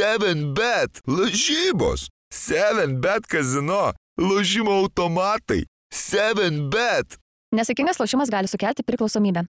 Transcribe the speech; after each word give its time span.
7bet. 0.00 1.00
Lažybos. 1.06 2.08
7bet 2.32 3.26
kazino. 3.28 3.92
Lošimo 4.16 4.72
automatai. 4.72 5.66
7bet. 5.92 7.18
Nesėkmingas 7.52 8.00
lošimas 8.00 8.32
gali 8.32 8.48
sukelti 8.48 8.84
priklausomybę. 8.86 9.44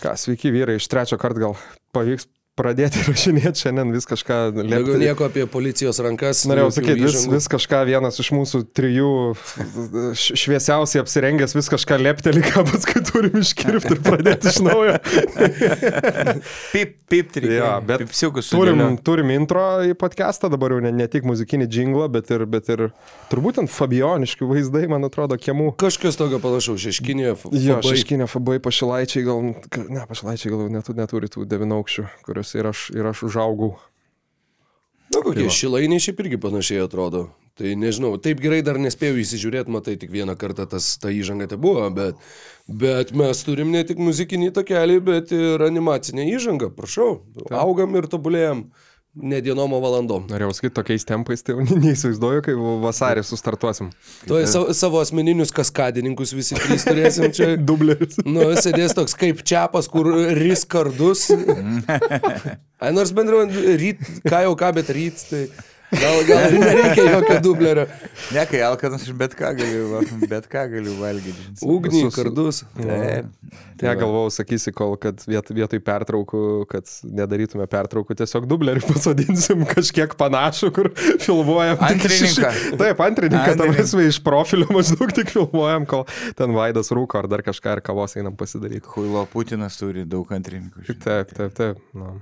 Ką, 0.00 0.12
sveiki 0.16 0.52
vyrai, 0.52 0.76
iš 0.76 0.90
trečio 0.92 1.16
karto 1.20 1.40
gal 1.40 1.56
pavyks 1.96 2.28
pradėti 2.60 3.02
rašinėti 3.08 3.64
šiandien 3.64 3.90
vis 3.96 4.06
kažką 4.10 4.38
Jeigu 4.60 4.66
lėpti. 4.68 5.00
nieko 5.02 5.26
apie 5.30 5.46
policijos 5.50 5.98
rankas. 6.04 6.44
Norėjau 6.50 6.70
sakyti, 6.78 7.00
vis, 7.08 7.24
vis 7.32 7.48
kažką 7.56 7.82
vienas 7.88 8.20
iš 8.22 8.30
mūsų 8.36 8.62
trijų 8.76 9.10
šviesiausiai 10.20 11.02
apsirengęs, 11.02 11.56
vis 11.56 11.70
kažką 11.72 11.98
lepteli, 12.04 12.42
ką 12.46 12.64
paskui 12.68 13.02
turim 13.08 13.40
iškirpti 13.40 13.96
ir 13.96 14.02
pradėti 14.06 14.52
iš 14.52 14.60
naujo. 14.66 14.96
Pip, 16.72 16.96
pip, 17.10 17.36
Jo, 17.40 17.50
ja, 17.52 17.70
bet 17.80 18.02
bet 18.04 18.10
psiukus 18.12 18.48
Turim, 18.52 18.80
turim 19.04 19.30
intro 19.34 19.62
į 19.86 19.94
podcastą, 19.98 20.48
dabar 20.52 20.74
jau 20.74 20.80
ne, 20.84 20.90
ne 20.94 21.06
tik 21.10 21.24
muzikinį 21.28 21.66
džinglą, 21.70 22.06
bet 22.12 22.30
ir, 22.34 22.44
bet 22.50 22.68
ir 22.72 22.82
turbūt 23.30 23.60
ant 23.62 23.70
fabioniškių 23.72 24.48
vaizdai, 24.50 24.84
man 24.90 25.06
atrodo, 25.06 25.38
kiemų. 25.40 25.70
Kažkas 25.80 26.18
tokio 26.20 26.40
panašaus, 26.42 26.80
šeškinėje. 26.84 27.32
f- 27.38 27.46
Jo, 27.54 27.78
fabai. 27.78 27.94
šeškinė 27.94 28.28
fabai 28.30 28.58
pašilaičiai, 28.62 29.24
gal, 29.26 29.42
ne, 29.90 30.04
pašilaičiai 30.10 30.52
gal 30.54 30.66
netu, 30.74 30.94
neturi 30.98 31.30
tų 31.32 31.46
devynaukščių, 31.50 32.06
kuriuose 32.50 32.58
ir 32.58 32.66
aš, 32.66 32.90
ir 32.94 33.06
aš 33.06 33.22
užaugau. 33.28 33.76
Na, 35.10 35.22
kokie 35.22 35.46
Tai 35.46 35.50
šilainiai 35.50 36.00
šiaip 36.00 36.20
irgi 36.20 36.38
panašiai 36.38 36.84
atrodo. 36.84 37.30
Tai 37.58 37.74
nežinau, 37.76 38.16
taip 38.16 38.40
gerai 38.40 38.62
dar 38.62 38.78
nespėjau 38.78 39.18
įsižiūrėti, 39.20 39.70
matai, 39.70 39.96
tik 39.98 40.10
vieną 40.10 40.36
kartą 40.38 40.66
tas, 40.70 40.96
ta 40.96 41.10
įžanga 41.10 41.48
te 41.50 41.58
buvo, 41.60 41.90
bet, 41.92 42.16
bet 42.66 43.10
mes 43.12 43.42
turim 43.44 43.70
ne 43.70 43.82
tik 43.84 43.98
muzikinį 44.00 44.52
takelį, 44.54 45.00
bet 45.04 45.32
ir 45.34 45.60
animacinę 45.60 46.24
įžangą, 46.30 46.70
prašau. 46.72 47.20
Augam 47.50 47.98
ir 47.98 48.08
tobulėjam 48.08 48.70
ne 49.14 49.40
dienom, 49.42 49.72
o 49.74 49.80
valandom. 49.82 50.26
Norėjau 50.30 50.54
sakyti, 50.54 50.74
tokiais 50.76 51.06
tempais, 51.08 51.42
tai 51.46 51.56
neįsivaizduoju, 51.58 52.44
kai 52.46 52.54
vasarį 52.84 53.24
sustartuosim. 53.26 53.90
Tuoj 54.30 54.46
savo, 54.50 54.76
savo 54.76 55.00
asmeninius 55.02 55.52
kaskadininkus 55.56 56.34
visi 56.36 56.58
trys 56.58 56.86
turėsim 56.86 57.34
čia. 57.34 57.50
Dubleris. 57.68 58.20
Nu, 58.26 58.46
sėdės 58.60 58.94
toks 58.98 59.16
kaip 59.18 59.42
čiapas, 59.46 59.90
kur 59.90 60.08
ris 60.38 60.64
kardus. 60.68 61.28
Ai, 62.80 62.94
nors 62.96 63.12
bendrai, 63.16 63.44
ryt, 63.80 64.06
ką 64.28 64.44
jau 64.46 64.56
ką, 64.58 64.72
bet 64.78 64.94
ryt, 64.94 65.26
tai 65.30 65.44
gal, 65.90 66.20
gal 66.28 66.44
ir 66.46 66.58
nereikia 66.64 67.04
jokio 67.16 67.38
dublerio. 67.44 67.86
Ne, 68.34 68.44
kai 68.50 68.60
alkanas 68.66 69.02
iš 69.08 69.14
bet 69.18 69.34
ką 69.38 69.50
galiu, 69.58 70.02
bet 70.30 70.46
ką 70.50 70.64
galiu 70.74 70.94
valgyti. 71.00 71.48
Ugnį, 71.66 72.02
kardus. 72.14 72.62
Taip. 72.78 73.30
Ja, 73.80 73.94
galvojau, 73.96 74.28
sakysi, 74.34 74.74
kol, 74.76 74.92
kad 75.00 75.22
viet, 75.24 75.48
vietoj 75.56 75.80
pertraukų, 75.80 76.40
kad 76.68 76.90
nedarytume 77.16 77.64
pertraukų, 77.72 78.12
tiesiog 78.20 78.44
dublerį 78.50 78.82
pasodinsim 78.90 79.64
kažkiek 79.70 80.12
panašų, 80.20 80.68
kur 80.76 80.90
filmuojam. 81.22 81.78
tik 81.80 82.04
iš- 82.10 82.36
Antrininką. 82.36 82.76
Taip, 82.82 83.00
antrininką, 83.06 83.54
tam 83.56 83.70
Antrininką. 83.70 83.86
esmė 83.86 84.04
iš 84.12 84.18
profilio 84.26 84.68
maždaug 84.76 85.14
tik 85.16 85.32
filmuojam, 85.32 85.88
kol 85.88 86.04
ten 86.36 86.52
Vaidas 86.56 86.92
rūko 86.92 87.22
ar 87.22 87.30
dar 87.32 87.42
kažką 87.46 87.72
ar 87.78 87.82
kavos 87.88 88.18
einam 88.20 88.36
pasidaryti. 88.36 88.84
Huilo 88.92 89.24
Putinas 89.32 89.80
turi 89.80 90.04
daug 90.04 90.28
antrininkų. 90.36 90.84
Taip, 91.00 91.32
taip, 91.38 91.56
taip. 91.56 91.80
Nu, 91.96 92.18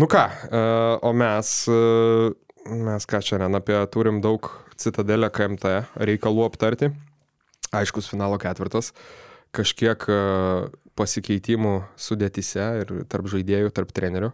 nu 0.00 0.08
ką, 0.08 0.24
e, 0.48 0.64
o 1.04 1.12
mes, 1.16 1.52
e, 1.68 2.32
mes 2.70 3.06
ką 3.08 3.20
šiandien 3.22 3.58
apie 3.58 3.78
turim 3.92 4.20
daug 4.24 4.48
Citadelę 4.76 5.30
KMT 5.32 5.72
reikalų 6.08 6.46
aptarti. 6.46 6.90
Aiškus 7.74 8.08
finalo 8.10 8.38
ketvirtas, 8.40 8.92
kažkiek 9.56 10.04
e, 10.10 10.18
pasikeitimų 10.96 11.74
sudėtise 11.98 12.66
ir 12.82 12.92
tarp 13.10 13.28
žaidėjų, 13.32 13.72
tarp 13.74 13.92
trenerių. 13.96 14.30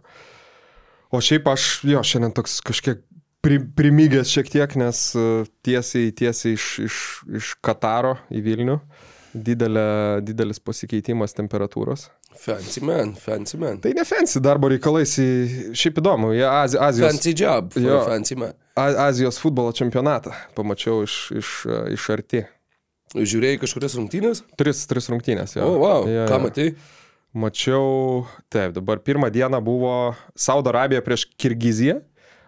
O 1.13 1.21
šiaip 1.21 1.47
aš, 1.51 1.67
jo, 1.87 2.01
šiandien 2.05 2.33
toks 2.35 2.59
kažkiek 2.65 3.01
pri, 3.43 3.59
primygęs 3.77 4.31
šiek 4.33 4.51
tiek, 4.53 4.75
nes 4.79 5.01
e, 5.19 5.25
tiesiai, 5.65 6.13
tiesiai 6.15 6.57
iš, 6.57 6.67
iš, 6.87 6.99
iš 7.41 7.53
Kataro 7.65 8.15
į 8.33 8.43
Vilnių. 8.45 8.79
Didelė, 9.33 10.21
didelis 10.21 10.59
pasikeitimas 10.61 11.33
temperatūros. 11.33 12.07
Fancy 12.37 12.81
man, 12.85 13.15
fancy 13.17 13.57
man. 13.57 13.79
Tai 13.81 13.89
ne 13.97 14.03
fancy 14.05 14.41
darbo 14.43 14.69
reikalais, 14.69 15.15
šiaip 15.77 15.97
įdomu, 16.01 16.31
jie 16.37 16.45
Azi, 16.45 16.77
Azijos, 16.77 17.07
Fancy 17.11 17.33
job, 17.41 17.73
Jo. 17.81 18.03
fancy 18.05 18.37
man. 18.37 18.53
Azijos 18.77 19.39
futbolo 19.41 19.73
čempionatą 19.73 20.33
pamačiau 20.57 21.01
iš, 21.05 21.15
iš, 21.41 21.51
iš 21.97 22.07
arti. 22.13 22.43
Žiūrėjai 23.13 23.59
kažkurias 23.61 23.93
rungtynės? 23.97 24.43
Tris, 24.57 24.85
tris 24.89 25.09
rungtynės. 25.13 25.57
O, 25.57 25.61
Jo. 25.61 25.65
oh, 25.71 25.79
wow, 25.81 26.07
Jo, 26.09 26.27
ką 26.29 26.39
matai? 26.45 26.69
Mačiau, 27.33 28.27
taip, 28.53 28.75
dabar 28.77 28.99
pirmą 29.01 29.31
dieną 29.33 29.57
buvo 29.65 30.13
Saudo 30.37 30.69
Arabija 30.69 31.01
prieš 31.01 31.25
Kirgiziją, 31.41 31.99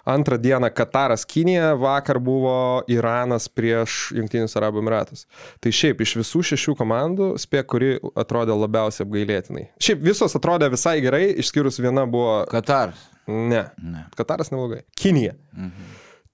antrą 0.06 0.38
dieną 0.38 0.70
Kataras 0.70 1.26
Kinija, 1.26 1.74
vakar 1.76 2.20
buvo 2.20 2.84
Iranas 2.88 3.50
prieš 3.50 4.12
Junktinius 4.16 4.56
Arabų 4.60 4.84
Emiratus. 4.84 5.26
Tai 5.60 5.74
šiaip 5.74 6.04
iš 6.06 6.16
visų 6.22 6.44
šešių 6.52 6.78
komandų 6.80 7.32
spėk, 7.42 7.68
kuri 7.74 7.92
atrodė 8.14 8.56
labiausiai 8.58 9.06
apgailėtinai. 9.08 9.68
Šiaip 9.82 10.06
visos 10.06 10.38
atrodė 10.38 10.70
visai 10.74 11.00
gerai, 11.06 11.28
išskyrus 11.42 11.82
viena 11.82 12.06
buvo... 12.10 12.44
Kataras. 12.52 13.10
Ne. 13.28 13.66
Ne. 13.82 14.06
Kataras 14.18 14.54
neblogai. 14.54 14.84
Kinija. 14.98 15.34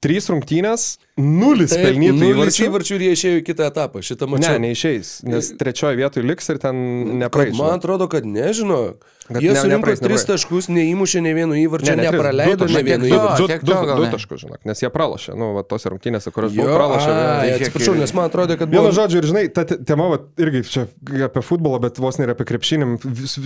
Trys 0.02 0.26
rungtynės, 0.34 0.84
nulis 1.22 1.70
Taip, 1.76 1.84
pelnytų 1.86 2.16
nulis 2.18 2.56
įvarčių. 2.58 2.68
įvarčių 2.72 2.96
ir 2.98 3.02
jie 3.06 3.10
išėjo 3.14 3.38
į 3.38 3.46
kitą 3.46 3.68
etapą. 3.70 4.02
Šitą 4.02 4.26
Ne, 4.26 4.32
mačiau. 4.34 4.58
neišeis, 4.64 5.10
nes 5.30 5.52
trečioje 5.60 5.94
vietoje 6.00 6.24
liks 6.26 6.50
ir 6.50 6.58
ten 6.58 6.76
nepraeis. 7.22 7.54
Man 7.60 7.76
atrodo, 7.78 8.08
kad 8.10 8.26
nežino. 8.26 8.96
Kad 9.32 9.44
Jie 9.46 9.54
ne- 9.54 9.60
surinko 9.62 9.78
nepraeis, 9.78 10.00
tris 10.02 10.26
nepraeis. 10.26 10.26
taškus, 10.42 10.68
neįmušė 10.74 11.22
ne 11.22 11.34
vieno 11.38 11.54
įvarčio, 11.54 11.94
Ne, 11.94 12.02
ne, 12.02 12.10
nepraleido 12.10 12.66
du 12.66 12.74
ne 12.74 12.82
vieno 12.84 13.06
įvarčio. 13.06 13.46
Du, 13.48 13.62
du, 13.62 13.74
du 13.96 14.04
ne. 14.04 14.12
taškus, 14.12 14.42
žinok, 14.42 14.66
nes 14.66 14.82
jie 14.82 14.90
pralašė, 14.90 15.38
nu, 15.38 15.54
va, 15.54 15.62
tose 15.64 15.86
rungtynėse, 15.94 16.34
kurios 16.34 16.52
buvo 16.58 16.74
pralašę. 16.76 17.14
vieną- 17.14 17.62
atsiprašau, 17.62 17.96
nes 18.02 18.14
man 18.18 18.26
atrodo, 18.26 18.58
kad 18.58 18.68
Vienu 18.74 18.92
žodžiu, 18.92 19.22
ir 19.22 19.30
žinai, 19.30 19.54
ta 19.54 19.64
te- 19.70 19.78
tema, 19.78 20.10
va, 20.10 20.18
irgi 20.42 20.66
čia 20.66 20.88
apie 21.30 21.46
futbolą, 21.46 21.80
bet 21.80 22.02
vos 22.02 22.18
nėra 22.18 22.34
apie 22.34 22.44
krepšinį, 22.50 22.90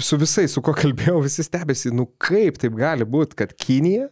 su 0.01 0.17
visais, 0.17 0.47
su 0.55 0.61
kuo 0.63 0.73
kalbėjau, 0.73 1.19
visi 1.21 1.43
stebėsi, 1.43 1.91
nu 1.91 2.07
kaip 2.17 2.57
taip 2.57 2.73
gali 2.79 3.03
būti, 3.03 3.35
kad 3.35 3.53
Kinija, 3.53 4.07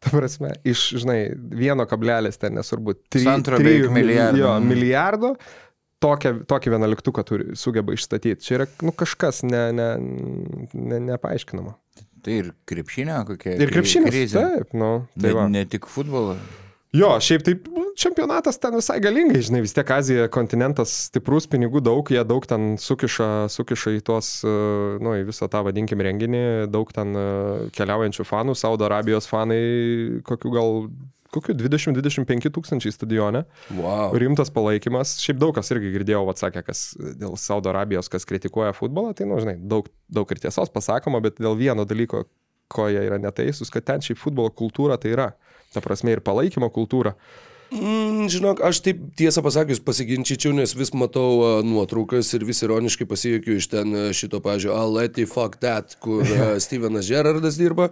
ta 0.00 0.10
prasme, 0.12 0.52
iš, 0.64 0.90
žinai, 1.02 1.20
vieno 1.36 1.86
kablelis 1.88 2.36
ten 2.38 2.54
nesvarbu, 2.58 2.94
tri- 3.08 3.22
Pusantro 3.24 3.58
trijų 3.60 3.88
beveik 3.88 3.94
milijardo. 3.96 4.38
Jo, 4.42 4.52
Mm. 4.60 4.68
milijardo. 4.68 5.34
Tokią, 6.02 6.44
tokį 6.44 6.70
vienuoliktuką 6.74 7.22
turi, 7.24 7.44
sugeba 7.56 7.94
išstatyti. 7.96 8.42
Čia 8.44 8.54
yra 8.58 8.66
nu, 8.84 8.92
kažkas 8.92 9.42
ne, 9.48 9.72
ne, 9.72 9.86
ne, 10.76 10.98
nepaaiškinama. 11.00 11.72
Tai 12.22 12.32
ir 12.42 12.50
krepšinio 12.68 13.22
kokia. 13.26 13.54
Ir 13.56 13.70
krizė. 13.72 14.42
Taip, 14.42 14.74
nu, 14.74 15.06
tai 15.18 15.32
Ne, 15.32 15.48
ne 15.48 15.64
tik 15.64 15.86
futbolo. 15.88 16.36
Jo, 16.94 17.16
šiaip 17.20 17.42
taip 17.44 17.66
nu, 17.72 17.88
čempionatas 17.98 18.60
ten 18.62 18.76
visai 18.78 18.98
galingai, 19.02 19.40
žinai, 19.44 19.62
vis 19.64 19.74
tiek 19.74 19.90
Azija 19.90 20.28
kontinentas 20.32 20.92
stiprus, 21.08 21.48
pinigų 21.50 21.82
daug, 21.84 22.06
jie 22.12 22.22
daug 22.28 22.46
ten 22.48 22.76
sukiša, 22.80 23.48
sukiša 23.52 23.96
į 23.98 24.04
tuos, 24.06 24.30
e, 24.46 24.52
nu, 25.02 25.16
į 25.18 25.26
visą 25.28 25.48
tą 25.52 25.64
vadinkim 25.66 26.04
renginį, 26.06 26.44
daug 26.72 26.92
ten 26.94 27.12
e, 27.18 27.26
keliaujančių 27.76 28.26
fanų, 28.28 28.54
Saudo 28.56 28.86
Arabijos 28.88 29.28
fanai, 29.28 29.60
kokių 30.28 30.54
gal, 30.54 30.72
kokių 31.34 31.56
20-25 31.58 32.54
tūkstančiai 32.54 32.94
stadione. 32.94 33.42
Wow. 33.76 34.14
Rimtas 34.16 34.52
palaikymas. 34.54 35.18
Šiaip 35.24 35.42
daug 35.42 35.56
kas 35.58 35.72
irgi 35.74 35.92
girdėjau, 35.98 36.22
atsakė, 36.32 36.62
kas 36.70 36.86
dėl 36.96 37.36
Saudo 37.40 37.74
Arabijos, 37.74 38.08
kas 38.12 38.28
kritikuoja 38.28 38.76
futbolą, 38.76 39.12
tai, 39.16 39.28
nu, 39.28 39.40
žinai, 39.42 39.58
daug, 39.58 39.90
daug 40.06 40.32
ir 40.32 40.44
tiesos 40.46 40.72
pasakoma, 40.72 41.20
bet 41.24 41.42
dėl 41.42 41.58
vieno 41.58 41.84
dalyko, 41.88 42.24
ko 42.72 42.88
jie 42.90 43.04
yra 43.06 43.18
neteisūs, 43.22 43.70
kad 43.74 43.84
ten 43.86 44.02
šiaip 44.02 44.18
futbolo 44.22 44.54
kultūra 44.54 44.96
tai 45.02 45.12
yra. 45.14 45.30
Ta 45.74 45.82
prasme 45.84 46.14
ir 46.14 46.22
palaikymo 46.24 46.68
kultūra. 46.74 47.14
Mm, 47.66 48.28
žinok, 48.30 48.60
aš 48.62 48.78
taip 48.84 49.00
tiesą 49.18 49.42
pasakius 49.42 49.80
pasiginčyčiau, 49.82 50.52
nes 50.54 50.70
vis 50.78 50.92
matau 50.94 51.62
nuotraukas 51.66 52.28
ir 52.38 52.44
vis 52.46 52.60
ironiškai 52.62 53.06
pasijuokiu 53.10 53.56
iš 53.58 53.66
ten 53.72 53.94
šito, 54.14 54.38
pažiūrėjau, 54.44 55.18
you 55.18 55.26
fuck 55.26 55.58
that, 55.58 55.96
kur 55.98 56.22
Stevenas 56.62 57.08
Gerardas 57.10 57.58
dirba, 57.58 57.88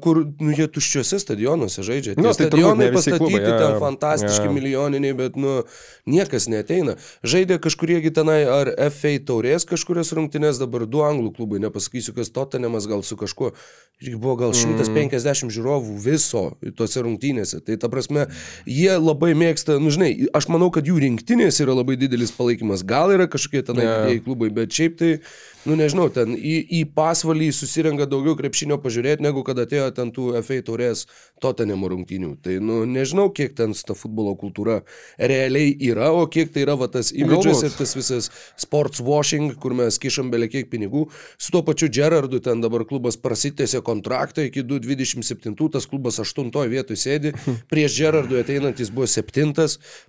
kur 0.00 0.22
nu, 0.40 0.54
jie 0.56 0.64
tuščiuose 0.72 1.20
stadionuose 1.20 1.84
žaidžia. 1.84 2.14
Nu, 2.16 2.32
tai 2.32 2.48
stadionai 2.48 2.88
pastatyti 2.94 3.20
klubai, 3.20 3.42
jo, 3.44 3.58
ten 3.60 3.76
fantastiški, 3.84 4.48
Jo. 4.48 4.54
milijoniniai, 4.56 5.16
bet 5.18 5.36
nu, 5.36 5.58
niekas 6.08 6.48
neteina. 6.48 6.96
Žaidė 7.26 7.60
kažkuriegi 7.60 8.14
tenai 8.16 8.44
ar 8.48 8.72
FA 8.94 9.12
taurės 9.28 9.68
kažkurias 9.68 10.14
rungtynės, 10.16 10.56
dabar 10.62 10.86
du 10.88 11.04
anglų 11.04 11.34
klubai, 11.36 11.60
nepasakysiu, 11.68 12.16
kas 12.16 12.32
Tottenhamas 12.32 12.88
gal 12.88 13.04
su 13.04 13.16
kažkuo. 13.20 13.52
Buvo 14.16 14.34
gal 14.36 14.52
Mm. 14.52 14.76
150 14.76 15.48
žiūrovų 15.56 15.94
viso 16.04 16.42
tose 16.76 17.00
rungtynėse. 17.00 17.62
Tai 17.64 17.78
ta 17.80 17.88
prasme, 17.88 18.26
jie 18.68 18.85
jie 18.86 18.96
labai 19.02 19.32
mėgsta, 19.38 19.76
nu 19.82 19.92
žinai, 19.94 20.12
aš 20.36 20.48
manau, 20.52 20.70
kad 20.74 20.86
jų 20.86 21.00
rinktinės 21.02 21.60
yra 21.64 21.74
labai 21.76 21.98
didelis 22.00 22.32
palaikymas. 22.36 22.86
Gal 22.86 23.12
yra 23.14 23.28
kažkokie 23.30 23.64
ten 23.66 23.82
didėjai 23.82 24.22
klubai, 24.24 24.50
bet 24.54 24.74
šiaip 24.74 24.96
tai, 25.00 25.12
nu 25.66 25.76
nežinau, 25.78 26.08
ten 26.12 26.34
į, 26.36 26.56
į 26.78 26.80
pasvalį 26.96 27.50
susirenka 27.54 28.06
daugiau 28.10 28.36
krepšinio 28.38 28.78
pažiūrėti, 28.82 29.24
negu 29.26 29.44
kad 29.46 29.58
atėjo 29.62 29.88
ten 29.96 30.12
tų 30.14 30.32
FA 30.46 30.58
taurės 30.66 31.06
Totenemo 31.42 31.90
rungtynių. 31.92 32.32
Tai, 32.42 32.56
nu, 32.64 32.80
nežinau, 32.88 33.28
kiek 33.34 33.54
ten 33.58 33.74
ta 33.76 33.96
futbolo 33.98 34.32
kultūra 34.40 34.80
realiai 35.18 35.74
yra, 35.88 36.08
o 36.16 36.24
kiek 36.30 36.52
tai 36.54 36.64
yra 36.64 36.76
va, 36.80 36.88
tas 36.92 37.12
imidžas 37.12 37.62
ir 37.66 37.76
tas 37.76 37.94
visas 37.98 38.30
sports 38.56 39.02
washing, 39.04 39.54
kur 39.60 39.76
mes 39.76 40.00
kišam 40.00 40.30
belie 40.32 40.48
kiek 40.52 40.70
pinigų. 40.72 41.06
Su 41.36 41.54
tuo 41.54 41.62
pačiu 41.66 41.90
Gerardu 41.92 42.40
ten 42.42 42.64
dabar 42.64 42.86
klubas 42.88 43.18
prasitėsi 43.20 43.82
kontraktą 43.86 44.46
iki 44.48 44.64
227, 44.66 45.54
tas 45.76 45.88
klubas 45.90 46.20
8 46.22 46.50
vietoje 46.72 46.98
sėdi, 47.00 47.34
prieš 47.72 48.00
Gerardui 48.00 48.40
ateinant 48.42 48.80
jis 48.80 48.92
buvo 48.94 49.08
7, 49.10 49.52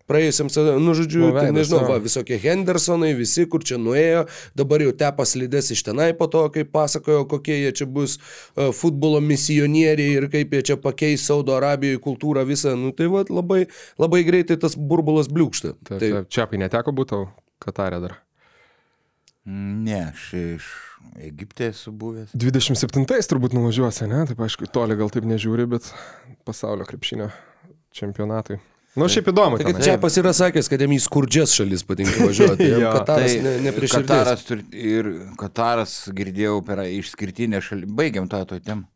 praėjusiam, 0.07 0.51
nu 0.81 0.95
žodžiu, 0.97 1.27
Nu, 1.27 1.33
veidas, 1.35 1.55
nežinau, 1.55 1.83
va, 1.89 1.97
visokie 2.01 2.37
Hendersonai, 2.41 3.11
visi, 3.17 3.45
kur 3.49 3.63
čia 3.65 3.79
nuėjo, 3.81 4.25
dabar 4.57 4.83
jau 4.85 4.93
tepa 4.97 5.25
slides 5.47 5.71
iš 5.71 5.83
tenai 5.83 6.11
po 6.17 6.27
to, 6.27 6.49
kaip 6.51 6.71
pasakojo, 6.71 7.25
kokie 7.27 7.63
jie 7.63 7.71
čia 7.71 7.85
bus 7.85 8.17
uh, 8.19 8.71
futbolo 8.73 9.19
misionieriai 9.21 10.17
ir 10.17 10.29
kaip 10.29 10.53
jie 10.53 10.61
čia 10.61 10.77
pakeis 10.77 11.25
Saudo 11.25 11.55
Arabijoje 11.55 11.99
kultūrą 12.03 12.45
visą, 12.45 12.75
nu 12.75 12.91
tai 12.91 13.07
va, 13.07 13.23
labai, 13.29 13.67
labai 13.97 14.23
greitai 14.27 14.57
tas 14.57 14.75
burbulas 14.75 15.29
bliūkšta. 15.31 15.75
Tai, 15.83 15.99
Tai, 15.99 16.25
Čiapai 16.29 16.59
neteko 16.59 16.93
būti 16.93 17.25
Katarė 17.59 18.01
dar. 18.03 18.17
Ne, 19.47 20.11
aš 20.11 20.33
iš 20.37 20.65
Egipte 21.23 21.69
esu 21.71 21.93
buvęs. 21.95 22.33
27-ais 22.35 23.29
turbūt 23.31 23.55
nuvažiuosi, 23.55 24.05
ne? 24.11 24.25
Taip, 24.27 24.41
aišku, 24.43 24.67
toli 24.69 24.97
gal 24.99 25.09
taip 25.13 25.25
nežiūri, 25.25 25.65
bet 25.71 25.87
pasaulio 26.45 26.85
krepšinio 26.85 27.29
čempionatui. 27.95 28.59
Na, 28.97 29.05
nu, 29.05 29.09
šiaip 29.13 29.27
įdomu. 29.29 29.59
tai 29.61 29.73
čia 29.85 29.95
pas 30.01 30.15
yra 30.17 30.31
sakęs, 30.33 30.67
kad 30.71 30.81
jam 30.81 30.93
į 30.95 30.99
skurdžias 31.05 31.53
šalis 31.53 31.83
patinka 31.85 32.25
važiuoti. 32.25 32.65
Jo. 32.71 32.79
Jam 32.81 32.95
Kataras 32.97 33.33
Tai 33.35 33.41
ne, 33.45 33.51
ne 33.67 33.73
prieš 33.75 33.93
Kataras 33.99 34.45
turi, 34.47 34.63
ir 34.73 35.09
Kataras 35.37 35.95
girdėjau 36.17 36.59
per 36.65 36.81
išskirtinę 36.89 37.61
šalį. 37.61 37.89
Baigiam 37.99 38.25
tą 38.31 38.41
to 38.49 38.57
temą. 38.65 38.87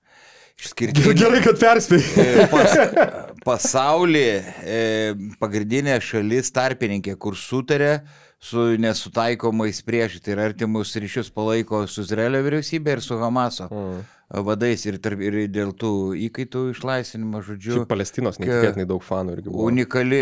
Išskirtinė. 0.61 1.13
Gerai, 1.17 1.39
kad 1.45 1.57
perspėjai. 1.61 2.25
E, 2.25 2.47
Pas, 2.51 2.73
pasaulyje 3.45 4.33
e, 4.65 4.81
pagrindinė 5.41 5.95
šalis 6.05 6.51
tarpininkė, 6.53 7.15
kur 7.21 7.37
sutarė 7.39 7.99
su 8.41 8.71
nesutaikomais 8.81 9.83
priešais, 9.85 10.21
tai 10.25 10.33
yra 10.35 10.47
artimus 10.49 10.95
ryšius 10.97 11.29
palaiko 11.33 11.83
su 11.89 12.01
Izraelio 12.05 12.41
vyriausybė 12.45 12.97
ir 12.97 13.05
su 13.05 13.17
Hamaso 13.21 13.69
Mm. 13.71 14.01
Vadais 14.31 14.85
ir, 14.87 14.97
tarp, 15.03 15.19
ir 15.23 15.37
dėl 15.51 15.73
tų 15.75 15.91
įkaitų 16.29 16.63
išlaisvinimo, 16.71 17.41
žodžiu, 17.45 17.75
Šiaip 17.79 17.89
Palestinos 17.91 18.39
neįtikėtinai 18.39 18.85
daug 18.87 19.03
fanų 19.03 19.35
irgi 19.35 19.49
buvo. 19.51 19.65
unikali, 19.67 20.21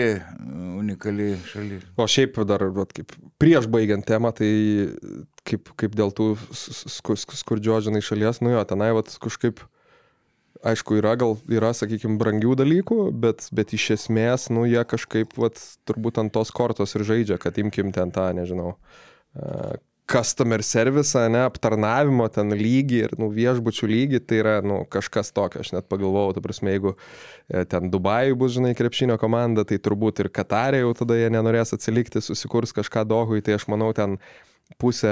unikali 0.79 1.31
šalis. 1.49 1.83
O 1.99 2.07
šiaip 2.09 2.39
dar, 2.49 2.65
vat, 2.73 2.93
kaip 2.95 3.13
prieš 3.41 3.69
baigiant 3.69 4.07
temą, 4.07 4.31
tai 4.35 4.49
kaip, 5.47 5.69
kaip 5.79 5.97
dėl 5.97 6.13
tų 6.15 6.31
skurdžiožinai 6.53 8.01
šalies, 8.05 8.41
nu 8.45 8.55
jo, 8.55 8.63
tenai 8.69 8.89
vat, 8.97 9.11
kažkaip, 9.21 9.61
aišku, 10.65 10.97
yra 10.99 11.13
gal, 11.19 11.37
yra, 11.51 11.71
sakykime, 11.77 12.17
brangių 12.21 12.55
dalykų, 12.63 13.01
bet, 13.13 13.51
bet 13.55 13.75
iš 13.77 13.91
esmės, 13.99 14.49
nu 14.53 14.65
jie 14.69 14.81
kažkaip, 14.89 15.37
vat, 15.39 15.61
turbūt 15.89 16.17
ant 16.23 16.33
tos 16.33 16.49
kortos 16.55 16.97
ir 16.97 17.05
žaidžia, 17.07 17.37
kad 17.41 17.61
imkim 17.61 17.93
ten 17.95 18.13
tą, 18.15 18.31
nežinau, 18.37 18.73
customer 20.09 20.63
service, 20.63 21.21
ne, 21.29 21.43
aptarnavimo 21.45 22.25
ten 22.33 22.53
lygį 22.57 23.01
ir, 23.05 23.15
nu, 23.21 23.29
viešbučių 23.33 23.89
lygį, 23.91 24.21
tai 24.25 24.41
yra, 24.41 24.55
nu, 24.65 24.81
kažkas 24.89 25.29
tokio, 25.35 25.61
aš 25.61 25.73
net 25.75 25.89
pagalvojau, 25.91 26.33
ta 26.37 26.43
prasme, 26.43 26.73
jeigu 26.73 26.95
e, 26.95 27.63
ten 27.69 27.91
Dubajui 27.93 28.37
bus, 28.39 28.55
žinai, 28.57 28.73
krepšinio 28.77 29.19
komanda, 29.21 29.65
tai 29.69 29.77
turbūt 29.77 30.23
ir 30.23 30.31
Katarė 30.33 30.81
jau 30.81 30.95
tada 31.03 31.19
jie 31.19 31.29
nenorės 31.33 31.75
atsilikti, 31.77 32.23
susikurs 32.25 32.73
kažką 32.75 33.05
dohui, 33.09 33.43
tai 33.45 33.59
aš 33.59 33.67
manau 33.69 33.91
ten 33.97 34.17
pusę, 34.77 35.11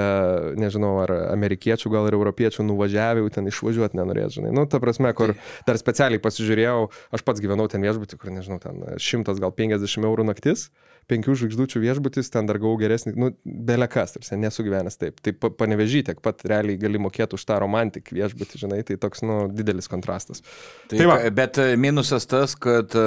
nežinau, 0.60 0.92
ar 1.02 1.12
amerikiečių, 1.32 1.90
gal 1.90 2.06
ir 2.08 2.16
europiečių 2.16 2.64
nuvažiavę, 2.68 3.24
jau 3.24 3.32
ten 3.34 3.50
išvažiuoti 3.50 3.98
nenorės, 3.98 4.36
žinai. 4.38 4.52
Nu, 4.54 4.64
ta 4.70 4.78
prasme, 4.82 5.10
kur 5.18 5.34
dar 5.66 5.80
specialiai 5.80 6.22
pasižiūrėjau, 6.22 6.84
aš 7.18 7.24
pats 7.26 7.42
gyvenau 7.42 7.66
ten 7.68 7.82
viešbutį, 7.82 8.20
kur, 8.20 8.30
nežinau, 8.32 8.60
ten 8.62 8.84
šimtas, 9.02 9.40
gal 9.42 9.52
penkiasdešimt 9.56 10.06
eurų 10.08 10.28
naktis, 10.30 10.68
penkių 11.08 11.34
žvaigždučių 11.40 11.82
viešbutis, 11.82 12.30
ten 12.32 12.48
dar 12.48 12.60
gavau 12.60 12.78
geresnį, 12.80 13.14
nu, 13.18 13.30
belekas, 13.44 14.14
tarsi 14.16 14.38
nesu 14.40 14.64
gyvenęs 14.66 15.00
taip. 15.00 15.22
Tai 15.24 15.32
pa- 15.40 15.52
panevežy 15.64 16.02
tiek 16.06 16.20
pat 16.24 16.44
realiai 16.48 16.78
gali 16.80 17.00
mokėti 17.00 17.38
už 17.38 17.46
tą 17.48 17.58
romantik 17.64 18.12
viešbutį, 18.12 18.60
žinai, 18.64 18.82
tai 18.86 18.98
toks, 19.00 19.24
nu, 19.24 19.40
didelis 19.52 19.88
kontrastas. 19.90 20.44
Tai, 20.90 20.98
tai 20.98 21.06
va. 21.08 21.20
Bet 21.34 21.60
e, 21.64 21.70
minusas 21.80 22.28
tas, 22.28 22.54
kad 22.60 22.92
e, 22.92 23.06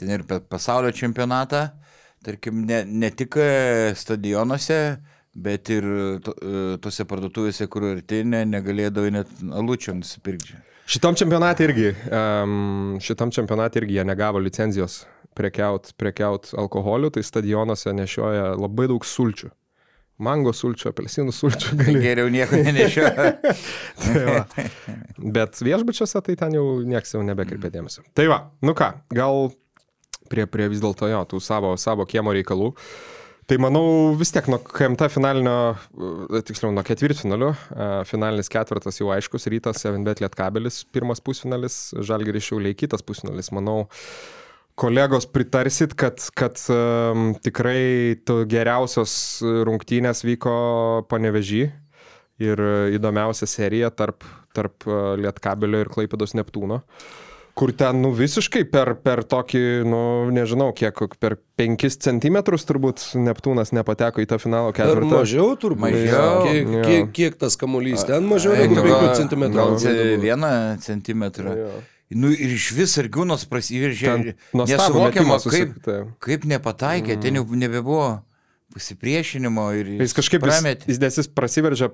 ten 0.00 0.14
ir 0.16 0.24
pasaulio 0.48 0.94
čempionatą, 0.96 1.66
tarkim, 2.24 2.64
ne, 2.68 2.82
ne 2.88 3.12
tik 3.12 3.36
e, 3.36 3.92
stadionuose, 4.00 4.80
bet 5.36 5.68
ir 5.74 5.84
to, 6.24 6.32
e, 6.40 6.62
tose 6.82 7.04
parduotuvėse, 7.08 7.68
kur 7.72 7.90
arti 7.92 8.22
ne, 8.24 8.44
negalėdavo 8.48 9.12
net 9.12 9.36
alučio 9.52 9.94
nusipirkti. 9.98 10.56
Šitam 10.86 11.16
čempionatui 11.18 11.66
irgi, 11.66 11.88
šitam 13.02 13.32
čempionatui 13.34 13.80
irgi 13.82 13.96
jie 13.96 14.04
negavo 14.06 14.38
licenzijos 14.38 15.00
prekiaut, 15.36 15.90
prekiaut 15.98 16.52
alkoholiu, 16.58 17.10
tai 17.10 17.24
stadionuose 17.26 17.92
nešioja 17.96 18.52
labai 18.56 18.88
daug 18.92 19.04
sulčių. 19.04 19.50
Mango 20.22 20.52
sulčių, 20.56 20.88
apelsinų 20.94 21.34
sulčių 21.36 21.76
gali. 21.82 22.00
Geriau 22.00 22.30
nieko 22.32 22.56
nenešioja. 22.56 23.32
Tai. 24.54 24.64
Bet 25.18 25.58
viešbučiuose 25.60 26.22
tai 26.24 26.36
ten 26.40 26.56
jau 26.56 26.64
nieks 26.88 27.12
jau 27.12 27.20
nebekreipia 27.26 27.68
dėmesio. 27.74 28.04
Tai 28.16 28.24
va, 28.32 28.38
nu 28.64 28.72
ką, 28.76 28.88
gal 29.12 29.50
prie, 30.30 30.46
prie 30.48 30.70
vis 30.72 30.80
dėlto 30.80 31.10
jo, 31.10 31.20
tų 31.28 31.40
savo, 31.44 31.74
savo 31.80 32.06
kiemo 32.08 32.32
reikalų. 32.36 32.72
Tai 33.46 33.56
manau 33.62 34.10
vis 34.18 34.32
tiek 34.34 34.48
nuo 34.50 34.58
KMT 34.58 35.06
finalinio, 35.14 35.76
e, 36.34 36.40
tiksliau 36.48 36.72
nuo 36.74 36.82
ketvirtfinalio, 36.86 37.52
e, 37.54 37.84
finalinis 38.08 38.50
ketvirtas 38.50 38.98
jau 38.98 39.12
aiškus, 39.14 39.46
rytas 39.52 39.84
7bet 39.84 40.18
lietkabelis, 40.24 40.80
pirmas 40.90 41.22
pusfinalis, 41.22 41.76
žalgeris 42.08 42.48
šiauliai 42.48 42.74
kitas 42.74 43.06
pusfinalis. 43.06 43.52
Manau, 43.54 43.84
kolegos 44.74 45.28
pritarsit, 45.30 45.94
kad, 45.94 46.18
kad 46.34 46.58
um, 46.74 47.28
tikrai 47.38 48.18
geriausios 48.50 49.14
rungtynės 49.68 50.24
vyko 50.26 50.56
panevežį 51.08 51.62
ir 52.42 52.64
įdomiausia 52.98 53.46
serija 53.48 53.92
tarp, 53.94 54.26
tarp 54.58 54.84
Lietkabelio 55.22 55.84
ir 55.84 55.92
Klaipėdos 55.94 56.34
Neptūno. 56.34 56.82
Kur 57.56 57.70
ten, 57.72 58.02
nu, 58.04 58.10
visiškai 58.12 58.66
per, 58.68 58.90
per 59.00 59.22
tokį, 59.24 59.60
nu, 59.88 60.00
nežinau, 60.36 60.74
kiek, 60.76 60.98
per 61.16 61.38
5 61.56 61.86
cm 62.04 62.36
turbūt 62.44 63.04
Neptūnas 63.16 63.72
nepateko 63.72 64.20
į 64.20 64.26
tą 64.28 64.36
finalo 64.42 64.74
Ar 64.74 64.76
ketvirtą. 64.76 65.22
mažiau 65.22 65.54
turbūt? 65.56 65.86
Mažiau. 65.86 66.42
Kiek, 66.44 66.68
Jo. 66.68 66.82
kiek, 66.84 67.12
kiek 67.16 67.38
tas 67.40 67.56
kamuolys? 67.56 68.04
Ten 68.04 68.28
mažiau 68.28 68.52
negu 68.52 68.76
gal- 68.76 69.06
5 69.08 69.22
cm. 69.24 69.46
Gal 69.56 69.72
ce- 69.80 70.18
vieną 70.20 70.52
centimetrą. 70.84 71.56
Jo. 71.56 71.70
Nu 72.12 72.28
ir 72.30 72.52
iš 72.54 72.68
vis 72.76 72.92
argiūnas 73.00 73.48
prasiveržė. 73.48 74.34
Nesuvokiama, 74.52 75.40
kaip, 75.48 75.72
taip. 75.82 76.12
kaip 76.20 76.44
nepataikė, 76.44 77.16
mm. 77.16 77.22
ten 77.24 77.34
jau 77.40 77.46
nebebuvo 77.56 78.20
pasipriešinimo 78.76 79.64
ir 79.80 79.86
Jis 80.04 80.12
kažkaip, 80.14 80.44
prametė. 80.44 80.86
jis, 80.92 81.00
jis 81.22 81.28
prasiveržė 81.32 81.88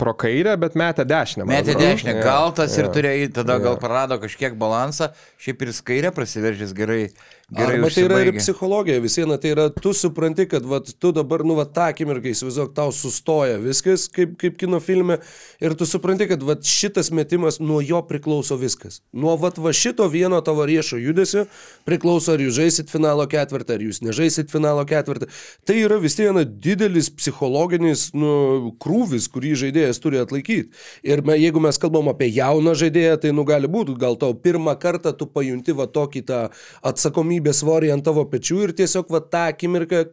pro 0.00 0.14
kairę, 0.18 0.56
bet 0.60 0.74
metė 0.78 1.04
dešinę. 1.06 1.46
Metė 1.48 1.76
dešinę, 1.78 2.16
Jo, 2.18 2.24
gal 2.26 2.52
tas 2.56 2.74
ir 2.78 2.88
jo. 2.88 2.92
turėjo, 2.96 3.30
tada 3.40 3.60
gal 3.62 3.76
Jo. 3.76 3.80
prarado 3.82 4.18
kažkiek 4.18 4.56
balansą, 4.58 5.12
šiaip 5.38 5.62
ir 5.62 5.72
skairė 5.76 6.10
prasiveržęs 6.14 6.74
gerai. 6.74 7.08
gerai 7.54 7.76
Arba 7.76 7.90
tai 7.92 8.02
yra 8.06 8.18
ir 8.24 8.32
psichologija, 8.38 9.00
vis 9.04 9.18
viena 9.20 9.36
tai 9.38 9.50
yra, 9.52 9.68
tu 9.70 9.92
supranti, 9.94 10.46
kad 10.48 10.64
vat, 10.64 10.88
tu 10.98 11.12
dabar, 11.12 11.44
nu, 11.44 11.54
va, 11.58 11.66
tą 11.68 11.90
akimirką 11.92 12.30
įsivaizduok, 12.32 12.72
tau 12.74 12.90
sustoja 12.90 13.58
viskas, 13.60 14.08
kaip, 14.08 14.32
kaip 14.40 14.56
kino 14.58 14.80
filme, 14.80 15.18
ir 15.60 15.76
tu 15.78 15.86
supranti, 15.86 16.26
kad 16.30 16.42
vat, 16.42 16.64
šitas 16.64 17.12
metimas 17.14 17.60
nuo 17.60 17.82
jo 17.84 18.00
priklauso 18.08 18.56
viskas. 18.58 19.02
Nuo 19.12 19.36
vat, 19.36 19.60
va, 19.60 19.74
šito 19.76 20.08
vieno 20.08 20.40
tavo 20.40 20.64
riešo 20.66 20.96
judesio 20.98 21.44
priklauso, 21.84 22.32
ar 22.32 22.40
jūs 22.42 22.56
žaisit 22.56 22.90
finalo 22.90 23.28
ketvirtą, 23.30 23.76
ar 23.76 23.84
jūs 23.86 24.00
nežaisit 24.02 24.50
finalo 24.50 24.82
ketvirtą. 24.88 25.28
Tai 25.68 25.76
yra 25.84 26.00
vis 26.02 26.16
viena 26.18 26.46
didelis 26.48 27.12
psichologinis 27.12 28.08
nu, 28.16 28.72
krūvis, 28.80 29.28
kurį 29.30 29.54
žaidėjas 29.84 30.00
turi 30.00 30.20
atlaikyti. 30.22 30.72
Ir 31.04 31.22
me, 31.24 31.36
jeigu 31.38 31.60
mes 31.60 31.78
kalbam 31.78 32.08
apie 32.12 32.30
jauną 32.32 32.74
žaidėją, 32.74 33.20
tai 33.20 33.32
nu 33.32 33.44
gali 33.44 33.68
būti, 33.68 33.98
gal 33.98 34.16
tau 34.16 34.34
pirmą 34.34 34.78
kartą 34.78 35.12
tu 35.16 35.26
pajunti 35.26 35.72
va 35.72 35.86
tokį 35.86 36.24
tą 36.24 36.48
atsakomybės 36.82 37.62
svorį 37.62 37.94
ant 37.94 38.04
tavo 38.04 38.24
pečių 38.24 38.64
ir 38.68 38.74
tiesiog 38.74 39.10
va 39.10 39.20
tą 39.20 39.48
akimirką 39.52 40.04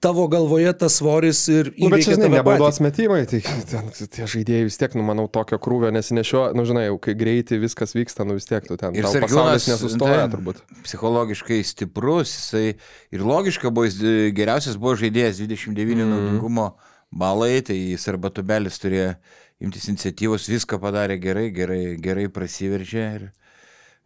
tavo 0.00 0.24
galvoje 0.32 0.72
tas 0.72 0.94
svoris 0.96 1.42
ir 1.52 1.74
Nu, 1.76 1.90
bet 1.92 2.00
čia, 2.00 2.14
žinai, 2.16 2.30
nebaudos 2.38 2.80
metimai, 2.80 3.26
tai 3.28 3.42
ten, 3.68 3.90
tie 3.92 4.24
žaidėjai 4.24 4.64
vis 4.64 4.80
tiek, 4.80 4.94
nu, 4.96 5.04
manau, 5.04 5.26
tokio 5.28 5.58
krūvio 5.60 5.90
nesinešio, 5.92 6.54
nu, 6.56 6.64
žinai, 6.64 6.86
jau 6.86 6.96
kai 7.04 7.12
greitai 7.20 7.60
viskas 7.60 7.92
vyksta, 7.92 8.24
nu, 8.24 8.38
vis 8.40 8.48
tiek 8.48 8.64
tu 8.64 8.78
ten. 8.80 8.96
Ir 8.96 9.04
tau 9.04 9.12
Sergiūnas 9.12 9.68
nesustoja, 9.68 10.22
tai, 10.24 10.30
turbūt. 10.32 10.62
Psichologiškai 10.88 11.60
stiprus, 11.68 12.32
jisai 12.32 12.64
ir 13.12 13.26
logiška 13.28 13.68
buvo, 13.68 13.84
jis 13.90 14.00
e, 14.00 14.14
geriausias 14.32 14.80
buvo 14.80 14.96
žaidėjas 15.02 15.42
29 15.44 15.76
mm. 15.76 16.08
naudingumo 16.14 16.70
balai, 17.10 17.60
tai 17.66 17.76
jis 17.76 18.08
arba 18.12 18.30
tubelis 18.30 18.78
turėjo 18.82 19.14
imtis 19.60 19.90
iniciatyvos, 19.92 20.48
viską 20.48 20.78
padarė 20.80 21.18
gerai, 21.20 21.50
gerai, 21.54 21.82
gerai 22.00 22.30
prasiveržė. 22.32 23.06
Ir, 23.18 23.28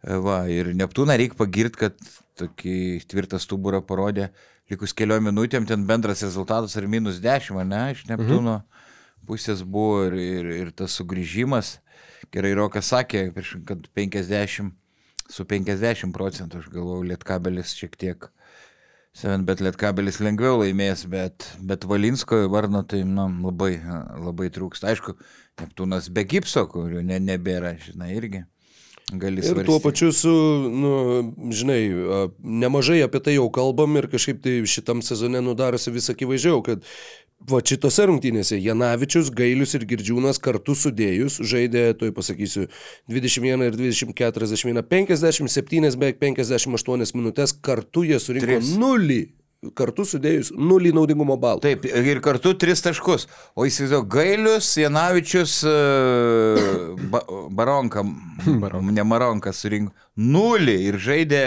Va, 0.05 0.43
ir 0.51 0.69
Neptūną 0.77 1.15
reikia 1.17 1.37
pagirti, 1.39 1.79
kad 1.79 1.95
tokį 2.37 3.05
tvirtą 3.09 3.39
stuburą 3.41 3.79
parodė. 3.81 4.29
Likus 4.69 4.93
keliom 4.97 5.23
minutėm 5.25 5.65
ten 5.65 5.85
bendras 5.89 6.21
rezultatas 6.25 6.75
ar 6.77 6.85
minus 6.89 7.17
10, 7.23 7.57
ar 7.57 7.65
ne, 7.65 7.81
iš 7.95 8.03
Neptūno 8.09 8.59
mhm. 8.59 8.85
pusės 9.25 9.63
buvo 9.65 10.03
ir, 10.05 10.17
ir, 10.21 10.51
ir 10.59 10.71
tas 10.77 10.93
sugrįžimas. 10.99 11.79
Gerai, 12.33 12.53
Rokas 12.57 12.91
sakė, 12.93 13.27
prieš- 13.33 13.57
kad 13.65 13.89
50 13.97 14.73
su 15.31 15.45
50 15.45 16.13
procentų, 16.13 16.61
aš 16.61 16.69
galvoju, 16.73 17.09
Lietkabelis 17.09 17.73
šiek 17.77 17.97
tiek. 17.97 18.29
Seven 19.15 19.45
bet 19.47 19.61
Lietkabelis 19.63 20.19
lengviau 20.19 20.57
laimės, 20.59 21.05
bet, 21.07 21.45
bet 21.63 21.85
Valinsko 21.87 22.41
varno 22.51 22.81
tai 22.83 23.05
nu, 23.07 23.29
labai, 23.45 23.77
labai 24.19 24.49
trūksta. 24.51 24.89
Aišku, 24.91 25.15
Neptūnas 25.61 26.09
be 26.11 26.25
gipso, 26.27 26.65
kurių 26.67 26.99
ne, 27.07 27.21
nebėra, 27.23 27.77
žinai, 27.79 28.11
irgi. 28.17 28.43
Gali 29.21 29.43
Ir 29.45 29.59
tuo 29.67 29.77
pačiu 29.79 30.09
su, 30.15 30.31
nu, 30.73 30.91
žinai, 31.53 31.79
nemažai 32.41 33.03
apie 33.05 33.21
tai 33.21 33.35
jau 33.35 33.45
kalbam 33.53 33.93
ir 33.99 34.07
kažkaip 34.09 34.39
tai 34.41 34.55
šitam 34.65 35.03
sezone 35.05 35.43
nudarosi 35.45 35.93
vis 35.93 36.09
akivaizdžiau, 36.09 36.63
kad 36.65 36.81
va 37.49 37.61
šitose 37.65 38.07
rungtynėse 38.09 38.57
Janavičius, 38.61 39.31
Gailius 39.35 39.75
ir 39.77 39.85
Girdžiūnas 39.89 40.39
kartu 40.43 40.75
sudėjus 40.77 41.39
žaidė, 41.45 41.87
tuoj 41.99 42.13
pasakysiu, 42.15 42.67
21 43.11 43.65
ir 43.67 43.77
20, 43.79 44.13
41, 44.17 44.83
57, 44.89 45.95
beveik 46.01 46.21
58 46.21 47.17
minutės, 47.17 47.55
kartu 47.55 48.05
jie 48.07 48.19
surinko 48.21 48.57
Tris. 48.57 48.73
nulį, 48.79 49.21
kartu 49.77 50.05
sudėjus 50.07 50.51
nulį 50.57 50.93
naudingumo 50.95 51.37
balų. 51.41 51.63
Taip, 51.65 51.85
ir 51.85 52.21
kartu 52.25 52.53
tris 52.59 52.83
taškus. 52.85 53.27
O 53.57 53.65
įsivaizduoju, 53.69 54.09
Gailius, 54.15 54.73
Janavičius, 54.81 55.57
e, 55.69 55.77
ba, 57.13 57.23
Baronka, 57.57 58.05
ne 58.45 59.07
Maronka 59.07 59.53
surinko 59.55 59.93
nulį 60.15 60.77
ir 60.89 61.01
žaidė 61.01 61.45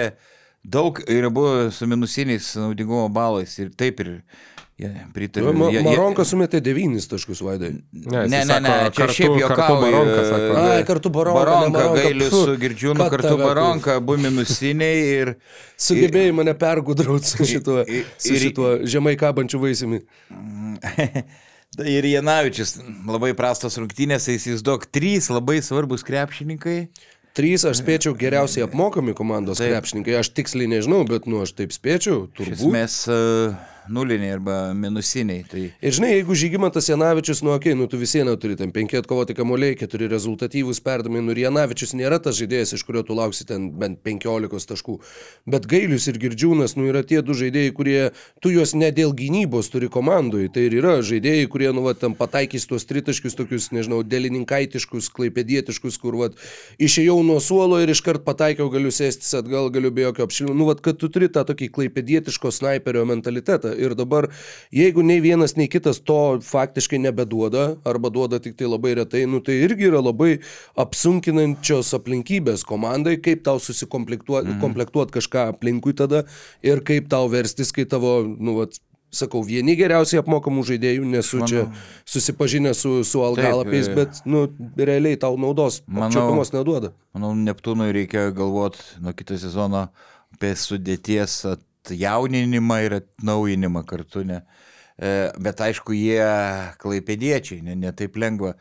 daug 0.69 0.99
ir 1.09 1.29
buvo 1.33 1.71
su 1.73 1.87
minusiniais 1.89 2.53
naudingumo 2.59 3.09
balais. 3.13 3.55
Ir 3.63 3.73
taip 3.79 4.03
ir 4.05 4.13
jie 4.79 4.91
pritarė. 5.15 5.53
Ma, 5.59 5.69
Maronka 5.83 6.23
sumetė 6.29 6.61
9 6.63 7.09
taškus 7.11 7.41
vaidai. 7.43 7.71
Ne, 7.93 8.25
Ne, 8.31 8.45
ne, 8.47 8.59
ne, 8.63 8.75
čia 8.95 9.05
kartu- 9.05 9.17
šiaip 9.17 9.33
kartu 9.35 9.43
juokauju. 9.43 9.81
Baronka 9.85 10.21
sako. 10.29 10.61
Ai, 10.63 10.85
kartu 10.87 11.11
Baronka, 11.15 11.41
Baronka, 11.41 11.79
Maronka, 11.79 12.03
Gailius 12.03 12.29
pfu, 12.33 12.45
su 12.45 12.57
Girdžiūnu, 12.63 13.09
kartu 13.11 13.35
Baronka, 13.43 13.97
abu 13.99 14.17
minusiniai 14.23 15.03
ir... 15.19 15.35
Sugebėjai 15.79 16.33
mane 16.35 16.55
pergudrauti 16.59 17.27
su 17.31 17.45
šituo, 17.47 17.83
su 18.19 18.39
šituo 18.39 18.73
žemai 18.87 19.17
kabančiu 19.21 19.61
vaisiumi. 19.63 20.01
Ir 21.85 22.07
Janavičius, 22.09 22.79
labai 23.07 23.35
prastos 23.39 23.77
rungtynės, 23.79 24.25
jis 24.31 24.41
įsivaizduok, 24.49 24.87
trys 24.95 25.29
labai 25.31 25.59
svarbus 25.63 26.03
krepšininkai. 26.07 26.79
Trys, 27.37 27.63
aš 27.69 27.83
spėčiau, 27.85 28.17
geriausiai 28.19 28.65
apmokami 28.65 29.13
komandos 29.15 29.61
Taip. 29.61 29.71
krepšininkai. 29.77 30.17
Aš 30.19 30.31
tiksliai 30.35 30.67
nežinau, 30.73 31.05
bet, 31.07 31.29
nu, 31.31 31.45
aš 31.45 31.53
taip 31.61 31.71
spėčiau, 31.77 32.25
Iš 32.33 32.35
turbūt. 32.41 32.57
esmės 32.57 32.97
e, 33.13 33.19
nuliniai 33.93 34.37
arba 34.37 34.57
minusiniai. 34.75 35.45
Tai 35.49 35.63
Ir 35.83 35.95
žinai, 35.95 36.11
jeigu 36.17 36.35
Žygimantas 36.35 36.89
Janavičius, 36.91 37.43
nu, 37.47 37.53
okei, 37.55 37.73
okay, 37.73 37.79
nu, 37.79 37.87
tu 37.91 37.99
vis 38.01 38.13
viena 38.17 38.35
turi 38.41 38.57
ten 38.59 38.73
penki 38.75 38.99
atkovoti 38.99 39.37
kamuoliai, 39.39 39.77
keturi 39.79 40.09
rezultatyvūs 40.11 40.81
perdami, 40.85 41.23
nu, 41.25 41.33
ir 41.33 41.45
Janavičius 41.45 41.95
nėra 41.99 42.19
tas 42.23 42.37
žaidėjas, 42.39 42.75
iš 42.77 42.85
kurio 42.89 43.05
tu 43.07 43.17
lauksi 43.17 43.47
ten 43.49 43.69
bent 43.79 44.01
penkiolikos 44.05 44.69
taškų. 44.69 44.99
Bet 45.49 45.69
Gailius 45.71 46.09
ir 46.11 46.19
Girdžiūnas, 46.21 46.77
nu, 46.79 46.89
yra 46.91 47.05
tie 47.07 47.23
du 47.23 47.37
žaidėjai, 47.39 47.75
kurie, 47.77 47.99
tu 48.43 48.53
juos 48.55 48.75
ne 48.75 48.91
dėl 48.95 49.15
gynybos 49.17 49.71
turi 49.73 49.91
komandui, 49.93 50.49
tai 50.53 50.67
ir 50.69 50.79
yra 50.81 50.99
žaidėjai, 51.07 51.47
kurie, 51.53 51.71
nu, 51.73 51.87
va, 51.87 51.95
tam 51.95 52.17
pataikys 52.19 52.67
tuos 52.69 52.89
tritaškius, 52.91 53.39
tokius, 53.39 53.71
nežinau, 53.77 54.03
delininkaitiškus, 54.03 55.13
klaipėdietiškus, 55.15 56.01
kur, 56.03 56.19
va, 56.19 56.31
išėjau 56.83 57.21
nuo 57.27 57.39
suolo 57.45 57.79
ir 57.83 57.95
iškart 57.95 58.27
pataikiau, 58.27 58.69
galiu 58.75 58.93
sėstis 58.95 59.31
atgal, 59.39 59.71
galiu 59.75 59.95
be 59.95 60.05
jokio 60.09 60.27
apšilimo. 60.27 60.59
Nu, 60.59 60.69
va, 60.69 60.77
kad 60.83 60.99
tu 61.01 61.11
turi 61.13 61.31
tą 61.33 61.47
tokį 61.49 61.71
klaipėdietiško 61.79 62.53
sniperio 62.55 63.07
mentalitetą. 63.09 63.78
Ir 63.79 63.95
dabar, 63.99 64.29
jeigu 64.75 65.05
nei 65.07 65.21
vienas, 65.25 65.57
nei 65.59 65.69
kitas 65.71 66.01
to 66.05 66.39
faktiškai 66.45 67.01
nebeduoda, 67.03 67.69
arba 67.89 68.11
duoda 68.15 68.41
tik 68.43 68.59
tai 68.59 68.69
labai 68.71 68.97
retai, 68.99 69.25
nu, 69.31 69.41
tai 69.45 69.61
irgi 69.65 69.89
yra 69.91 70.03
labai 70.05 70.39
apsunkinančios 70.79 71.95
aplinkybės 71.99 72.67
komandai, 72.69 73.17
kaip 73.23 73.45
tau 73.47 73.63
susikomplektuoti 73.63 74.55
mm. 74.55 74.61
komplektuot 74.65 75.15
kažką 75.15 75.49
aplinkui 75.55 75.97
tada 75.99 76.25
ir 76.67 76.83
kaip 76.87 77.09
tau 77.13 77.31
verstis, 77.33 77.73
kai 77.75 77.87
tavo, 77.89 78.21
nu, 78.27 78.59
va, 78.59 78.69
sakau, 79.15 79.41
vieni 79.47 79.77
geriausiai 79.79 80.21
apmokamų 80.23 80.65
žaidėjų, 80.69 81.07
nesu 81.09 81.41
čia 81.49 81.65
susipažinęs 82.09 82.83
su, 82.85 82.93
su 83.09 83.23
algalapiais, 83.25 83.89
e, 83.89 83.95
bet, 83.97 84.21
nu, 84.29 84.47
realiai 84.77 85.19
tau 85.21 85.39
naudos, 85.41 85.81
Manau- 85.87 86.09
apčiuopiamos 86.09 86.53
neduoda. 86.53 86.93
manau, 87.17 87.33
Neptūnui 87.49 87.89
reikia 87.95 88.29
galvoti 88.37 88.83
nuo 89.01 89.15
kito 89.17 89.39
sezono 89.41 89.89
apie 90.35 90.53
sudėties 90.59 91.41
atjauninimą 91.89 92.81
ir 92.87 92.99
atnaujinimą 93.01 93.83
kartu. 93.89 94.25
Ne. 94.29 94.43
E, 94.99 95.31
Bet 95.41 95.61
aišku, 95.65 95.95
jie 95.97 96.21
klaipėdiečiai, 96.83 97.63
ne, 97.65 97.75
ne 97.79 97.93
taip 97.97 98.17
lengva. 98.21 98.55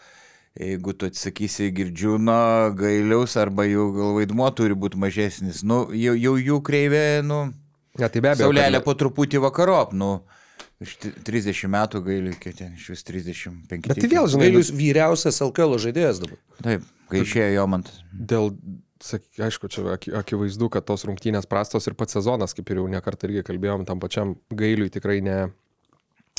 Jeigu 0.57 0.93
tu 0.98 1.05
atsakysi 1.05 1.67
girdžiūno 1.77 2.36
gailiaus 2.79 3.36
arba 3.38 3.67
jų 3.69 3.84
gal 3.93 4.15
vaidmuo 4.17 4.48
turi 4.57 4.74
būti 4.74 4.98
mažesnis, 4.98 5.60
nu, 5.62 5.84
jau, 5.93 6.15
jau 6.17 6.34
jų 6.41 6.62
kreivė, 6.65 7.03
nu, 7.25 7.43
Ne, 7.98 8.05
tai 8.13 8.22
be 8.22 8.29
abejo. 8.29 8.46
Saulelė 8.51 8.77
kad- 8.77 8.84
po 8.86 8.93
truputį 8.93 9.39
vakarop, 9.41 9.93
nu, 9.98 10.22
iš 10.81 10.91
ti- 11.01 11.10
30 11.25 11.65
metų 11.74 12.01
gailiu, 12.05 12.34
kiek 12.38 12.53
ten 12.57 12.74
iš 12.77 12.89
vis 12.93 13.01
35. 13.05 13.88
Bet 13.89 13.98
tai 14.01 14.10
vėl, 14.12 14.27
žinai, 14.29 14.50
Gailius 14.51 14.69
vyriausias 14.69 15.39
LKL 15.41 15.77
žaidėjas 15.81 16.19
dabar. 16.22 16.38
Taip, 16.62 16.84
kai 17.10 17.22
išėjo 17.25 17.53
jo 17.55 17.65
man. 17.67 17.84
Dėl, 18.13 18.51
sak, 19.04 19.24
aišku, 19.48 19.70
čia 19.72 19.86
aki- 19.94 20.13
akivaizdu, 20.18 20.70
kad 20.74 20.86
tos 20.88 21.06
rungtynės 21.08 21.48
prastos 21.50 21.88
ir 21.88 21.96
pats 21.98 22.18
sezonas, 22.18 22.56
kaip 22.58 22.70
ir 22.70 22.82
jau 22.82 22.89
nekartą 22.92 23.30
irgi 23.30 23.46
kalbėjom, 23.48 23.86
tam 23.88 24.01
pačiam 24.04 24.36
gailiui 24.50 24.92
tikrai 24.94 25.22
ne, 25.25 25.39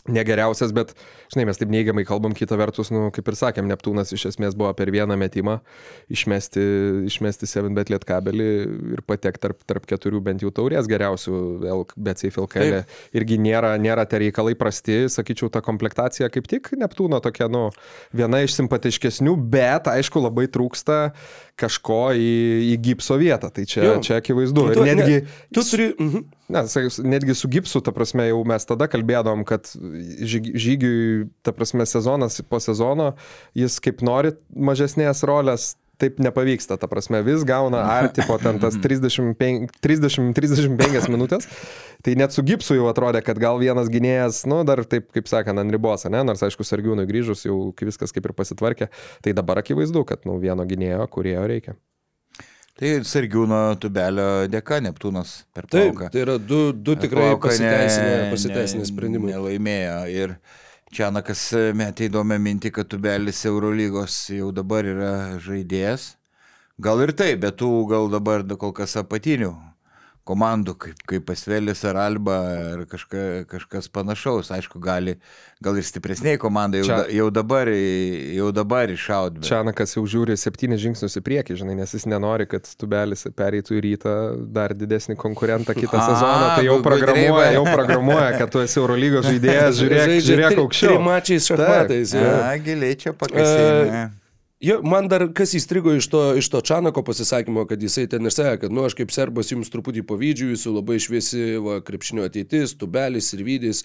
negeriausias, 0.09 0.73
bet, 0.75 0.95
žinai, 1.33 1.47
mes 1.49 1.61
taip 1.61 1.71
neigiamai 1.73 2.05
kalbam, 2.09 2.35
kita 2.37 2.57
vertus, 2.59 2.91
nu, 2.95 3.09
kaip 3.15 3.29
ir 3.29 3.37
sakėm, 3.39 3.69
Neptūnas 3.69 4.13
iš 4.15 4.29
esmės 4.33 4.57
buvo 4.59 4.71
per 4.77 4.91
vieną 4.95 5.17
metimą 5.21 5.59
išmesti, 6.13 6.65
išmesti 7.11 7.49
7bet 7.51 7.93
liet 7.93 8.07
kabelį 8.09 8.49
ir 8.97 9.03
patekti 9.09 9.45
tarp, 9.45 9.61
tarp 9.69 9.89
keturių 9.89 10.23
bent 10.31 10.45
jau 10.45 10.53
taurės 10.55 10.89
geriausių 10.91 11.41
BCF 11.97 12.41
LKL. 12.45 12.79
Irgi 13.19 13.41
nėra, 13.43 13.75
nėra 13.81 14.07
tie 14.09 14.23
reikalai 14.25 14.57
prasti, 14.59 15.05
sakyčiau, 15.13 15.51
ta 15.53 15.63
komplektacija 15.65 16.31
kaip 16.33 16.49
tik 16.51 16.73
Neptūno 16.79 17.21
tokia, 17.25 17.51
nu, 17.53 17.69
viena 18.17 18.43
iš 18.45 18.57
simpatiškesnių, 18.59 19.37
bet, 19.51 19.91
aišku, 19.93 20.23
labai 20.25 20.49
trūksta 20.53 20.99
kažko 21.59 21.99
į, 22.17 22.29
į 22.73 22.75
gipso 22.87 23.17
vietą. 23.21 23.51
Tai 23.55 23.65
čia, 23.69 23.83
Jo. 23.85 23.95
čia 24.05 24.19
akivaizdu. 24.23 24.65
Tu- 24.73 24.85
Ir 24.87 24.95
netgi... 24.95 25.17
ne, 25.25 25.39
tu 25.55 25.65
turi... 25.67 25.89
Mhm. 25.99 26.25
Ne, 26.55 26.63
sakysiu, 26.73 27.03
netgi 27.05 27.35
su 27.37 27.49
gipsu, 27.53 27.83
ta 27.85 27.93
prasme, 27.93 28.25
jau 28.31 28.39
mes 28.49 28.65
tada 28.65 28.87
kalbėdom, 28.89 29.43
kad 29.49 29.69
žygi- 29.69 30.55
žygiui, 30.57 31.27
ta 31.45 31.53
prasme, 31.53 31.85
sezonas 31.85 32.41
po 32.49 32.57
sezono, 32.63 33.11
jis 33.59 33.77
kaip 33.85 34.01
nori 34.07 34.33
mažesnės 34.57 35.21
rolės, 35.29 35.75
taip 35.99 36.21
nepavyksta, 36.23 36.79
ta 36.81 36.87
prasme, 36.91 37.19
vis 37.27 37.43
gauna 37.47 37.81
arti 37.99 38.21
po 38.27 38.39
ten 38.43 38.59
tas 38.63 38.75
30-35 38.79 41.11
minutės. 41.11 41.49
Tai 42.07 42.13
net 42.21 42.31
su 42.35 42.41
gipsu 42.47 42.73
jau 42.79 42.87
atrodė, 42.91 43.21
kad 43.27 43.37
gal 43.43 43.57
vienas 43.59 43.89
gynėjas, 43.91 44.45
nu, 44.51 44.57
dar 44.69 44.79
taip, 44.87 45.05
kaip 45.15 45.27
sakant, 45.31 45.59
ant 45.59 45.73
ribos, 45.75 46.07
ne, 46.07 46.21
nors 46.27 46.43
aišku, 46.47 46.63
sargiūnui 46.67 47.11
grįžus 47.11 47.41
jau 47.49 47.57
viskas 47.83 48.15
kaip 48.15 48.25
ir 48.31 48.35
pasitvarkė, 48.39 48.87
tai 49.25 49.31
dabar 49.35 49.57
akivaizdu, 49.65 50.01
kad, 50.07 50.19
nu, 50.29 50.33
vieno 50.43 50.65
gynėjo, 50.69 51.03
kurėjo 51.11 51.45
reikia. 51.51 51.75
Tai 52.79 52.91
Sergiūno 53.03 53.75
tubelio 53.83 54.47
dėka 54.47 54.79
Neptūnas 54.85 55.51
per 55.51 55.67
Taip, 55.67 55.97
plauką. 55.97 56.13
tai 56.15 56.21
yra 56.23 56.37
du, 56.39 56.71
du 56.71 56.95
tikrai 56.95 57.35
pasiteisinę, 57.43 58.31
pasiteisinę 58.31 58.87
sprendimai. 58.87 59.35
Nelaimėjo. 59.35 59.99
Ir 60.15 60.39
Čianakas 60.89 61.43
metė 61.77 62.09
įdomią 62.09 62.39
mintį, 62.41 62.71
kad 62.73 62.89
tubelis 62.89 63.45
Eurolygos 63.49 64.31
jau 64.33 64.49
dabar 64.57 64.89
yra 64.89 65.13
žaidėjas. 65.45 66.15
Gal 66.81 67.03
ir 67.05 67.13
taip, 67.13 67.43
bet 67.45 67.59
tų 67.61 67.73
gal 67.91 68.09
dabar 68.09 68.43
da- 68.43 68.57
kol 68.57 68.73
kas 68.73 68.97
apatinių 68.97 69.53
komandų, 70.29 70.75
kaip, 70.85 71.03
kaip 71.09 71.25
Pasvelis 71.29 71.81
ar 71.89 71.99
Alba 72.03 72.37
ar 72.75 72.83
kažka, 72.91 73.25
kažkas 73.49 73.89
panašaus. 73.93 74.51
Aišku, 74.55 74.81
gali, 74.83 75.17
gal 75.65 75.79
ir 75.81 75.87
stipresniai 75.87 76.41
komandai 76.41 76.83
jau, 76.83 76.89
Čia- 76.91 76.99
da, 77.01 77.07
jau 77.17 77.29
dabar, 77.35 77.71
jau 77.73 78.51
dabar 78.57 78.93
iššaud. 78.93 79.41
Bet... 79.41 79.49
Čianakas 79.49 79.97
jau 79.97 80.05
žiūri 80.09 80.37
septynis 80.41 80.83
žingsnius 80.85 81.19
į 81.21 81.25
priekį, 81.27 81.59
žinai, 81.63 81.79
nes 81.81 81.97
jis 81.97 82.07
nenori, 82.11 82.49
kad 82.51 82.69
tubelis 82.81 83.27
pereitų 83.39 83.79
į 83.79 83.83
rytą 83.89 84.15
dar 84.59 84.77
didesnį 84.77 85.19
konkurentą 85.21 85.77
kitą 85.79 85.99
A, 86.01 86.07
sezoną. 86.13 86.53
Tai 86.59 86.69
jau 86.69 86.79
programuoja, 86.85 87.51
jau 87.57 87.67
programuoja, 87.73 88.31
kad 88.39 88.55
tu 88.55 88.63
esi 88.65 88.81
Eurolygos 88.83 89.29
žaidėjas, 89.29 89.83
žiūrėk, 89.83 90.15
žiūrėk 90.29 90.63
aukščiau. 90.65 90.95
Trimačiais 90.95 91.53
šachmatais. 91.53 92.17
giliai 92.65 92.97
čia 93.01 93.17
pakasėjai. 93.17 94.09
Jo, 94.59 94.81
man 94.83 95.07
dar 95.07 95.23
kas 95.39 95.53
įstrigo 95.55 95.93
iš 95.95 96.09
to, 96.11 96.21
iš 96.35 96.49
to 96.51 96.59
Čanako 96.67 97.05
pasisakymo, 97.07 97.63
kad 97.71 97.83
jisai 97.83 98.09
ten 98.11 98.27
ir 98.27 98.35
sakė, 98.35 98.65
kad, 98.65 98.73
nu, 98.75 98.83
aš 98.89 98.97
kaip 98.99 99.13
serbas 99.15 99.53
jums 99.53 99.71
truputį 99.71 100.03
pavydžiu, 100.09 100.49
jūsų 100.51 100.73
labai 100.75 100.97
šviesi 100.99 101.43
va, 101.63 101.77
krepšinio 101.87 102.25
ateitis, 102.27 102.75
tubelis 102.81 103.31
ir 103.37 103.45
vydys, 103.47 103.85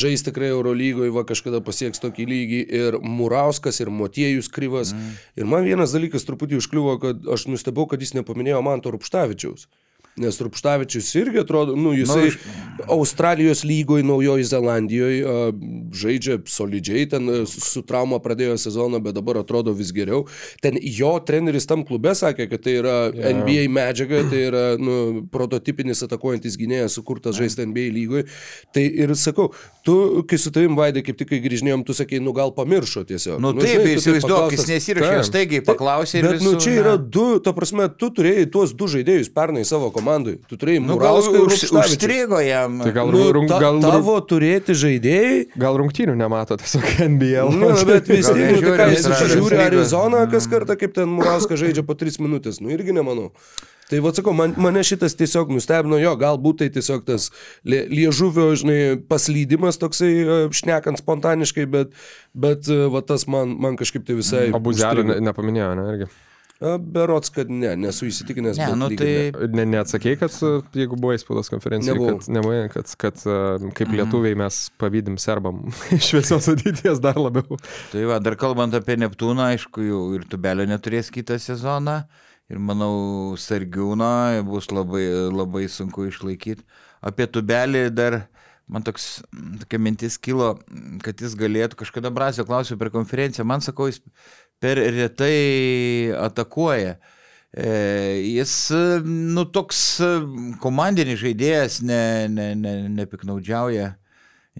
žais 0.00 0.24
tikrai 0.24 0.48
Eurolygoje, 0.54 1.12
va 1.12 1.26
kažkada 1.28 1.60
pasieks 1.66 2.00
tokį 2.00 2.28
lygį 2.32 2.62
ir 2.80 2.96
Murauskas, 3.04 3.82
ir 3.84 3.92
Motiejus 3.92 4.48
Kryvas. 4.48 4.94
Mm. 4.96 5.12
Ir 5.36 5.52
man 5.52 5.68
vienas 5.68 5.92
dalykas 5.92 6.24
truputį 6.24 6.62
užkliuvo, 6.62 6.96
kad 7.04 7.30
aš 7.36 7.50
nustebau, 7.52 7.84
kad 7.90 8.00
jis 8.00 8.16
nepaminėjo 8.16 8.64
Manto 8.64 8.96
Rupštavičiaus. 8.96 9.68
Nes 10.20 10.40
Rupštavičius 10.40 11.08
irgi 11.20 11.40
atrodo, 11.44 11.76
nu, 11.76 11.94
jisai 11.96 12.20
Nu, 12.20 12.26
iš- 12.28 12.38
Australijos 12.88 13.62
lygoje, 13.64 14.04
Naujojo 14.04 14.44
Zelandijoje 14.44 15.24
žaidžia 15.92 16.38
solidžiai, 16.48 17.06
ten 17.10 17.28
a, 17.28 17.42
su 17.48 17.82
trauma 17.86 18.20
pradėjo 18.22 18.56
sezoną, 18.60 19.00
bet 19.02 19.16
dabar 19.16 19.40
atrodo 19.40 19.72
vis 19.76 19.92
geriau. 19.96 20.24
Ten 20.62 20.78
jo 20.80 21.12
treneris 21.26 21.66
tam 21.68 21.84
klube 21.86 22.12
sakė, 22.16 22.46
kad 22.50 22.64
tai 22.64 22.76
yra 22.80 22.96
yeah. 23.10 23.34
NBA 23.40 23.66
medžiaga, 23.72 24.22
tai 24.30 24.42
yra 24.48 24.64
nu, 24.80 24.96
prototipinis 25.32 26.02
atakuojantis 26.06 26.56
gynėjas, 26.60 26.96
sukurtas 26.98 27.36
žaisti 27.38 27.66
NBA 27.68 27.88
lygoje. 27.94 28.26
Tai 28.74 28.84
ir 28.84 29.14
sakau, 29.18 29.50
tu, 29.86 30.22
kai 30.28 30.38
su 30.40 30.52
tavim 30.54 30.76
vaidai, 30.78 31.04
kaip 31.06 31.18
tik 31.20 31.30
kai 31.32 31.40
grįžinėjom, 31.44 31.84
tu 31.86 31.96
sakei, 31.96 32.20
nu 32.22 32.34
gal 32.36 32.52
pamiršo 32.56 33.04
tiesiog. 33.08 33.40
Nu 33.42 33.52
nu, 33.54 33.64
taip, 33.64 33.80
žinai, 33.80 33.94
tu 33.94 34.00
įsivaizduok, 34.00 34.56
jis 34.56 34.66
nesirašė, 34.70 35.22
staigiai 35.28 35.64
paklausė 35.66 36.20
ir 36.20 36.28
Bet, 36.28 36.44
nu, 36.44 36.54
visų, 36.54 36.62
čia 36.64 36.72
ne. 36.72 36.78
yra 36.84 36.94
du, 37.00 37.26
ta 37.44 37.54
prasme, 37.56 37.88
tu 38.00 38.10
turėjai 38.14 38.46
tuos 38.52 38.74
du 38.76 38.88
žaidėjus 38.90 39.30
pernai 39.34 39.64
savo 39.68 39.90
komandai. 40.10 40.36
Tu 40.50 40.56
turėjai 40.58 40.82
Nu, 40.82 40.96
Murauską 40.98 41.42
už, 41.46 41.64
užstrigo 41.70 42.40
jam. 42.42 42.80
Tai 42.82 42.92
gal, 42.92 43.10
Nu, 43.14 43.32
rung, 43.32 43.48
ta, 43.48 43.58
gal, 43.62 43.80
tavo 43.82 44.18
turėti 44.20 44.74
žaidėjai 44.74 45.58
gal 45.60 45.78
rungtynių 45.80 46.16
nemato 46.18 46.56
tiesiog 46.60 46.86
NBL. 47.14 47.52
Nu, 47.54 47.72
bet 47.86 48.08
vis 48.10 48.26
tiek, 48.30 48.56
nu, 48.56 48.62
tai 48.64 48.76
ką, 48.78 48.88
jis 48.94 49.10
žiūri. 49.34 49.60
Arizoną 49.70 50.24
kas 50.30 50.48
kartą, 50.50 50.76
kaip 50.80 50.94
ten 50.96 51.10
Murauskas 51.10 51.60
žaidžia 51.62 51.84
po 51.86 51.94
3 51.98 52.18
minutės. 52.22 52.60
Nu, 52.62 52.72
irgi 52.74 52.94
nemanau. 52.96 53.30
Tai 53.90 53.98
va 54.04 54.12
sakau, 54.14 54.30
man, 54.36 54.52
mane 54.54 54.84
šitas 54.86 55.16
tiesiog 55.18 55.48
nustebino, 55.50 55.98
jo, 55.98 56.12
galbūt 56.14 56.60
tai 56.62 56.68
tiesiog 56.70 57.02
tas 57.08 57.32
lie- 57.66 57.88
liežuvio, 57.90 58.52
žinai, 58.54 58.76
paslydimas 59.10 59.80
toksai, 59.82 60.12
šnekant 60.54 61.00
spontaniškai, 61.02 61.64
bet, 61.66 61.96
bet 62.30 62.70
va 62.70 63.02
tas 63.02 63.26
man, 63.26 63.56
man 63.58 63.74
kažkaip 63.80 64.06
tai 64.06 64.14
visai... 64.20 64.44
Užstrigo. 64.54 65.08
ne, 65.10 65.18
nepaminėjo, 65.26 65.72
ne, 65.74 65.88
irgi. 65.90 66.06
Berots, 66.60 67.30
kad 67.32 67.48
ne, 67.48 67.70
nesu 67.80 68.04
įsitikinęs. 68.10 68.58
Ne, 68.60 68.66
bet 68.68 68.76
nu 68.76 68.88
tai... 69.00 69.12
ne. 69.32 69.46
Ne, 69.56 69.64
neatsakėjai, 69.74 70.18
kad 70.20 70.34
e, 70.44 70.50
jeigu 70.82 70.98
buvai 71.00 71.16
spaudos 71.20 71.48
konferencijai, 71.48 71.94
Nebuvau. 71.96 72.18
kad, 72.18 72.28
nebuvai, 72.36 72.58
kad, 72.74 72.90
kad 73.00 73.22
e, 73.24 73.70
kaip 73.78 73.94
lietuviai 73.96 74.36
mes 74.36 74.58
pavydim 74.80 75.16
serbam 75.22 75.62
šviesios 76.08 76.50
ateities 76.52 77.00
dar 77.00 77.16
labiau. 77.16 77.56
Tai 77.94 78.04
va, 78.10 78.18
dar 78.20 78.36
kalbant 78.40 78.76
apie 78.76 78.98
Neptūną, 79.00 79.48
aišku, 79.54 79.86
jau 79.88 80.02
ir 80.18 80.26
Tubelio 80.28 80.68
neturės 80.68 81.08
kitą 81.14 81.40
sezoną. 81.40 82.02
Ir 82.50 82.60
manau, 82.60 83.38
Sargiūną 83.40 84.42
bus 84.44 84.68
labai, 84.74 85.06
labai 85.32 85.64
sunku 85.70 86.10
išlaikyti. 86.10 86.66
Apie 87.06 87.24
Tubelį 87.30 87.86
dar 87.94 88.24
man 88.70 88.84
toks, 88.86 89.20
tokia 89.62 89.80
mintis 89.82 90.16
kilo, 90.22 90.52
kad 91.04 91.20
jis 91.22 91.34
galėtų, 91.38 91.78
kažkada 91.80 92.12
Brasio 92.14 92.44
klausiau 92.46 92.78
per 92.78 92.92
konferenciją, 92.94 93.46
man 93.48 93.64
sakau, 93.64 93.88
jis 93.90 93.98
per 94.60 94.80
retai 94.94 96.12
atakuoja. 96.20 96.98
E, 97.50 97.70
jis, 98.36 98.52
nu, 99.06 99.42
toks 99.50 99.80
komandinis 100.62 101.18
žaidėjas, 101.22 101.80
ne, 101.82 102.02
ne, 102.30 102.52
ne, 102.54 102.74
nepiknaudžiauja 103.00 103.96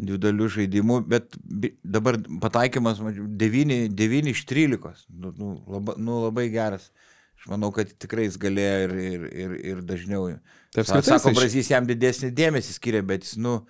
individualių 0.00 0.48
žaidimų, 0.54 0.96
bet 1.10 1.36
dabar 1.84 2.18
pataikymas 2.42 3.00
mačiau, 3.04 3.26
9, 3.40 3.90
9 3.98 4.30
iš 4.32 4.42
13. 4.48 5.06
Nu, 5.10 5.32
nu, 5.36 5.52
labai, 5.70 5.96
nu, 6.00 6.20
labai 6.26 6.48
geras. 6.52 6.88
Aš 7.40 7.48
manau, 7.52 7.70
kad 7.74 7.90
tikrai 8.00 8.26
jis 8.26 8.38
galėjo 8.40 8.80
ir, 8.86 8.96
ir, 9.00 9.28
ir, 9.44 9.54
ir 9.72 9.84
dažniau. 9.86 10.26
Tai 10.74 10.84
Sa- 10.84 11.00
Sako, 11.04 11.32
Brazys 11.36 11.70
jam 11.72 11.86
didesnį 11.88 12.32
dėmesį 12.36 12.76
skiria, 12.76 13.00
bet 13.06 13.24
jis, 13.24 13.38
nu, 13.40 13.60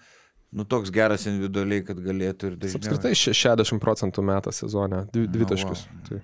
nu 0.52 0.64
toks 0.64 0.90
geras 0.90 1.26
individualiai, 1.30 1.84
kad 1.86 1.96
galėtų 2.02 2.52
ir 2.52 2.56
dažniau. 2.56 2.80
apskritai 2.80 3.12
še- 3.14 3.34
60 3.34 3.80
procentų 3.80 4.24
metą 4.24 4.52
sezone, 4.52 5.06
dvi, 5.12 5.26
dvi 5.28 5.44
vau. 5.44 5.74
Tai. 6.08 6.20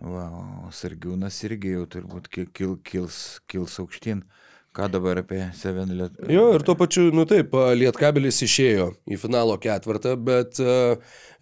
O 0.00 0.70
Sargiūnas 0.72 1.36
irgi 1.44 1.74
jau 1.76 1.84
turbūt 1.86 2.28
kil, 2.32 2.46
kil, 2.56 2.76
kils, 2.82 3.40
kils 3.46 3.74
aukštyn. 3.82 4.22
Ką 4.70 4.86
dabar 4.86 5.18
apie 5.18 5.48
Seven 5.58 5.90
Liet... 5.98 6.12
Jo, 6.30 6.44
ir 6.54 6.62
tuo 6.62 6.76
pačiu, 6.78 7.08
nu 7.10 7.24
taip, 7.26 7.56
Lietkabelis 7.74 8.36
išėjo 8.46 8.84
į 9.10 9.16
finalo 9.18 9.56
ketvirtą, 9.58 10.12
bet, 10.22 10.60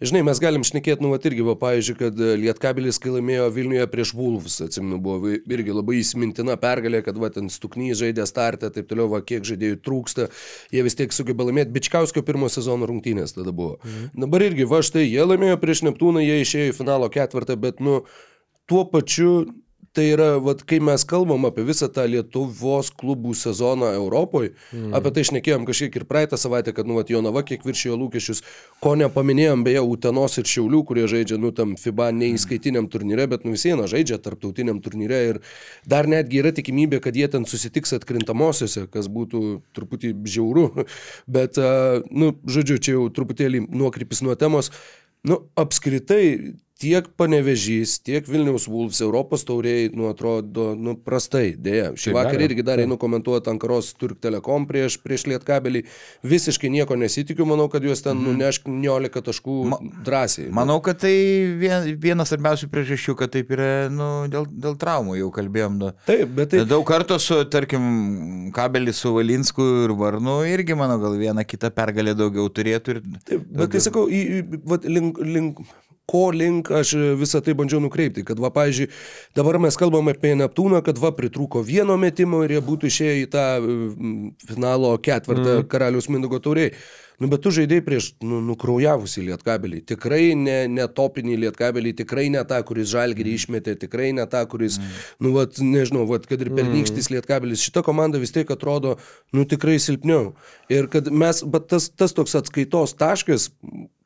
žinai, 0.01 0.23
mes 0.25 0.41
galim 0.41 0.65
šnekėti, 0.65 1.05
nu, 1.05 1.11
va, 1.13 1.19
irgi, 1.29 1.45
va, 1.45 1.53
pavyzdžiui, 1.61 1.97
kad 1.99 2.23
Lietkabelis, 2.41 2.97
kai 2.97 3.13
laimėjo 3.13 3.45
Vilniuje 3.53 3.85
prieš 3.93 4.15
Vulfus, 4.17 4.57
atsimenu, 4.65 4.97
buvo 5.05 5.35
irgi 5.37 5.77
labai 5.77 5.99
įsimintina 5.99 6.57
pergalė, 6.57 7.03
kad, 7.05 7.21
va, 7.21 7.29
ten 7.35 7.53
Stuknys 7.53 8.01
žaidė 8.01 8.25
startą, 8.25 8.73
taip 8.73 8.89
toliau, 8.89 9.05
va, 9.13 9.21
kiek 9.21 9.45
žaidėjų 9.45 9.77
trūksta, 9.85 10.31
jie 10.73 10.87
vis 10.89 10.97
tiek 10.97 11.13
sugeba 11.13 11.45
laimėti, 11.45 11.75
Bičkauskio 11.77 12.25
pirmo 12.25 12.49
sezono 12.49 12.89
rungtynės 12.89 13.37
tada 13.37 13.53
buvo. 13.53 13.77
Mhm. 13.85 14.11
Dabar 14.25 14.49
irgi, 14.49 14.65
va, 14.73 14.81
štai, 14.81 15.05
jie 15.05 15.29
laimėjo 15.29 15.61
prieš 15.61 15.85
Neptūną, 15.85 16.25
jie 16.25 16.41
išėjo 16.47 16.73
į 16.73 16.77
finalo 16.81 17.13
ketvirtą, 17.13 17.61
bet, 17.61 17.77
nu, 17.77 17.99
tuo 18.65 18.87
pačiu 18.89 19.43
tai 19.93 20.05
yra, 20.13 20.27
vat, 20.43 20.61
kai 20.67 20.79
mes 20.83 21.03
kalbam 21.07 21.47
apie 21.49 21.63
visą 21.67 21.89
tą 21.93 22.05
Lietuvos 22.09 22.91
klubų 22.99 23.33
sezoną 23.37 23.89
Europoje, 23.97 24.51
mm. 24.73 24.93
apie 24.97 25.11
tai 25.15 25.23
šnekėjom 25.29 25.65
kažkiek 25.67 25.97
ir 25.99 26.05
praeitą 26.09 26.37
savaitę, 26.39 26.73
kad, 26.75 26.87
nu, 26.89 26.97
vat, 26.99 27.09
Jonava 27.09 27.43
kiek 27.47 27.65
viršijo 27.65 27.97
lūkesčius, 27.99 28.43
ko 28.83 28.93
nepaminėjom 28.99 29.65
beje 29.65 29.83
Utenos 29.85 30.37
ir 30.41 30.49
Šiaulių, 30.49 30.83
kurie 30.89 31.07
žaidžia, 31.09 31.39
nu, 31.41 31.51
tam 31.55 31.73
FIBA 31.79 32.11
neįskaitiniam 32.19 32.89
turnyre, 32.91 33.25
bet, 33.31 33.47
nu, 33.47 33.55
vis 33.57 33.65
viena 33.65 33.89
žaidžia 33.89 34.19
tarptautiniam 34.23 34.79
turnyre 34.85 35.19
ir 35.33 35.41
dar 35.89 36.09
netgi 36.09 36.43
yra 36.43 36.53
tikimybė, 36.55 37.01
kad 37.03 37.17
jie 37.17 37.27
ten 37.31 37.49
susitiks 37.49 37.97
atkrintamosiose, 37.97 38.85
kas 38.93 39.09
būtų 39.11 39.43
truputį 39.77 40.13
žiauru, 40.29 40.69
bet, 41.39 41.59
nu, 42.13 42.33
žodžiu, 42.45 42.77
čia 42.77 42.97
jau 42.97 43.09
truputėlį 43.13 43.65
nuokrypis 43.69 44.23
nuo 44.25 44.37
temos. 44.39 44.73
Nu, 45.27 45.41
apskritai, 45.59 46.55
tiek 46.79 47.07
Panevežys, 47.19 47.97
tiek 47.99 48.23
Vilniaus 48.29 48.63
Vulfs 48.71 49.01
Europos 49.03 49.43
tauriai, 49.43 49.89
nu, 49.91 50.07
atrodo, 50.07 50.69
nu, 50.79 50.93
prastai, 50.95 51.51
dėja. 51.59 51.89
Šį 51.99 52.13
Taip, 52.13 52.15
vakarą 52.15 52.45
irgi 52.47 52.63
dar 52.63 52.79
einu 52.79 52.95
komentuoti 53.01 53.51
Ankaros 53.51 53.89
Turk 53.99 54.21
Telekom 54.23 54.63
prieš, 54.69 54.95
prieš 55.03 55.25
Lietkabelį. 55.27 55.81
Visiškai 56.23 56.71
nieko 56.71 56.95
nesitikiu, 56.99 57.43
manau, 57.49 57.67
kad 57.71 57.83
juos 57.83 57.99
ten 58.05 58.15
Mhm. 58.15 58.25
nuneš 58.29 58.61
19 58.63 59.21
taškų 59.27 59.57
Ma- 59.73 59.79
drąsiai. 60.07 60.47
Manau, 60.55 60.79
kad 60.81 61.01
tai 61.03 61.11
vien, 61.59 61.89
vienas 61.99 62.31
svarbiausių 62.31 62.69
priežasčių, 62.71 63.15
kad 63.19 63.31
taip 63.35 63.51
yra 63.51 63.89
nu, 63.91 64.09
dėl, 64.31 64.47
dėl 64.47 64.77
traumų, 64.79 65.17
jau 65.19 65.29
kalbėjom. 65.35 65.77
Nu. 65.83 65.91
Taip, 66.07 66.31
bet 66.35 66.51
tai... 66.55 66.63
Daug 66.65 66.87
kartų 66.87 67.19
su, 67.19 67.41
tarkim, 67.51 68.53
kabelį 68.55 68.93
su 68.95 69.11
Valinsku 69.13 69.67
ir 69.83 69.93
Varnu 69.99 70.39
irgi, 70.47 70.75
mano 70.79 70.95
gal 71.03 71.19
vieną 71.19 71.43
kitą 71.43 71.69
pergalę 71.75 72.15
daugiau 72.15 72.47
turėtų. 72.49 72.95
Ir... 72.95 73.03
Taip, 73.27 73.45
bet 73.51 73.75
tai 73.75 73.83
sakau, 73.83 74.07
į, 74.07 74.23
į, 74.39 74.63
vat, 74.63 74.87
link, 74.87 75.19
link, 75.19 75.59
ko 76.09 76.29
link 76.33 76.71
aš 76.73 76.95
visą 77.19 77.41
tai 77.45 77.53
bandžiau 77.57 77.81
nukreipti, 77.83 78.25
kad 78.27 78.41
va, 78.41 78.49
pavyzdžiui, 78.55 78.89
dabar 79.37 79.59
mes 79.61 79.77
kalbam 79.79 80.09
apie 80.11 80.33
Neptūną, 80.39 80.81
kad 80.85 81.01
va, 81.01 81.13
pritrūko 81.15 81.61
vieno 81.65 81.97
metimo 82.01 82.41
ir 82.45 82.57
jie 82.57 82.63
būtų 82.65 82.89
išėję 82.89 83.19
į 83.25 83.27
tą 83.35 83.45
mm, 83.59 84.17
finalo 84.49 84.95
ketvirtą 84.97 85.59
mm. 85.59 85.69
karalius 85.69 86.09
Mindugo 86.09 86.41
tauriai. 86.41 86.73
Nu, 87.19 87.27
bet 87.27 87.41
tu 87.43 87.51
žaidėjai 87.51 87.83
prieš 87.83 88.05
nu, 88.23 88.37
nukraujavusi 88.47 89.25
lietkabelį. 89.27 89.81
Tikrai 89.91 90.37
ne, 90.39 90.55
ne 90.71 90.85
topinį 90.87 91.35
lietkabelį, 91.43 91.91
tikrai 91.99 92.29
ne 92.31 92.45
tą, 92.47 92.61
kuris 92.67 92.87
žalgerį 92.93 93.33
išmetė, 93.35 93.75
tikrai 93.81 94.13
ne 94.15 94.23
tą, 94.31 94.45
kuris, 94.47 94.77
mm. 94.79 95.01
nu, 95.25 95.33
vat, 95.35 95.59
nežinau, 95.59 96.05
vat, 96.07 96.29
kad 96.29 96.39
ir 96.39 96.53
pernykštis 96.55 97.11
lietkabelis. 97.11 97.65
Šita 97.67 97.83
komanda 97.83 98.21
vis 98.23 98.31
tiek 98.35 98.47
atrodo, 98.55 98.95
nu, 99.35 99.43
tikrai 99.43 99.75
silpniau. 99.83 100.31
Ir 100.71 100.87
kad 100.93 101.11
mes, 101.11 101.43
bet 101.43 101.67
tas, 101.75 101.91
tas 101.91 102.15
toks 102.15 102.39
atskaitos 102.39 102.95
taškas 102.99 103.51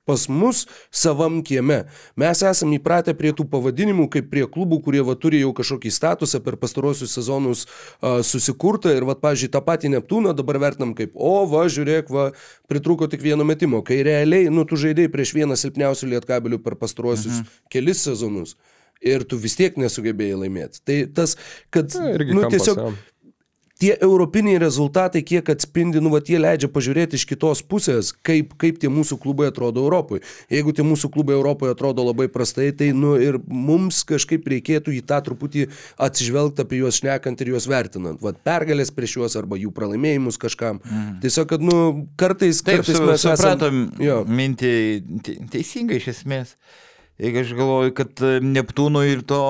pas 0.06 0.26
mus 0.28 0.66
savam 0.92 1.39
kieme. 1.46 1.84
Mes 2.20 2.44
esame 2.44 2.78
įpratę 2.80 3.16
prie 3.18 3.32
tų 3.36 3.46
pavadinimų, 3.52 4.10
kaip 4.12 4.30
prie 4.32 4.44
klubų, 4.50 4.82
kurie 4.86 5.04
va, 5.06 5.16
turi 5.20 5.42
jau 5.44 5.54
kažkokį 5.56 5.94
statusą 5.94 6.42
per 6.44 6.58
pastarosius 6.62 7.16
sezonus 7.16 7.66
a, 7.66 8.20
susikurtą 8.26 8.94
ir, 8.96 9.08
va, 9.08 9.16
pažiūrėjau, 9.16 9.54
tą 9.56 9.63
patį 9.63 9.94
Neptūną 9.96 10.36
dabar 10.38 10.60
vertinam 10.63 10.94
kaip, 10.98 11.16
o, 11.16 11.34
va, 11.50 11.66
žiūrėk, 11.72 12.12
va, 12.13 12.30
pritruko 12.72 13.08
tik 13.12 13.24
vieno 13.24 13.48
metimo, 13.48 13.84
kai 13.86 14.02
realiai, 14.06 14.52
nu, 14.52 14.68
tu 14.68 14.80
žaidėjai 14.80 15.12
prieš 15.13 15.36
vieną 15.38 15.58
silpniausių 15.60 16.13
lietkabelių 16.18 16.62
per 16.63 16.78
pastarosius 16.80 17.42
mhm. 17.42 17.60
kelis 17.74 18.06
sezonus. 18.08 18.58
Ir 19.04 19.26
tu 19.28 19.36
vis 19.36 19.58
tiek 19.60 19.76
nesugebėjai 19.76 20.38
laimėti. 20.46 20.80
Tai 20.88 20.96
tas, 21.12 21.34
kad, 21.76 21.92
Na, 22.00 22.13
nu, 22.24 22.46
tiesiog, 22.48 22.78
jo. 22.80 22.92
Tie 23.84 23.91
europiniai 24.00 24.60
rezultatai, 24.62 25.22
kiek 25.28 25.50
atspindi, 25.52 26.00
nu, 26.00 26.12
vat, 26.13 26.30
jie 26.32 26.39
leidžia 26.39 26.69
pažiūrėti 26.72 27.17
iš 27.19 27.26
kitos 27.28 27.60
pusės, 27.67 28.13
kaip, 28.24 28.54
kaip 28.62 28.80
tie 28.80 28.88
mūsų 28.91 29.17
klubai 29.19 29.50
atrodo 29.52 29.84
Europoje. 29.84 30.24
Jeigu 30.54 30.72
tie 30.76 30.86
mūsų 30.88 31.10
klubai 31.12 31.36
Europoje 31.36 31.74
atrodo 31.76 32.06
labai 32.08 32.30
prastai, 32.32 32.69
tai, 32.80 32.93
nu, 32.96 33.17
ir 33.19 33.41
mums 33.43 34.04
kažkaip 34.08 34.48
reikėtų 34.56 34.96
į 34.96 35.04
tą 35.10 35.19
truputį 35.26 35.65
atsižvelgti 36.08 36.63
apie 36.63 36.80
juos 36.80 37.02
šnekant 37.02 37.43
ir 37.43 37.52
juos 37.52 37.67
vertinant. 37.67 38.24
Vat, 38.24 38.39
pergalės 38.48 38.93
prieš 38.96 39.17
juos 39.19 39.36
arba 39.39 39.60
jų 39.60 39.74
pralaimėjimus 39.76 40.39
kažkam. 40.39 40.80
Mm. 40.88 41.19
Tiesiog, 41.26 41.52
kad, 41.52 41.67
nu, 41.67 42.08
kartais, 42.19 42.63
Taip, 42.63 42.82
kartais 42.82 43.02
su, 43.02 43.06
mes 43.10 43.28
supratom 43.28 43.84
esam... 44.00 44.34
Mintį 44.39 44.74
te- 45.26 45.38
teisingai 45.52 46.00
iš 46.00 46.13
esmės. 46.15 46.56
Jeigu 47.22 47.43
aš 47.43 47.54
galvoju, 47.60 47.93
kad 48.00 48.24
Neptūnų 48.48 49.04
ir 49.12 49.28
to 49.28 49.43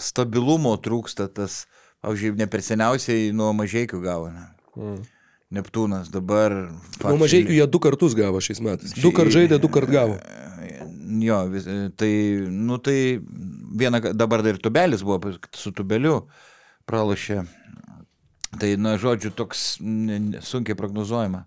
stabilumo 0.00 0.76
trūksta, 0.80 1.26
tas, 1.32 1.64
pavyzdžiui, 2.04 2.36
ne 2.40 2.48
per 2.50 2.64
seniausiai 2.64 3.30
nuo 3.36 3.52
mažiekių 3.56 4.00
gavo. 4.04 4.30
Ne? 4.34 4.46
Mm. 4.76 5.00
Neptūnas 5.60 6.12
dabar. 6.14 6.54
Nuo 7.02 7.16
mažiekių 7.24 7.56
jie 7.56 7.66
du 7.66 7.80
kartus 7.82 8.14
gavo 8.18 8.42
šiais 8.44 8.60
metais. 8.62 8.94
Du 9.02 9.10
kart 9.14 9.32
žaidė, 9.34 9.58
du 9.62 9.70
kart 9.72 9.90
gavo. 9.90 10.18
Jo, 11.20 11.40
vis, 11.50 11.66
tai, 11.98 12.10
nu 12.54 12.78
tai 12.78 13.18
vieną, 13.80 14.12
dabar 14.14 14.44
dar 14.46 14.54
ir 14.54 14.60
tubelis 14.62 15.02
buvo, 15.02 15.32
su 15.58 15.72
tubeliu 15.74 16.20
pralašė. 16.86 17.42
Tai, 18.60 18.70
na, 18.82 18.94
žodžiu, 18.98 19.32
toks 19.34 19.80
sunkiai 20.46 20.78
prognozuojama 20.78 21.44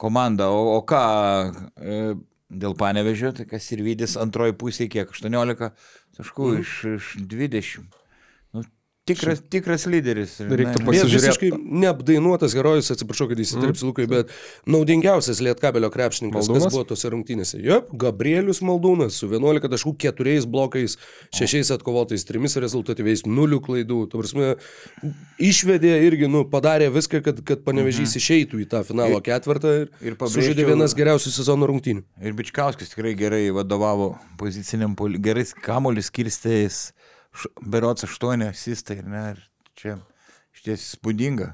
komanda. 0.00 0.48
O, 0.52 0.78
o 0.78 0.80
ką 0.88 1.02
e, 1.76 2.00
dėl 2.48 2.76
panevežio, 2.80 3.32
tai 3.36 3.46
kas 3.48 3.68
ir 3.76 3.84
vydys 3.84 4.16
antroji 4.20 4.56
pusė, 4.60 4.88
kiek 4.92 5.12
18 5.12 5.70
taškų 6.16 6.50
mm. 6.50 6.64
iš, 6.64 6.74
iš 6.94 7.12
20. 7.34 8.00
Tikras, 9.04 9.42
tikras 9.52 9.82
lyderis. 9.84 10.38
Reiktų 10.40 10.80
pasižiūrėti. 10.86 11.18
Visiškai 11.18 11.48
neapdainuotas 11.82 12.54
herojus, 12.56 12.86
atsiprašau, 12.94 13.26
kad 13.28 13.42
įsiterpsiu 13.42 13.84
mm. 13.84 13.90
Lukai, 13.90 14.06
bet 14.08 14.30
naudingiausias 14.64 15.42
Lietkabelio 15.44 15.90
krepšininkas, 15.92 16.48
Maldūnas? 16.48 16.64
kas 16.64 16.72
buvo 16.72 16.86
tose 16.88 17.10
rungtynėse. 17.12 17.60
Jop, 17.60 17.90
Gabrielius 18.00 18.62
Maldūnas 18.64 19.18
su 19.20 19.28
11 19.28 19.68
taškų, 19.74 19.92
4 20.06 20.48
blokais, 20.48 20.96
6 21.36 21.74
atkovotais, 21.76 22.24
3 22.24 22.56
rezultatyviais, 22.64 23.26
0 23.28 23.60
klaidų. 23.68 24.00
Tu 24.08 24.22
prasme, 24.22 24.54
išvedė 25.52 25.92
irgi, 26.06 26.32
nu, 26.32 26.46
padarė 26.48 26.88
viską, 26.96 27.20
kad, 27.28 27.44
kad 27.44 27.60
panevežys 27.68 28.08
mhm. 28.08 28.24
išeitų 28.24 28.64
į 28.64 28.68
tą 28.72 28.80
finalo 28.88 29.20
ir, 29.20 29.26
ketvirtą 29.28 29.76
ir, 29.82 29.92
ir 30.00 30.16
sužaidė 30.16 30.70
vienas 30.72 30.96
geriausių 30.96 31.36
sezono 31.42 31.68
rungtynių. 31.68 32.08
Ir 32.24 32.40
Bičkauskis 32.40 32.96
tikrai 32.96 33.12
gerai 33.20 33.44
vadovavo 33.52 34.14
poziciniam, 34.40 34.96
gerai 35.20 35.44
kamuolis 35.60 36.08
kirstėjais 36.08 36.86
berots 37.60 38.06
aštuoni 38.06 38.48
asistai, 38.48 39.00
ne, 39.02 39.24
ir 39.34 39.42
čia 39.78 39.98
iš 40.54 40.64
ties 40.66 40.88
spūdinga. 40.94 41.50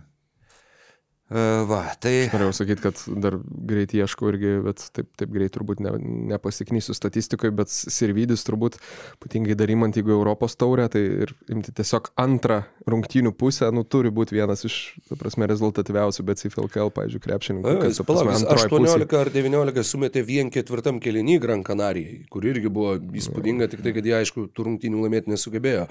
Uh, 1.30 1.62
va, 1.70 1.84
tai... 2.02 2.24
Aš 2.26 2.32
norėjau 2.34 2.54
sakyti, 2.58 2.82
kad 2.82 3.00
dar 3.22 3.36
greit 3.46 3.92
ieškau 3.94 4.32
irgi, 4.32 4.48
bet 4.64 4.80
taip, 4.90 5.06
taip 5.14 5.30
greit 5.30 5.52
turbūt 5.54 5.78
ne, 5.78 5.92
nepasiknysiu 6.32 6.90
statistikoje, 6.96 7.52
bet 7.54 7.70
Sirvidis 7.70 8.42
turbūt, 8.48 8.80
ypatingai 9.14 9.54
darimant, 9.54 9.94
jeigu 9.94 10.10
Europos 10.10 10.58
taurę, 10.58 10.88
tai 10.90 11.04
ir 11.28 11.30
imti 11.54 11.70
tiesiog 11.78 12.10
antrą 12.18 12.64
rungtynių 12.90 13.30
pusę, 13.38 13.68
nu, 13.70 13.84
turi 13.86 14.10
būti 14.10 14.34
vienas 14.34 14.66
iš, 14.66 14.78
ta 15.06 15.18
prasme, 15.20 15.46
rezultatyviausių, 15.52 16.24
bet 16.26 16.42
CFLKL, 16.42 16.90
pavyzdžiui, 16.98 17.22
krepšininkų. 17.28 17.76
Jis 17.86 18.02
palaukęs, 18.10 18.44
18 18.50 18.74
pusė. 18.74 19.20
ar 19.20 19.30
19 19.36 19.86
sumetė 19.86 20.26
vien 20.26 20.50
ketvirtam 20.50 20.98
kelinį 20.98 21.38
Gran 21.46 21.62
Canarijai, 21.62 22.24
kur 22.34 22.50
irgi 22.50 22.74
buvo 22.74 22.96
įspūdinga, 22.98 23.70
tik 23.70 23.86
tai, 23.86 23.94
kad 23.94 24.10
jie, 24.10 24.16
aišku, 24.18 24.48
tų 24.50 24.66
rungtynių 24.72 25.06
laimėti 25.06 25.30
nesugebėjo. 25.30 25.86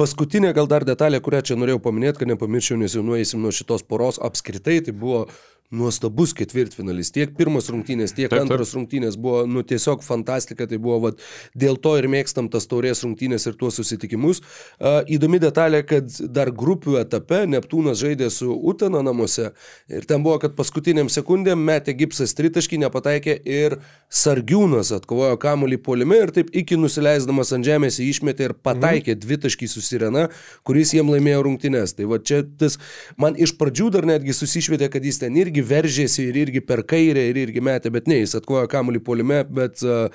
Paskutinė 0.00 0.54
gal 0.56 0.64
dar 0.70 0.88
detalė, 0.88 1.20
kurią 1.20 1.44
čia 1.50 1.60
norėjau 1.60 1.84
paminėti, 1.84 2.22
kad 2.22 2.32
nepamirščiau, 2.32 2.80
nes 2.80 2.96
jau 2.96 3.04
nueisim 3.04 3.42
nuo 3.44 3.52
šitos 3.52 3.84
poros 3.84 4.16
apskritai 4.24 4.69
apskritai 4.70 4.80
tai 4.82 4.92
buvo 4.92 5.26
nuostabus 5.70 6.32
ketvirtfinalis. 6.34 7.12
Tiek 7.14 7.30
pirmas 7.38 7.68
rungtynės, 7.70 8.14
tiek 8.16 8.30
taip, 8.30 8.42
antras 8.42 8.72
taip. 8.72 8.80
rungtynės 8.80 9.16
buvo, 9.20 9.44
nu, 9.46 9.62
tiesiog 9.66 10.02
fantastika. 10.02 10.66
Tai 10.70 10.80
buvo, 10.82 10.98
vat, 11.06 11.20
dėl 11.54 11.78
to 11.78 11.94
ir 11.98 12.08
mėgstam 12.10 12.48
tas 12.50 12.66
taurės 12.70 13.04
rungtynės 13.04 13.46
ir 13.46 13.54
tuos 13.60 13.78
susitikimus. 13.78 14.42
Uh, 14.42 15.00
įdomi 15.06 15.38
detalė, 15.42 15.84
kad 15.86 16.10
dar 16.34 16.50
grupių 16.50 16.98
etape 17.04 17.44
Neptūnas 17.50 18.00
žaidė 18.02 18.32
su 18.34 18.50
Utena 18.50 19.02
namuose 19.06 19.52
ir 19.90 20.08
ten 20.10 20.24
buvo, 20.26 20.40
kad 20.42 20.56
paskutiniam 20.58 21.10
sekundėm 21.12 21.62
metė 21.62 21.94
gipsas 21.98 22.34
tritaškį, 22.38 22.82
nepataikė 22.84 23.38
ir 23.46 23.78
Sargiūnas 24.10 24.90
atkovojo 24.96 25.38
kamuolį 25.38 25.78
polime 25.86 26.18
ir 26.18 26.34
taip 26.34 26.50
iki 26.56 26.78
nusileisdamas 26.80 27.54
ant 27.54 27.66
žemės 27.66 28.00
jį 28.00 28.08
išmetė 28.10 28.48
ir 28.48 28.56
pataikė 28.58 29.14
mhm. 29.14 29.22
dvitaškį 29.22 29.70
su 29.70 29.84
Sirena, 29.86 30.26
kuris 30.66 30.96
jiem 30.96 31.14
laimėjo 31.14 31.46
rungtynės. 31.46 31.94
Tai 31.94 32.10
va 32.10 32.18
čia 32.18 32.42
tas, 32.58 32.80
man 33.20 33.38
iš 33.38 33.54
pradžių 33.60 33.90
dar 33.94 34.08
netgi 34.10 34.34
susišvietė, 34.34 34.90
kad 34.90 35.06
jis 35.06 35.22
ten 35.22 35.38
irgi 35.38 35.59
irgi 35.60 35.68
veržėsi 35.68 36.28
ir 36.28 36.36
irgi 36.46 36.60
per 36.60 36.82
kairę 36.82 37.30
ir 37.30 37.36
irgi 37.36 37.60
metė, 37.60 37.90
bet 37.90 38.08
ne, 38.08 38.20
jis 38.20 38.36
atkojo 38.40 38.68
kamuolį 38.68 39.02
polime, 39.04 39.44
bet 39.44 39.82
uh, 39.84 40.08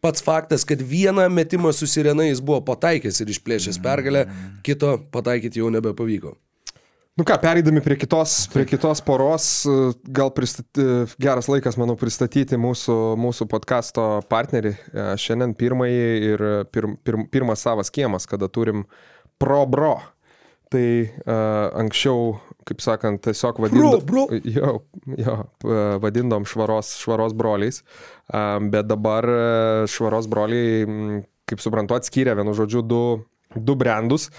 pats 0.00 0.22
faktas, 0.22 0.64
kad 0.64 0.80
vieną 0.80 1.28
metimą 1.28 1.72
su 1.72 1.86
sirena 1.86 2.24
jis 2.24 2.40
buvo 2.40 2.60
pataikęs 2.64 3.20
ir 3.20 3.28
išplėšęs 3.28 3.80
pergalę, 3.82 4.26
kito 4.62 4.98
pataikyti 5.12 5.60
jau 5.60 5.70
nebepavyko. 5.70 6.36
Nu 7.18 7.24
ką, 7.26 7.36
pereidami 7.42 7.82
prie 7.82 7.98
kitos, 7.98 8.46
prie 8.48 8.64
kitos 8.64 9.02
poros, 9.04 9.66
e, 9.66 9.92
gal 10.08 10.30
pristaty, 10.32 10.84
geras 11.20 11.50
laikas, 11.50 11.76
manau, 11.76 11.96
pristatyti 11.98 12.56
mūsų, 12.56 12.94
mūsų 13.20 13.46
podkasto 13.50 14.04
partnerį. 14.30 14.72
E, 14.72 15.04
šiandien 15.20 15.52
pirmąjį 15.58 16.06
ir 16.30 16.44
pir, 16.72 16.86
pir, 17.04 17.18
pirmas 17.28 17.66
savas 17.66 17.92
kiemas, 17.92 18.28
kada 18.30 18.48
turim 18.48 18.86
ProBro. 19.42 19.98
Tai 20.70 20.86
uh, 21.02 21.34
anksčiau 21.80 22.36
kaip 22.68 22.82
sakant, 22.84 23.22
tiesiog 23.24 23.60
vadindom, 23.64 24.00
bro, 24.06 24.26
bro. 24.30 24.40
Jo, 24.56 24.72
jo, 25.18 25.36
vadindom 26.02 26.46
švaros, 26.48 26.94
švaros 27.00 27.36
broliais, 27.36 27.82
bet 28.72 28.88
dabar 28.90 29.26
e, 29.26 29.44
švaros 29.90 30.28
broliai, 30.30 31.22
kaip 31.50 31.62
suprantu, 31.62 31.96
atskyrė 31.98 32.36
vienu 32.38 32.56
žodžiu 32.56 32.84
du, 32.86 33.04
du 33.56 33.78
brandus. 33.78 34.30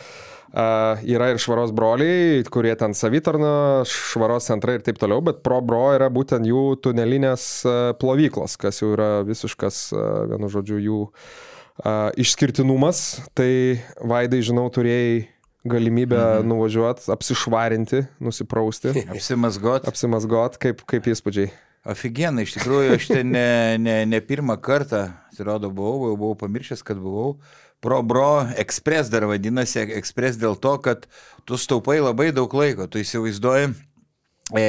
Uh, 0.52 1.00
yra 1.08 1.30
ir 1.32 1.38
švaros 1.40 1.72
broliai, 1.72 2.42
kurie 2.52 2.74
ten 2.76 2.92
savitarna, 2.92 3.86
švaros 3.88 4.50
centrai 4.50 4.74
ir 4.76 4.82
taip 4.84 4.98
toliau, 5.00 5.24
bet 5.24 5.40
pro 5.48 5.62
bro 5.64 5.94
yra 5.96 6.10
būtent 6.12 6.44
jų 6.44 6.64
tunelinės 6.84 7.46
uh, 7.64 7.76
plovyklos, 7.96 8.58
kas 8.60 8.82
jau 8.82 8.90
yra 8.98 9.22
visiškas, 9.24 9.80
uh, 9.96 10.02
vienu 10.34 10.50
žodžiu, 10.52 10.82
jų 10.84 11.00
uh, 11.08 12.12
išskirtinumas. 12.20 13.22
Tai 13.32 13.52
Vaidai, 14.04 14.42
žinau, 14.44 14.68
turėjai 14.76 15.31
galimybę 15.66 16.18
mhm. 16.18 16.48
nuvažiuoti, 16.48 17.12
apsišvarinti, 17.12 18.06
nusiprausti. 18.20 18.94
Apsimasgot. 19.14 19.88
Apsimasgot, 19.88 20.58
kaip, 20.62 20.86
kaip 20.90 21.12
įspūdžiai. 21.14 21.52
Aфиgenai, 21.82 22.46
iš 22.46 22.60
tikrųjų, 22.60 22.94
aš 22.94 23.08
ten 23.10 23.32
ne, 23.34 23.78
ne, 23.82 23.96
ne 24.06 24.22
pirmą 24.22 24.60
kartą, 24.62 25.08
atrodo, 25.34 25.72
buvau, 25.74 26.12
jau 26.12 26.18
buvau 26.20 26.38
pamiršęs, 26.44 26.84
kad 26.86 27.00
buvau. 27.02 27.40
Pro 27.82 28.04
Bro 28.06 28.52
Express 28.62 29.10
dar 29.10 29.26
vadinasi, 29.26 29.88
Express 29.98 30.38
dėl 30.38 30.60
to, 30.62 30.76
kad 30.86 31.08
tu 31.50 31.58
staupai 31.58 31.98
labai 31.98 32.30
daug 32.38 32.54
laiko, 32.54 32.86
tu 32.86 33.02
įsivaizduoji, 33.02 33.72
e, 34.54 34.68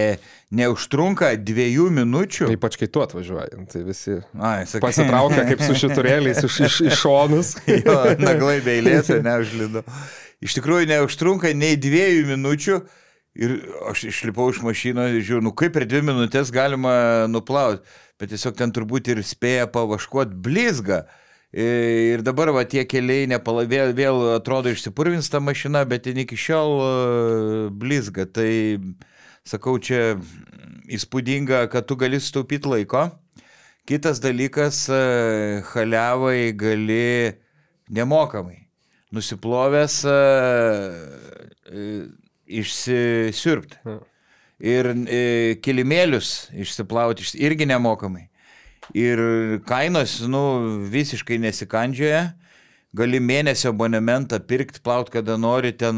neužtrunka 0.57 1.35
dviejų 1.37 1.91
minučių. 1.99 2.49
Ypač 2.57 2.81
kai 2.81 2.89
tu 2.89 3.05
atvažiuoji, 3.05 3.67
tai 3.75 3.85
visi 3.85 4.17
Ai, 4.39 4.65
sakai. 4.65 4.87
pasitraukia 4.87 5.45
kaip 5.51 5.65
su 5.69 5.77
šiturėliais 5.85 6.41
iš, 6.49 6.59
iš, 6.69 6.81
iš 6.89 6.99
šonus. 7.05 7.55
jo, 7.69 7.99
naglai 8.25 8.63
beilės, 8.65 9.13
neužlido. 9.21 9.85
Iš 10.43 10.57
tikrųjų 10.59 10.89
neužtrunka 10.91 11.53
nei 11.55 11.77
dviejų 11.79 12.27
minučių 12.33 12.79
ir 13.39 13.53
aš 13.89 14.09
išlipau 14.11 14.51
iš 14.51 14.61
mašinos 14.67 15.13
ir 15.13 15.23
žiūriu, 15.23 15.47
nu 15.47 15.53
kaip 15.57 15.75
per 15.77 15.87
dvi 15.89 16.03
minutės 16.05 16.51
galima 16.53 17.29
nuplauti, 17.31 17.85
bet 18.21 18.33
tiesiog 18.33 18.57
ten 18.59 18.75
turbūt 18.75 19.13
ir 19.13 19.23
spėja 19.27 19.69
pavaškuoti 19.73 20.41
blizgą. 20.45 21.05
Ir 21.53 22.25
dabar 22.25 22.49
va 22.57 22.65
tie 22.65 22.87
keliai 22.89 23.27
nepala, 23.29 23.67
vėl, 23.69 23.93
vėl 23.93 24.23
atrodo 24.39 24.73
išsipurvins 24.73 25.29
ta 25.29 25.41
mašina, 25.41 25.85
bet 25.89 26.07
ten 26.07 26.17
iki 26.23 26.39
šiol 26.41 26.79
e, 26.81 26.89
blizga. 27.77 28.25
Tai 28.25 28.49
sakau, 29.45 29.77
čia 29.77 30.17
įspūdinga, 30.89 31.67
kad 31.75 31.85
tu 31.87 31.99
gali 32.01 32.23
sutaupyti 32.25 32.73
laiko. 32.73 33.05
Kitas 33.85 34.25
dalykas, 34.25 34.87
e, 34.89 35.61
haliavai 35.75 36.57
gali 36.57 37.37
nemokamai 37.93 38.62
nusiplovęs 39.13 40.05
e, 40.05 40.17
e, 41.69 41.87
išsisirpti. 42.61 43.81
Ir 44.63 44.89
e, 45.11 45.23
kilimėlius 45.63 46.53
išsiplauti 46.55 47.27
irgi 47.43 47.67
nemokamai. 47.67 48.29
Ir 48.99 49.21
kainos, 49.67 50.21
nu, 50.31 50.43
visiškai 50.93 51.39
nesikandžioja. 51.43 52.33
Gali 52.93 53.23
mėnesio 53.25 53.71
abonementą 53.73 54.37
pirkti, 54.45 54.83
plaut 54.85 55.09
kada 55.11 55.39
nori, 55.41 55.71
ten 55.73 55.97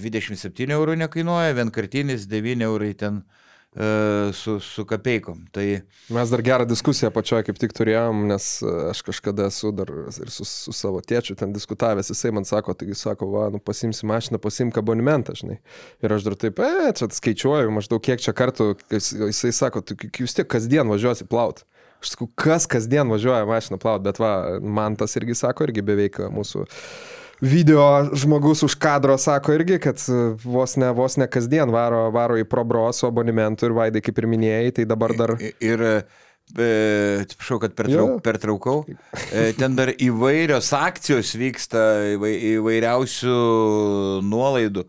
27 0.00 0.72
eurų 0.72 0.94
nekainuoja, 1.02 1.52
vienkartinis 1.58 2.24
9 2.30 2.64
eurai 2.64 2.94
ten 2.96 3.18
uh, 3.20 3.39
su, 4.34 4.60
su 4.60 4.84
kapeikom. 4.84 5.44
Tai... 5.54 5.80
Mes 6.10 6.30
dar 6.30 6.42
gerą 6.42 6.64
diskusiją 6.66 7.12
pačioje 7.14 7.44
kaip 7.46 7.58
tik 7.60 7.74
turėjom, 7.76 8.24
nes 8.30 8.46
e, 8.66 8.72
aš 8.90 9.02
kažkada 9.06 9.46
esu 9.46 9.70
dar 9.76 9.92
ir 10.10 10.32
su, 10.34 10.46
su 10.48 10.74
savo 10.74 10.98
tėčiu 11.06 11.36
ten 11.38 11.54
diskutavęs, 11.54 12.10
jisai 12.10 12.32
man 12.34 12.48
sako, 12.48 12.74
taigi 12.74 12.98
sako, 12.98 13.28
va, 13.30 13.44
nu 13.54 13.60
pasimsi 13.62 14.08
mašiną, 14.10 14.40
pasimk 14.42 14.80
abonementą, 14.82 15.36
žinai. 15.38 15.60
Ir 16.02 16.16
aš 16.16 16.26
dar 16.26 16.38
taip, 16.40 16.58
e, 16.66 16.90
čia 16.98 17.10
skaičiuoju 17.14 17.70
maždaug 17.76 18.02
kiek 18.02 18.22
čia 18.22 18.34
kartų, 18.34 18.72
jisai 18.90 19.54
sako, 19.54 19.84
tu 19.86 19.98
vis 20.18 20.34
tiek 20.34 20.50
kasdien 20.50 20.90
važiuosi 20.90 21.28
plaut. 21.30 21.62
Aš 22.02 22.16
sakau, 22.16 22.30
kas 22.34 22.66
kasdien 22.70 23.06
važiuoja 23.12 23.46
mašiną 23.46 23.78
plaut, 23.78 24.02
bet 24.02 24.18
va, 24.18 24.58
man 24.58 24.98
tas 24.98 25.14
irgi 25.20 25.38
sako, 25.38 25.68
irgi 25.68 25.86
beveik 25.86 26.18
mūsų 26.32 26.66
video 27.40 28.04
žmogus 28.12 28.62
už 28.62 28.74
kadro 28.80 29.18
sako 29.18 29.54
irgi, 29.56 29.78
kad 29.80 29.96
e, 30.08 30.18
vos 30.44 30.76
ne, 30.76 30.90
vos 30.96 31.16
ne 31.16 31.26
kasdien 31.30 31.70
varo, 31.72 32.10
varo 32.14 32.36
į 32.40 32.44
probro 32.48 32.86
su 32.92 33.08
abonementu 33.08 33.68
ir 33.68 33.76
vaidai, 33.76 34.02
kaip 34.04 34.18
ir 34.20 34.28
minėjai, 34.30 34.72
tai 34.76 34.86
dabar 34.88 35.14
dar... 35.16 35.34
Ir, 35.40 35.54
ir 35.64 35.84
e, 35.88 35.94
atsiprašau, 37.24 37.60
kad 37.62 37.76
pertrauk, 37.78 38.20
pertraukau, 38.26 38.76
e, 39.30 39.50
ten 39.58 39.76
dar 39.78 39.92
įvairios 39.94 40.72
akcijos 40.76 41.32
vyksta, 41.40 41.86
įvai- 42.16 42.36
įvairiausių 42.56 43.36
nuolaidų, 44.26 44.84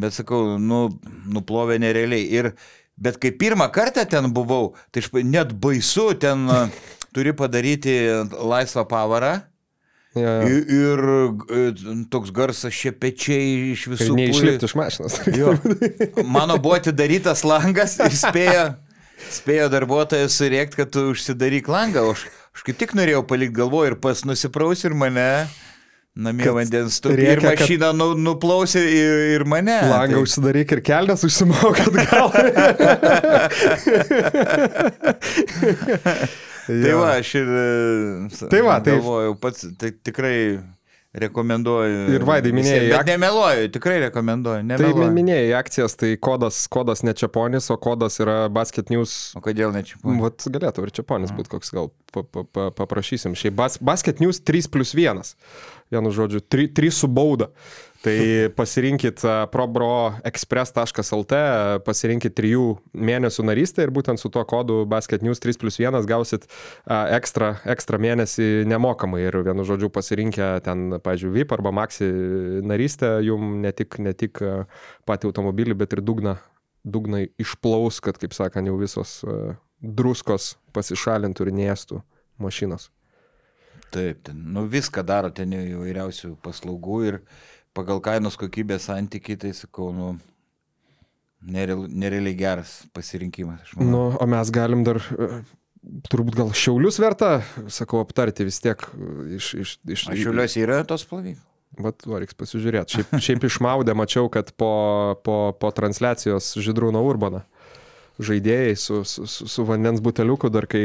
bet 0.00 0.16
sakau, 0.16 0.54
nu, 0.56 0.86
nuplovė 1.28 1.76
nerealiai. 1.82 2.24
Ir, 2.32 2.52
bet 2.96 3.18
kai 3.20 3.34
pirmą 3.36 3.66
kartą 3.74 4.06
ten 4.08 4.30
buvau, 4.32 4.72
tai 4.94 5.02
net 5.26 5.52
baisu, 5.60 6.14
ten 6.16 6.46
turi 7.14 7.34
padaryti 7.36 7.98
laisvą 8.32 8.86
pavarą. 8.88 9.34
Ja, 10.14 10.44
ja. 10.44 10.46
Ir, 10.46 10.62
ir 10.70 11.00
e, 11.50 11.72
toks 12.12 12.30
garsas 12.34 12.70
šepečiai 12.76 13.72
iš 13.72 13.86
Ir 13.88 13.92
visų 13.96 14.06
pusių. 14.12 14.18
neišlipti 14.20 14.64
iš 14.68 14.74
mašinos. 14.78 15.16
Jo. 15.34 15.56
Mano 16.22 16.54
buvo 16.62 16.76
atidarytas 16.78 17.42
langas 17.48 17.96
ir 18.04 18.14
spėjo, 18.14 18.64
spėjo 19.40 19.66
darbuotojas 19.74 20.36
surėkti, 20.38 20.78
kad 20.84 20.88
tu 20.94 21.00
užsidaryk 21.10 21.66
langą. 21.72 22.04
Aš, 22.14 22.20
aš 22.54 22.60
kaip 22.68 22.78
tik 22.84 22.94
norėjau 22.94 23.24
palikti 23.26 23.58
galvo 23.58 23.82
ir 23.88 23.94
pas 23.98 24.22
nusipraus 24.28 24.84
ir 24.86 24.94
mane 24.94 25.26
namie 26.14 26.46
vandens 26.54 26.94
stūmė. 27.00 27.18
Ir 27.18 27.26
rėkia, 27.34 27.56
kad- 27.58 27.64
mašina 27.66 27.88
nu, 27.98 28.12
nuplausė 28.14 28.84
ir, 28.86 29.14
ir 29.34 29.42
mane. 29.50 29.80
Langą 29.90 30.14
Tai- 30.20 30.24
užsidaryk 30.28 30.68
ir 30.76 30.80
kelnes 30.86 31.26
užsimok 31.26 31.74
atgal. 31.88 32.30
Tai 36.66 36.94
va, 36.98 37.10
aš 37.20 37.34
ir 37.40 37.48
e, 37.48 38.48
Tai 38.50 38.60
va, 38.64 38.78
tai- 38.80 38.96
galvojau, 38.98 39.34
pats 39.40 39.66
tai 39.78 39.90
tikrai 39.92 40.60
rekomenduoju. 41.14 41.98
Ir 42.16 42.24
Vaidai 42.26 42.50
minėjai, 42.50 42.80
visiem, 42.80 42.94
ak- 42.96 43.04
Bet 43.06 43.10
nemeluoju, 43.14 43.68
tikrai 43.76 43.98
rekomenduoju. 44.08 44.62
Tai 44.66 44.68
Nemeluoju. 44.72 45.10
min- 45.12 45.14
minėjai 45.28 45.52
akcijas, 45.60 45.94
tai 45.96 46.16
kodas, 46.16 46.66
kodas 46.68 47.02
ne 47.06 47.12
Čiaponis, 47.14 47.70
o 47.70 47.76
kodas 47.76 48.18
yra 48.18 48.48
Basket 48.50 48.90
News. 48.90 49.32
O 49.36 49.40
kodėl 49.44 49.72
ne 49.72 49.82
čia? 49.86 49.94
Vat 50.02 50.38
galėtų 50.50 50.82
ir 50.88 50.90
Čiaponis 50.90 51.30
būti 51.30 51.48
koks, 51.54 51.70
gal 51.70 51.92
pa, 52.12 52.22
pa, 52.22 52.42
pa, 52.44 52.70
paprašysim. 52.70 53.34
Šiaip 53.38 53.54
bas, 53.54 53.78
Basket 53.78 54.18
News 54.20 54.40
3 54.40 54.66
plus 54.68 54.92
1. 54.94 55.34
Vienu 55.92 56.10
žodžiu, 56.10 56.40
3, 56.42 56.66
3 56.74 56.90
su 56.90 57.06
bauda. 57.06 57.50
Tai 58.04 58.50
pasirinkit 58.52 59.22
probroexpress.lt, 59.48 61.38
pasirinkit 61.86 62.34
3 62.36 62.58
mėnesių 62.92 63.44
narystę 63.48 63.86
ir 63.86 63.92
būtent 63.96 64.20
su 64.20 64.28
tuo 64.28 64.42
kodu 64.44 64.82
Basket 64.88 65.24
News 65.24 65.40
3 65.40 65.56
plus 65.62 65.78
1 65.80 66.04
gausit 66.10 66.44
ekstra, 66.84 67.54
ekstra 67.72 67.96
mėnesį 68.02 68.66
nemokamai. 68.68 69.22
Ir 69.24 69.38
vienu 69.46 69.64
žodžiu 69.64 69.88
pasirinkę 69.94 70.50
ten, 70.66 70.98
pavyzdžiui, 71.00 71.32
VIP 71.38 71.54
arba 71.56 71.72
Maxi 71.72 72.10
narystę, 72.68 73.14
jum 73.24 73.62
ne 73.64 73.72
tik, 73.72 73.96
ne 74.04 74.12
tik 74.12 74.42
patį 75.08 75.30
automobilį, 75.30 75.78
bet 75.80 75.96
ir 75.96 76.04
dugną, 76.04 76.36
dugną 76.84 77.24
išplaus, 77.40 78.02
kad, 78.04 78.20
kaip 78.20 78.36
sakant, 78.36 78.68
jau 78.68 78.76
visos 78.82 79.22
druskos 79.80 80.58
pasišalintų 80.76 81.48
ir 81.48 81.56
nėstų 81.62 82.02
mašinos. 82.36 82.90
Taip, 83.94 84.24
ten, 84.26 84.38
nu 84.52 84.64
viską 84.66 85.04
daro 85.06 85.28
ten 85.30 85.52
įvairiausių 85.54 86.34
paslaugų 86.42 86.96
ir 87.06 87.18
pagal 87.76 88.00
kainos 88.04 88.38
kokybės 88.40 88.88
santykiai, 88.88 89.38
tai 89.40 89.52
sakau, 89.56 89.90
nu, 89.94 90.14
nereal- 91.44 91.88
nerealiai 91.90 92.36
geras 92.38 92.82
pasirinkimas. 92.96 93.74
Nu, 93.78 94.06
o 94.18 94.26
mes 94.30 94.52
galim 94.54 94.84
dar, 94.86 95.00
e, 95.18 95.42
turbūt 96.10 96.38
gal 96.38 96.54
šiaulius 96.56 97.00
verta, 97.02 97.36
sakau, 97.68 98.02
aptarti 98.04 98.46
vis 98.46 98.60
tiek 98.64 98.86
e, 98.94 99.34
iš... 99.40 99.54
iš, 99.54 99.74
iš 99.96 100.06
Aš 100.14 100.22
šiuliuosi 100.22 100.64
yra 100.64 100.82
tos 100.88 101.06
plovyklos. 101.08 101.42
Vat, 101.74 102.04
va, 102.06 102.20
reiks 102.22 102.36
pasižiūrėti. 102.38 103.00
Šiaip, 103.00 103.14
šiaip 103.26 103.44
išmaudė, 103.48 103.96
mačiau, 103.98 104.28
kad 104.30 104.52
po, 104.54 104.70
po, 105.26 105.38
po 105.58 105.70
transliacijos 105.74 106.52
Židrūno 106.62 107.02
Urbana 107.02 107.42
žaidėjai 108.22 108.74
su, 108.78 109.00
su, 109.08 109.26
su, 109.26 109.48
su 109.50 109.64
vandens 109.66 110.02
buteliuku, 110.04 110.50
dar 110.54 110.68
kai 110.70 110.84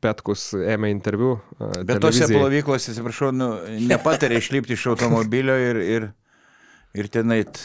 Petkus 0.00 0.50
ėmė 0.56 0.92
interviu. 0.94 1.36
Bet 1.58 2.00
tose 2.04 2.30
plovyklose, 2.30 2.94
atsiprašau, 2.94 3.32
nu, 3.36 3.50
nepatarė 3.90 4.40
išlipti 4.40 4.76
iš 4.78 4.86
automobilio 4.94 5.58
ir, 5.60 5.80
ir, 5.84 6.06
ir 6.96 7.10
tenait, 7.12 7.60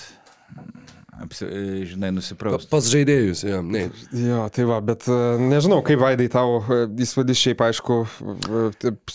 apsi, 1.24 1.48
žinai, 1.94 2.12
nusiprausti. 2.18 2.68
Pas 2.74 2.90
žaidėjus, 2.92 3.46
jo. 3.48 3.62
Ne. 3.64 3.86
Jo, 4.26 4.42
tai 4.52 4.68
va, 4.68 4.82
bet 4.84 5.08
nežinau, 5.40 5.80
kaip 5.88 6.04
Vaidai 6.04 6.28
tau 6.34 6.60
įspūdis 7.00 7.40
šiaip, 7.46 7.64
aišku, 7.70 8.02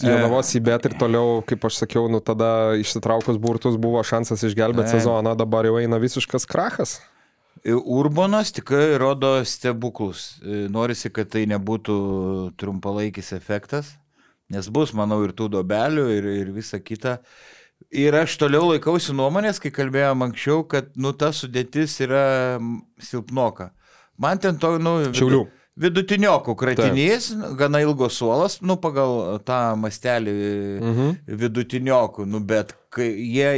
Jonavos 0.01 0.55
į 0.57 0.64
bet 0.71 0.88
ir 0.88 0.97
toliau, 1.01 1.43
kaip 1.49 1.69
aš 1.69 1.83
sakiau, 1.85 2.09
nu 2.09 2.25
tada 2.25 2.79
išsitraukus 2.81 3.37
burtus 3.37 3.77
buvo 3.77 4.01
šansas 4.01 4.49
išgelbėti 4.49 4.97
sezoną, 4.97 5.37
dabar 5.37 5.69
jau 5.69 5.77
eina 5.83 6.01
visiškas 6.01 6.49
krachas. 6.49 6.97
Urbanas 7.66 8.53
tikrai 8.53 8.99
rodo 8.99 9.44
stebuklus. 9.44 10.38
E, 10.42 10.66
Norisi, 10.71 11.11
kad 11.11 11.29
tai 11.33 11.44
nebūtų 11.51 11.97
trumpalaikis 12.61 13.33
efektas, 13.37 13.94
nes 14.51 14.68
bus, 14.73 14.92
manau, 14.97 15.21
ir 15.27 15.33
tų 15.37 15.49
dobelių, 15.59 16.07
ir, 16.16 16.29
ir 16.44 16.53
visa 16.55 16.79
kita. 16.81 17.18
Ir 17.94 18.14
aš 18.18 18.37
toliau 18.40 18.73
laikausi 18.73 19.14
nuomonės, 19.14 19.61
kai 19.62 19.71
kalbėjom 19.71 20.25
anksčiau, 20.27 20.64
kad, 20.68 20.90
nu, 20.99 21.12
ta 21.14 21.31
sudėtis 21.33 21.94
yra 22.05 22.59
silpnoka. 23.01 23.71
Man 24.18 24.38
ten 24.42 24.59
to, 24.59 24.75
nu, 24.83 24.97
Šiaulių. 25.14 25.44
vidutiniokų 25.79 26.57
kratinys, 26.59 27.29
gana 27.57 27.79
ilgos 27.85 28.16
suolas, 28.18 28.59
nu, 28.66 28.75
pagal 28.83 29.38
tą 29.47 29.77
mastelį 29.79 30.35
Mhm. 30.83 31.12
vidutiniokų, 31.38 32.27
nu, 32.27 32.40
bet 32.40 32.75
kai 32.90 33.12
jie 33.14 33.53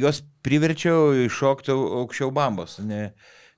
juos 0.00 0.22
priverčiau 0.42 1.12
iššokti 1.28 1.70
au- 1.70 2.02
aukščiau 2.02 2.32
bambos. 2.34 2.78
Ne, 2.82 3.12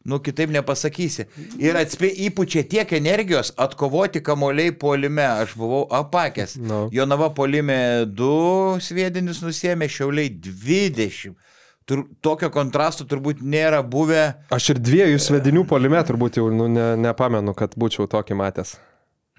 nu, 0.05 0.19
kitaip 0.23 0.53
nepasakysi. 0.55 1.27
Ir 1.63 1.79
atspė 1.81 2.11
įpučia 2.27 2.65
tiek 2.69 2.93
energijos 2.99 3.53
atkovoti 3.61 4.23
kamoliai 4.25 4.75
polime. 4.75 5.25
Aš 5.45 5.57
buvau 5.59 5.85
apakęs. 6.03 6.57
No. 6.61 6.85
Jonava 6.95 7.31
polime 7.37 7.79
2 8.07 8.83
sviedinius 8.83 9.43
nusėmė, 9.45 9.91
šiauliai 9.93 10.33
20. 10.33 11.35
Tur, 11.89 12.05
tokio 12.23 12.47
kontrasto 12.55 13.05
turbūt 13.11 13.43
nėra 13.43 13.83
buvę. 13.83 14.29
Aš 14.55 14.73
ir 14.75 14.81
dviejų 14.83 15.19
svedinių 15.23 15.67
polime 15.69 15.99
turbūt 16.07 16.39
jau 16.39 16.47
nu, 16.55 16.69
ne, 16.71 16.93
nepamenu, 17.01 17.55
kad 17.59 17.75
būčiau 17.79 18.07
tokį 18.11 18.39
matęs. 18.39 18.77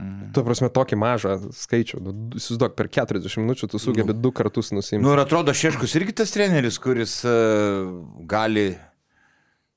Mhm. 0.01 0.31
Tu 0.33 0.41
prasme 0.43 0.67
tokį 0.73 0.97
mažą 0.99 1.35
skaičių. 1.53 1.99
Nu, 2.03 2.13
Įsivaizduok, 2.39 2.73
per 2.75 2.89
40 2.91 3.43
minučių 3.43 3.69
tu 3.71 3.79
sugebi 3.79 4.15
du 4.17 4.33
kartus 4.35 4.73
nusimti. 4.73 5.03
Nu 5.05 5.13
ir 5.13 5.21
atrodo, 5.21 5.53
Šeškus 5.55 5.93
irgi 5.99 6.17
tas 6.23 6.33
treneris, 6.33 6.79
kuris 6.81 7.19
uh, 7.29 7.93
gali 8.29 8.73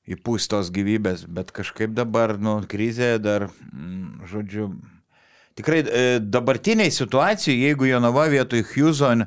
įpūsti 0.07 0.53
tos 0.53 0.71
gyvybės, 0.73 1.25
bet 1.27 1.51
kažkaip 1.55 1.93
dabar, 1.95 2.37
nu, 2.39 2.59
krizė 2.69 3.17
dar, 3.19 3.49
mm, 3.73 4.27
žodžiu, 4.31 4.69
tikrai 5.59 5.83
e, 5.83 6.03
dabartiniai 6.23 6.93
situacijai, 6.93 7.57
jeigu 7.67 7.89
Jonava 7.89 8.27
vietoj 8.31 8.63
Houston 8.73 9.25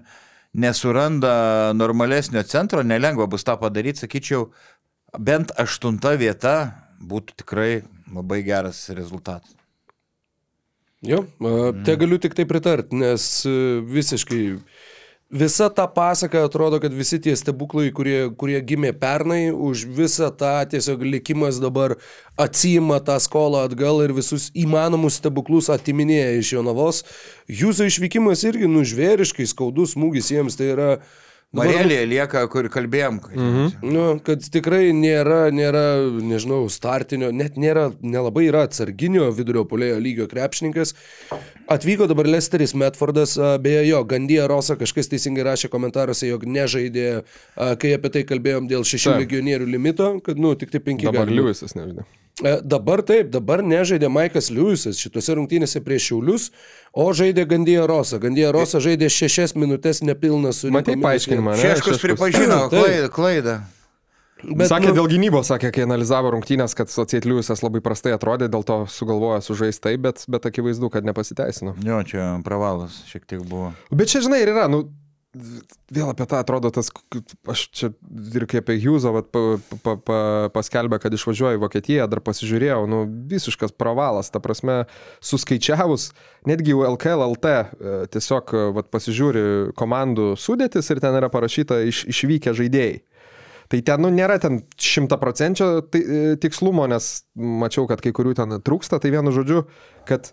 nesuranda 0.56 1.72
normalesnio 1.76 2.42
centro, 2.48 2.82
nelengva 2.82 3.28
bus 3.30 3.44
tą 3.46 3.58
padaryti, 3.60 4.06
sakyčiau, 4.06 4.48
bent 5.18 5.52
aštunta 5.60 6.16
vieta 6.18 6.56
būtų 7.00 7.42
tikrai 7.42 7.70
labai 8.10 8.42
geras 8.46 8.88
rezultatas. 8.94 9.56
Jo, 11.00 11.22
te 11.86 11.94
galiu 11.96 12.18
tik 12.20 12.34
tai 12.36 12.44
pritart, 12.44 12.90
nes 12.92 13.24
e, 13.48 13.52
visiškai 13.88 14.42
visa 15.30 15.68
ta 15.70 15.86
pasaka 15.86 16.44
atrodo, 16.44 16.80
kad 16.82 16.92
visi 16.92 17.20
tie 17.22 17.36
stebuklai, 17.38 17.92
kurie, 17.94 18.28
kurie 18.36 18.58
gimė 18.66 18.90
pernai, 18.98 19.52
už 19.54 19.86
visą 19.96 20.28
tą 20.34 20.52
tiesiog 20.72 21.06
likimas 21.06 21.62
dabar 21.62 21.96
atsijima 22.40 22.98
tą 23.04 23.16
skolą 23.22 23.64
atgal 23.68 24.02
ir 24.04 24.14
visus 24.16 24.50
įmanomus 24.58 25.20
stebuklus 25.22 25.70
atiminėja 25.70 26.36
iš 26.42 26.54
Jonavos. 26.56 27.02
Jūsų 27.46 27.90
išvykimas 27.92 28.44
irgi 28.50 28.70
nužvėriškai 28.70 29.46
skaudus 29.50 29.96
smūgis 29.96 30.34
jiems, 30.34 30.58
tai 30.58 30.72
yra... 30.74 30.92
dabar- 30.98 31.28
Marelė 31.50 32.04
lieka, 32.06 32.44
kur 32.46 32.68
kalbėjom. 32.70 33.16
Mhm. 33.34 33.70
Nu, 33.90 34.04
kad 34.22 34.44
tikrai 34.54 34.92
nėra, 34.94 35.48
nėra, 35.50 35.82
nežinau, 36.22 36.60
startinio, 36.70 37.32
net 37.34 37.58
nėra, 37.58 37.88
nelabai 38.02 38.46
yra 38.46 38.62
atsarginio 38.68 39.26
vidurio 39.34 39.64
polėjo 39.66 39.98
lygio 39.98 40.28
krepšininkas. 40.30 40.94
Atvyko 41.70 42.06
dabar 42.10 42.30
Lesteris 42.30 42.74
Metfordas, 42.78 43.34
beje 43.62 43.82
jo, 43.88 44.04
Gandija 44.06 44.46
Rosa 44.50 44.78
kažkas 44.78 45.10
teisingai 45.10 45.48
rašė 45.50 45.72
komentaruose, 45.74 46.28
jog 46.30 46.46
nežaidė, 46.46 47.08
kai 47.54 47.94
apie 47.98 48.14
tai 48.14 48.24
kalbėjom 48.30 48.70
dėl 48.70 48.86
šešių 48.86 49.18
legionierių 49.24 49.70
limito, 49.74 50.16
kad, 50.22 50.38
nu, 50.38 50.54
tik 50.58 50.70
tai 50.70 50.82
penki. 50.86 51.10
Dabar. 51.10 51.30
Liujisas, 51.30 51.74
nežinau. 51.78 52.06
E, 52.40 52.60
Dabar 52.64 53.02
taip, 53.04 53.28
dabar 53.32 53.60
nežaidė 53.62 54.08
Maikas 54.08 54.48
Liujisas 54.54 54.96
šitose 55.00 55.34
rungtynėse 55.36 55.82
prieš 55.84 56.06
Šiaulius, 56.10 56.46
o 56.96 57.10
žaidė 57.12 57.44
Gandija 57.50 57.84
Rosa. 57.90 58.16
Gandija 58.22 58.52
Rosa 58.56 58.80
žaidė 58.80 59.10
šešias 59.12 59.52
minutės 59.58 60.00
nepilnas 60.02 60.62
su 60.64 60.70
Matai 60.72 60.96
paaiškinimą, 61.00 61.56
ne? 61.58 61.66
Šeškus 61.66 62.00
pripažino 62.00 62.62
klaidą. 62.72 63.10
klaidą. 63.12 63.58
Bet, 64.40 64.70
sakė 64.70 64.88
nu- 64.88 64.94
dėl 64.96 65.08
gynybos, 65.12 65.50
sakė, 65.52 65.68
kai 65.76 65.82
analizavo 65.84 66.30
rungtynės, 66.32 66.72
kad 66.74 66.88
Societ 66.88 67.26
Liujisas 67.28 67.60
labai 67.60 67.82
prastai 67.84 68.14
atrodė, 68.16 68.48
dėl 68.48 68.64
to 68.64 68.86
sugalvojo 68.88 69.42
sužaisti 69.44 69.82
taip, 69.84 70.00
bet, 70.00 70.24
bet 70.32 70.46
akivaizdu, 70.48 70.88
kad 70.88 71.04
nepasiteisino. 71.04 71.74
Jo, 71.84 71.98
čia 72.08 72.40
pravalas 72.42 73.02
šiek 73.10 73.26
tiek 73.28 73.42
buvo. 73.44 73.74
Bet 73.92 74.08
čia, 74.08 74.22
žinai, 74.24 74.40
ir 74.40 74.54
yra, 74.54 74.64
nu, 74.72 74.86
vėl 75.34 76.10
apie 76.10 76.26
tą 76.26 76.40
atrodo 76.42 76.72
tas, 76.74 76.88
aš 77.46 77.62
čia 77.70 77.90
ir 78.34 78.46
kaip 78.50 78.64
apie 78.64 78.80
Hjūzą 78.82 79.12
vat, 79.14 79.28
pa, 79.30 79.42
pa, 79.84 79.94
pa, 79.94 80.18
paskelbė, 80.54 80.98
kad 81.02 81.14
išvažiuoja 81.14 81.58
į 81.58 81.62
Vokietiją, 81.62 82.08
dar 82.10 82.22
pasižiūrėjau, 82.26 82.82
nu 82.90 83.04
visiškas 83.30 83.74
pravalas, 83.78 84.32
ta 84.34 84.42
prasme, 84.42 84.82
suskaičiavus, 85.22 86.10
netgi 86.50 86.74
LKL 86.74 87.28
LT 87.30 87.54
e, 87.54 87.62
tiesiog 88.10 88.54
e, 88.54 88.64
vat, 88.80 88.90
pasižiūri 88.90 89.44
komandų 89.78 90.34
sudėtis 90.40 90.90
ir 90.90 91.02
ten 91.02 91.14
yra 91.20 91.30
parašyta 91.30 91.82
iš, 91.86 92.04
išvykę 92.10 92.56
žaidėjai. 92.58 93.00
Tai 93.70 93.78
ten, 93.86 94.02
nu, 94.02 94.10
nėra 94.10 94.40
ten 94.42 94.64
šimtaprocenčio 94.82 95.72
e, 95.78 96.04
tikslumo, 96.42 96.90
nes 96.90 97.20
mačiau, 97.38 97.86
kad 97.86 98.02
kai 98.02 98.10
kurių 98.10 98.34
ten 98.42 98.58
trūksta, 98.66 98.98
tai 98.98 99.14
vienu 99.14 99.30
žodžiu, 99.30 99.68
kad 100.10 100.32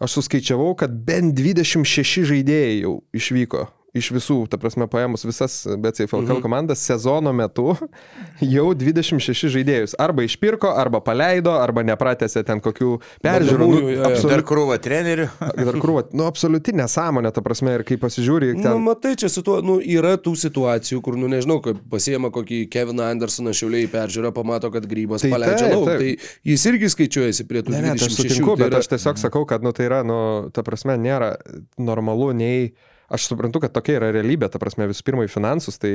aš 0.00 0.22
suskaičiavau, 0.22 0.72
kad 0.78 0.94
bent 1.04 1.36
26 1.36 2.24
žaidėjai 2.30 2.78
jau 2.86 3.02
išvyko 3.12 3.68
iš 3.96 4.10
visų, 4.12 4.38
ta 4.50 4.58
prasme, 4.60 4.86
paėmus 4.90 5.24
visas 5.24 5.62
BCFL 5.64 6.24
mhm. 6.24 6.42
komandas 6.44 6.82
sezono 6.84 7.32
metu 7.36 7.72
jau 8.54 8.66
26 8.76 9.48
žaidėjus. 9.54 9.96
Arba 10.00 10.24
išpirko, 10.26 10.70
arba 10.76 11.00
paleido, 11.04 11.54
arba 11.56 11.84
nepratėsi 11.86 12.44
ten 12.46 12.60
kokių 12.64 12.98
peržiūrų. 13.24 13.68
Nu, 13.72 13.94
absoliut... 14.08 14.32
Dar 14.34 14.44
krūva 14.48 14.78
trenerių. 14.82 15.28
Dar 15.68 15.80
krūva. 15.80 16.04
Nu, 16.12 16.26
absoliuti 16.28 16.74
nesąmonė, 16.76 17.32
ta 17.34 17.44
prasme, 17.44 17.78
ir 17.78 17.86
kai 17.88 17.98
pasižiūri. 18.00 18.52
Ten... 18.58 18.68
Nu, 18.68 18.82
matai, 18.90 19.14
čia 19.20 19.30
su 19.32 19.44
tuo, 19.46 19.58
nu, 19.64 19.78
yra 19.80 20.16
tų 20.20 20.34
situacijų, 20.44 21.00
kur, 21.04 21.16
nu, 21.20 21.30
nežinau, 21.32 21.60
kad 21.64 21.80
pasiema 21.90 22.32
kokį 22.34 22.64
Keviną 22.72 23.08
Andersoną 23.08 23.54
šiauliai 23.56 23.88
peržiūrą, 23.92 24.34
pamato, 24.36 24.72
kad 24.74 24.86
grybas 24.88 25.24
tai 25.24 25.32
paleidžia 25.32 25.72
lauk. 25.72 25.88
Tai 25.88 26.12
jis 26.52 26.68
irgi 26.70 26.92
skaičiuojasi 26.92 27.48
prie 27.48 27.64
tų 27.64 27.74
ne, 27.74 27.82
ne, 27.88 27.96
26. 27.96 28.12
Aš 28.12 28.20
sutinku, 28.20 28.54
tai 28.54 28.68
yra... 28.68 28.76
bet 28.76 28.82
aš 28.82 28.92
tiesiog 28.92 29.24
sakau, 29.24 29.44
kad, 29.48 29.64
nu, 29.64 29.72
tai 29.76 29.88
yra, 29.88 30.04
nu, 30.06 30.20
ta 30.54 30.64
prasme, 30.66 30.98
nėra 31.00 31.34
normalu 31.80 32.30
nei 32.36 32.70
Aš 33.08 33.24
suprantu, 33.30 33.62
kad 33.64 33.72
tokia 33.72 33.94
yra 33.96 34.10
realybė, 34.12 34.50
ta 34.52 34.60
prasme, 34.60 34.84
visų 34.90 35.04
pirma 35.06 35.24
į 35.24 35.30
finansus, 35.32 35.78
tai 35.80 35.90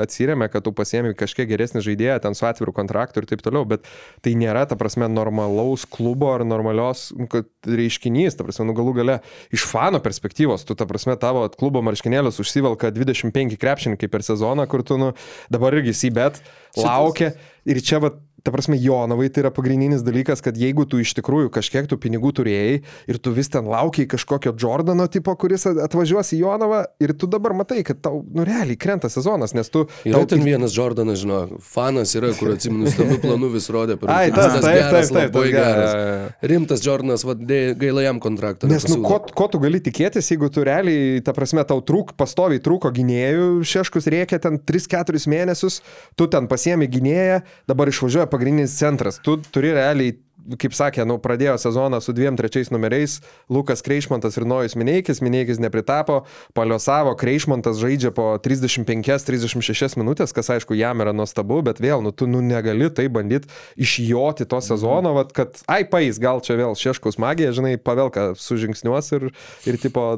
atsiriame, 0.00 0.46
kad 0.48 0.64
tu 0.64 0.72
pasiemi 0.72 1.12
kažkiek 1.16 1.44
geresnį 1.50 1.82
žaidėją, 1.84 2.14
ten 2.24 2.36
su 2.38 2.46
atviru 2.48 2.72
kontraktu 2.72 3.20
ir 3.20 3.26
taip 3.28 3.42
toliau, 3.44 3.66
bet 3.68 3.84
tai 4.24 4.32
nėra, 4.40 4.62
ta 4.70 4.78
prasme, 4.80 5.10
normalaus 5.12 5.84
klubo 5.84 6.30
ar 6.32 6.46
normalios 6.48 7.10
nu, 7.12 7.28
reiškinys, 7.68 8.38
ta 8.38 8.46
prasme, 8.48 8.64
nu 8.70 8.76
galų 8.78 8.94
gale 8.96 9.18
iš 9.52 9.66
fano 9.68 10.00
perspektyvos, 10.00 10.64
tu, 10.64 10.72
ta 10.78 10.88
prasme, 10.88 11.18
tavo 11.20 11.44
klubo 11.52 11.84
marškinėlius 11.84 12.40
užsivelka 12.40 12.94
25 12.96 13.60
krepšininkai 13.60 14.08
per 14.08 14.24
sezoną, 14.24 14.64
kur 14.72 14.86
tu, 14.88 14.96
nu, 14.96 15.12
dabar 15.52 15.76
irgi 15.76 15.92
įsibet, 15.92 16.40
laukia. 16.80 17.34
Ir 17.68 17.84
čia, 17.84 18.00
va, 18.00 18.14
Ta 18.46 18.52
prasme, 18.54 18.78
Jonavai 18.78 19.26
tai 19.32 19.42
yra 19.42 19.50
pagrindinis 19.54 20.04
dalykas, 20.06 20.42
kad 20.44 20.56
jeigu 20.58 20.84
tu 20.88 21.00
iš 21.02 21.14
tikrųjų 21.18 21.50
kažkiek 21.54 21.88
tų 21.90 21.98
pinigų 22.00 22.30
turėjai 22.38 22.76
ir 23.10 23.18
tu 23.18 23.32
vis 23.34 23.50
ten 23.50 23.66
laukiai 23.66 24.06
kažkokio 24.10 24.52
Jordano 24.58 25.08
tipo, 25.10 25.34
kuris 25.40 25.66
atvažiuos 25.68 26.30
į 26.36 26.40
Jonavą 26.44 26.84
ir 27.02 27.14
tu 27.18 27.26
dabar 27.30 27.56
matai, 27.58 27.82
kad 27.86 27.98
tau, 28.04 28.22
nu 28.34 28.46
realiai 28.46 28.78
krenta 28.78 29.10
sezonas, 29.10 29.56
nes 29.58 29.72
tu... 29.74 29.86
Yra 30.06 30.22
tau... 30.22 30.30
ten 30.34 30.44
vienas 30.46 30.76
Jordanas, 30.76 31.18
žinau, 31.24 31.58
fanas 31.66 32.14
yra, 32.18 32.30
kur 32.38 32.54
atsimenu, 32.54 32.86
stambių 32.94 33.18
planų 33.24 33.50
vis 33.56 33.68
rodė 33.74 33.98
per... 33.98 34.12
Ai, 34.14 34.30
tas, 34.30 34.54
tas, 34.54 34.62
taip, 34.62 34.78
geras, 34.78 35.10
taip, 35.10 35.18
taip, 35.18 35.34
labai 35.34 35.50
geras. 35.56 36.38
Rimtas 36.52 36.86
Jordanas, 36.86 37.26
vad, 37.26 37.42
gaila 37.82 38.06
jam 38.06 38.22
kontraktą. 38.22 38.70
Nes, 38.70 38.86
nu, 38.92 39.00
ko, 39.02 39.18
ko 39.34 39.50
tu 39.50 39.62
gali 39.62 39.82
tikėtis, 39.82 40.30
jeigu 40.30 40.50
tu 40.54 40.62
realiai, 40.68 41.18
ta 41.26 41.34
prasme, 41.36 41.66
tau 41.66 41.82
trūk, 41.82 42.14
pastoviai 42.18 42.62
trūko 42.62 42.92
gynėjų, 42.94 43.50
šeškus 43.66 44.08
reikia 44.14 44.38
ten 44.42 44.60
3-4 44.62 45.26
mėnesius, 45.34 45.80
tu 46.18 46.30
ten 46.30 46.46
pasiemi 46.50 46.88
gynėją, 46.90 47.42
dabar 47.70 47.90
išvažiuoja 47.90 48.27
pagrindinis 48.30 48.76
centras. 48.78 49.20
Tu 49.24 49.36
turi 49.52 49.74
realiai 49.76 50.16
kaip 50.56 50.74
sakė, 50.76 51.04
nu, 51.08 51.18
pradėjo 51.20 51.56
sezoną 51.60 51.98
su 52.00 52.14
dviem 52.16 52.36
trečiais 52.38 52.70
numeriais, 52.72 53.18
Lukas 53.52 53.82
Kreišmantas 53.84 54.38
ir 54.38 54.46
Nojus 54.48 54.76
Mineikis, 54.78 55.20
Mineikis 55.24 55.60
nepritapo, 55.60 56.22
paliosavo, 56.56 57.12
Kreišmantas 57.18 57.80
žaidžia 57.82 58.12
po 58.16 58.30
35-36 58.44 59.98
minutės, 60.00 60.32
kas 60.36 60.48
aišku 60.54 60.78
jam 60.78 61.04
yra 61.04 61.12
nuostabu, 61.16 61.60
bet 61.66 61.82
vėl, 61.84 62.00
nu, 62.04 62.14
tu 62.14 62.28
nu, 62.30 62.40
negali 62.44 62.88
tai 62.94 63.08
bandyti 63.12 63.50
išjoti 63.76 64.48
to 64.48 64.62
sezono, 64.64 65.12
vat, 65.18 65.34
kad, 65.36 65.60
ai, 65.68 65.82
pais, 65.88 66.20
gal 66.22 66.40
čia 66.44 66.56
vėl 66.60 66.78
šeškus 66.78 67.20
magija, 67.20 67.52
žinai, 67.56 67.76
pavelka 67.76 68.30
sužingsniuos 68.38 69.12
ir, 69.18 69.30
ir 69.68 69.80
tipo, 69.82 70.10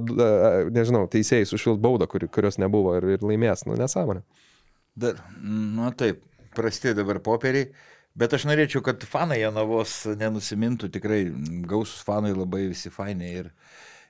nežinau, 0.70 1.07
teisėjai 1.11 1.49
sušvilt 1.51 1.83
baudą, 1.83 2.11
kur, 2.11 2.29
kurios 2.31 2.61
nebuvo 2.62 2.94
ir, 3.01 3.16
ir 3.16 3.27
laimės, 3.27 3.66
nu, 3.66 3.79
nesąmonė. 3.81 4.23
Dar, 5.01 5.23
nu 5.40 5.90
taip, 5.96 6.23
prasti 6.55 6.94
dabar 6.94 7.23
popieriai. 7.25 7.70
Bet 8.18 8.35
aš 8.35 8.44
norėčiau, 8.49 8.83
kad 8.85 9.05
fanai 9.07 9.38
Janavos 9.40 10.03
nenusimintų, 10.18 10.90
tikrai 10.90 11.23
gausus 11.70 12.03
fanai 12.07 12.33
labai 12.35 12.64
visi 12.73 12.90
fainai 12.90 13.31
ir, 13.44 13.51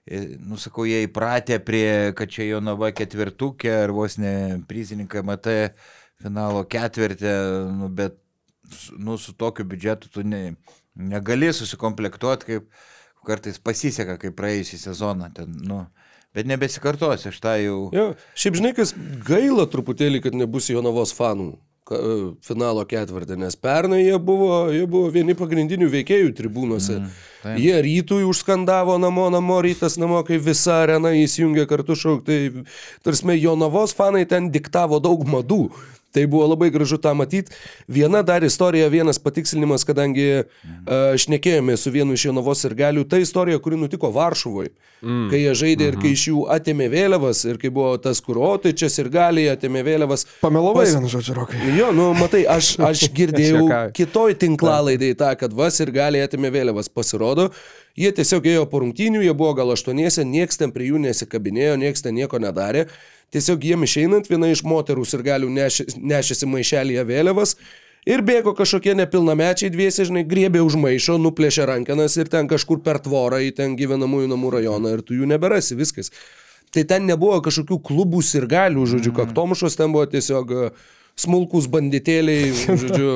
ir 0.09 0.27
nusakau, 0.41 0.87
jie 0.89 1.03
įpratę 1.05 1.61
prie, 1.65 2.13
kad 2.17 2.33
čia 2.33 2.49
Jonava 2.49 2.91
ketvirtukė 2.97 3.75
ar 3.85 3.93
vos 3.95 4.17
ne 4.21 4.63
prizininkai 4.71 5.25
MT 5.27 5.57
finalo 6.21 6.65
ketvirtė, 6.65 7.35
nu, 7.77 7.93
bet 7.93 8.17
nu, 8.97 9.19
su 9.21 9.37
tokiu 9.37 9.69
biudžetu 9.69 10.09
tu 10.15 10.25
ne, 10.25 10.57
negali 10.97 11.53
susikomplektuoti, 11.53 12.55
kaip 12.55 12.85
kartais 13.29 13.61
pasiseka, 13.61 14.17
kaip 14.21 14.37
praėjusį 14.39 14.81
sezoną. 14.89 15.33
Ten, 15.37 15.57
nu, 15.69 15.85
Bet 16.31 16.47
nebesikartosiu, 16.47 17.33
aš 17.33 17.41
tą 17.43 17.57
jau. 17.59 17.79
Jo, 17.91 18.05
šiaip 18.39 18.55
žinai, 18.61 18.71
kas 18.77 18.93
gaila 19.27 19.65
truputėlį, 19.67 20.21
kad 20.23 20.37
nebus 20.39 20.69
Jonavos 20.71 21.11
fanų 21.17 21.57
finalo 22.47 22.85
ketvirtį, 22.87 23.37
nes 23.41 23.57
pernai 23.59 24.05
jie 24.05 24.19
buvo, 24.23 24.71
jie 24.71 24.87
buvo 24.91 25.11
vieni 25.11 25.35
pagrindinių 25.39 25.89
veikėjų 25.91 26.33
tribūnose. 26.39 26.99
Mm, 27.01 27.15
taip. 27.43 27.61
jie 27.65 27.77
rytui 27.87 28.23
užskandavo 28.29 28.99
namo, 29.03 29.27
namo, 29.35 29.61
rytas 29.65 29.99
namo, 29.99 30.21
kai 30.27 30.39
visa 30.39 30.81
arena 30.85 31.11
įsijungė 31.19 31.67
kartu 31.71 31.99
šaukti. 31.99 32.65
Tarsi, 33.07 33.39
Jonavos 33.41 33.97
fanai 33.97 34.27
ten 34.31 34.53
diktavo 34.55 35.03
daug 35.03 35.27
madų. 35.27 35.65
Tai 36.11 36.27
buvo 36.27 36.47
labai 36.51 36.71
gražu 36.75 36.99
tą 36.99 37.13
matyti. 37.15 37.55
Viena 37.89 38.25
dar 38.27 38.43
istorija, 38.43 38.89
vienas 38.91 39.21
patikslinimas, 39.23 39.85
kadangi 39.87 40.27
uh, 40.43 41.13
šnekėjome 41.15 41.77
su 41.79 41.93
vienu 41.95 42.17
iš 42.17 42.25
Jonavos 42.27 42.65
ir 42.67 42.75
galių, 42.79 43.05
ta 43.07 43.21
istorija, 43.23 43.61
kuri 43.63 43.79
nutiko 43.79 44.11
Varšuvoje, 44.15 44.73
mm. 45.05 45.29
kai 45.31 45.43
jie 45.45 45.53
žaidė 45.63 45.91
ir 45.93 45.99
kai 46.01 46.11
mhm. 46.11 46.17
iš 46.19 46.25
jų 46.33 46.41
atėmė 46.57 46.89
vėliavas 46.91 47.45
ir 47.47 47.61
kai 47.63 47.71
buvo 47.75 47.93
tas, 48.03 48.19
kur 48.25 48.41
o 48.43 48.51
čia 48.59 48.91
ir 48.91 49.11
galiai 49.13 49.53
atėmė 49.55 49.85
vėliavas. 49.87 50.27
Pamelavai, 50.43 50.83
pas... 50.83 50.97
vienu 50.97 51.13
žodžiu, 51.13 51.37
rokai. 51.39 51.61
Jo, 51.77 51.93
nu 51.95 52.11
matai, 52.19 52.43
aš, 52.51 52.73
aš 52.91 53.07
girdėjau 53.19 53.69
kitoj 53.95 54.35
tinklalaidai 54.43 55.13
tą, 55.19 55.31
kad 55.39 55.55
vas 55.55 55.79
ir 55.79 55.95
galiai 55.95 56.27
atėmė 56.27 56.51
vėliavas. 56.59 56.91
Pasirodo, 56.91 57.51
jie 57.99 58.11
tiesiog 58.19 58.51
ėjo 58.51 58.67
po 58.71 58.83
rungtynių, 58.83 59.23
jie 59.23 59.37
buvo 59.37 59.55
gal 59.63 59.71
aštuoniese, 59.77 60.27
nieks 60.27 60.59
ten 60.59 60.75
prie 60.75 60.91
jų 60.91 61.01
nesikabinėjo, 61.07 61.79
nieks 61.81 62.03
ten 62.03 62.19
nieko 62.19 62.43
nedarė. 62.43 62.89
Tiesiog 63.31 63.63
jiem 63.63 63.87
išeinant, 63.87 64.27
viena 64.27 64.49
iš 64.51 64.65
moterų 64.67 65.05
ir 65.07 65.23
galių 65.27 65.53
nešė, 65.55 65.87
nešėsi 65.97 66.49
maišelėje 66.51 67.07
vėliavas. 67.07 67.55
Ir 68.09 68.23
bėgo 68.25 68.55
kažkokie 68.57 68.95
nepilnamečiai 68.97 69.71
dviesi, 69.71 70.07
žinai, 70.09 70.25
griebė 70.27 70.63
už 70.65 70.79
maišo, 70.81 71.19
nuplėšė 71.21 71.67
rankenas 71.69 72.17
ir 72.17 72.31
ten 72.33 72.49
kažkur 72.49 72.81
per 72.83 72.99
tvorą 73.05 73.43
į 73.45 73.51
ten 73.59 73.77
gyvenamųjų 73.77 74.31
namų 74.33 74.55
rajoną 74.57 74.95
ir 74.97 75.03
tu 75.05 75.19
jų 75.19 75.29
neberasi, 75.29 75.77
viskas. 75.79 76.09
Tai 76.73 76.87
ten 76.89 77.05
nebuvo 77.07 77.37
kažkokių 77.45 77.79
klubų 77.91 78.23
ir 78.39 78.47
galių, 78.51 78.87
žodžiu, 78.95 79.13
mm. 79.13 79.19
kaktomušos 79.21 79.77
ten 79.77 79.93
buvo 79.93 80.07
tiesiog 80.11 80.55
e, 80.55 80.71
smulkus 81.19 81.69
banditėliai, 81.71 82.55
žodžiu, 82.83 83.11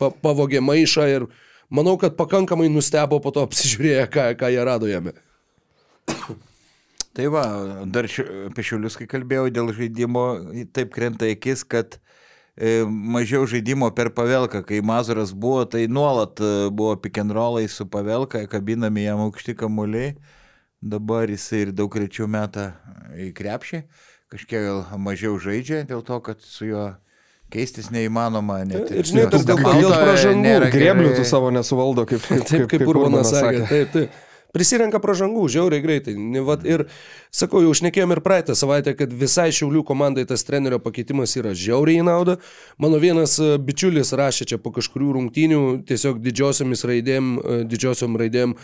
pa, 0.00 0.10
pavogė 0.10 0.64
maišą 0.64 1.06
ir 1.12 1.28
manau, 1.70 1.94
kad 2.00 2.18
pakankamai 2.18 2.66
nustebo 2.72 3.22
po 3.22 3.32
to 3.32 3.46
apsižiūrėję, 3.46 4.10
ką, 4.10 4.26
ką 4.42 4.52
jie 4.52 4.66
rado 4.68 4.90
jame. 4.90 5.14
Tai 7.16 7.30
va, 7.32 7.44
dar 7.88 8.04
ši, 8.12 8.24
apie 8.50 8.64
šiulius, 8.66 8.98
kai 9.00 9.06
kalbėjau 9.08 9.48
dėl 9.48 9.70
žaidimo, 9.72 10.24
taip 10.76 10.90
krenta 10.92 11.24
akis, 11.32 11.62
kad 11.64 11.96
e, 11.96 12.82
mažiau 12.84 13.46
žaidimo 13.48 13.88
per 13.96 14.10
pavelką. 14.12 14.60
Kai 14.68 14.82
Mazuras 14.84 15.32
buvo, 15.32 15.62
tai 15.64 15.86
nuolat 15.88 16.42
e, 16.44 16.50
buvo 16.68 16.92
pick 17.00 17.22
and 17.22 17.32
rollai 17.32 17.70
su 17.72 17.88
pavelka, 17.88 18.44
kabinami 18.52 19.06
jam 19.06 19.24
aukšti 19.24 19.56
kamuoliai. 19.56 20.12
Dabar 20.84 21.32
jisai 21.32 21.62
ir 21.64 21.72
daug 21.72 21.96
rečiau 21.96 22.28
meta 22.28 22.74
į 23.16 23.30
krepšį. 23.38 23.82
Kažkiek 24.36 24.92
mažiau 25.00 25.40
žaidžia 25.40 25.86
dėl 25.88 26.04
to, 26.04 26.20
kad 26.20 26.44
su 26.44 26.68
juo 26.68 26.84
keistis 27.48 27.88
neįmanoma. 27.94 28.60
Net, 28.68 28.92
ir 28.92 29.08
žinai, 29.08 29.24
tas 29.32 29.48
dėl, 29.48 29.64
dėl 29.64 29.96
pražangų. 29.96 30.54
Greblių 30.74 31.16
tu 31.16 31.24
savo 31.24 31.48
nesuvaldo, 31.54 32.04
kaip, 32.10 32.20
kaip, 32.28 32.44
taip, 32.44 32.68
kaip, 32.68 32.84
kaip 32.84 32.92
Urbanas 32.92 33.32
sakė. 33.32 33.64
Taip, 33.72 33.92
taip 33.96 34.22
prisirenka 34.56 35.00
pražangų, 35.02 35.44
žiauriai 35.52 35.84
greitai. 35.84 36.16
Vat, 36.46 36.64
ir 36.64 36.86
sakau, 37.34 37.60
jau 37.64 37.74
šnekėjom 37.76 38.16
ir 38.16 38.22
praeitą 38.24 38.56
savaitę, 38.56 38.96
kad 38.96 39.12
visai 39.12 39.50
Šiaulių 39.54 39.84
komandai 39.86 40.24
tas 40.28 40.46
trenerio 40.48 40.80
pakeitimas 40.82 41.36
yra 41.36 41.52
žiauriai 41.56 42.00
į 42.00 42.08
naudą. 42.08 42.38
Mano 42.82 43.00
vienas 43.02 43.36
e, 43.42 43.54
bičiulis 43.60 44.14
rašė 44.16 44.48
čia 44.52 44.60
po 44.62 44.72
kažkurių 44.76 45.12
rungtynių 45.18 45.62
tiesiog 45.88 46.22
didžiosiomis 46.24 46.86
raidėm, 46.88 47.36
e, 47.36 47.60
didžiosiom 47.68 48.16
raidėm. 48.20 48.56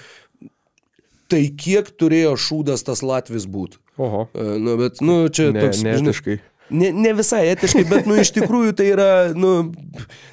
Tai 1.32 1.42
kiek 1.56 1.88
turėjo 1.96 2.34
šūdas 2.40 2.84
tas 2.84 3.04
Latvis 3.04 3.46
būti? 3.48 3.80
Oho. 4.00 4.26
E, 4.32 4.56
nu, 4.60 4.76
bet, 4.80 5.00
nu, 5.04 5.26
čia 5.32 5.50
ne, 5.52 5.66
toks. 5.66 5.84
Neetiškai. 5.84 6.38
Ne, 6.72 6.90
ne 6.92 7.14
visai 7.16 7.44
etiškai, 7.52 7.84
bet, 7.88 8.08
nu, 8.08 8.18
iš 8.20 8.32
tikrųjų 8.36 8.74
tai 8.78 8.90
yra, 8.94 9.10
nu, 9.36 9.54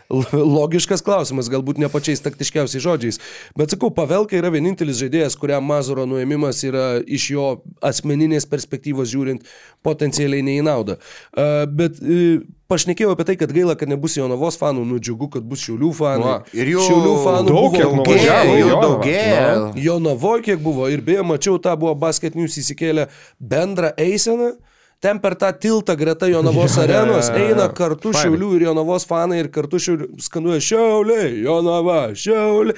logiškas 0.10 1.04
klausimas, 1.06 1.50
galbūt 1.52 1.80
ne 1.82 1.90
pačiais 1.92 2.24
taktiškiausiais 2.26 2.84
žodžiais. 2.84 3.20
Bet 3.60 3.76
sakau, 3.76 3.92
Pavelka 3.94 4.38
yra 4.40 4.50
vienintelis 4.54 4.98
žaidėjas, 5.02 5.38
kuriam 5.40 5.68
Mazuro 5.70 6.08
nuėmimas 6.10 6.64
yra 6.66 6.88
iš 7.06 7.28
jo 7.36 7.50
asmeninės 7.86 8.48
perspektyvos 8.50 9.12
žiūrint 9.12 9.46
potencialiai 9.86 10.46
ne 10.46 10.58
į 10.60 10.64
naudą. 10.66 10.98
Uh, 11.30 11.68
bet 11.70 12.02
uh, 12.02 12.42
pašnekėjau 12.72 13.14
apie 13.14 13.28
tai, 13.30 13.36
kad 13.42 13.54
gaila, 13.54 13.76
kad 13.78 13.92
nebus 13.92 14.18
Jonavos 14.18 14.58
fanų, 14.62 14.86
nu 14.90 14.98
džiugu, 15.02 15.30
kad 15.36 15.46
bus 15.46 15.62
Šiaulių 15.68 15.92
fanų. 16.00 16.26
Va. 16.26 16.40
Ir 16.58 16.74
jų 16.74 16.88
Šiaulių 16.88 17.14
fanų 17.26 17.54
daug, 17.54 17.78
kiek 17.78 17.94
nuvažiavo 18.00 18.58
Jonavą. 18.58 18.82
daugėja. 18.88 19.46
Jonavoje 19.86 20.48
kiek 20.50 20.66
buvo 20.66 20.90
ir 20.90 21.06
beje, 21.06 21.26
mačiau, 21.26 21.62
tą 21.62 21.76
buvo 21.80 21.94
Basket 22.00 22.38
News 22.40 22.58
įsikėlę 22.62 23.08
bendrą 23.38 23.94
eiseną. 23.98 24.56
Ten 25.00 25.20
per 25.24 25.38
tą 25.40 25.54
tiltą 25.56 25.96
greta 25.96 26.28
Jonavos 26.28 26.76
Jo, 26.76 26.82
jo, 26.84 26.88
jo, 26.88 26.96
arenos 27.00 27.30
eina 27.32 27.70
kartu 27.72 28.12
Fainai. 28.12 28.26
Šiaulių 28.26 28.50
ir 28.58 28.66
Jonavos 28.68 29.06
fanai 29.08 29.38
ir 29.40 29.48
kartu 29.54 29.80
šiaulių, 29.80 30.10
skanduoja 30.26 30.64
Šiauliai, 30.64 31.30
Jonava, 31.46 32.02
Šiauliai. 32.20 32.76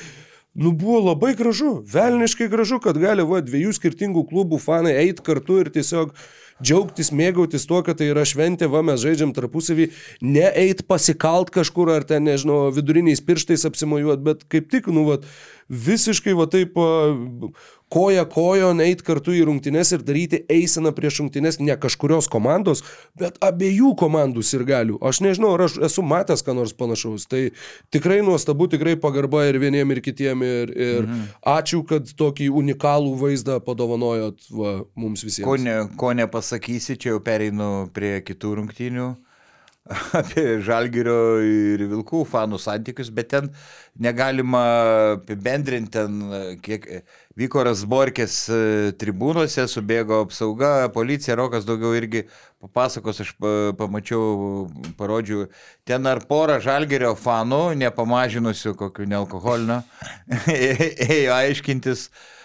Nu 0.54 0.74
buvo 0.76 1.00
labai 1.00 1.32
gražu, 1.40 1.78
velniškai 1.88 2.50
gražu, 2.52 2.78
kad 2.84 3.00
gali 3.00 3.24
va, 3.24 3.40
dviejų 3.42 3.72
skirtingų 3.78 4.26
klubų 4.28 4.60
fanai 4.60 4.98
eiti 5.00 5.24
kartu 5.24 5.62
ir 5.64 5.72
tiesiog 5.72 6.12
džiaugtis, 6.62 7.10
mėgautis 7.16 7.66
tuo, 7.66 7.80
kad 7.86 7.98
tai 7.98 8.12
yra 8.12 8.26
šventė, 8.28 8.68
va 8.70 8.84
mes 8.86 9.00
žaidžiam 9.02 9.32
tarpusavį, 9.34 9.88
ne 10.22 10.46
eit 10.62 10.84
pasikalt 10.92 11.50
kažkur 11.56 11.90
ar 11.96 12.06
ten, 12.08 12.28
nežinau, 12.28 12.68
viduriniais 12.76 13.24
pirštais 13.26 13.66
apsimojuot, 13.72 14.22
bet 14.28 14.44
kaip 14.52 14.70
tik, 14.70 14.92
nu, 14.94 15.08
va, 15.08 15.18
visiškai 15.72 16.34
va 16.36 16.48
taip 16.52 16.76
koja 17.92 18.24
kojon 18.30 18.80
eit 18.84 19.02
kartu 19.04 19.34
į 19.36 19.42
rungtynes 19.50 19.90
ir 19.92 20.04
daryti 20.08 20.42
eiseną 20.52 20.94
prieš 20.96 21.22
rungtynes 21.22 21.58
ne 21.60 21.76
kažkurios 21.76 22.30
komandos, 22.32 22.84
bet 23.20 23.40
abiejų 23.44 23.92
komandų 24.00 24.44
ir 24.56 24.64
galių. 24.68 25.00
Aš 25.04 25.20
nežinau, 25.26 25.54
ar 25.58 25.66
aš 25.68 25.76
esu 25.90 26.04
matęs 26.08 26.44
ką 26.48 26.56
nors 26.56 26.72
panašaus. 26.78 27.28
Tai 27.32 27.42
tikrai 27.92 28.22
nuostabu, 28.24 28.70
tikrai 28.72 28.96
pagarba 29.00 29.44
ir 29.50 29.60
vieniem 29.60 29.92
ir 29.92 30.04
kitiem. 30.04 30.46
Ir, 30.48 30.72
ir 30.72 31.02
mhm. 31.04 31.26
ačiū, 31.56 31.82
kad 31.88 32.08
tokį 32.20 32.48
unikalų 32.62 33.12
vaizdą 33.20 33.60
padovanojot 33.66 34.48
va, 34.56 34.78
mums 34.96 35.26
visiems. 35.28 35.48
Ko, 35.50 35.58
ne, 35.60 35.82
ko 36.00 36.14
nepasakysi, 36.16 36.96
čia 36.96 37.16
jau 37.16 37.20
pereinu 37.24 37.90
prie 37.96 38.20
kitų 38.24 38.56
rungtynių 38.62 39.12
apie 40.20 40.60
Žalgirio 40.62 41.42
ir 41.42 41.82
Vilkų 41.90 42.22
fanų 42.30 42.60
santykius, 42.62 43.10
bet 43.14 43.32
ten 43.34 43.50
negalima 44.02 44.62
apibendrinti, 45.16 45.92
ten 45.96 46.60
kiek 46.62 46.86
vyko 47.40 47.64
Rasborkės 47.66 48.36
e, 48.54 48.60
tribūnose, 49.02 49.66
subėgo 49.72 50.22
apsauga, 50.26 50.90
policija, 50.94 51.38
Rokas 51.40 51.66
daugiau 51.66 51.96
irgi 51.98 52.26
papasakos, 52.62 53.24
aš 53.26 53.34
pa- 53.42 53.72
pamačiau, 53.80 54.68
parodžiau, 55.00 55.48
ten 55.88 56.06
ar 56.10 56.22
porą 56.30 56.60
Žalgirio 56.62 57.16
fanų, 57.18 57.64
nepamažinusių 57.82 58.76
kokių 58.80 59.10
nealkoholinio, 59.16 59.82
ėjo 61.10 61.34
aiškintis 61.40 62.06
e, 62.06 62.41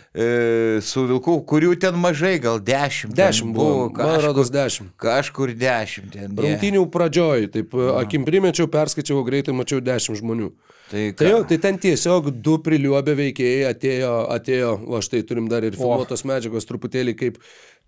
su 0.81 1.03
Vilkų, 1.11 1.35
kurių 1.49 1.75
ten 1.81 1.97
mažai, 2.01 2.39
gal 2.41 2.57
dešimt. 2.65 3.13
Dešimt 3.17 3.53
buvo, 3.57 3.91
man 3.97 4.21
rodos 4.25 4.49
dešimt. 4.55 4.95
Kažkur 5.03 5.53
dešimt 5.53 6.13
ten. 6.15 6.33
jie. 6.33 6.45
Rungtynių 6.47 6.85
pradžioj, 6.95 7.51
taip, 7.53 7.75
akim 8.01 8.25
primečiau, 8.25 8.69
perskaičiau 8.73 9.21
greitai, 9.27 9.53
mačiau 9.57 9.83
dešimt 9.85 10.23
žmonių. 10.23 10.51
Tai, 10.87 11.05
Tai, 11.19 11.27
jau, 11.29 11.41
ką- 11.43 11.49
tai 11.51 11.59
ten 11.59 11.79
tiesiog 11.83 12.31
du 12.47 12.57
priliuobę 12.63 13.17
veikėjai 13.19 13.67
atėjo, 13.73 14.13
atėjo, 14.37 14.73
va 14.87 15.01
štai 15.03 15.25
turim 15.27 15.49
dar 15.51 15.65
ir 15.67 15.75
filmuotos 15.75 16.23
medžiagos 16.25 16.65
truputėlį, 16.69 17.17
kaip, 17.19 17.41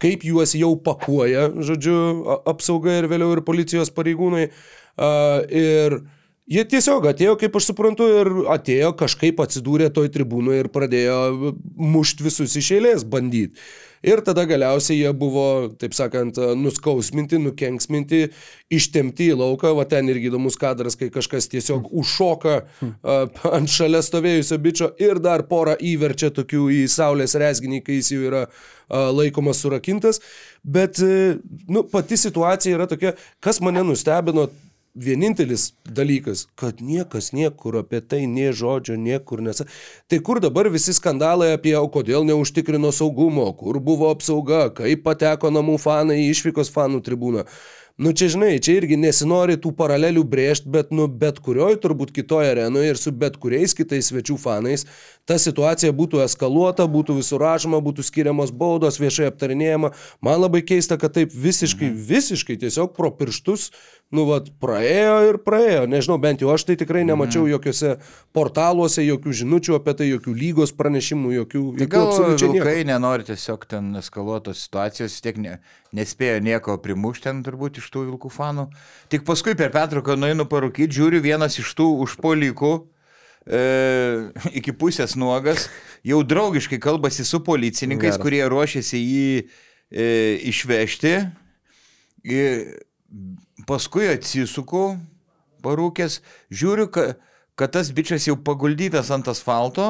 kaip 0.02 0.24
juos 0.26 0.52
jau 0.58 0.72
pakuoja, 0.82 1.46
žodžiu, 1.62 1.96
apsauga 2.50 2.98
ir 2.98 3.06
vėliau 3.08 3.36
ir 3.36 3.44
policijos 3.46 3.92
pareigūnai. 3.94 4.48
A, 4.98 5.10
ir 5.46 6.00
jie 6.48 6.64
tiesiog 6.72 7.10
atėjo, 7.12 7.36
kaip 7.40 7.58
aš 7.58 7.70
suprantu, 7.70 8.08
ir 8.22 8.30
atėjo 8.54 8.94
kažkaip 8.98 9.42
atsidūrė 9.44 9.90
toj 9.94 10.10
tribūnoje 10.14 10.64
ir 10.64 10.70
pradėjo 10.72 11.18
mušti 11.76 12.26
visus 12.26 12.56
iš 12.58 12.72
eilės, 12.78 13.04
bandyti. 13.08 13.60
Ir 14.06 14.20
tada 14.22 14.44
galiausiai 14.46 15.00
jie 15.00 15.10
buvo, 15.16 15.72
taip 15.74 15.94
sakant, 15.96 16.36
nuskausminti, 16.58 17.40
nukenksminti, 17.42 18.28
ištemti 18.70 19.32
į 19.32 19.38
lauką. 19.40 19.72
Va 19.74 19.88
ten 19.90 20.06
irgi 20.12 20.30
įdomus 20.30 20.54
kadras, 20.60 20.94
kai 20.98 21.08
kažkas 21.10 21.50
tiesiog 21.50 21.88
užšoka 21.90 22.54
ant 23.56 23.74
šalia 23.74 24.04
stovėjusio 24.06 24.60
bičio 24.62 24.92
ir 25.02 25.18
dar 25.22 25.42
porą 25.50 25.74
įverčia 25.82 26.30
tokių 26.36 26.68
į 26.76 26.84
saulės 26.94 27.34
resginį, 27.42 27.82
kai 27.82 27.98
jis 27.98 28.12
jau 28.14 28.22
yra 28.30 28.44
laikomas 28.88 29.64
surakintas. 29.64 30.22
Bet 30.62 31.02
e, 31.02 31.38
nu, 31.66 31.82
pati 31.90 32.16
situacija 32.18 32.78
yra 32.78 32.86
tokia, 32.90 33.16
kas 33.42 33.58
mane 33.64 33.82
nustebino, 33.86 34.46
vienintelis 34.94 35.72
dalykas, 35.84 36.46
kad 36.58 36.80
niekas 36.80 37.32
niekur 37.32 37.80
apie 37.82 38.00
tai, 38.00 38.26
nie 38.26 38.52
žodžio, 38.52 38.96
niekur 38.98 39.42
nesa. 39.44 39.66
Tai 40.08 40.20
kur 40.24 40.40
dabar 40.40 40.70
visi 40.72 40.94
skandalai 40.96 41.52
apie, 41.56 41.74
o 41.78 41.88
kodėl 41.92 42.26
neužtikrino 42.28 42.92
saugumo, 42.94 43.50
kur 43.58 43.80
buvo 43.80 44.12
apsauga, 44.14 44.68
kaip 44.74 45.04
pateko 45.06 45.52
namų 45.54 45.78
fanai 45.82 46.22
į 46.24 46.32
išvykos 46.34 46.72
fanų 46.74 47.04
tribūną. 47.06 47.46
Nu 47.98 48.12
čia 48.14 48.28
žinai, 48.30 48.60
čia 48.62 48.76
irgi 48.78 48.94
nesinori 48.94 49.56
tų 49.58 49.72
paralelių 49.74 50.22
brėžti, 50.22 50.70
bet 50.70 50.92
nu 50.94 51.08
bet 51.10 51.40
kurioj 51.42 51.80
turbūt 51.82 52.12
kitoje 52.14 52.52
arenoje 52.52 52.92
ir 52.92 53.00
su 53.00 53.10
bet 53.10 53.40
kuriais 53.42 53.74
kitais 53.74 54.12
svečių 54.12 54.36
fanais 54.38 54.84
ta 55.26 55.34
situacija 55.34 55.90
būtų 55.92 56.22
eskaluota, 56.22 56.86
būtų 56.88 57.18
visur 57.18 57.42
rašoma, 57.42 57.82
būtų 57.84 58.06
skiriamos 58.06 58.52
baudos, 58.54 59.00
viešai 59.02 59.26
aptarinėjama. 59.32 59.90
Man 60.24 60.38
labai 60.40 60.62
keista, 60.62 60.96
kad 61.00 61.16
taip 61.18 61.34
visiškai, 61.34 61.90
visiškai 61.90 62.56
tiesiog 62.62 62.94
pro 62.96 63.10
pirštus, 63.18 63.72
nu 64.14 64.24
vad, 64.28 64.48
praėjo 64.62 65.16
ir 65.28 65.38
praėjo. 65.44 65.82
Nežinau, 65.90 66.16
bent 66.22 66.40
jau 66.40 66.50
aš 66.54 66.64
tai 66.68 66.78
tikrai 66.80 67.02
nemačiau 67.08 67.44
jokiuose 67.50 67.96
portaluose, 68.36 69.02
jokių 69.04 69.34
žinučių 69.42 69.76
apie 69.76 69.94
tai, 69.98 70.08
jokių 70.14 70.34
lygos 70.38 70.72
pranešimų, 70.78 71.32
jokių, 71.42 71.64
Tai 71.82 71.88
gal 71.92 72.12
vilkai 72.40 72.86
nenori 72.88 73.28
tiesiog 73.28 73.66
ten 73.68 73.90
eskaluotos 74.00 74.64
situacijos, 74.64 75.18
tiek 75.24 75.40
ne, 75.42 75.58
nespėjo 75.96 76.40
nieko 76.44 76.78
primušti 76.84 77.28
ten 77.28 77.42
turbūt 77.44 77.82
iš 77.82 77.90
tų 77.92 78.06
vilkų 78.12 78.32
fanų. 78.32 78.68
Tik 79.12 79.28
paskui 79.28 79.56
per 79.58 79.74
Petruką 79.76 80.16
nueinu 80.16 80.48
parūkyti, 80.48 80.96
žiūriu 81.00 81.20
vienas 81.24 81.60
iš 81.60 81.74
tų 81.76 81.90
užpolikų. 82.06 82.72
E, 83.48 83.60
iki 84.60 84.74
pusės 84.76 85.14
nuogas, 85.16 85.68
jau 86.04 86.20
draugiškai 86.24 86.76
kalbasi 86.84 87.24
su 87.24 87.40
policininkais, 87.44 88.16
Geras. 88.16 88.24
kurie 88.24 88.42
ruošiasi 88.44 89.00
jį 89.00 89.30
e, 89.38 90.08
išvežti. 90.50 91.14
Ir 92.28 92.76
paskui 93.68 94.08
atsisuku, 94.14 94.84
parūkęs, 95.64 96.20
žiūriu, 96.54 96.88
ka, 96.94 97.10
kad 97.58 97.74
tas 97.76 97.92
bičias 97.94 98.28
jau 98.30 98.36
paguldytas 98.40 99.10
ant 99.14 99.28
asfalto, 99.30 99.86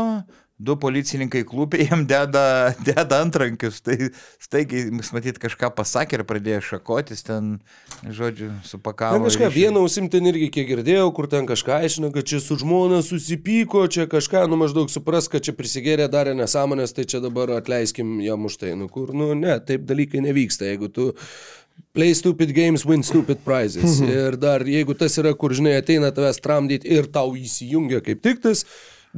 du 0.58 0.74
policininkai 0.74 1.44
klūpė, 1.46 1.84
jam 1.90 2.00
deda, 2.10 2.72
deda 2.82 3.20
antrankius. 3.22 3.76
Tai 3.86 3.94
staigiai, 4.42 4.88
matyt, 5.14 5.36
kažką 5.38 5.68
pasakė 5.76 6.18
ir 6.18 6.24
pradėjo 6.26 6.64
šakotis 6.72 7.22
ten, 7.28 7.52
žodžiu, 8.02 8.48
Na 8.56 8.64
supakavo. 8.66 9.20
kažką 9.28 9.46
ir 9.46 9.52
iš- 9.52 9.58
vieną 9.60 9.84
ausimtin 9.86 10.26
irgi 10.32 10.48
kiek 10.56 10.66
girdėjau, 10.72 11.12
kur 11.14 11.28
ten 11.30 11.46
kažką 11.46 11.76
aiškina, 11.84 12.10
kad 12.16 12.26
čia 12.26 12.40
su 12.42 12.58
žmona 12.58 12.98
susipyko, 13.06 13.84
čia 13.86 14.08
kažką, 14.10 14.48
nu 14.50 14.58
maždaug 14.58 14.90
supras, 14.90 15.30
kad 15.30 15.46
čia 15.46 15.54
prisigėrė, 15.54 16.08
darė 16.10 16.34
nesąmonės, 16.40 16.96
tai 16.96 17.06
čia 17.06 17.22
dabar 17.22 17.54
atleiskim 17.60 18.16
jam 18.26 18.50
už 18.50 18.58
tai. 18.64 18.74
Nu 18.74 18.90
kur, 18.90 19.14
nu 19.14 19.30
ne, 19.38 19.60
taip 19.62 19.86
dalykai 19.86 20.24
nevyksta, 20.26 20.66
jeigu 20.72 20.90
tu 20.90 21.12
play 21.96 22.14
stupid 22.14 22.52
games, 22.56 22.84
win 22.86 23.02
stupid 23.02 23.42
prizes. 23.44 23.98
ir 24.04 24.38
dar 24.40 24.64
jeigu 24.66 24.94
tas 24.98 25.18
yra, 25.20 25.34
kur 25.34 25.54
žinai, 25.56 25.78
ateina 25.80 26.12
tavęs 26.14 26.40
tramdyti 26.44 26.90
ir 26.98 27.10
tau 27.12 27.34
įsijungia 27.38 28.02
kaip 28.04 28.22
tik 28.24 28.42
tas 28.44 28.64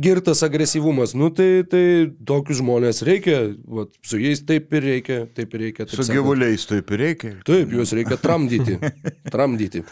girtas 0.00 0.42
agresyvumas, 0.46 1.14
nu 1.18 1.30
tai, 1.34 1.64
tai 1.68 1.84
tokius 2.26 2.60
žmonės 2.60 3.02
reikia, 3.06 3.40
vat, 3.66 3.90
su 4.06 4.20
jais 4.22 4.42
taip 4.46 4.70
ir 4.78 4.86
reikia, 4.86 5.18
taip 5.34 5.56
ir 5.56 5.66
reikia. 5.66 5.86
Taip 5.88 5.98
Su 5.98 6.06
gyvuliais 6.12 6.66
taip 6.70 6.92
ir 6.94 7.04
reikia. 7.04 7.32
Taip, 7.46 7.74
juos 7.74 7.92
reikia 7.96 8.20
tramdyti. 8.20 8.78
Tramdyti. 9.34 9.82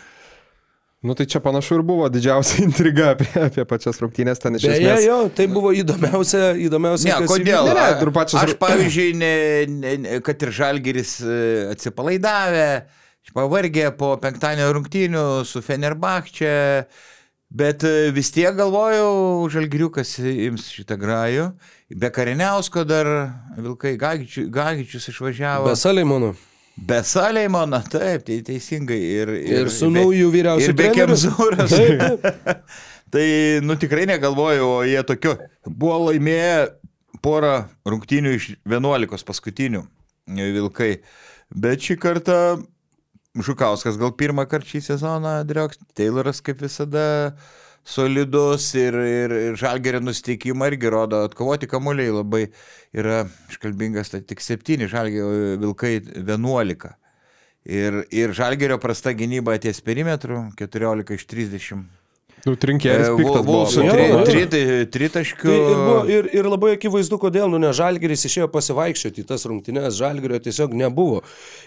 Nu 1.00 1.14
tai 1.14 1.28
čia 1.30 1.38
panašu 1.38 1.76
ir 1.78 1.82
buvo 1.86 2.08
didžiausia 2.10 2.64
intriga 2.66 3.12
apie, 3.14 3.28
apie 3.38 3.62
pačias 3.70 4.00
rungtynės 4.02 4.40
ten 4.42 4.58
iš 4.58 4.64
Beje, 4.66 4.78
esmės. 4.82 5.04
jo, 5.06 5.18
tai 5.30 5.46
buvo 5.46 5.70
įdomiausia, 5.70 6.48
įdomiausia. 6.58 7.20
Ne, 7.20 7.28
kodėl? 7.30 7.68
Ne, 7.70 7.84
ne, 8.02 8.10
pačios- 8.16 8.42
Aš, 8.42 8.56
pavyzdžiui, 8.64 9.12
ne, 9.20 9.34
ne, 9.70 10.16
kad 10.26 10.42
ir 10.42 10.50
Žalgeris 10.58 11.12
e, 11.22 11.36
atsipalaidavę, 11.76 12.66
pavargę 13.30 13.92
po 13.94 14.16
penktadienio 14.18 14.72
rungtynių 14.74 15.24
su 15.46 15.62
Fenerbahče, 15.62 16.56
bet 17.62 17.86
e, 17.86 18.10
vis 18.16 18.32
tiek 18.34 18.58
galvojau, 18.58 19.46
Žalgiriukas 19.54 20.16
ims 20.18 20.66
šitą 20.74 20.98
grajų. 20.98 21.52
Be 21.94 22.10
Kariniausko 22.10 22.82
dar 22.88 23.06
Vilkai 23.54 23.94
Gagičius, 24.00 24.50
Gagičius 24.50 25.12
išvažiavo. 25.14 25.70
Be 25.70 25.78
Saleimono. 25.78 26.34
Be 26.86 27.00
Saleimono, 27.02 27.80
taip, 27.90 28.22
tai 28.28 28.38
teisingai. 28.46 28.98
Ir, 29.22 29.32
Ir 29.58 29.70
su 29.72 29.88
be- 29.90 29.98
nauju 30.00 30.30
vyriausiu 30.32 30.70
Ir 30.70 30.76
be. 30.78 30.90
Kemzūras. 30.94 31.74
Tai, 33.12 33.24
nu 33.64 33.72
tikrai 33.80 34.04
negalvoju, 34.06 34.64
o 34.68 34.82
jie 34.84 35.00
tokiu. 35.08 35.32
Buvo 35.64 35.96
laimėję 36.10 36.66
porą 37.24 37.54
rungtynių 37.88 38.34
iš 38.36 38.48
11 38.68 39.24
paskutinių 39.24 39.80
e, 39.80 40.50
vilkai. 40.52 40.90
Bet 41.56 41.80
šį 41.86 41.96
kartą 42.02 42.36
Žukauskas 43.38 43.96
gal 44.00 44.12
pirmą 44.18 44.44
kartą 44.50 44.74
šį 44.74 44.80
sezoną 44.90 45.32
drioks, 45.48 45.78
Tayloras 45.96 46.42
kaip 46.44 46.60
visada 46.64 47.04
solidus 47.88 48.74
ir, 48.76 48.94
ir, 48.94 49.34
ir 49.48 49.58
žalgerio 49.58 50.00
nusteikimą 50.04 50.68
irgi 50.72 50.90
rodo, 50.92 51.22
atkovoti 51.24 51.68
kamuoliai 51.70 52.12
labai 52.12 52.42
yra 52.96 53.22
iškalbingas, 53.48 54.12
tai 54.12 54.20
tik 54.28 54.44
7, 54.44 54.88
žalgerio 54.92 55.56
vilkai 55.62 55.94
11. 56.04 56.90
Ir, 57.68 58.02
ir 58.14 58.32
žalgerio 58.36 58.78
prasta 58.80 59.12
gynyba 59.16 59.56
ties 59.60 59.80
perimetru 59.84 60.46
14 60.60 61.16
iš 61.16 61.26
30. 61.32 61.97
Nu, 62.46 62.54
trinkėjas 62.60 63.08
piktas 63.18 63.42
buvo. 63.42 63.62
Vulsų 63.64 63.84
Jo, 63.86 63.94
jo. 63.98 64.84
tritaškių. 64.92 65.48
Tai 65.48 65.56
ir, 65.56 65.78
buvo, 65.78 65.96
ir, 66.12 66.28
ir 66.38 66.48
labai 66.48 66.74
akivaizdu, 66.76 67.18
kodėl, 67.20 67.48
nu, 67.50 67.58
ne 67.62 67.72
Žalgeris 67.74 68.22
išėjo 68.28 68.48
pasivaikščioti 68.52 69.24
į 69.24 69.28
tas 69.28 69.46
rungtynes, 69.48 69.96
Žalgerio 69.98 70.38
tiesiog 70.44 70.76
nebuvo. 70.78 71.24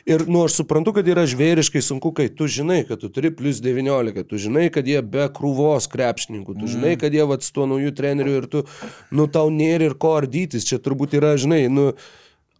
Ir, 0.08 0.24
nu, 0.32 0.46
aš 0.48 0.62
suprantu, 0.62 0.96
kad 0.96 1.10
yra 1.12 1.26
žvėriškai 1.30 1.84
sunku, 1.86 2.14
kai 2.18 2.30
tu 2.32 2.48
žinai, 2.52 2.82
kad 2.88 3.04
tu 3.04 3.12
turi 3.14 3.34
plus 3.36 3.60
19, 3.64 4.24
tu 4.30 4.40
žinai, 4.42 4.70
kad 4.74 4.88
jie 4.88 5.02
be 5.04 5.28
krūvos 5.36 5.90
krepšininkų, 5.92 6.58
tu 6.62 6.72
žinai, 6.72 6.96
kad 7.02 7.14
jie 7.16 7.28
vat 7.28 7.46
su 7.46 7.54
tuo 7.58 7.68
naujų 7.70 7.94
treneriu 7.98 8.40
ir 8.40 8.50
tu, 8.52 8.66
nu, 9.12 9.28
tau 9.32 9.52
nėra 9.54 9.92
ir 9.92 9.98
ko 10.00 10.16
ardytis, 10.22 10.68
čia 10.70 10.80
turbūt 10.82 11.18
yra, 11.20 11.36
žinai, 11.42 11.66
nu, 11.74 11.92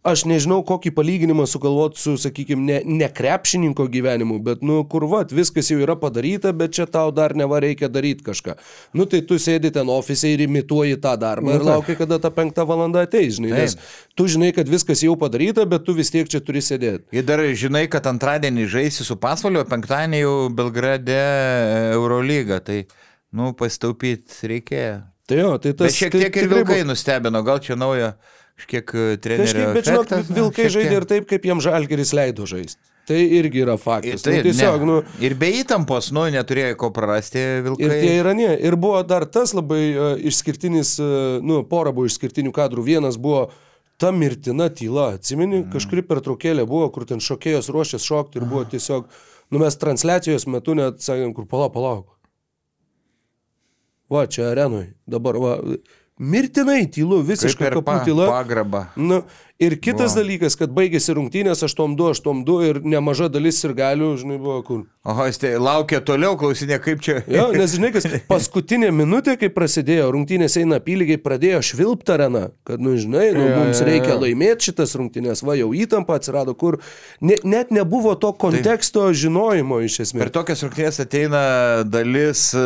Aš 0.02 0.24
nežinau, 0.26 0.64
kokį 0.66 0.90
palyginimą 0.96 1.44
sugalvoti 1.46 2.00
su, 2.02 2.16
sakykime, 2.18 2.62
ne, 2.66 2.78
ne 2.82 3.06
krepšininko 3.06 3.84
gyvenimu, 3.86 4.40
bet, 4.42 4.64
nu, 4.66 4.80
kur 4.90 5.04
vat, 5.06 5.30
viskas 5.30 5.68
jau 5.70 5.76
yra 5.78 5.94
padaryta, 5.94 6.50
bet 6.58 6.74
čia 6.74 6.88
tau 6.90 7.12
dar 7.14 7.36
neva 7.38 7.60
reikia 7.62 7.86
daryti 7.86 8.26
kažką. 8.26 8.56
Nu, 8.98 9.06
tai 9.06 9.20
tu 9.22 9.38
sėdi 9.38 9.70
ten 9.70 9.92
ofise 9.94 10.32
ir 10.34 10.42
imituoji 10.42 10.98
tą 11.04 11.12
darbą 11.22 11.54
ir 11.54 11.62
lauki, 11.68 11.94
kada 12.00 12.18
ta 12.18 12.32
penktą 12.34 12.66
valandą 12.66 13.04
ateis, 13.06 13.36
žinai. 13.38 13.52
Nes 13.54 13.78
tu 14.18 14.26
žinai, 14.26 14.50
kad 14.56 14.66
viskas 14.66 15.04
jau 15.06 15.14
padaryta, 15.20 15.68
bet 15.70 15.86
tu 15.86 15.94
vis 15.94 16.10
tiek 16.10 16.26
čia 16.26 16.42
turi 16.42 16.64
sėdėti. 16.66 17.06
Ir 17.14 17.22
dar 17.30 17.44
žinai, 17.54 17.86
kad 17.86 18.10
antradienį 18.10 18.66
žaisi 18.74 19.06
su 19.06 19.14
pasvaliu, 19.22 19.62
o 19.62 19.70
penktadienį 19.70 20.24
jau 20.24 20.36
Belgrade 20.50 21.22
Eurolyga, 21.94 22.58
tai, 22.58 22.82
nu, 23.30 23.54
pasitaupyti 23.54 24.50
reikėjo. 24.50 25.00
Tai 25.30 25.38
jo, 25.38 25.56
tai 25.62 25.78
tas... 25.78 25.86
Bet 25.86 25.94
šiek 25.94 26.10
tai 26.10 26.26
tiek 26.26 26.34
ir 26.34 26.48
tikrai 26.48 26.56
vilkai 26.58 26.82
buvo- 26.82 26.90
nustebino, 26.90 27.46
gal 27.46 27.62
čia 27.62 27.78
naujo 27.78 28.16
kažkiek 28.60 28.94
e, 28.94 29.04
trenerio. 29.22 29.50
Kažkaip, 29.50 29.74
bet 29.76 29.90
žinok, 29.90 30.32
vilkai 30.36 30.66
šiek 30.66 30.74
žaidė 30.76 30.96
ir 31.00 31.06
taip, 31.10 31.28
kaip 31.30 31.46
jiems 31.48 31.66
žalgeris 31.66 32.14
leido 32.16 32.48
žaisti. 32.48 32.80
Tai 33.08 33.18
irgi 33.18 33.64
yra 33.64 33.74
faktas. 33.82 34.22
Tai, 34.22 34.36
nu, 34.36 34.44
tiesiog, 34.46 34.84
ne. 34.84 34.86
nu, 34.86 34.96
Ir 35.26 35.34
be 35.38 35.48
įtampos, 35.58 36.12
nu, 36.14 36.22
neturėjo 36.30 36.76
ko 36.78 36.92
prarasti 36.94 37.40
vilkai. 37.66 37.88
Ir 37.88 37.94
tie 37.96 38.12
yra 38.20 38.34
ne. 38.38 38.52
Ir 38.62 38.76
buvo 38.78 39.00
dar 39.06 39.26
tas 39.26 39.56
labai 39.58 39.82
uh, 39.90 40.12
išskirtinis, 40.30 40.94
uh, 41.02 41.40
nu, 41.42 41.64
pora 41.66 41.90
buvo 41.94 42.06
išskirtinių 42.06 42.54
kadrų. 42.54 42.86
Vienas 42.86 43.18
buvo 43.18 43.48
ta 43.98 44.12
mirtina 44.14 44.68
tyla. 44.70 45.16
Atsimeni, 45.16 45.64
mm. 45.64 45.72
kažkuri 45.74 46.06
pertraukėlė 46.06 46.66
buvo, 46.68 46.86
kur 46.94 47.08
ten 47.10 47.22
šokėjos 47.22 47.72
ruošės 47.74 48.06
šokti 48.06 48.38
ir 48.38 48.46
buvo 48.46 48.62
tiesiog, 48.70 49.10
nu 49.50 49.62
mes 49.62 49.78
transliacijos 49.82 50.46
metu 50.50 50.78
net 50.78 51.02
sakėm, 51.02 51.34
kur 51.34 51.50
palauk, 51.50 51.74
palauk. 51.74 52.06
Va, 54.12 54.28
čia 54.30 54.52
arenui. 54.52 54.92
Dabar, 55.08 55.38
va, 55.40 55.56
mirtinai 56.22 56.84
tylu, 56.92 57.20
visiškai 57.26 57.66
per 57.66 57.76
kapų 57.76 57.84
pa, 57.86 57.98
tyla. 58.06 58.28
pagarbą. 58.30 58.84
Nu, 58.96 59.22
ir 59.62 59.76
kitas 59.82 60.12
Va. 60.16 60.20
dalykas, 60.22 60.56
kad 60.58 60.72
baigėsi 60.74 61.14
rungtynės 61.16 61.62
8-2, 61.66 62.10
8-2 62.18 62.56
ir 62.68 62.80
nemaža 62.94 63.28
dalis 63.32 63.60
ir 63.66 63.74
galių, 63.78 64.12
žinai, 64.20 64.38
buvo 64.42 64.58
kur. 64.66 64.80
Oho, 65.02 65.24
jis 65.26 65.40
tai 65.42 65.52
laukia 65.58 65.98
toliau, 66.06 66.36
klausinė, 66.38 66.76
kaip 66.82 67.00
čia. 67.02 67.20
Jo, 67.30 67.48
nes 67.56 67.72
žinai, 67.74 67.90
kas 67.94 68.06
paskutinė 68.30 68.92
minutė, 68.94 69.34
kai 69.40 69.48
prasidėjo, 69.50 70.10
rungtynės 70.14 70.54
eina 70.60 70.78
apylygiai, 70.78 71.18
pradėjo 71.22 71.62
švilpti 71.72 72.14
arena, 72.14 72.44
kad, 72.68 72.82
nu, 72.82 72.94
žinai, 73.00 73.32
nu, 73.34 73.46
Jo, 73.48 73.56
mums 73.58 73.80
jo, 73.80 73.86
jo. 73.86 73.88
reikia 73.90 74.18
laimėti 74.20 74.70
šitas 74.70 74.94
rungtynės, 75.00 75.42
va, 75.46 75.56
jau 75.58 75.72
įtampa 75.74 76.20
atsirado, 76.20 76.54
kur 76.58 76.78
ne, 77.20 77.38
net 77.42 77.74
nebuvo 77.74 78.14
to 78.14 78.30
konteksto 78.38 79.08
žinojimo 79.10 79.80
iš 79.82 79.98
Per 80.02 80.06
esmės. 80.06 80.32
tokias 80.38 80.62
rungtynės 80.66 81.02
ateina 81.02 81.42
dalis 81.88 82.48
e, 82.54 82.62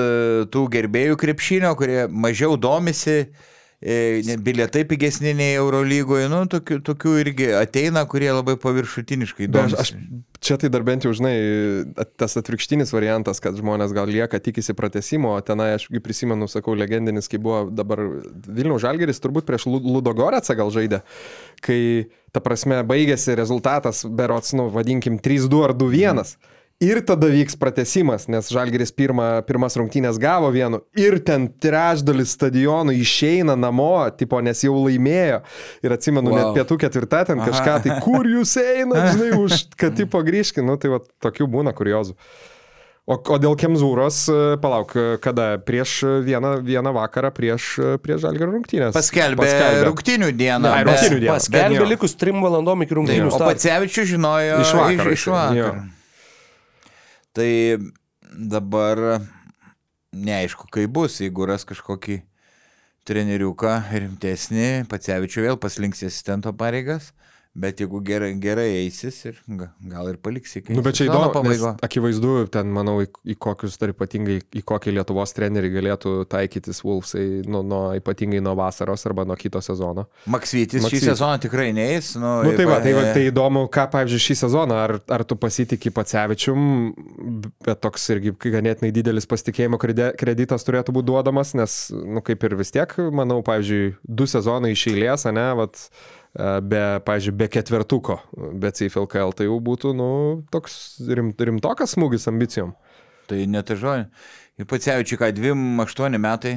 tų 0.52 0.66
gerbėjų 0.76 1.16
krepšinio, 1.24 1.72
kurie 1.78 2.04
mažiau 2.12 2.56
domisi, 2.60 3.22
bilietai 3.80 4.84
pigesni 4.88 5.34
nei 5.36 5.54
Eurolygoje, 5.58 6.30
nu, 6.32 6.40
tokių, 6.48 6.78
tokių 6.86 7.12
irgi 7.20 7.50
ateina, 7.58 8.06
kurie 8.08 8.30
labai 8.32 8.56
paviršutiniškai 8.60 9.48
domisi. 9.52 9.76
aš, 9.82 9.92
čia 10.40 10.56
tai 10.60 10.70
dar 10.72 10.84
bent 10.86 11.04
jau, 11.04 11.12
žinai, 11.16 11.34
tas 12.16 12.38
atvirkštinis 12.40 12.94
variantas, 12.96 13.40
kad 13.44 13.58
žmonės 13.58 13.92
gal 13.96 14.08
lieka 14.08 14.40
tikisi 14.40 14.74
pratesimo, 14.76 15.34
o 15.36 15.44
tenai 15.44 15.74
aš 15.76 15.88
prisimenu, 16.02 16.48
sakau, 16.48 16.74
legendinis, 16.78 17.28
kai 17.28 17.40
buvo 17.42 17.66
dabar 17.68 18.00
Vilnių 18.46 18.80
Žalgeris, 18.80 19.20
turbūt 19.20 19.48
prieš 19.48 19.68
Lu- 19.68 19.84
Ludogorecą 19.98 20.56
gal 20.56 20.72
žaidė, 20.72 21.02
kai, 21.60 22.08
ta 22.32 22.40
prasme, 22.40 22.80
baigėsi 22.86 23.36
rezultatas, 23.36 24.06
berots, 24.08 24.56
nu, 24.56 24.70
vadinkim, 24.72 25.20
3-2 25.20 25.64
ar 25.68 25.76
2-1. 25.76 26.36
Ir 26.76 26.98
tada 27.08 27.30
vyks 27.32 27.54
pratesimas, 27.56 28.26
nes 28.28 28.50
Žalgeris 28.52 28.90
pirmą, 28.92 29.40
pirmas 29.48 29.78
rungtynės 29.80 30.18
gavo 30.20 30.50
vienu 30.52 30.82
ir 30.92 31.14
ten 31.24 31.46
trečdalis 31.48 32.34
stadionų 32.36 32.92
išeina 33.00 33.54
namo, 33.56 33.94
tipo, 34.12 34.42
nes 34.44 34.60
jau 34.60 34.74
laimėjo. 34.82 35.38
Ir 35.80 35.94
atsimenu, 35.96 36.34
wow. 36.34 36.36
net 36.36 36.58
pietų 36.58 36.76
ketvirtą 36.84 37.22
ten 37.30 37.40
kažką, 37.40 37.78
tai 37.86 37.96
kur 38.04 38.28
jūs 38.28 38.58
einate, 38.60 39.06
žinai, 39.16 39.30
už, 39.40 39.64
kad 39.80 39.96
tipo 39.96 40.20
grįžkit, 40.20 40.60
nu 40.68 40.76
tai 40.76 40.92
va, 40.92 41.00
tokių 41.24 41.48
būna 41.56 41.72
kuriozų. 41.76 42.12
O, 43.06 43.14
o 43.14 43.40
dėl 43.40 43.56
Kemzūros, 43.56 44.20
e, 44.28 44.38
palauk, 44.60 44.92
e, 44.98 45.16
kada? 45.22 45.52
Prieš 45.62 46.00
vieną, 46.26 46.56
vieną 46.66 46.92
vakarą 46.92 47.30
prieš, 47.32 47.72
e, 47.78 47.96
prieš 48.02 48.24
Žalgerio 48.26 48.50
rungtynės. 48.50 48.92
Paskelbė, 48.98 49.46
Paskelbė. 49.46 49.84
rungtinių 49.92 50.32
dieną. 50.34 50.72
Bet- 50.74 50.88
rungtynių 50.90 51.20
dieną. 51.22 51.36
Paskelbė 51.38 51.90
likus 51.94 52.18
trim 52.18 52.42
valandom 52.44 52.82
iki 52.82 52.98
rungtynių 52.98 53.30
O 53.30 53.36
starto. 53.38 53.52
Pacevičius 53.54 54.10
žinojo 54.10 54.58
Iš 54.66 54.74
vakaro 54.74 55.14
Iš, 55.14 55.22
iš 55.22 55.30
jisai, 55.30 55.60
jo. 55.62 55.76
Tai 57.36 57.76
dabar 58.32 59.20
neaišku, 60.16 60.70
kaip 60.72 60.88
bus, 60.96 61.18
jeigu 61.20 61.44
ras 61.44 61.66
kažkokį 61.68 62.22
treneriuką 63.06 63.74
rimtesnį, 63.92 64.86
Pacevičiu 64.88 65.44
vėl 65.44 65.58
paslinks 65.60 66.00
asistento 66.06 66.54
pareigas. 66.56 67.10
Bet 67.56 67.78
jeigu 67.80 68.02
gerai, 68.04 68.34
gerai 68.36 68.66
eisis 68.82 69.16
ir 69.30 69.36
ga- 69.48 69.70
gal 69.88 70.10
ir 70.10 70.18
paliksi 70.20 70.60
Nu, 70.68 70.82
bet 70.84 70.98
čia 70.98 71.06
įdomu, 71.08 71.30
nes 71.46 71.62
akivaizdu, 71.86 72.32
ten, 72.52 72.68
manau, 72.68 72.98
į, 73.00 73.06
į 73.32 73.36
kokius, 73.40 73.78
dar 73.80 73.94
ypatingai, 73.94 74.42
į 74.52 74.62
kokį 74.68 74.92
Lietuvos 74.98 75.32
trenerį 75.32 75.70
galėtų 75.78 76.12
taikytis 76.28 76.82
Wolfsai, 76.84 77.24
nu, 77.48 77.62
nuo, 77.64 77.94
ypatingai 77.96 78.42
nuo 78.44 78.52
vasaros 78.58 79.06
arba 79.08 79.24
nuo 79.24 79.36
kito 79.40 79.62
sezono. 79.64 80.04
Maksvytis 80.28 80.82
šį 80.82 80.84
Maksvytis. 80.84 81.08
sezoną 81.14 81.38
tikrai 81.46 81.70
neis. 81.72 82.12
Nu, 82.20 82.42
Nu, 82.44 82.52
tai, 82.58 82.66
va, 82.68 82.76
tai, 82.84 82.92
va, 82.92 83.06
tai 83.16 83.24
įdomu, 83.30 83.64
ką, 83.72 83.86
pavyzdžiui, 83.94 84.24
šį 84.26 84.36
sezoną, 84.42 84.76
ar, 84.84 84.96
ar 85.16 85.24
tu 85.24 85.36
pasitikė 85.40 85.94
Pacevičium, 85.96 86.60
bet 87.64 87.80
toks 87.80 88.04
irgi 88.14 88.34
ganėtinai 88.36 88.92
didelis 88.94 89.26
pasitikėjimo 89.30 89.78
kredi- 89.80 90.12
kreditas 90.20 90.64
turėtų 90.66 90.92
būti 90.96 91.08
duodamas, 91.10 91.54
nes, 91.56 91.78
nu, 91.94 92.20
kaip 92.26 92.44
ir 92.44 92.56
vis 92.60 92.70
tiek, 92.74 92.92
manau, 93.16 93.40
pavyzdžiui, 93.46 93.96
du 94.04 94.28
sezonai 94.28 94.74
iš 94.76 94.86
eilės, 94.92 95.26
ne, 95.32 95.46
vat, 95.58 95.76
e, 95.78 96.15
be, 96.36 96.82
pavyzdžiui, 97.06 97.36
be 97.40 97.48
ketvertuko, 97.52 98.18
be 98.60 98.70
CFLKL, 98.76 99.32
tai 99.36 99.48
jau 99.48 99.56
būtų, 99.64 99.94
nu, 99.96 100.08
toks 100.52 100.76
rim, 101.08 101.32
rimtokas 101.32 101.96
smūgis 101.96 102.28
ambicijom. 102.30 102.74
Tai 103.26 103.40
netažuoju. 103.50 104.06
Ir 104.60 104.68
Pacevičiui, 104.70 105.18
ką 105.20 105.32
28 105.36 106.20
metai, 106.22 106.54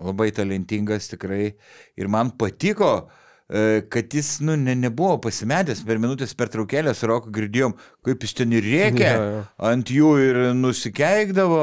labai 0.00 0.28
talentingas 0.36 1.08
tikrai. 1.10 1.54
Ir 1.98 2.10
man 2.12 2.30
patiko, 2.38 3.08
e, 3.48 3.80
kad 3.90 4.12
jis 4.14 4.36
nu, 4.44 4.54
ne, 4.60 4.74
nebuvo 4.78 5.16
pasimetęs 5.24 5.80
per 5.88 5.98
minutės 6.02 6.34
per 6.38 6.52
traukėlę 6.52 6.92
su 6.94 7.08
Roku 7.10 7.32
girdėjom, 7.34 7.74
kaip 8.06 8.26
jis 8.26 8.36
ten 8.42 8.52
ir 8.54 8.66
rėkė, 8.66 9.08
Jo, 9.08 9.24
jo. 9.32 9.40
ant 9.70 9.90
jų 9.94 10.12
ir 10.26 10.40
nusikeikdavo, 10.58 11.62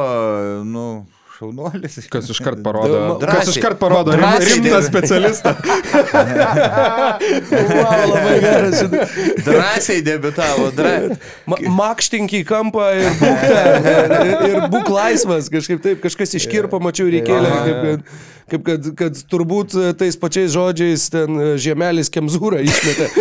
nu, 0.67 0.87
šaunuolis. 1.37 1.97
Kas 2.11 2.29
iškart 2.33 2.63
parodo, 2.65 3.17
Drąsiai. 3.21 3.39
kas 3.45 3.51
iškart 3.55 3.79
parodo 3.81 4.15
rim, 4.17 4.25
rimtą 4.47 4.81
specialistą. 4.87 5.53
Wow, 7.47 8.09
labai 8.09 8.39
geras. 8.41 8.83
Drąsiai 9.45 10.03
debitavo, 10.03 10.71
drąsiai. 10.75 11.17
Ma 11.49 11.57
makštink 11.81 12.33
į 12.39 12.43
kampą 12.49 12.87
ir 12.97 13.09
būk, 13.19 13.43
ten, 13.43 13.87
ir, 14.49 14.57
būk 14.73 14.89
laisvas. 14.93 15.49
Kažkaip 15.53 15.83
taip, 15.83 16.01
kažkas 16.03 16.35
iškirpo, 16.41 16.79
mačiau 16.83 17.09
reikėlę, 17.11 17.51
kaip, 17.51 17.77
kad, 17.83 17.99
kaip 18.53 18.65
kad, 18.67 18.89
kad 19.01 19.21
turbūt 19.31 19.75
e, 19.77 19.89
tais 19.99 20.15
pačiais 20.19 20.51
žodžiais 20.53 21.07
ten 21.13 21.29
e, 21.35 21.49
žiemelis 21.61 22.11
kemzūrą 22.13 22.61
išmetė. 22.65 23.09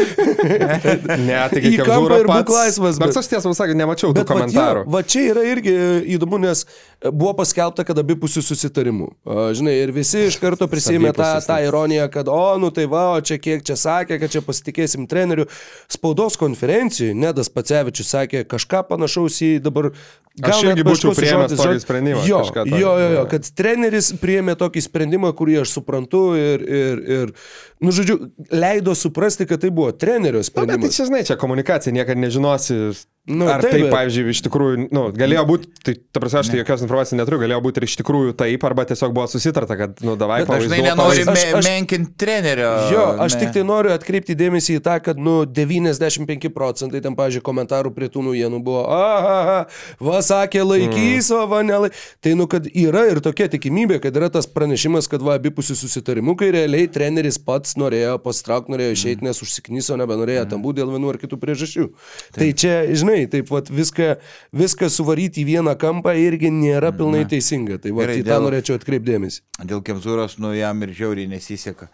Ne, 0.46 1.38
tai 1.50 1.58
Į 1.58 1.70
kaip 1.80 1.88
kampą 1.88 1.96
Zūra 2.04 2.16
ir 2.20 2.28
būk 2.28 2.44
pats. 2.44 2.52
laisvas, 2.54 2.98
Bet 3.00 3.08
bet- 3.10 3.16
aš 3.18 3.26
tiesą 3.32 3.50
sakant, 3.56 3.78
nemačiau 3.80 4.12
tų 4.14 4.22
komentarų. 4.28 4.84
jo, 4.84 4.90
Va 4.94 5.00
čia 5.02 5.24
yra 5.32 5.42
irgi 5.48 5.72
įdomu, 6.14 6.38
nes 6.44 6.62
buvo 7.10 7.32
paskelbta, 7.40 7.82
kad 7.88 7.98
abipusių 8.06 8.42
susitarimų. 8.46 9.10
A, 9.26 9.48
Žinai, 9.58 9.74
ir 9.82 9.92
visi 9.96 10.22
iš 10.30 10.38
karto 10.40 10.70
prisėmė 10.70 11.10
tą, 11.18 11.32
tą 11.44 11.58
ironiją, 11.66 12.06
kad, 12.14 12.30
o, 12.30 12.54
nu 12.62 12.70
tai 12.72 12.86
va, 12.88 13.08
o 13.18 13.20
čia 13.20 13.36
kiek 13.42 13.66
čia 13.66 13.74
sakė, 13.76 14.20
kad 14.22 14.32
čia 14.32 14.44
pasitikėsim 14.46 15.04
treneriu. 15.10 15.48
Spaudos 15.90 16.38
konferencijoje 16.40 17.12
Nedas 17.18 17.50
Pacevičius 17.52 18.14
sakė 18.14 18.46
kažką 18.48 18.86
panašaus 18.94 19.42
į 19.42 19.56
dabar... 19.66 19.90
Aš 20.36 20.58
net 20.66 20.74
irgi 20.74 20.84
būčiau 20.84 21.14
priėmęs 21.16 21.48
žodis, 21.54 21.62
tokį 21.64 21.80
sprendimą, 21.80 22.24
Jo, 22.28 22.42
tokio. 22.44 22.66
jo, 22.76 22.90
jo, 23.00 23.06
jo, 23.14 23.22
kad 23.30 23.46
treneris 23.56 24.10
priėmė 24.20 24.52
tokį 24.60 24.82
sprendimą, 24.84 25.30
kurį 25.32 25.62
aš 25.62 25.72
suprantu 25.78 26.20
ir, 26.36 26.60
ir, 26.60 27.00
ir 27.14 27.32
nu, 27.80 27.88
žodžiu, 27.96 28.18
leido 28.52 28.92
suprasti, 28.92 29.46
kad 29.48 29.64
tai 29.64 29.70
buvo 29.72 29.94
trenerio 29.96 30.42
Na, 30.42 30.44
bet 30.44 30.52
tai 30.52 30.66
sprendimas. 30.66 30.92
čia, 30.98 31.06
žinai, 31.08 31.22
čia 31.24 31.38
komunikacija, 31.40 31.96
niekada 31.96 32.20
nežinosi, 32.20 32.82
Nu, 33.26 33.48
Ar 33.50 33.58
taip, 33.58 33.72
tai, 33.74 33.80
bet- 33.82 33.90
pavyzdžiui, 33.90 34.30
iš 34.30 34.40
tikrųjų, 34.44 34.84
nu, 34.94 35.00
galėjo 35.10 35.40
būti, 35.48 35.70
tai, 35.82 35.96
ta 36.14 36.20
prasme, 36.22 36.44
aš 36.44 36.50
tai 36.52 36.60
jokios 36.60 36.84
informacijos 36.84 37.18
neturiu, 37.18 37.40
galėjo 37.42 37.58
būti 37.64 37.80
ir 37.82 37.86
iš 37.88 37.95
tikrųjų 38.00 38.34
taip, 38.38 38.64
arba 38.68 38.84
tiesiog 38.88 39.12
buvo 39.16 39.26
susitarta, 39.30 39.76
kad, 39.78 40.00
nu, 40.04 40.16
davai, 40.20 40.40
Bet 40.44 40.50
dažnai 40.52 40.80
pavaizduok, 40.80 40.88
nenori 40.90 41.22
Aš- 41.22 41.30
aš- 41.32 41.46
me, 41.52 41.58
aš- 41.58 41.68
menkinti 41.70 42.12
trenerio. 42.20 42.70
Jo, 42.92 43.04
aš 43.24 43.34
ne. 43.34 43.40
tik 43.40 43.52
tai 43.56 43.62
noriu 43.66 43.92
atkreipti 43.94 44.36
dėmesį 44.38 44.78
į 44.78 44.82
tą, 44.84 44.96
kad, 45.02 45.18
nu, 45.18 45.44
95 45.46 46.50
procentai 46.54 47.00
ten, 47.04 47.16
pažiūrėjau, 47.16 47.44
komentarų 47.46 47.92
prie 47.96 48.08
tų 48.12 48.24
naujienų 48.28 48.62
buvo, 48.64 48.84
aha, 48.90 49.66
va, 50.00 50.20
sakė, 50.24 50.62
laikys, 50.66 51.30
o 51.34 51.46
va, 51.50 51.62
nelai. 51.66 51.90
Tai, 52.20 52.34
nu, 52.38 52.46
kad 52.50 52.66
yra 52.70 53.06
ir 53.12 53.20
tokia 53.24 53.48
tikimybė, 53.52 54.00
kad 54.02 54.16
yra 54.16 54.30
tas 54.32 54.46
pranešimas, 54.46 55.08
kad, 55.08 55.22
va, 55.24 55.36
abipusių 55.40 55.76
susitarimų, 55.78 56.36
kai 56.40 56.50
realiai 56.54 56.88
treneris 56.92 57.38
pats 57.38 57.76
norėjo 57.80 58.18
pasitraukti, 58.24 58.72
norėjo 58.74 58.96
išeiti, 58.96 59.26
nes 59.26 59.42
užsiknyso, 59.44 59.96
nebenorėjo 60.00 60.46
tam 60.50 60.62
būti 60.64 60.80
dėl 60.82 60.92
vienų 60.96 61.14
ar 61.14 61.20
kitų 61.22 61.38
priežasčių. 61.42 61.88
Tai 62.36 62.50
čia, 62.52 62.74
žinai, 62.96 63.26
taip, 63.30 63.48
va, 63.52 63.62
viską, 63.62 64.16
viską 64.56 64.90
suvaryti 64.92 65.42
į 65.44 65.48
vieną 65.54 65.76
kampą 65.80 66.14
irgi 66.18 66.50
nėra 66.52 66.92
pilnai 66.96 67.24
teisinga. 67.28 67.78
Tai, 67.86 67.94
va, 67.94 68.02
Gerai, 68.06 68.18
į 68.20 68.26
tą 68.26 68.34
dėl- 68.34 68.48
norėčiau 68.50 68.80
atkreipti 68.80 69.12
dėmesį. 69.14 69.40
Dėl 69.70 69.80
Kemzūros, 69.86 70.36
nu 70.42 70.50
jam 70.56 70.82
ir 70.82 70.92
žiauriai 70.98 71.30
nesiseka. 71.30 71.88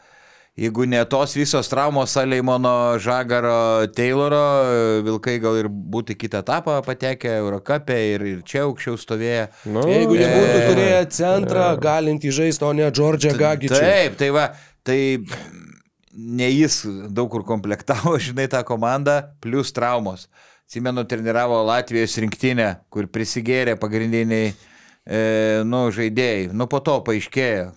Jeigu 0.52 0.84
ne 0.84 0.98
tos 1.08 1.32
visos 1.32 1.64
traumos 1.72 2.12
Saleimono, 2.12 2.98
Žagaro, 3.00 3.86
Tayloro, 3.96 4.42
Vilkai 5.06 5.38
gal 5.40 5.56
ir 5.62 5.68
būtų 5.72 6.12
kitą 6.20 6.42
etapą 6.44 6.74
patekę 6.84 7.30
Eurocapė 7.38 7.96
ir, 8.10 8.24
ir 8.34 8.42
čia 8.44 8.66
aukščiau 8.66 8.98
stovėję. 9.00 9.46
Nu, 9.72 9.86
Jeigu 9.88 10.18
jie 10.18 10.26
būtų 10.28 10.58
E, 10.58 10.66
turėję 10.68 10.98
centrą, 11.16 11.70
galintį 11.80 12.34
žaisti, 12.36 12.66
o 12.68 12.72
ne 12.76 12.90
Džordžią 12.92 13.32
Gagičių. 13.40 13.80
Taip, 13.80 14.18
tai 14.20 14.28
va, 14.36 14.44
tai 14.84 14.98
ne 16.12 16.50
jis 16.52 16.82
daug 17.08 17.30
kur 17.32 17.46
komplektavo, 17.48 18.18
žinai, 18.26 18.44
tą 18.52 18.60
komandą, 18.68 19.22
plus 19.40 19.72
traumos. 19.72 20.28
Atsimenu, 20.68 21.04
treniravo 21.08 21.62
Latvijos 21.68 22.18
rinktinę, 22.20 22.68
kur 22.92 23.08
prisigėrė 23.08 23.78
pagrindiniai, 23.80 24.52
e, 25.06 25.62
nu, 25.68 25.86
žaidėjai. 25.94 26.50
Nu, 26.52 26.68
po 26.70 26.80
to 26.84 27.00
paaiškėjo. 27.06 27.72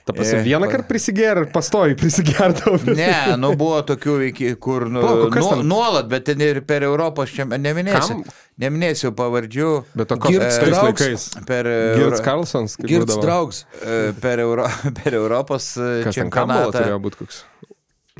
Ta 0.00 0.14
prasme, 0.16 0.38
E, 0.40 0.42
vieną 0.42 0.68
kartą 0.72 0.86
prisiger, 0.88 1.42
pastoji 1.52 1.94
prisigerdavau. 1.94 2.78
Ne, 2.96 3.36
nu 3.38 3.52
buvo 3.60 3.82
tokių, 3.86 4.14
iki, 4.30 4.54
kur 4.56 4.88
nu, 4.90 5.02
Palauk, 5.04 5.36
nu, 5.36 5.62
nuolat, 5.68 6.08
bet 6.10 6.24
ten 6.30 6.40
ir 6.40 6.62
per 6.66 6.86
Europos 6.88 7.30
čia 7.36 7.44
neminėsiu. 7.44 8.22
Kam? 8.22 8.38
Neminėsiu 8.60 9.12
pavardžių. 9.16 9.68
Bet 9.96 10.10
o 10.12 10.18
koks 10.20 10.34
Girts 10.34 10.58
tais 10.60 10.74
laikais? 10.76 11.28
Per, 11.48 11.68
Girts 11.96 12.16
Euro, 12.18 12.24
Carlsons, 12.26 12.74
kaip 12.80 12.90
Girts 12.90 13.20
draugs. 13.20 13.62
e, 13.84 14.00
per, 14.20 14.40
Euro, 14.42 14.66
per 15.02 15.16
Europos 15.20 15.74
e, 15.76 16.02
Kas 16.08 16.16
ten 16.18 16.32
kambalo 16.32 16.66
čempionatą. 16.72 16.80
turėjo 16.80 16.98
būti 17.06 17.20
koks? 17.22 17.44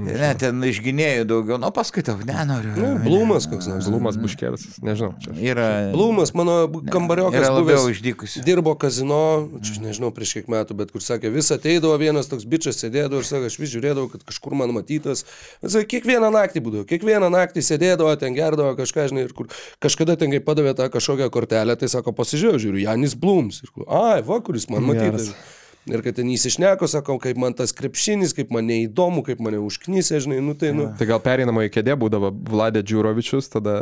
Ne, 0.07 0.31
ten 0.41 0.63
išginėjų 0.65 1.25
daugiau. 1.29 1.59
Nu, 1.61 1.71
paskui 1.75 2.03
tau, 2.07 2.17
nenoriu. 2.27 2.73
Nu, 2.77 2.91
Blumas 3.05 3.47
koks 3.51 3.69
nors. 3.71 3.87
Zlumas 3.87 4.17
Buškeris, 4.21 4.79
nežinau. 4.85 5.13
Čia. 5.23 5.35
Yra, 5.53 5.67
Blumas, 5.95 6.33
mano 6.37 6.57
kambariokas 6.91 7.51
buvęs. 7.55 7.87
išdykusi. 7.95 8.43
Dirbo 8.47 8.75
kazino, 8.81 9.49
čia 9.67 9.83
nežinau 9.85 10.13
prieš 10.15 10.39
kiek 10.39 10.51
metų, 10.53 10.77
bet 10.81 10.95
kur 10.95 11.05
sakė, 11.05 11.33
vis 11.35 11.53
ateidavo 11.55 11.95
vienas 12.01 12.31
toks 12.31 12.49
bičias, 12.49 12.81
sėdėdavo 12.81 13.23
ir 13.23 13.29
sakė, 13.29 13.53
aš 13.53 13.59
vis 13.61 13.75
žiūrėdavau, 13.75 14.09
kad 14.15 14.25
kažkur 14.31 14.57
man 14.59 14.75
matytas. 14.77 15.27
Bet 15.61 15.77
sakė, 15.77 15.89
kiekvieną 15.97 16.33
naktį 16.35 16.65
būdavo, 16.67 16.89
kiekvieną 16.91 17.31
naktį 17.37 17.65
sėdėdavo, 17.69 18.17
ten 18.21 18.37
gerdavo 18.37 18.75
kažką, 18.81 19.09
žinai, 19.13 19.29
ir 19.29 19.37
kur 19.37 19.51
kažkada 19.83 20.19
ten 20.21 20.33
kai 20.35 20.43
padavė 20.45 20.75
tą 20.79 20.91
kažkokią 20.93 21.31
kortelę, 21.35 21.77
tai 21.81 21.91
sako, 21.93 22.15
pasižiūrėjau, 22.17 22.65
žiūriu, 22.67 22.85
Janis 22.87 23.17
Blums. 23.19 23.63
Ir, 23.65 23.73
kur, 23.75 23.89
ai, 23.89 24.21
va, 24.27 24.41
kuris 24.45 24.71
man 24.73 24.87
matytas. 24.87 25.33
Geras. 25.33 25.59
Ir 25.95 26.03
kad 26.05 26.17
ten 26.21 26.29
įsišneko, 26.31 26.87
sakau, 26.91 27.17
kaip 27.23 27.39
man 27.41 27.55
tas 27.59 27.73
krepšinis, 27.77 28.35
kaip 28.37 28.53
man 28.55 28.67
neįdomu, 28.71 29.25
kaip 29.27 29.41
mane 29.43 29.59
užknysė, 29.63 30.21
žinai, 30.25 30.39
nu 30.45 30.55
tai, 30.59 30.71
nu. 30.77 30.89
Tai 30.99 31.09
gal 31.09 31.21
pereinama 31.25 31.65
į 31.67 31.73
kėdę 31.75 31.97
būdavo 32.01 32.31
Vladė 32.51 32.83
Džiurovičius, 32.87 33.51
tada, 33.53 33.75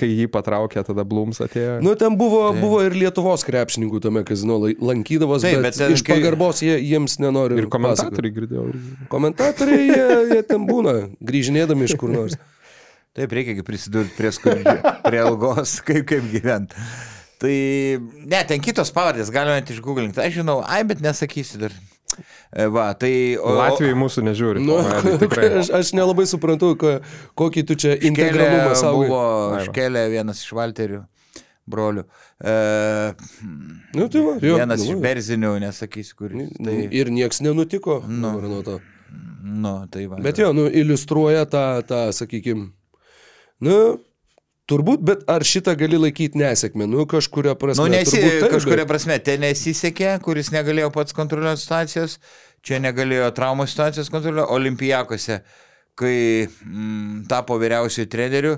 kai 0.00 0.08
jį 0.10 0.28
patraukė, 0.32 0.84
tada 0.86 1.04
Blums 1.08 1.42
atėjo. 1.44 1.80
Nu, 1.84 1.96
ten 1.98 2.16
buvo, 2.20 2.44
buvo 2.58 2.80
ir 2.86 2.94
Lietuvos 2.96 3.44
krepšininkų 3.48 4.00
tame 4.06 4.22
kazino 4.28 4.60
lankydavos, 4.62 5.42
Taip, 5.42 5.58
bet, 5.60 5.72
bet 5.72 5.80
ten 5.82 5.96
iš 5.96 6.04
kai- 6.06 6.18
pagarbos 6.20 6.62
jie, 6.64 6.78
jiems 6.78 7.18
nenori. 7.22 7.58
Ir 7.62 7.68
komentatoriai 7.72 8.36
girdėjau. 8.38 8.68
Komentatoriai, 9.12 9.86
jie, 9.90 10.08
jie 10.36 10.42
ten 10.48 10.66
būna, 10.68 10.96
grįžinėdami 11.20 11.90
iš 11.90 11.96
kur 12.00 12.12
nors. 12.14 12.38
Taip, 13.12 13.32
reikia 13.36 13.52
gi 13.58 13.64
prisidurti 13.66 14.14
prie 14.16 14.30
skurdžio, 14.32 14.78
prie 15.04 15.18
algos, 15.20 15.74
kaip, 15.84 16.06
kaip 16.08 16.30
gyventi. 16.32 16.78
Tai, 17.42 17.54
ne, 18.30 18.42
ten 18.46 18.60
kitos 18.62 18.92
pavardės, 18.94 19.32
galima 19.34 19.56
net 19.58 19.70
išgooglinti. 19.74 20.20
Aš 20.22 20.36
žinau, 20.42 20.60
ai, 20.62 20.82
bet 20.86 21.00
nesakysiu 21.02 21.58
dar. 21.64 21.72
E, 22.52 22.66
Va, 22.70 22.90
tai... 22.94 23.10
o- 23.40 23.54
Latvijai 23.56 23.96
mūsų 23.98 24.22
nežiūri. 24.28 24.62
Nu, 24.62 24.76
tikrai. 25.22 25.48
aš, 25.62 25.70
aš 25.80 25.90
nelabai 25.98 26.26
suprantu, 26.30 26.74
ko, 26.78 26.92
kokį 27.40 27.64
tu 27.70 27.74
čia 27.82 27.96
integralumą 27.98 28.76
savo. 28.78 29.02
buvo. 29.08 29.22
Škelė 29.66 30.04
vienas 30.12 30.44
iš 30.44 30.52
Valterių 30.54 31.00
brolių. 31.72 32.04
E, 32.42 32.54
Nu, 33.96 34.06
tai 34.12 34.22
va, 34.26 34.36
jo, 34.42 34.54
vienas 34.60 34.82
nu, 34.84 34.92
iš. 34.92 35.00
Berzinių, 35.02 35.50
nesakysiu, 35.64 36.16
kuris. 36.20 36.52
Tai, 36.62 36.76
Ir 36.94 37.10
nieks 37.14 37.42
nenutiko. 37.44 38.00
Nu. 38.08 38.34
Nuo 38.44 38.62
to. 38.66 38.78
nu, 39.42 39.74
tai 39.92 40.06
va. 40.10 40.20
Bet 40.22 40.38
jo, 40.40 40.52
nu, 40.56 40.68
iliustruoja 40.70 41.42
tą, 41.50 41.64
tą 41.88 42.04
sakykime, 42.16 42.70
nu, 43.66 43.76
turbūt, 44.72 45.04
bet 45.04 45.24
ar 45.30 45.44
šitą 45.46 45.76
gali 45.78 46.00
laikyti 46.00 46.40
nesėkmę? 46.40 46.88
Nu, 46.90 47.04
kažkuria 47.10 47.54
prasme. 47.60 47.84
Nu, 47.84 47.92
nesi, 47.92 48.18
taip, 48.18 48.48
kažkuria 48.56 48.88
prasme, 48.88 49.20
ten 49.22 49.44
nesisekė, 49.44 50.16
kuris 50.24 50.50
negalėjo 50.54 50.88
pats 50.94 51.16
kontroliuoti 51.16 51.62
situacijos, 51.62 52.18
čia 52.64 52.80
negalėjo 52.82 53.30
traumų 53.36 53.68
situacijos 53.70 54.10
kontroliuoti, 54.12 54.50
olimpijakose, 54.56 55.42
kai 55.98 56.14
mm, 56.46 57.26
tapo 57.30 57.58
vyriausiųjų 57.60 58.08
trenerių, 58.12 58.54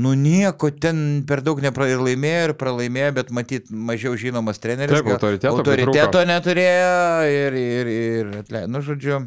nu 0.00 0.14
nieko 0.14 0.70
ten 0.70 1.24
per 1.28 1.42
daug 1.44 1.60
nepra 1.62 1.88
ir 1.90 2.00
laimėjo, 2.02 2.44
ir 2.48 2.54
pralaimėjo, 2.58 3.10
bet 3.18 3.34
matyt, 3.34 3.68
mažiau 3.70 4.14
žinomas 4.18 4.62
treneris. 4.62 4.94
Taip, 4.94 5.10
autoriteto 5.16 5.52
autoriteto 5.56 6.24
neturėjo 6.30 6.94
ir, 7.34 7.60
ir, 7.60 7.92
ir 7.96 8.32
atle... 8.44 8.64
nu, 8.70 8.82
žodžiu, 8.86 9.24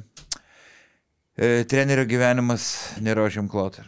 e, 1.36 1.54
trenerio 1.70 2.08
gyvenimas 2.10 2.72
nėra 3.04 3.28
žemklot. 3.34 3.82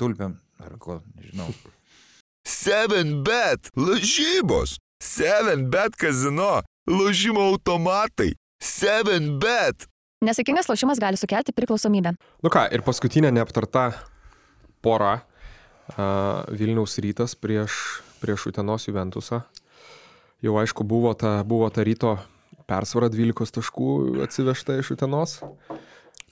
Tulpiam, 0.00 0.38
ar 0.66 0.78
ko, 0.80 1.00
nežinau. 1.18 1.50
7bet 2.64 3.70
lažybos. 3.76 4.78
7bet 5.02 5.96
kazino. 6.00 6.62
Lošimo 6.88 7.40
automatai. 7.52 8.34
7bet. 8.60 9.88
Nesėkmingas 10.24 10.68
lošimas 10.70 11.00
gali 11.00 11.20
sukelti 11.20 11.52
priklausomybę. 11.56 12.14
Nu 12.44 12.52
ką, 12.52 12.66
ir 12.72 12.84
paskutinė 12.84 13.32
neaptarta 13.34 13.90
pora 14.84 15.18
uh, 15.20 16.44
Vilniaus 16.52 16.96
rytas 17.04 17.36
prieš, 17.36 18.00
prieš 18.22 18.48
Utenos 18.52 18.88
Juventusą. 18.88 19.42
Jau 20.44 20.56
aišku, 20.60 20.84
buvo 20.84 21.12
ta, 21.16 21.38
buvo 21.44 21.68
ta 21.72 21.84
ryto 21.84 22.16
persvara 22.68 23.10
12 23.12 23.56
taškų 23.58 23.90
atsivežta 24.24 24.78
iš 24.80 24.94
Utenos. 24.96 25.38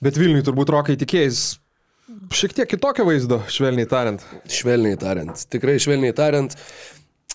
Bet 0.01 0.17
Vilniui 0.17 0.45
turbūt 0.45 0.73
rokai 0.73 0.97
tikėjais 0.99 1.59
šiek 2.33 2.55
tiek 2.57 2.69
kitokio 2.73 3.05
vaizdo, 3.07 3.41
švelniai 3.51 3.89
tariant. 3.89 4.25
Švelniai 4.51 4.99
tariant, 4.99 5.45
tikrai 5.53 5.77
švelniai 5.81 6.15
tariant, 6.17 6.55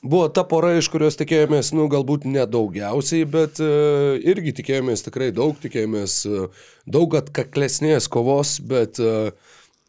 buvo 0.03 0.27
ta 0.33 0.45
pora, 0.49 0.75
iš 0.79 0.91
kurios 0.93 1.19
tikėjomės, 1.21 1.73
nu, 1.77 1.89
galbūt 1.93 2.27
nedaugiausiai, 2.29 3.29
bet 3.29 3.63
uh, 3.65 4.17
irgi 4.21 4.57
tikėjomės 4.61 5.07
tikrai 5.09 5.31
daug, 5.37 5.57
tikėjomės 5.63 6.19
uh, 6.29 6.67
daug 6.87 7.17
atkaklesnės 7.23 8.11
kovos, 8.13 8.59
bet 8.65 9.01
uh, 9.03 9.31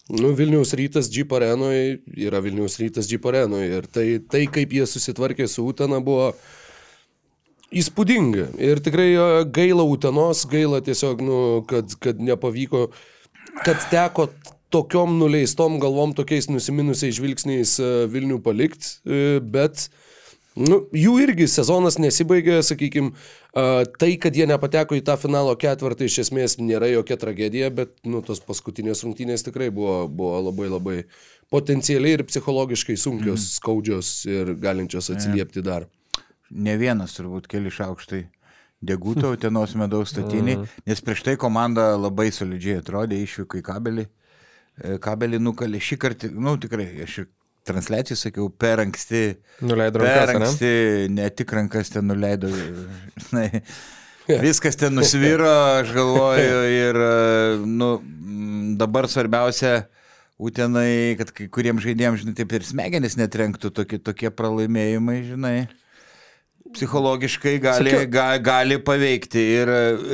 Nu, 0.09 0.32
Vilniaus 0.34 0.73
rytas 0.73 1.05
Jeep 1.13 1.30
arenoje 1.38 1.99
yra 2.17 2.39
Vilniaus 2.41 2.80
rytas 2.82 3.05
Jeep 3.11 3.27
arenoje 3.30 3.67
ir 3.77 3.86
tai, 3.86 4.05
tai, 4.25 4.47
kaip 4.49 4.71
jie 4.73 4.88
susitvarkė 4.89 5.45
su 5.45 5.67
Utena, 5.69 5.99
buvo 6.01 6.32
įspūdinga. 7.69 8.47
Ir 8.57 8.82
tikrai 8.82 9.11
e, 9.13 9.27
gaila 9.53 9.86
Utenos, 9.86 10.47
gaila 10.49 10.82
tiesiog, 10.82 11.21
nu, 11.21 11.38
kad, 11.69 11.93
kad 12.01 12.23
nepavyko, 12.25 12.88
kad 13.61 13.86
teko 13.93 14.32
tokiom 14.74 15.17
nuleistom 15.20 15.80
galvom, 15.82 16.13
tokiais 16.17 16.49
nusiminusiais 16.51 17.17
žvilgsniais 17.17 17.76
e, 17.82 17.89
Vilnių 18.11 18.39
palikti, 18.45 18.99
bet 19.41 19.88
nu, 20.59 20.82
jų 20.95 21.15
irgi 21.24 21.47
sezonas 21.49 21.97
nesibaigė, 22.01 22.59
sakykime, 22.65 23.13
tai, 24.01 24.11
kad 24.22 24.36
jie 24.36 24.47
nepateko 24.49 24.97
į 24.97 25.03
tą 25.07 25.15
finalo 25.22 25.55
ketvirtą 25.59 26.07
iš 26.07 26.20
esmės 26.26 26.57
nėra 26.61 26.89
jokia 26.91 27.17
tragedija, 27.22 27.72
bet 27.74 27.95
nu, 28.05 28.22
tos 28.26 28.41
paskutinės 28.45 29.03
rungtynės 29.05 29.45
tikrai 29.47 29.70
buvo, 29.74 30.03
buvo 30.07 30.41
labai 30.49 30.70
labai 30.70 30.97
potencialiai 31.53 32.20
ir 32.20 32.26
psichologiškai 32.30 32.97
sunkios, 32.99 33.41
mm. 33.41 33.53
skaudžios 33.57 34.11
ir 34.30 34.53
galinčios 34.61 35.09
atsiliepti 35.15 35.65
dar. 35.65 35.88
ne 36.49 36.78
vienas 36.78 37.13
turbūt 37.13 37.47
keli 37.49 37.70
šaukštai 37.70 38.24
deguto 38.82 39.32
Utenos 39.36 39.76
medaus 39.78 40.13
statinį, 40.13 40.55
nes 40.86 41.01
prieš 41.01 41.26
tai 41.26 41.36
komanda 41.38 41.91
labai 41.97 42.30
solidžiai 42.34 42.80
atrodė, 42.82 43.20
išvyko 43.22 43.59
į 43.59 43.65
kabelį, 43.65 44.05
E, 44.05 44.28
kabelį 45.03 45.41
nukalė 45.43 45.82
šį 45.84 45.99
kartą, 46.01 46.32
nu 46.34 46.55
tikrai, 46.61 46.88
aš 47.05 47.21
ir 47.23 47.30
transliacijai 47.69 48.17
sakiau, 48.17 48.49
per 48.49 48.82
anksti, 48.84 49.23
Nuleido 49.61 50.01
per 50.01 50.07
rankas, 50.07 50.34
ane? 50.34 50.47
anksti, 50.47 50.73
ne 51.13 51.30
tik 51.36 51.53
rankas 51.53 51.91
ten 51.93 52.07
nuleido, 52.09 52.49
žinai, 53.27 53.61
viskas 54.45 54.80
ten 54.80 54.95
nusviro, 54.97 55.51
aš 55.80 55.93
galvoju, 55.97 56.59
ir, 56.73 57.01
e, 57.05 57.59
nu, 57.67 57.93
dabar 58.80 59.09
svarbiausia 59.11 59.84
Utenai, 60.39 61.17
kad 61.19 61.34
kai 61.36 61.49
kuriems 61.51 61.84
žaidėjams, 61.84 62.21
žinai, 62.23 62.34
taip 62.38 62.53
ir 62.55 62.63
smegenis 62.63 63.17
netrenktų 63.19 63.73
tokie, 63.75 63.97
tokie 63.99 64.30
pralaimėjimai, 64.32 65.17
žinai. 65.34 65.55
Psichologiškai 66.74 67.57
gali, 67.59 67.91
Sakiau- 67.91 68.09
ga, 68.13 68.38
gali 68.38 68.78
paveikti. 68.84 69.41
Ir 69.57 69.72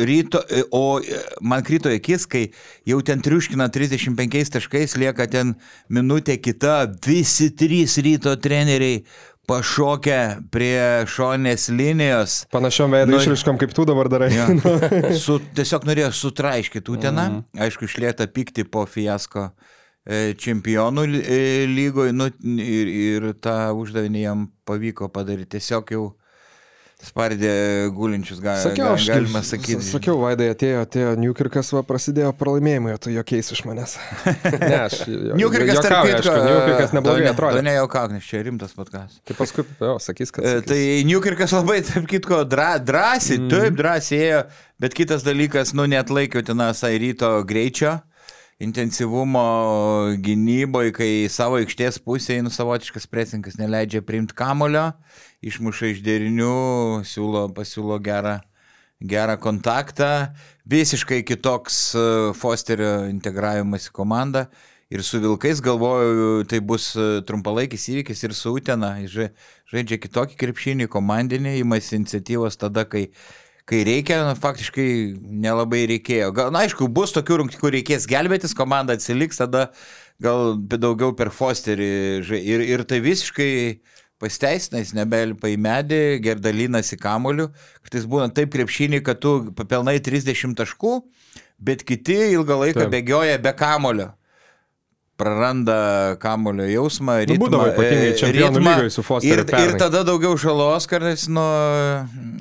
ryto, 0.07 0.39
o 0.71 0.99
man 1.41 1.63
krito 1.63 1.89
akis, 1.91 2.25
kai 2.25 2.45
jau 2.87 3.01
ten 3.03 3.21
triuškina 3.21 3.67
35 3.69 4.49
taškais, 4.55 4.95
lieka 4.97 5.27
ten 5.27 5.55
minutė 5.91 6.37
kita, 6.41 6.85
visi 7.05 7.49
trys 7.51 7.97
ryto 8.05 8.35
treneriai 8.39 9.03
pašokę 9.45 10.49
prie 10.49 11.05
šonės 11.05 11.67
linijos. 11.69 12.45
Panašiom 12.51 12.89
veido 12.95 13.11
Nu, 13.13 13.19
išriškom, 13.21 13.59
kaip 13.61 13.75
tu 13.77 13.85
dabar 13.85 14.09
darai. 14.09 14.31
Ja. 14.33 14.47
Su, 15.25 15.37
tiesiog 15.53 15.85
norėjo 15.85 16.09
sutraiškyti 16.17 16.89
Uteną, 16.95 17.27
Mhm. 17.29 17.61
aišku, 17.67 17.85
išlėta 17.85 18.25
pykti 18.31 18.63
po 18.65 18.85
fiasko 18.89 19.51
e, 20.07 20.33
čempionų 20.33 21.03
e, 21.21 21.65
lygoje 21.69 22.11
nu, 22.13 22.27
ir, 22.61 22.87
ir 22.89 23.33
tą 23.41 23.73
uždavinį 23.77 24.21
jam 24.23 24.47
pavyko 24.65 25.09
padaryti. 25.13 25.59
Tiesiog 25.59 25.91
jau 25.93 26.03
spardė 27.05 27.51
gulinčius, 27.95 28.39
ga, 28.43 28.55
Sakiau, 28.63 28.91
ga, 28.91 28.95
aš 28.97 29.07
galima 29.11 29.41
sakyti. 29.45 29.83
Sakiau, 29.85 30.17
Vaidai 30.21 30.49
atėjo, 30.53 30.81
atėjo 30.85 31.11
Newkirkas, 31.21 31.69
va, 31.75 31.83
prasidėjo 31.87 32.31
pralaimėjimai, 32.39 32.95
tu 33.01 33.13
jokiais 33.13 33.51
iš 33.55 33.61
manęs. 33.67 33.97
Ne, 34.65 34.79
aš. 34.79 34.97
jo- 35.09 35.37
Niukirkas, 35.37 35.81
tarp 35.85 36.07
kitko, 36.09 36.33
Newkirkas 36.45 36.95
neblogai 36.95 37.33
to 37.37 37.51
ne- 37.57 37.65
ne 37.67 37.75
juokauk, 37.77 38.15
nes 38.15 38.25
čia 38.25 38.41
rimtas 38.45 38.73
podkas. 38.77 39.19
Tai 39.27 39.37
paskui, 39.37 39.65
jo, 39.81 39.95
sakys, 40.01 40.33
kad. 40.33 40.45
E, 40.45 40.55
sakys. 40.59 40.69
Tai 40.71 40.81
Niukirkas 41.11 41.53
labai, 41.55 41.79
tarp 41.85 42.09
kitko, 42.09 42.41
dra, 42.49 42.75
drąsiai, 42.81 43.39
mm. 43.43 43.53
taip 43.53 43.77
drąsiai 43.79 44.21
ėjo, 44.29 44.41
bet 44.81 44.97
kitas 44.97 45.25
dalykas, 45.27 45.75
nu, 45.77 45.87
net 45.91 46.11
laikiau 46.13 46.45
ten 46.45 46.63
asai 46.65 46.95
ryto 47.01 47.31
greičio, 47.47 47.99
intensyvumo 48.59 50.15
gynyboje, 50.23 50.93
kai 50.95 51.09
savo 51.31 51.59
aikštės 51.59 51.99
pusėje, 52.03 52.43
nu, 52.45 52.51
savotiškas 52.53 53.07
presinkas 53.11 53.57
neleidžia 53.59 54.03
priimti 54.05 54.35
kamulio, 54.37 54.93
išmuša 55.43 55.91
iš 55.91 56.03
derinių, 56.05 56.53
siūlo, 57.07 57.49
pasiūlo 57.55 57.99
gerą, 58.03 58.37
gerą 59.03 59.35
kontaktą, 59.43 60.11
visiškai 60.71 61.21
kitoks 61.27 61.81
Fosterio 62.39 63.09
integravimas 63.11 63.89
į 63.91 63.97
komandą. 63.99 64.47
Ir 64.93 65.01
su 65.01 65.17
Vilkais 65.17 65.59
galvoju, 65.65 66.43
tai 66.45 66.59
bus 66.61 66.91
trumpalaikis 67.25 67.87
įvykis 67.89 68.19
ir 68.27 68.35
su 68.37 68.51
Utena. 68.53 68.91
Žaidžia 69.09 69.97
kitokį 69.97 70.37
krepšinį, 70.37 70.87
komandinį, 70.93 71.55
imasi 71.63 71.97
iniciatyvos 71.97 72.55
tada, 72.61 72.83
kai, 72.85 73.07
kai 73.69 73.81
reikia, 73.87 74.21
na, 74.27 74.35
faktiškai 74.37 74.87
nelabai 75.45 75.85
reikėjo. 75.89 76.29
Gal, 76.37 76.51
na, 76.53 76.63
aišku, 76.65 76.87
bus 76.93 77.13
tokių 77.15 77.41
rungtynių, 77.41 77.61
kur 77.61 77.73
reikės 77.73 78.07
gelbėtis, 78.09 78.53
komanda 78.57 78.97
atsiliks, 78.97 79.41
tada 79.41 79.67
gal 80.21 80.55
daugiau 80.55 81.15
per 81.17 81.31
Fosterį. 81.33 81.91
Ir, 82.37 82.65
ir 82.65 82.85
tai 82.87 83.01
visiškai 83.03 83.51
pasiteisina, 84.21 84.81
jis 84.83 84.93
nebelipa 84.95 85.49
į 85.51 85.57
medį, 85.61 86.01
gerdalinasi 86.23 86.99
kamoliu. 87.01 87.49
Kartais 87.83 88.05
būna 88.09 88.29
taip 88.33 88.53
krepšinį, 88.53 89.01
kad 89.05 89.19
tu 89.23 89.37
papelnai 89.57 89.97
30 90.03 90.55
taškų, 90.61 90.99
bet 91.57 91.83
kiti 91.87 92.19
ilgą 92.35 92.61
laiką 92.61 92.85
Taip. 92.85 92.93
bėgioja 92.93 93.41
be 93.41 93.55
kamolio. 93.57 94.13
Praranda 95.15 96.15
kamulio 96.19 96.65
jausmą, 96.67 97.13
Nu, 97.21 97.25
ritmą. 97.29 97.45
būdavo 97.45 97.69
ypatingai 97.71 98.09
e, 98.11 98.15
čempionų 98.19 98.59
ritmą. 98.59 98.73
lygoj 98.81 98.89
su 98.91 99.03
Fosteriu 99.07 99.33
Ir, 99.33 99.39
ir 99.45 99.45
pernai. 99.51 99.79
tada 99.79 100.01
daugiau 100.03 100.35
žalos 100.37 100.87
kartais 100.91 101.27
nuo... 101.31 101.47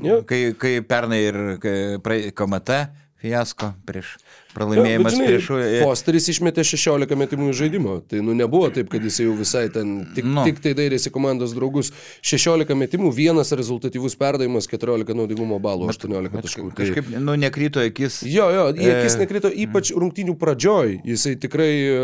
Jo. 0.02 0.22
Kai, 0.26 0.40
kai 0.58 0.80
pernai 0.82 1.20
ir 1.28 1.38
kai 1.62 2.32
KMT 2.34 2.80
fiasko 3.22 3.70
prieš 3.86 4.16
pralaimėjimas 4.55 5.16
žinai, 5.16 5.26
prieš... 5.30 5.48
Fosteris 5.82 6.28
išmetė 6.32 6.64
16 6.66 7.18
metimų 7.20 7.50
iš 7.52 7.61
žaidimo. 7.64 7.96
Tai 8.11 8.22
nu 8.26 8.36
nebuvo 8.38 8.70
taip, 8.74 8.88
kad 8.92 9.05
jis 9.05 9.20
jau 9.24 9.34
visai 9.38 9.66
ten 9.74 9.96
tik, 10.16 10.24
Nu. 10.24 10.40
no. 10.40 10.46
tik 10.48 10.62
tai 10.64 10.74
dairėsi 10.78 11.12
komandos 11.14 11.55
draugus. 11.57 11.92
16 12.24 12.78
metimų, 12.78 13.12
vienas 13.14 13.52
rezultatyvus 13.57 14.16
perdavimas, 14.20 14.68
14 14.70 15.16
naudingumo 15.18 15.61
balų, 15.62 15.90
18 15.92 16.40
taškų. 16.40 16.70
Tai... 16.70 16.78
Kažkaip, 16.80 17.12
nu, 17.18 17.36
nekrito 17.40 17.82
į 17.84 17.92
akis. 17.92 18.22
Jo, 18.28 18.48
jo, 18.55 18.66
į 18.74 18.88
akis 18.96 19.18
E, 19.18 19.22
nekrito 19.24 19.52
ypač 19.66 19.92
rungtynių 19.94 20.34
pradžioj. 20.40 20.98
Jisai 21.07 21.36
tikrai 21.40 21.70
e, 21.84 22.02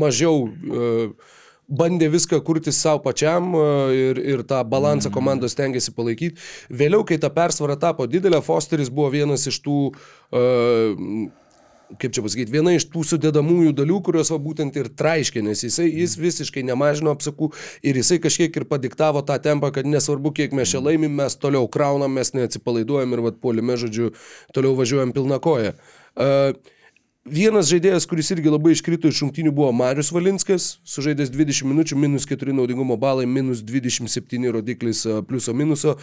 mažiau 0.00 0.48
e, 0.48 0.88
bandė 1.70 2.10
viską 2.10 2.40
kurti 2.46 2.72
savo 2.74 3.02
pačiam 3.04 3.52
e, 3.54 3.64
ir, 3.94 4.22
ir 4.34 4.42
tą 4.48 4.62
balansą 4.66 5.12
komandos 5.14 5.56
tengiasi 5.58 5.94
palaikyti. 5.96 6.40
Vėliau, 6.70 7.04
kai 7.06 7.20
ta 7.22 7.30
persvara 7.34 7.78
tapo 7.80 8.08
didelė, 8.10 8.42
Fosteris 8.44 8.90
buvo 8.92 9.10
vienas 9.14 9.46
iš 9.50 9.60
tų 9.64 9.78
e, 9.90 10.42
kaip 11.98 12.14
čia 12.14 12.22
pasakyti, 12.24 12.52
viena 12.54 12.74
iš 12.76 12.86
tų 12.92 13.02
sudėdamųjų 13.08 13.74
dalių, 13.78 14.00
kurios 14.06 14.30
va 14.30 14.38
būtent 14.42 14.76
ir 14.78 14.90
traiškė, 14.94 15.42
nes 15.46 15.64
jisai, 15.66 15.88
jis 15.88 16.16
visiškai 16.20 16.62
nemažino 16.68 17.14
apsakų 17.16 17.50
ir 17.86 18.00
jisai 18.00 18.20
kažkiek 18.22 18.56
ir 18.60 18.66
padiktavo 18.70 19.24
tą 19.26 19.38
tempą, 19.42 19.72
kad 19.74 19.88
nesvarbu, 19.88 20.34
kiek 20.36 20.54
mes 20.56 20.70
čia 20.70 20.82
laimim, 20.84 21.14
mes 21.22 21.38
toliau 21.40 21.66
kraunam, 21.72 22.14
mes 22.14 22.34
neatsipalaiduojam 22.36 23.16
ir 23.16 23.24
vad 23.26 23.40
puolime, 23.42 23.78
žodžiu, 23.80 24.12
toliau 24.54 24.76
važiuojam 24.78 25.16
pilna 25.16 25.40
koja. 25.42 25.74
Uh, 26.14 26.54
Vienas 27.30 27.68
žaidėjas, 27.68 28.06
kuris 28.08 28.30
irgi 28.32 28.48
labai 28.48 28.70
iškrito 28.72 29.10
iš 29.10 29.18
šimtinių, 29.20 29.50
buvo 29.52 29.68
Marius 29.76 30.08
Valinskas, 30.10 30.78
sužaidęs 30.88 31.28
20 31.28 31.68
minučių, 31.68 31.98
minus 32.00 32.24
4 32.24 32.54
naudingumo 32.56 32.96
balai, 32.96 33.26
minus 33.28 33.60
27 33.60 34.48
rodiklis 34.56 35.04
pliuso 35.28 35.52
minuso. 35.52 35.98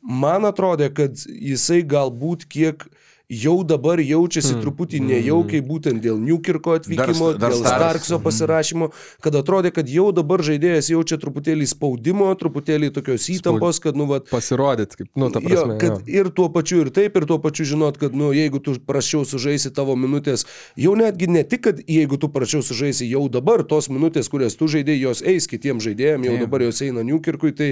Man 0.00 0.46
atrodė, 0.46 0.92
kad 0.94 1.18
jisai 1.26 1.82
galbūt 1.82 2.46
kiek 2.46 2.86
jau 3.30 3.60
dabar 3.62 4.00
jaučiasi 4.02 4.56
hmm. 4.56 4.62
truputį 4.64 5.00
nejaukiai 5.06 5.62
būtent 5.62 6.02
dėl 6.02 6.18
Newkirko 6.18 6.74
atvykimo, 6.80 7.30
Dar- 7.36 7.38
dar 7.38 7.54
dėl 7.54 7.60
Starks. 7.62 7.78
Starkso 7.78 8.18
pasirašymo, 8.24 8.90
kad 9.22 9.38
atrodė, 9.38 9.70
kad 9.74 9.88
jau 9.90 10.08
dabar 10.16 10.42
žaidėjas 10.42 10.90
jaučia 10.90 11.18
truputėlį 11.22 11.68
spaudimo, 11.70 12.28
truputėlį 12.40 12.90
tokios 12.96 13.28
įtampos, 13.30 13.78
kad, 13.82 13.98
nu, 13.98 14.08
vat, 14.10 14.26
Pasirodyt, 14.32 14.96
kaip, 14.98 15.10
nu, 15.14 15.30
ta 15.30 15.38
Jo, 15.38 15.46
prasme. 15.46 15.78
kad 15.78 16.02
jo. 16.02 16.20
ir 16.20 16.30
tuo 16.34 16.48
pačiu 16.50 16.82
ir 16.84 16.90
taip, 16.94 17.16
ir 17.20 17.28
tuo 17.30 17.38
pačiu 17.42 17.68
žinot, 17.70 18.00
kad, 18.02 18.16
nu, 18.16 18.32
jeigu 18.34 18.58
tu 18.58 18.74
prašiau 18.82 19.22
sužaisi 19.28 19.70
tavo 19.74 19.94
minutės, 19.94 20.46
jau 20.74 20.96
netgi 20.98 21.30
ne 21.30 21.44
tik, 21.46 21.62
kad 21.68 21.84
jeigu 21.86 22.18
tu 22.18 22.30
prašiau 22.32 22.66
sužaisi 22.66 23.06
jau 23.10 23.28
dabar, 23.30 23.62
tos 23.62 23.90
minutės, 23.92 24.30
kurias 24.32 24.58
tu 24.58 24.66
žaidėjai, 24.70 25.04
jos 25.06 25.22
eis 25.22 25.46
kitiems 25.50 25.86
žaidėjams, 25.86 26.26
jau 26.26 26.34
Taip. 26.34 26.46
dabar 26.48 26.66
jos 26.66 26.82
eina 26.82 27.06
Newkirkui, 27.06 27.54
tai 27.54 27.70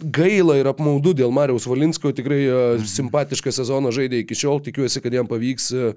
gaila 0.00 0.56
ir 0.60 0.68
apmaudu 0.70 1.12
dėl 1.16 1.32
Mariaus 1.34 1.66
Valinsko, 1.68 2.12
tikrai 2.16 2.40
mhm. 2.46 2.88
simpatišką 2.88 3.52
sezoną 3.54 3.92
žaidė 3.94 4.22
iki 4.24 4.38
šiol, 4.38 4.62
tikiuosi, 4.64 5.02
kad 5.04 5.14
jam 5.14 5.28
pavyks 5.30 5.70
e, 5.74 5.92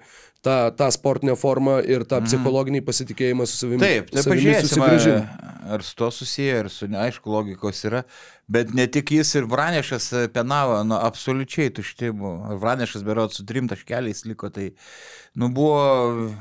tą, 0.46 0.58
tą 0.78 0.90
sportinę 0.96 1.38
formą 1.40 1.80
ir 1.82 2.06
tą 2.08 2.20
mhm. 2.20 2.30
psichologinį 2.30 2.84
pasitikėjimą 2.88 3.48
su 3.50 3.60
savimi, 3.60 3.82
Taip, 3.84 4.12
tai 4.14 4.26
pažiūrėsime, 4.28 5.18
ar 5.74 5.86
su 5.86 5.98
to 6.00 6.12
susiję, 6.12 6.64
ar 6.66 6.72
su, 6.74 6.90
aišku, 7.08 7.32
logikos 7.32 7.84
yra, 7.88 8.04
bet 8.48 8.74
ne 8.76 8.86
tik 8.92 9.12
jis 9.16 9.36
ir 9.40 9.48
Vranešas 9.50 10.10
e, 10.14 10.24
penavo, 10.34 10.82
nu, 10.88 10.98
absoliučiai 11.00 11.72
tušti 11.74 12.12
buvo. 12.12 12.58
Vranešas 12.60 13.04
berot 13.08 13.36
su 13.36 13.46
trim 13.46 13.68
taškeliais 13.72 14.26
liko, 14.26 14.50
tai, 14.54 14.72
nu, 15.40 15.50
buvo 15.54 16.32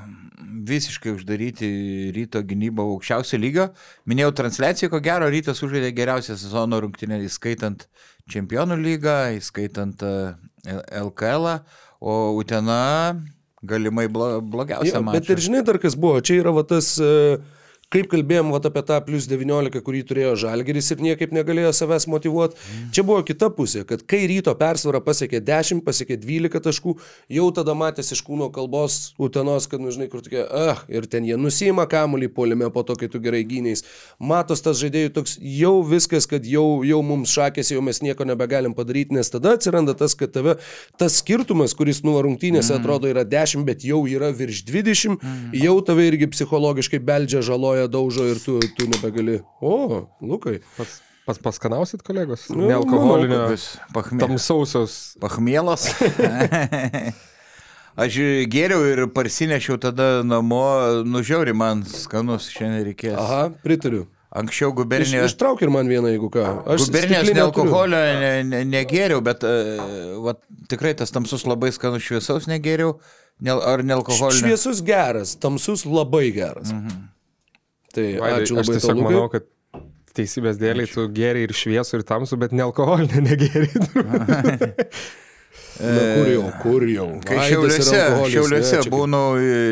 visiškai 0.68 1.14
uždaryti 1.14 1.68
ryto 2.16 2.42
gynybą 2.46 2.86
aukščiausio 2.96 3.40
lygio. 3.40 3.68
Minėjau 4.10 4.34
transliaciją, 4.42 4.90
ko 4.92 5.02
gero, 5.04 5.30
rytas 5.32 5.62
sužaidė 5.62 5.92
geriausią 5.96 6.36
sezono 6.40 6.80
rungtynę, 6.82 7.20
įskaitant 7.28 7.86
čempionų 8.32 8.78
lygą, 8.82 9.18
įskaitant 9.38 10.02
e, 10.06 10.14
LKL, 11.02 11.48
o 12.02 12.18
Utena 12.38 13.14
galimai 13.62 14.08
blo, 14.10 14.40
blogiausia 14.42 15.00
mačą. 15.00 15.20
bet 15.20 15.30
ir 15.30 15.42
žinai 15.42 15.62
dar 15.66 15.78
kas 15.82 15.94
buvo, 15.94 16.20
čia 16.20 16.40
yra 16.42 16.52
va 16.54 16.64
tas, 16.66 16.96
e, 16.98 17.38
kaip 17.92 18.08
kalbėjom 18.12 18.52
va, 18.54 18.60
apie 18.62 18.82
tą 18.88 18.98
plus 19.06 19.28
19, 19.30 19.82
kurį 19.84 20.02
turėjo 20.08 20.34
Žalgeris 20.44 20.90
ir 20.94 21.02
niekaip 21.04 21.34
negalėjo 21.34 21.72
savęs 21.76 22.08
motivuoti. 22.10 22.56
Mm. 22.56 22.90
Čia 22.96 23.04
buvo 23.06 23.20
kita 23.26 23.50
pusė, 23.54 23.84
kad 23.88 24.04
kai 24.08 24.24
ryto 24.30 24.54
persvara 24.58 25.02
pasiekė 25.04 25.42
10, 25.44 25.82
pasiekė 25.86 26.18
12 26.22 26.62
taškų, 26.64 26.96
jau 27.36 27.48
tada 27.54 27.74
matėsi 27.78 28.16
iš 28.16 28.22
kūno 28.26 28.48
kalbos 28.54 29.12
utenos, 29.22 29.68
kad, 29.70 29.82
nu, 29.82 29.92
žinai, 29.94 30.08
kur 30.12 30.24
tokie, 30.24 30.42
ah, 30.42 30.82
ir 30.92 31.06
ten 31.10 31.26
jie 31.28 31.36
nusima 31.40 31.86
kamuolį 31.90 32.30
polime 32.34 32.70
po 32.72 32.84
to, 32.86 32.96
kai 32.98 33.10
tu 33.12 33.20
gerai 33.22 33.42
gyniais. 33.48 33.84
Matos 34.22 34.64
tas 34.64 34.78
žaidėjų 34.80 35.12
toks, 35.16 35.36
jau 35.40 35.74
viskas, 35.86 36.28
kad 36.30 36.46
jau, 36.48 36.82
jau 36.86 37.02
mums 37.06 37.32
šakėsi, 37.34 37.76
jau 37.76 37.84
mes 37.84 38.02
nieko 38.04 38.26
nebegalim 38.28 38.76
padaryti, 38.78 39.16
nes 39.16 39.30
tada 39.32 39.56
atsiranda 39.58 39.96
tas, 39.98 40.16
kad 40.18 40.32
tave 40.34 40.56
tas 41.00 41.18
skirtumas, 41.20 41.76
kuris 41.76 42.02
nuo 42.06 42.18
rungtynėse 42.24 42.72
mm. 42.72 42.80
atrodo 42.80 43.10
yra 43.10 43.24
10, 43.28 43.66
bet 43.68 43.84
jau 43.86 44.02
yra 44.10 44.32
virš 44.34 44.64
20, 44.68 45.18
mm. 45.18 45.56
jau 45.62 45.76
tave 45.86 46.06
irgi 46.10 46.30
psichologiškai 46.32 47.02
beldžia, 47.02 47.42
žaloja, 47.46 47.81
daužo 47.88 48.26
ir 48.30 48.38
tu, 48.42 48.58
tu 48.76 48.86
nebegali. 48.90 49.40
O, 49.60 50.06
Lukai. 50.20 50.60
Pas, 50.76 51.00
pas, 51.26 51.38
paskanausit, 51.38 52.02
kolegos? 52.06 52.48
Nu, 52.50 52.68
Nealkoholinio. 52.70 53.44
Pachmė- 53.94 54.26
Tamsausios. 54.26 55.16
Pachmielas. 55.22 55.88
Aš 58.02 58.14
gėriau 58.48 58.86
ir 58.88 59.02
parsinešiau 59.12 59.76
tada 59.80 60.22
namo, 60.24 60.62
nužiauri 61.04 61.52
man 61.52 61.82
skanus, 61.84 62.46
šiandien 62.54 62.86
reikės. 62.88 63.18
Aha, 63.20 63.42
pritariu. 63.64 64.06
Anksčiau 64.32 64.70
Iš, 64.70 64.76
gubernijos. 64.78 65.26
ištrauk 65.34 65.60
ir 65.60 65.68
man 65.68 65.90
vieną, 65.92 66.08
jeigu 66.08 66.30
ką. 66.32 66.44
Aš 66.72 66.86
Gubernijos 66.86 67.28
ne 67.36 67.42
alkoholio 67.44 67.98
ne, 68.22 68.30
ne, 68.48 68.62
negėriau, 68.64 69.20
bet 69.20 69.44
uh, 69.44 69.82
va, 70.24 70.32
tikrai 70.72 70.94
tas 70.96 71.12
tamsus 71.12 71.44
labai 71.44 71.68
skanus 71.76 72.06
šviesaus 72.06 72.48
negėriau. 72.48 72.94
Ne, 73.44 73.52
ar 73.52 73.82
ne 73.84 73.92
alkoholinio? 73.98 74.38
Šviesus 74.40 74.80
geras, 74.86 75.34
tamsus 75.36 75.84
labai 75.84 76.30
geras. 76.32 76.72
Mhm. 76.72 77.11
Tai 77.92 78.06
Vaidai, 78.22 78.42
ačiū 78.42 78.56
aš 78.56 78.62
labai 78.62 78.78
tiesiog 78.78 78.94
tau, 78.96 79.04
manau, 79.08 79.26
kad 79.32 79.48
teisybės 80.16 80.60
dėliai 80.60 80.88
tu 80.92 81.08
geriai 81.12 81.48
ir 81.48 81.56
šviesų, 81.56 82.00
ir 82.00 82.06
tamsų, 82.08 82.38
bet 82.44 82.56
nealkoholinė 82.56 83.26
negeriai. 83.26 83.68
Na, 85.82 86.02
kur 86.14 86.28
jau, 86.28 86.42
kur 86.62 86.84
jau. 86.86 87.06
Kai 87.26 87.38
šiauliuose, 87.48 88.00
šiauliuose 88.30 88.76
ne, 88.76 88.90
būnu, 88.92 89.20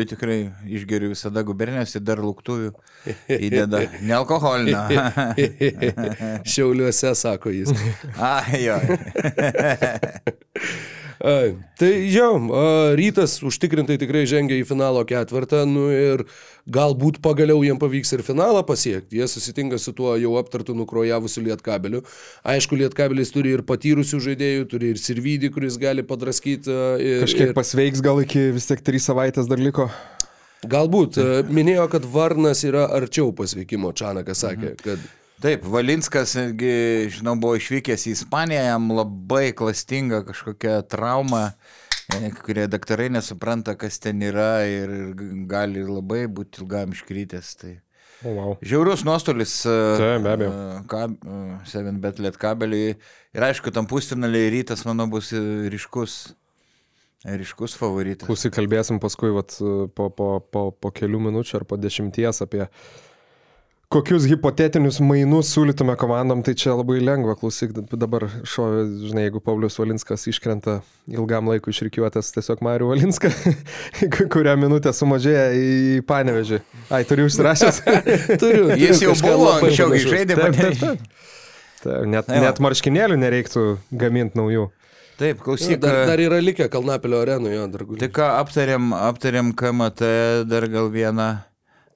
tikrai 0.09 0.37
išgeriu 0.65 1.11
visada 1.13 1.43
gubernijos 1.45 1.93
ir 1.95 2.03
dar 2.03 2.19
luktuvių 2.25 2.71
įdeda. 3.47 3.83
Nealkoholinio. 4.09 4.81
Šiauliuose, 6.55 7.13
sako 7.17 7.53
jis. 7.53 7.71
Ai, 8.17 8.63
jo. 8.65 8.79
Ai, 11.21 11.53
tai 11.77 12.09
a, 12.17 12.95
rytas 12.97 13.35
užtikrintai 13.45 13.99
tikrai 14.01 14.23
žengia 14.25 14.57
į 14.57 14.65
finalo 14.65 15.03
ketvirtą, 15.05 15.67
nu 15.69 15.83
ir 15.93 16.23
galbūt 16.65 17.19
pagaliau 17.21 17.61
jiem 17.61 17.77
pavyks 17.77 18.15
ir 18.17 18.23
finalą 18.25 18.63
pasiekti. 18.65 19.19
Jie 19.19 19.27
susitinka 19.29 19.77
su 19.77 19.93
tuo 19.93 20.15
jau 20.17 20.33
aptartu 20.41 20.73
nukrojavusiu 20.73 21.43
lietkabeliu. 21.45 22.01
Aišku, 22.41 22.79
lietkabelis 22.79 23.33
turi 23.35 23.53
ir 23.53 23.61
patyrusių 23.69 24.21
žaidėjų, 24.31 24.65
turi 24.73 24.95
ir 24.95 25.01
sirvydį, 25.01 25.53
kuris 25.53 25.77
gali 25.81 26.01
padraskyti. 26.01 26.73
Ir, 26.97 27.21
Kažkiek 27.27 27.51
ir, 27.51 27.55
pasveiks, 27.57 28.01
gal 28.01 28.23
iki 28.25 28.49
vis 28.57 28.69
tiek 28.71 28.81
trys 28.81 29.05
savaitės 29.11 29.51
dar 29.51 29.61
liko. 29.61 29.91
galbūt 30.65 31.21
minėjo, 31.53 31.85
kad 31.93 32.05
Varnas 32.05 32.65
yra 32.65 32.87
arčiau 32.97 33.29
pasveikimo, 33.37 33.93
Čanakas 33.97 34.41
sakė, 34.45 34.73
kad 34.81 35.05
Taip, 35.41 35.63
Valinskas, 35.65 36.35
žinau, 37.15 37.33
buvo 37.41 37.55
išvykęs 37.57 38.03
į 38.05 38.11
Ispaniją, 38.13 38.65
jam 38.67 38.91
labai 38.93 39.47
klastinga 39.57 40.21
kažkokia 40.27 40.81
trauma, 40.85 41.47
e, 42.13 42.29
kurie 42.43 42.67
daktarai 42.69 43.07
nesupranta, 43.09 43.73
kas 43.79 43.97
ten 44.03 44.21
yra 44.21 44.67
ir 44.69 44.93
ir 44.93 45.15
gali 45.49 45.81
labai 45.87 46.27
būti 46.29 46.61
ilgam 46.61 46.93
iškrytęs. 46.93 47.55
Tai. 47.57 47.73
O, 48.21 48.35
wow. 48.35 48.53
Žiaurus 48.61 49.01
nuostolis. 49.07 49.55
Taip, 49.65 50.21
be 50.21 50.35
abejo. 50.35 50.53
Kab, 50.91 51.17
7bet 51.71 52.21
liet 52.21 52.37
kabeliui. 52.41 52.95
Ir 53.33 53.49
aišku, 53.49 53.73
tam 53.73 53.89
pustinaliai 53.89 54.51
rytas, 54.53 54.85
manau, 54.85 55.09
bus 55.09 55.33
ryškus. 55.33 56.21
Ryškus 57.21 57.77
favoritas. 57.77 58.25
Klausyk, 58.29 58.53
kalbėsim 58.53 58.97
paskui 59.01 59.29
vat, 59.33 59.57
po, 59.97 60.09
po, 60.09 60.35
po, 60.41 60.69
po 60.73 60.89
kelių 60.93 61.19
minučių 61.29 61.59
ar 61.59 61.65
po 61.69 61.77
dešimties 61.77 62.41
apie 62.45 62.65
kokius 63.91 64.25
hipotetinius 64.29 64.99
mainus 65.03 65.51
siūlytume 65.51 65.97
komandom, 65.99 66.41
tai 66.45 66.53
čia 66.57 66.73
labai 66.77 67.01
lengva, 67.03 67.35
klausyk, 67.39 67.73
dabar 67.91 68.27
šo, 68.47 68.67
žinai, 69.03 69.25
jeigu 69.27 69.41
Paulius 69.43 69.75
Valinskas 69.79 70.23
iškrenta 70.31 70.79
ilgam 71.11 71.49
laikui 71.51 71.73
išrikiuotas 71.75 72.31
tiesiog 72.35 72.63
Mariu 72.65 72.91
Valinską, 72.91 73.31
kurią 74.33 74.55
minutę 74.61 74.93
sumažėja 74.95 75.49
į 75.57 76.03
panevežį. 76.07 76.61
Ai, 76.89 77.03
turiu 77.09 77.27
užsirašęs. 77.27 77.83
turiu. 78.41 78.69
Jis 78.79 79.03
jau 79.03 79.17
buvo, 79.25 79.51
anksčiau 79.57 79.91
žaidė. 80.07 80.39
Tai 81.81 82.03
net, 82.07 82.29
net 82.29 82.61
marškinėlių 82.61 83.17
nereiktų 83.19 83.65
gaminti 83.97 84.37
naujų. 84.39 84.69
Taip, 85.21 85.41
klausyk. 85.43 85.77
Dar, 85.81 86.05
dar 86.09 86.21
yra 86.21 86.39
likę 86.41 86.65
Kalnapilio 86.71 87.19
arenoje, 87.21 87.61
dar 87.73 87.85
guli. 87.85 87.99
Tai 88.01 88.09
ką 88.13 88.33
aptarėm, 88.39 88.93
aptarėm 88.97 89.51
KMT, 89.57 90.11
dar 90.49 90.65
gal 90.71 90.89
vieną 90.93 91.31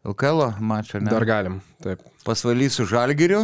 LKL 0.05 0.55
mačą, 0.61 1.01
ne? 1.01 1.11
Dar 1.11 1.25
galim. 1.25 1.59
Taip. 1.83 2.03
Pasvalys 2.25 2.77
su 2.77 2.85
Žalgiriu, 2.89 3.43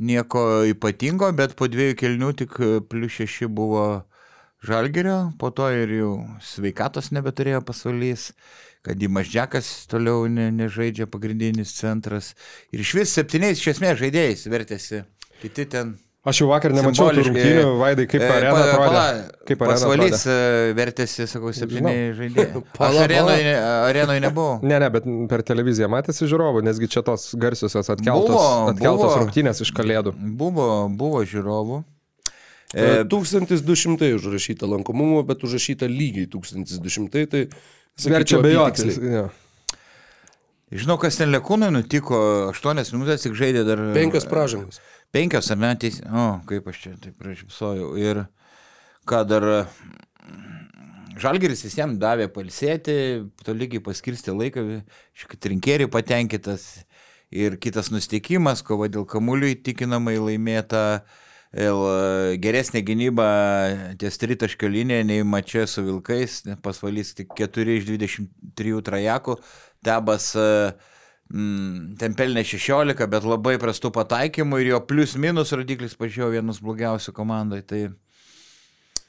nieko 0.00 0.64
ypatingo, 0.70 1.28
bet 1.36 1.56
po 1.58 1.68
dviejų 1.68 1.96
kelnių 2.00 2.30
tik 2.40 2.56
plus 2.88 3.18
šeši 3.18 3.48
buvo 3.52 3.84
Žalgirio, 4.64 5.32
po 5.40 5.48
to 5.56 5.70
ir 5.72 5.92
jau 5.94 6.10
sveikatos 6.44 7.08
nebeturėjo 7.16 7.62
pasvalys, 7.64 8.30
kad 8.84 8.98
Dimas 9.00 9.28
Džekas 9.28 9.70
toliau 9.88 10.26
ne, 10.28 10.50
nežaidžia 10.52 11.08
pagrindinis 11.08 11.72
centras. 11.78 12.34
Ir 12.72 12.84
iš 12.84 12.92
vis 12.98 13.16
septyniais 13.16 13.60
iš 13.60 13.74
esmės 13.76 14.00
žaidėjais 14.00 14.44
vertėsi. 14.52 15.04
Kiti 15.40 15.64
ten. 15.72 15.96
Aš 16.20 16.42
jau 16.42 16.50
vakar 16.50 16.74
nemačiau 16.76 17.06
rungtynių, 17.16 17.68
Vaidai, 17.80 18.04
kaip 18.04 18.20
E, 18.20 18.26
arena 18.28 18.50
pa- 18.52 18.64
atrodė. 18.66 18.88
pala, 18.90 19.04
Kaip 19.48 19.62
arena 19.64 19.72
Pasvalys 19.72 20.18
atrodė. 20.18 20.34
e, 20.68 20.74
vertėsi, 20.76 21.24
sakau, 21.30 21.52
septyni 21.56 21.94
žaidėjai. 22.18 22.60
Aš 22.88 22.98
arenoje 23.06 23.54
arenoj 23.88 24.18
nebuvau. 24.26 24.58
Ne, 24.62 24.76
ne, 24.84 24.90
bet 24.92 25.06
per 25.32 25.40
televiziją 25.48 25.88
matėsi 25.88 26.28
žiūrovų, 26.28 26.60
nesgi 26.68 26.90
čia 26.92 27.00
tos 27.06 27.30
garsiosios 27.40 27.88
atkeltos, 27.88 28.34
Buvo, 28.36 28.68
atkeltos 28.74 29.06
buvo. 29.08 29.16
rungtynės 29.22 29.64
iš 29.64 29.72
kalėdų. 29.72 30.12
Buvo, 30.36 30.68
buvo 30.92 31.24
žiūrovų. 31.24 31.80
E, 32.76 33.00
E, 33.00 33.04
1200 33.08 34.12
užrašyta 34.20 34.68
lankomumo, 34.68 35.24
bet 35.26 35.40
užrašyta 35.42 35.88
lygiai 35.90 36.28
1200, 36.30 37.24
tai... 37.32 37.46
Verčia 38.04 38.38
bejoti. 38.44 38.92
Žinau, 40.70 40.94
kas 41.02 41.16
ten 41.18 41.32
Lekūnui 41.34 41.72
nutiko, 41.74 42.14
8 42.54 42.92
minutės 42.94 43.24
tik 43.26 43.34
žaidė 43.34 43.64
dar. 43.66 43.80
Penkios 43.96 44.22
pražangos. 44.30 44.78
Penkios 45.10 45.50
ar 45.50 45.58
ne, 45.58 45.72
teis... 45.80 45.98
O, 46.06 46.26
kaip 46.46 46.68
aš 46.70 46.84
čia 46.84 46.92
taip 47.02 47.16
prašypsojau. 47.18 47.94
Ir 47.98 48.24
ką 49.10 49.24
dar. 49.26 49.46
Žalgeris 51.20 51.64
visiems 51.66 51.98
davė 52.00 52.28
palsėti, 52.32 52.94
tolygiai 53.44 53.82
paskirsti 53.84 54.32
laiką, 54.32 54.62
šiek 55.18 55.34
trinkėri 55.42 55.88
patenkintas. 55.90 56.86
Ir 57.30 57.58
kitas 57.62 57.92
nusteikimas, 57.94 58.62
kova 58.66 58.88
dėl 58.90 59.04
kamuolių 59.06 59.52
įtikinamai 59.56 60.16
laimėta. 60.18 61.02
Geresnė 61.50 62.82
gynyba 62.86 63.26
ties 63.98 64.18
tritaškio 64.22 64.70
linija 64.70 65.02
nei 65.06 65.26
mačia 65.26 65.64
su 65.66 65.82
Vilkais, 65.82 66.44
pasvalys 66.62 67.10
tik 67.18 67.34
4 67.38 67.76
iš 67.80 67.88
23 67.90 68.82
trajakų, 68.86 69.34
Tebas 69.82 70.30
e, 70.36 70.46
mm, 71.30 71.96
ten 72.00 72.14
pelnė 72.18 72.44
16, 72.46 73.06
bet 73.10 73.26
labai 73.26 73.56
prastų 73.62 73.90
pataikymų 73.96 74.60
ir 74.62 74.72
jo 74.74 74.80
plius 74.86 75.16
minus 75.20 75.54
rodiklis 75.56 75.96
pažiūrėjau 75.98 76.34
vienas 76.36 76.60
blogiausių 76.64 77.14
komandai. 77.16 77.62
Tai, 77.66 77.80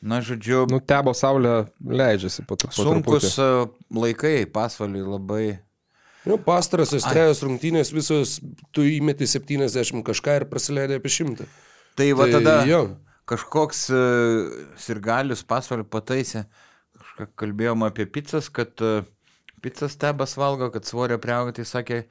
na, 0.01 0.21
žodžiu, 0.25 0.63
Nu, 0.71 0.79
tebo 0.81 1.13
saulė 1.17 1.65
leidžiasi 1.85 2.45
po, 2.49 2.57
po 2.57 2.71
sunkus 2.73 3.33
truputį. 3.35 3.43
e, 3.43 3.99
laikai 4.05 4.35
pasvaliui 4.49 5.05
labai. 5.05 5.45
Nu, 6.25 6.37
pastarosios 6.37 7.01
trejos 7.09 7.39
rungtynės 7.41 7.89
visos, 7.93 8.35
tu 8.69 8.83
įmeti 8.85 9.25
70 9.25 10.03
kažką 10.05 10.35
ir 10.41 10.45
prasileidai 10.51 10.99
apie 11.01 11.09
100. 11.09 11.47
Tai 11.97 12.09
va 12.13 12.27
Tai 12.29 12.35
tada 12.37 12.53
jo. 12.69 12.81
kažkoks 13.29 13.87
uh, 13.89 14.51
sirgalius 14.77 15.41
pasvalį 15.49 15.87
pataisė. 15.89 16.43
Kažką 17.01 17.25
kalbėjom 17.41 17.87
apie 17.87 18.05
pizzas, 18.05 18.51
kad 18.53 18.69
uh, 18.85 19.01
pizzas 19.61 19.95
tebas 20.01 20.35
valgo, 20.39 20.71
kad 20.73 20.85
svorio 20.87 21.17
priauga, 21.21 21.53
tai 21.57 21.65
sakė, 21.69 22.01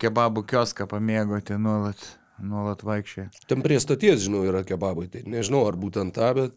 kebabų 0.00 0.44
kioską 0.50 0.86
pamėgoti 0.90 1.58
nuolat, 1.60 2.00
nuolat 2.40 2.84
vaikščiai. 2.86 3.28
Ten 3.50 3.64
prie 3.64 3.80
stoties, 3.82 4.22
žinau, 4.24 4.44
yra 4.48 4.62
kebabai. 4.66 5.08
Tai 5.12 5.24
nežinau, 5.28 5.66
ar 5.68 5.76
būtent 5.80 6.14
tą, 6.16 6.30
bet 6.38 6.56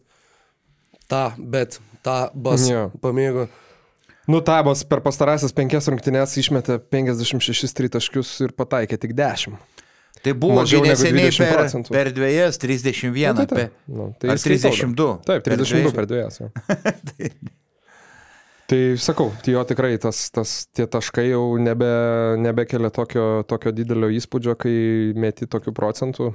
tą, 1.10 1.24
bet 1.38 1.78
tą 2.06 2.18
bas 2.34 2.64
Jo. 2.70 2.88
pamėgo. 3.04 3.48
Nu, 4.30 4.40
tabas 4.40 4.80
per 4.88 5.02
pastarąsias 5.04 5.52
penkias 5.52 5.90
rungtynės 5.92 6.32
išmetė 6.40 6.78
56 6.80 7.74
tritaškius 7.76 8.30
ir 8.46 8.54
pataikė 8.56 8.96
tik 9.02 9.12
10. 9.18 9.58
Tai 10.24 10.32
buvo 10.40 10.62
Mažiau 10.62 10.80
negu 10.80 10.94
neseniai 10.94 11.28
20 11.28 11.42
per, 11.44 11.58
procentų. 11.58 11.92
per 11.92 12.08
dviejas 12.16 12.56
31. 12.62 13.34
Nu, 13.36 13.44
tai, 13.44 13.46
taip. 13.50 13.74
nu, 13.92 14.06
tai 14.16 14.30
ar 14.32 14.40
įskaitau 14.40 14.72
32. 14.72 14.96
dar. 14.96 15.18
Taip, 15.28 15.44
32 15.50 15.92
per 15.98 16.08
dviejas. 16.08 16.40
Tai 18.70 18.80
sakau, 18.96 19.28
tai 19.44 19.52
jo 19.52 19.62
tikrai 19.68 19.98
tas, 20.00 20.26
tas, 20.32 20.54
tie 20.72 20.86
taškai 20.88 21.26
jau 21.28 21.42
nebe, 21.60 21.90
nebekelia 22.40 22.88
tokio, 22.94 23.44
tokio 23.48 23.74
didelio 23.76 24.08
įspūdžio, 24.16 24.56
kai 24.56 24.76
meti 25.20 25.48
tokių 25.50 25.74
procentų. 25.76 26.32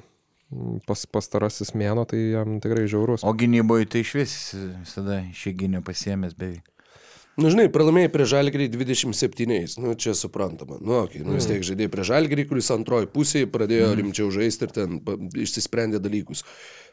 Pas, 0.90 1.04
pastarasis 1.06 1.76
mėno, 1.78 2.08
tai 2.10 2.20
jam 2.34 2.56
tikrai 2.62 2.88
žiaurus. 2.90 3.22
O 3.22 3.34
gynyboje 3.38 3.86
tai 3.94 4.02
iš 4.02 4.14
vis 4.18 4.36
visada 4.56 5.20
išėginio 5.28 5.84
pasiemęs 5.86 6.34
beveik. 6.38 6.66
Na, 6.66 6.80
Nu, 7.40 7.48
žinai, 7.48 7.70
pralaimėjai 7.72 8.10
prie 8.12 8.26
Žalgirį 8.28 8.66
27, 8.74 9.78
nu, 9.80 9.94
čia 10.00 10.12
suprantama. 10.18 10.76
Nu, 10.84 10.98
okay, 11.06 11.22
nu, 11.24 11.38
vis 11.38 11.48
tiek 11.48 11.64
žaidėjai 11.64 11.92
prie 11.94 12.06
Žalgirį, 12.10 12.46
kuris 12.50 12.72
antroji 12.76 13.08
pusėje 13.14 13.48
pradėjo 13.54 13.94
rimčiau 13.96 14.32
žaisti 14.34 14.68
ir 14.68 14.74
ten 14.76 14.98
išsisprendė 15.46 16.02
dalykus. 16.04 16.44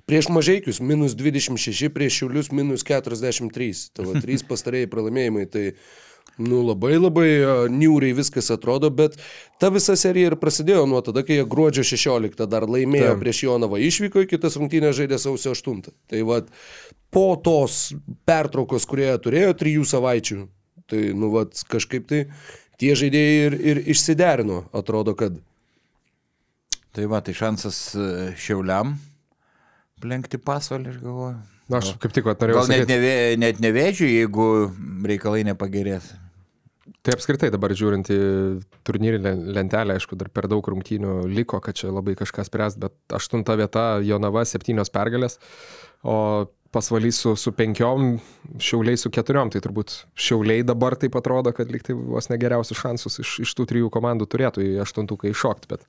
Prieš 0.06 0.28
mažaikius 0.30 0.78
minus 0.78 1.16
26, 1.18 1.88
prieš 1.90 2.20
šiulius 2.20 2.52
minus 2.54 2.84
43. 2.86 3.70
Tavo 3.90 4.12
trys 4.22 4.44
pastarėjai 4.50 4.86
pralaimėjimai, 4.92 5.46
tai 5.50 5.64
nu, 6.38 6.60
labai 6.62 6.92
labai 6.94 7.30
niūriai 7.72 8.14
viskas 8.14 8.52
atrodo, 8.54 8.92
bet 8.94 9.16
ta 9.58 9.72
visa 9.74 9.96
serija 9.98 10.30
ir 10.30 10.36
prasidėjo 10.38 10.84
nuo 10.86 11.00
tada, 11.02 11.24
kai 11.26 11.40
jie 11.40 11.46
gruodžio 11.50 11.82
16 11.90 12.46
dar 12.52 12.68
laimėjo 12.70 13.16
Taip. 13.16 13.24
prieš 13.24 13.40
Jonavą 13.48 13.80
išvyko, 13.82 14.22
kitas 14.30 14.58
rungtynės 14.60 14.94
žaidė 15.00 15.18
sausio 15.18 15.56
8. 15.56 15.82
Tai 16.12 16.22
vad, 16.28 16.54
po 17.10 17.26
tos 17.42 17.80
pertraukos, 18.28 18.86
kurie 18.86 19.10
turėjo 19.24 19.58
trijų 19.58 19.88
savaičių, 19.90 20.38
tai 20.86 21.02
nu 21.18 21.32
vad 21.34 21.58
kažkaip 21.66 22.06
tai 22.06 22.22
tie 22.78 22.94
žaidėjai 22.94 23.42
ir, 23.48 23.58
ir 23.72 23.82
išsiderino, 23.96 24.62
atrodo, 24.70 25.18
kad 25.18 25.42
Tai 26.96 27.04
va, 27.12 27.18
tai 27.20 27.34
šansas 27.36 27.78
e, 27.92 28.04
šiauliam 28.40 28.94
lenkti 30.08 30.40
pasvalį, 30.42 30.94
aš 30.94 31.00
galvoju. 31.02 31.38
Na, 31.66 31.80
aš 31.80 31.96
kaip 31.98 32.14
tik 32.14 32.28
norėjau 32.28 32.60
Gal 32.60 32.70
net, 32.70 32.86
nevė, 32.90 33.16
net 33.42 33.58
nevėžiu, 33.62 34.06
jeigu 34.06 34.46
reikalai 35.06 35.42
nepagerės. 35.48 36.12
Tai 37.06 37.14
apskritai 37.14 37.48
dabar 37.54 37.70
žiūrint 37.74 38.08
į 38.10 38.18
turnyrį 38.86 39.18
lentelę, 39.54 39.96
aišku, 39.98 40.18
dar 40.18 40.30
per 40.34 40.46
daug 40.50 40.66
rungtynių 40.66 41.24
liko, 41.30 41.58
kad 41.62 41.78
čia 41.78 41.90
labai 41.94 42.16
kažkas 42.18 42.50
spręs, 42.50 42.78
bet 42.82 42.94
aštunta 43.14 43.54
vieta 43.58 43.84
Jonava 44.02 44.42
septynios 44.46 44.90
pergalės, 44.94 45.38
o 46.06 46.46
pasvalys 46.74 47.18
su, 47.22 47.34
su 47.38 47.52
penkiom, 47.54 48.16
šiauliai 48.62 48.98
su 48.98 49.10
keturiom, 49.14 49.50
tai 49.54 49.62
turbūt 49.64 49.94
šiauliai 50.18 50.66
dabar 50.66 50.96
taip 50.98 51.18
atrodo, 51.18 51.54
kad 51.54 51.70
liktai 51.72 51.94
vos 51.96 52.30
negeriausius 52.30 52.82
šansus 52.82 53.20
iš, 53.22 53.36
iš 53.46 53.54
tų 53.58 53.68
trijų 53.70 53.90
komandų 53.94 54.28
turėtų 54.30 54.64
į 54.66 54.72
aštuntuką 54.84 55.30
iššokti, 55.30 55.70
bet 55.72 55.86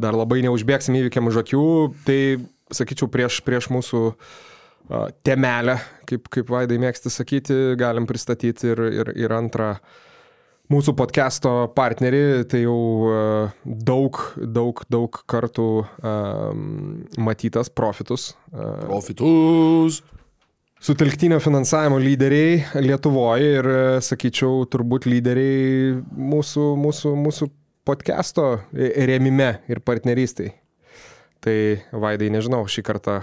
dar 0.00 0.16
labai 0.16 0.42
neužbėgsim 0.44 1.00
įvykiam 1.00 1.32
už 1.32 1.40
akių, 1.42 1.64
tai 2.06 2.20
sakyčiau 2.74 3.08
prieš, 3.12 3.40
prieš 3.46 3.70
mūsų 3.72 4.02
temelę, 5.26 5.78
kaip, 6.06 6.28
kaip 6.30 6.50
Vaidai 6.50 6.78
mėgsti 6.82 7.10
sakyti, 7.10 7.54
galim 7.78 8.06
pristatyti 8.06 8.70
ir, 8.70 8.82
ir, 9.02 9.12
ir 9.18 9.34
antrą 9.34 9.74
mūsų 10.70 10.96
podcast'o 10.98 11.54
partnerį, 11.74 12.22
tai 12.50 12.64
jau 12.64 12.78
daug, 13.64 14.18
daug, 14.36 14.82
daug 14.90 15.20
kartų 15.30 15.70
matytas 17.22 17.70
profitus. 17.70 18.32
Profitus. 18.50 20.02
Sutelktinio 20.86 21.38
finansavimo 21.40 21.96
lyderiai 21.98 22.82
Lietuvoje 22.84 23.54
ir, 23.58 23.68
sakyčiau, 24.04 24.66
turbūt 24.70 25.08
lyderiai 25.08 25.96
mūsų, 26.04 26.68
mūsų, 26.82 27.14
mūsų 27.24 27.50
podcast'o 27.86 28.50
rėmime 28.74 29.54
ir 29.72 29.80
partnerystai. 29.86 30.52
Tai 31.46 31.78
Vaidai, 31.94 32.26
nežinau, 32.34 32.64
šį 32.66 32.82
kartą, 32.82 33.20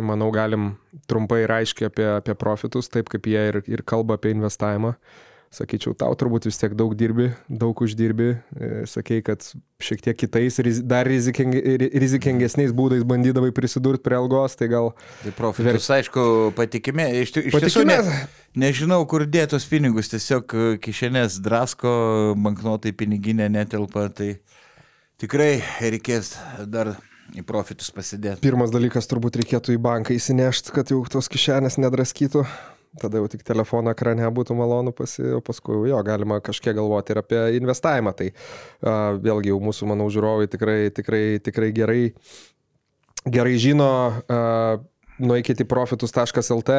manau, 0.00 0.30
galim 0.32 0.70
trumpai 1.10 1.42
ir 1.42 1.52
aiškiai 1.58 1.90
apie, 1.90 2.06
apie 2.08 2.34
profitus, 2.38 2.88
taip 2.88 3.10
kaip 3.12 3.26
jie 3.28 3.42
ir, 3.50 3.58
ir 3.68 3.82
kalba 3.84 4.16
apie 4.16 4.32
investavimą. 4.32 4.94
Sakyčiau, 5.52 5.92
tau 5.96 6.14
turbūt 6.18 6.48
vis 6.48 6.56
tiek 6.58 6.72
daug 6.76 6.94
dirbi, 6.98 7.28
daug 7.48 7.78
uždirbi, 7.84 8.28
e, 8.34 8.70
sakei, 8.88 9.20
kad 9.24 9.44
šiek 9.80 10.02
tiek 10.04 10.16
kitais, 10.18 10.56
dar 10.88 11.06
riziking, 11.08 11.52
rizikingesniais 11.92 12.72
būdais 12.76 13.04
bandydavai 13.08 13.52
prisidurti 13.56 14.02
prie 14.04 14.16
algos, 14.18 14.56
tai 14.58 14.68
gal... 14.72 14.90
Tai 15.22 15.32
profitus, 15.36 15.86
ver... 15.86 16.00
aišku, 16.00 16.24
patikimė, 16.56 17.06
iš, 17.22 17.34
iš 17.44 17.58
tiesų 17.62 17.84
ne, 17.88 17.98
nežinau, 18.58 19.02
kur 19.08 19.24
dėtos 19.28 19.68
pinigus, 19.70 20.10
tiesiog 20.12 20.56
kišenės 20.84 21.38
drasko, 21.44 21.92
banknotai 22.40 22.96
piniginė 22.96 23.50
netelpa, 23.52 24.08
tai 24.16 24.32
tikrai 25.22 25.60
reikės 25.78 26.34
dar 26.66 26.96
į 27.34 27.42
profitus 27.46 27.90
pasidėti. 27.94 28.42
Pirmas 28.44 28.70
dalykas 28.74 29.08
turbūt 29.10 29.40
reikėtų 29.42 29.74
į 29.74 29.82
banką 29.82 30.14
įsinešti, 30.14 30.74
kad 30.76 30.94
jau 30.94 31.02
tos 31.10 31.30
kišenės 31.32 31.80
nedraskytų 31.82 32.46
tada 33.00 33.20
jau 33.20 33.28
tik 33.30 33.44
telefono 33.46 33.92
ekrane 33.92 34.26
būtų 34.32 34.56
malonu 34.56 34.92
pasi, 34.96 35.24
o 35.36 35.42
paskui 35.44 35.90
jo 35.90 36.00
galima 36.06 36.40
kažkiek 36.44 36.76
galvoti 36.76 37.14
ir 37.14 37.20
apie 37.20 37.40
investavimą. 37.60 38.14
Tai 38.16 38.30
uh, 38.32 39.16
vėlgi 39.22 39.52
jau 39.52 39.60
mūsų, 39.62 39.88
manau, 39.92 40.08
žiūrovai 40.12 40.48
tikrai, 40.52 40.78
tikrai, 40.96 41.24
tikrai 41.44 41.70
gerai, 41.76 42.02
gerai 43.24 43.56
žino. 43.62 43.90
Uh, 44.26 44.84
Nueikit 45.16 45.62
į 45.62 45.64
profitus.lt, 45.64 46.74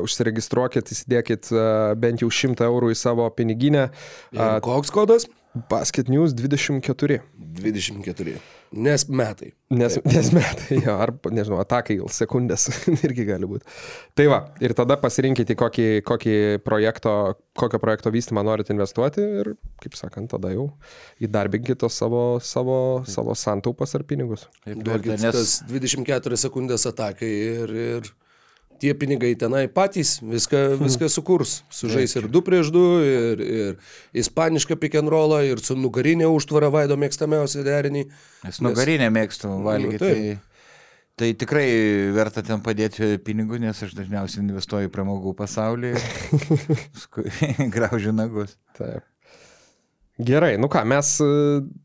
užsiregistruokit, 0.00 0.94
įsidėkit 0.94 1.50
bent 2.00 2.24
jau 2.24 2.30
100 2.32 2.64
eurų 2.64 2.94
į 2.94 2.96
savo 2.96 3.26
piniginę. 3.36 3.90
Ir 4.32 4.62
koks 4.64 4.88
kodas? 4.96 5.28
Basket 5.68 6.08
News 6.08 6.32
24. 6.32 7.20
24. 7.60 8.38
Nes 8.70 9.02
metai. 9.10 9.48
Nes, 9.74 9.96
Taip. 9.96 10.04
nes 10.14 10.28
metai, 10.30 10.76
jo, 10.78 10.92
ar, 11.02 11.10
nežinau, 11.34 11.58
atakai 11.58 11.96
sekundės 12.14 12.68
irgi 13.06 13.24
gali 13.26 13.48
būti. 13.50 13.66
Tai 14.14 14.26
va, 14.30 14.38
ir 14.62 14.74
tada 14.78 14.94
pasirinkite, 15.02 15.56
kokį, 15.58 15.86
kokį 16.06 16.36
projekto, 16.62 17.14
kokio 17.58 17.80
projekto 17.82 18.12
vystymą 18.14 18.44
norite 18.46 18.70
investuoti 18.74 19.26
ir, 19.42 19.52
kaip 19.82 19.98
sakant, 19.98 20.30
tada 20.30 20.52
jau 20.54 20.68
įdarbinkite 21.22 21.90
savo, 21.90 22.24
savo, 22.38 22.78
savo 23.10 23.34
santaupas 23.34 23.96
ar 23.98 24.06
pinigus. 24.06 24.46
Duokit 24.66 25.16
nes... 25.16 25.26
tas 25.34 25.56
24 25.66 26.38
sekundės 26.38 26.86
atakai 26.90 27.30
ir, 27.30 27.74
ir 27.96 28.14
tie 28.80 28.94
pinigai 28.96 29.32
tenai 29.38 29.64
patys 29.72 30.18
viską, 30.22 30.60
hmm. 30.74 30.84
viską 30.88 31.08
sukurs. 31.12 31.60
Sužais 31.72 32.14
ir 32.16 32.28
2 32.32 32.44
prieš 32.46 32.72
2, 32.74 32.84
ir, 33.06 33.42
ir 33.44 34.22
ispanišką 34.24 34.78
rollą, 35.10 35.42
ir 35.46 35.60
su 35.64 35.76
nugarinė 35.76 36.28
užtvara 36.30 36.70
vaido 36.72 36.96
mėgstamiausią 36.96 37.64
derinį. 37.66 38.06
Nes 38.44 38.60
nugarinę 38.64 39.10
mėgstu 39.10 39.52
valgyti. 39.64 39.98
Nu, 39.98 40.00
tai, 40.00 40.38
tai 41.20 41.30
tikrai 41.34 41.68
verta 42.16 42.42
ten 42.42 42.62
padėti 42.64 43.18
pinigų, 43.24 43.60
nes 43.60 43.82
aš 43.82 43.94
dažniausiai 43.98 44.44
investuoju 44.44 44.88
į 44.88 44.94
pramogų 44.94 45.36
pasaulį 45.38 45.94
graužiu 47.76 48.16
nagus. 48.16 48.56
Taip. 48.78 49.04
Gerai, 50.20 50.56
nu 50.60 50.68
ką, 50.68 50.82
mes, 50.84 51.14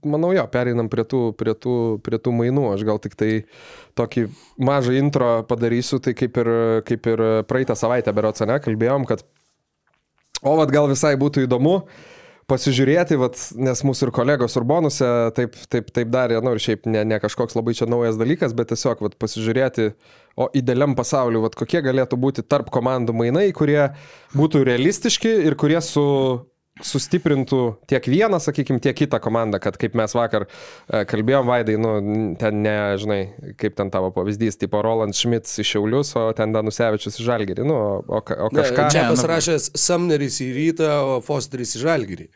manau, 0.03 0.33
jo, 0.35 0.43
pereinam 0.51 0.89
prie 0.91 1.05
tų, 1.07 1.29
prie, 1.39 1.53
tų, 1.55 1.75
prie 2.03 2.19
tų 2.19 2.33
mainų. 2.35 2.65
Aš 2.73 2.81
gal 2.87 2.99
tik 2.99 3.13
tai 3.15 3.29
tokį 3.95 4.25
mažą 4.59 4.95
intro 4.99 5.29
padarysiu, 5.47 6.01
tai 6.03 6.15
kaip 6.17 6.35
ir, 6.41 6.49
kaip 6.87 7.07
ir 7.13 7.23
praeitą 7.47 7.77
savaitę, 7.79 8.11
berots, 8.15 8.43
ne, 8.43 8.57
kalbėjom, 8.63 9.05
kad, 9.07 9.23
o, 10.41 10.57
vad 10.59 10.73
gal 10.73 10.89
visai 10.91 11.13
būtų 11.21 11.45
įdomu 11.45 11.77
pasižiūrėti, 12.51 13.17
vat, 13.17 13.39
nes 13.57 13.81
mūsų 13.87 14.09
ir 14.09 14.11
kolegos 14.13 14.57
Urbonuse 14.59 15.07
taip, 15.37 15.55
taip, 15.71 15.87
taip 15.95 16.11
darė, 16.13 16.37
nu, 16.45 16.53
ir 16.53 16.61
šiaip 16.61 16.85
ne, 16.91 17.01
ne 17.07 17.17
kažkoks 17.23 17.55
labai 17.57 17.73
čia 17.77 17.87
naujas 17.89 18.19
dalykas, 18.19 18.53
bet 18.57 18.69
tiesiog 18.73 19.01
vat, 19.05 19.15
pasižiūrėti, 19.21 19.93
o 20.37 20.49
idealiam 20.57 20.93
pasauliu, 20.97 21.41
vat, 21.45 21.55
kokie 21.57 21.81
galėtų 21.85 22.19
būti 22.21 22.45
tarp 22.45 22.69
komandų 22.73 23.15
mainai, 23.17 23.47
kurie 23.55 23.87
būtų 24.35 24.65
realistiški 24.67 25.31
ir 25.47 25.57
kurie 25.57 25.79
su 25.85 26.05
sustiprintų 26.83 27.61
tiek 27.87 28.07
vieną, 28.11 28.39
sakykime, 28.43 28.81
tiek 28.83 28.97
kitą 28.97 29.19
komandą, 29.23 29.61
kad 29.63 29.77
kaip 29.79 29.95
mes 29.95 30.11
vakar 30.15 30.43
e, 30.45 31.05
kalbėjom, 31.07 31.47
Vaidai, 31.47 31.77
nu, 31.79 31.93
ten 32.39 32.59
ne, 32.65 32.75
žinai, 32.99 33.19
kaip 33.61 33.77
ten 33.77 33.91
tavo 33.93 34.11
pavyzdys, 34.15 34.59
tipo 34.59 34.81
Roland 34.83 35.15
Schmitz 35.15 35.55
iš 35.63 35.75
Šiaulius, 35.75 36.11
o 36.19 36.27
ten 36.35 36.51
Danusevičius 36.55 37.15
iš 37.15 37.29
Žalgirį, 37.29 37.63
nu, 37.67 37.77
o, 38.03 38.19
o 38.19 38.23
kažką... 38.51 38.89
Ne, 38.89 38.89
čia 38.91 39.05
pasirašęs 39.07 39.69
Samneris 39.79 40.41
į 40.43 40.49
rytą, 40.57 40.91
o 41.15 41.21
Fosteris 41.23 41.77
į 41.79 41.85
Žalgirį. 41.85 42.27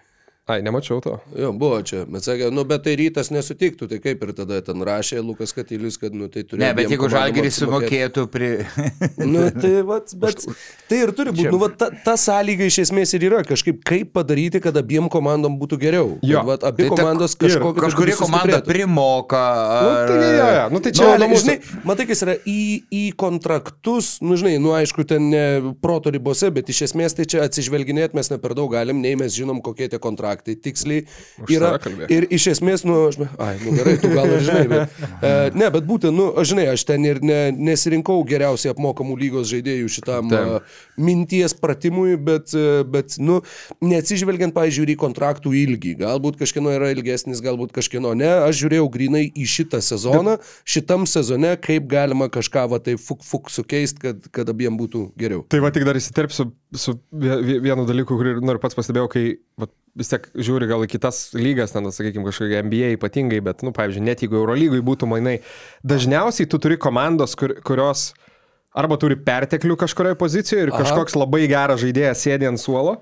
Ai, 0.50 0.64
nemačiau 0.66 0.98
to. 0.98 1.12
Jo, 1.38 1.52
buvo 1.54 1.78
čia, 1.86 2.08
bet 2.10 2.26
sakė, 2.26 2.48
nu, 2.50 2.64
bet 2.66 2.82
tai 2.82 2.96
rytas 2.98 3.28
nesutiktų, 3.30 3.86
tai 3.92 4.00
kaip 4.02 4.24
ir 4.26 4.32
tada 4.34 4.58
ten 4.66 4.82
rašė 4.82 5.20
Lukas 5.22 5.52
Katilius, 5.54 6.00
kad, 6.02 6.16
nu, 6.18 6.26
tai 6.26 6.42
turėtų. 6.42 6.64
Ne, 6.64 6.70
bet 6.74 6.90
jeigu 6.90 7.06
žalgeris 7.14 7.60
sumokėtų 7.62 8.24
pri... 8.34 8.48
nu, 9.34 9.44
tai, 9.54 9.74
vat, 9.86 10.10
bet 10.18 10.42
tai 10.90 11.04
ir 11.04 11.14
turi 11.14 11.36
būti, 11.38 11.52
nu, 11.54 11.60
vat, 11.62 11.76
ta, 11.78 11.92
ta 11.94 12.16
sąlyga 12.18 12.66
iš 12.66 12.80
esmės 12.88 13.14
ir 13.14 13.28
yra, 13.28 13.44
kažkaip 13.46 13.84
kaip 13.86 14.10
padaryti, 14.18 14.58
kad 14.64 14.80
abiem 14.82 15.06
komandom 15.14 15.60
būtų 15.62 15.80
geriau. 15.84 16.10
Jo, 16.26 16.42
vat, 16.50 16.66
abi 16.66 16.88
tai 16.88 16.98
komandos 16.98 17.38
kažkokiu 17.38 17.86
kažkuri 17.86 18.18
komanda 18.18 18.64
primoka. 18.66 19.44
Ar... 19.76 19.86
Nu, 19.86 19.94
tai, 20.10 20.34
jo, 20.34 20.50
jo, 20.58 20.66
nu, 20.74 20.84
tai 20.88 20.96
čia, 20.98 21.12
nu, 21.14 21.30
mūsų... 21.30 21.44
žinai, 21.46 21.86
matai, 21.92 22.10
kas 22.10 22.26
yra 22.26 22.38
į, 22.42 22.60
į 22.90 23.04
kontraktus, 23.22 24.16
nu, 24.26 24.34
žinai, 24.42 24.58
nu, 24.66 24.74
aišku, 24.80 25.06
ten 25.14 25.30
ne 25.30 25.46
proto 25.86 26.10
ribose, 26.10 26.50
bet 26.58 26.74
iš 26.74 26.88
esmės 26.90 27.14
tai 27.14 27.30
čia 27.30 27.46
atsižvelginėti 27.46 28.18
mes 28.18 28.34
ne 28.34 28.42
per 28.42 28.58
daug 28.58 28.74
galim, 28.74 29.06
nei 29.06 29.14
mes 29.20 29.38
žinom, 29.38 29.62
kokie 29.62 29.92
tie 29.94 30.02
kontraktai 30.02 30.39
faktai 30.40 30.56
tiksliai 30.56 31.06
yra. 31.50 31.76
Ir 32.10 32.28
iš 32.32 32.48
esmės, 32.56 32.86
nu, 32.88 32.96
aš, 33.10 33.20
ai, 33.40 33.58
nu 33.64 33.76
gerai, 33.76 33.98
tu 34.00 34.12
gal 34.14 34.30
ir 34.32 34.44
žinai, 34.46 34.66
bet, 34.72 35.00
e, 35.28 35.34
ne, 35.58 35.70
bet 35.74 35.88
būtent, 35.88 36.16
nu, 36.16 36.30
aš 36.40 36.54
žinai, 36.54 36.68
aš 36.74 36.86
ten 36.88 37.06
ir 37.08 37.20
ne, 37.26 37.40
nesirinkau 37.56 38.22
geriausiai 38.28 38.74
apmokamų 38.74 39.18
lygos 39.20 39.50
žaidėjų 39.52 39.90
šitam 40.00 40.32
a, 40.34 40.44
minties 41.00 41.56
pratimui, 41.58 42.16
bet, 42.16 42.54
e, 42.56 42.84
bet, 42.88 43.18
nu, 43.22 43.42
neatsižvelgiant, 43.84 44.56
pavyzdžiui, 44.56 44.94
į 44.96 45.00
kontraktų 45.00 45.54
ilgį. 45.64 45.96
Galbūt 46.00 46.40
kažkieno 46.40 46.74
yra 46.76 46.92
ilgesnis, 46.96 47.44
galbūt 47.44 47.74
kažkieno 47.76 48.16
ne. 48.18 48.30
Aš 48.48 48.64
žiūrėjau 48.64 48.88
grinai 48.94 49.26
į 49.30 49.48
šitą 49.50 49.82
sezoną, 49.84 50.38
šitam 50.68 51.06
sezone, 51.10 51.56
kaip 51.62 51.90
galima 51.92 52.30
kažką 52.32 52.66
va 52.72 52.82
tai 52.84 52.96
fuk 53.00 53.26
fuk 53.26 53.52
sukeisti, 53.54 54.02
kad, 54.04 54.30
kad 54.34 54.50
abiem 54.52 54.78
būtų 54.80 55.10
geriau. 55.20 55.44
Tai 55.52 55.62
va 55.64 55.74
tik 55.76 55.86
dar 55.88 56.00
įsiterpsiu 56.00 56.50
su 56.80 56.96
vienu 57.12 57.86
dalyku, 57.90 58.18
kurį 58.20 58.40
noriu 58.46 58.62
pats 58.62 58.78
pastebėjau, 58.78 59.10
kai 59.12 59.24
va, 59.60 59.70
vis 60.00 60.12
tiek 60.12 60.26
žiūri 60.36 60.70
gal 60.70 60.86
į 60.86 60.90
kitas 60.94 61.22
lygas, 61.38 61.74
ten, 61.76 61.88
sakykime, 61.94 62.26
kažkokia 62.30 62.64
NBA 62.66 62.94
ypatingai, 62.98 63.42
bet, 63.46 63.64
nu, 63.66 63.74
pavyzdžiui, 63.76 64.06
net 64.08 64.24
jeigu 64.24 64.40
Eurolygui 64.40 64.82
būtų 64.86 65.10
mainai, 65.12 65.40
dažniausiai 65.88 66.50
tu 66.50 66.62
turi 66.62 66.80
komandos, 66.82 67.36
kur, 67.40 67.58
kurios 67.68 68.10
arba 68.76 69.00
turi 69.02 69.18
perteklių 69.20 69.76
kažkurioje 69.82 70.20
pozicijoje 70.20 70.68
ir 70.68 70.74
Aha. 70.74 70.84
kažkoks 70.84 71.18
labai 71.20 71.44
geras 71.52 71.84
žaidėjas 71.84 72.24
sėdi 72.26 72.48
ant 72.50 72.62
suolo, 72.62 73.00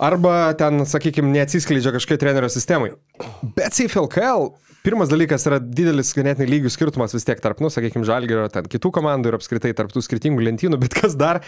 arba 0.00 0.54
ten, 0.58 0.82
sakykime, 0.88 1.30
neatsiskleidžia 1.36 1.92
kažkokie 1.98 2.20
trenerio 2.22 2.50
sistemai. 2.52 2.94
Bet 3.56 3.76
CFLKL 3.76 4.50
Pirmas 4.80 5.10
dalykas 5.12 5.42
yra 5.44 5.58
didelis 5.60 6.14
ganėtinai 6.16 6.46
lygių 6.48 6.70
skirtumas 6.72 7.12
vis 7.12 7.26
tiek 7.28 7.40
tarp, 7.44 7.58
nu, 7.60 7.68
sakykime, 7.68 8.06
žalgerio, 8.08 8.46
ten 8.52 8.64
kitų 8.70 8.88
komandų 8.96 9.28
ir 9.28 9.36
apskritai 9.36 9.74
tarp 9.76 9.92
tų 9.92 10.00
skirtingų 10.06 10.46
lentynų, 10.46 10.78
bet 10.80 10.96
kas 10.96 11.18
dar, 11.20 11.42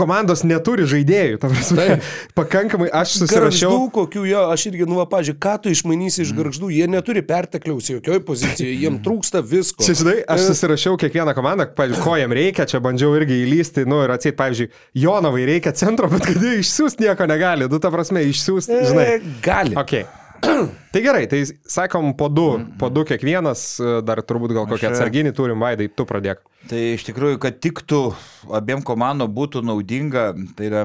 komandos 0.00 0.40
neturi 0.46 0.86
žaidėjų. 0.88 1.36
prasme. 1.42 1.98
Pakankamai 2.38 2.86
aš 2.94 3.18
susirašiau. 3.20 3.68
Garždų, 3.74 3.88
kokių 3.96 4.22
jo, 4.30 4.44
aš 4.54 4.62
irgi, 4.70 4.86
nu, 4.88 4.96
va, 5.00 5.04
pažiūrėjau, 5.10 5.40
ką 5.42 5.54
tu 5.64 5.72
išmainysi 5.74 6.20
Mm. 6.20 6.24
iš 6.24 6.30
garždų, 6.38 6.70
jie 6.72 6.86
neturi 6.88 7.22
pertekliaus 7.26 7.90
jokioj 7.90 8.20
pozicijoje, 8.24 8.78
jiems 8.80 9.02
trūksta 9.04 9.42
visko. 9.44 9.84
Čia, 9.84 9.96
žinai, 10.00 10.16
aš 10.24 10.40
E, 10.40 10.46
susirašiau 10.54 10.96
kiekvieną 11.00 11.34
komandą, 11.36 11.66
pavyzdžiui, 11.76 12.04
ko 12.06 12.16
jam 12.16 12.32
reikia, 12.32 12.64
čia 12.70 12.80
bandžiau 12.80 13.12
irgi 13.18 13.42
įlysti, 13.44 13.84
nu 13.90 14.00
ir 14.06 14.14
atseit, 14.14 14.38
pavyzdžiui, 14.40 14.70
Jonavai 15.04 15.44
reikia 15.50 15.74
centro, 15.76 16.08
bet 16.08 16.24
kad 16.30 16.40
jie 16.40 16.60
išsiųsti 16.62 17.04
nieko 17.04 17.26
negali, 17.28 17.68
nu 17.68 17.82
ta 17.82 17.92
prasme, 17.92 18.24
išsiųsti, 18.30 18.80
žinai. 18.88 19.06
e, 19.18 19.36
Gali. 19.44 19.76
Ok. 19.76 19.98
Tai 20.92 21.00
gerai, 21.04 21.26
tai 21.30 21.44
sakom 21.70 22.14
po 22.18 22.26
du, 22.32 22.46
po 22.80 22.88
du 22.90 23.04
kiekvienas, 23.06 23.60
dar 24.02 24.22
turbūt 24.26 24.54
gal 24.56 24.66
kokią 24.66 24.88
Aš- 24.88 24.96
atsarginį 24.96 25.32
turim, 25.36 25.60
Vaidai, 25.62 25.86
tu 25.92 26.06
pradėk. 26.08 26.40
Tai 26.70 26.80
iš 26.96 27.04
tikrųjų, 27.06 27.38
kad 27.42 27.60
tiktų 27.62 28.00
abiem 28.58 28.82
komandom 28.86 29.30
būtų 29.36 29.62
naudinga, 29.68 30.32
tai 30.58 30.66
yra 30.70 30.82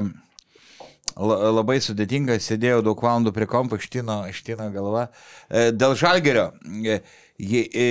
la- 1.16 1.50
labai 1.56 1.78
sudėtinga, 1.82 2.38
sėdėjau 2.42 2.84
daug 2.86 3.02
valandų 3.02 3.32
prie 3.34 3.48
kompo, 3.50 3.78
ištino, 3.80 4.20
ištino 4.30 4.68
galva. 4.74 5.08
E, 5.50 5.70
Dėl 5.72 5.96
žalgerio, 5.98 6.52
e, 6.84 7.00
e, 7.40 7.88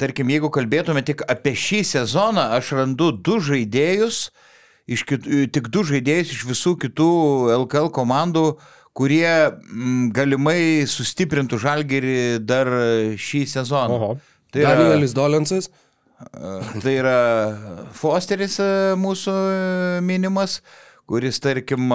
tarkim, 0.00 0.30
jeigu 0.32 0.50
kalbėtume 0.54 1.04
tik 1.04 1.22
apie 1.28 1.52
šį 1.58 1.82
sezoną, 1.92 2.48
aš 2.56 2.72
randu 2.78 3.12
du 3.12 3.40
žaidėjus, 3.40 4.30
iš 4.88 5.04
kit, 5.04 5.26
e, 5.26 5.46
tik 5.52 5.68
du 5.68 5.84
žaidėjus 5.84 6.32
iš 6.38 6.46
visų 6.48 6.78
kitų 6.86 7.10
LKL 7.60 7.90
komandų, 7.94 8.56
kurie 8.96 9.28
m, 9.28 10.10
galimai 10.14 10.84
sustiprintų 10.90 11.58
žalgerį 11.62 12.16
dar 12.44 12.68
šį 13.16 13.44
sezoną. 13.56 13.96
Oho. 13.98 14.10
Tai 14.52 14.60
yra- 14.66 14.76
Danielis 14.82 15.14
Dolensas. 15.16 15.70
Tai 16.82 16.92
yra 16.94 17.16
Fosteris 17.98 18.58
mūsų 19.00 19.32
minimas, 20.06 20.60
kuris, 21.10 21.40
tarkim, 21.42 21.88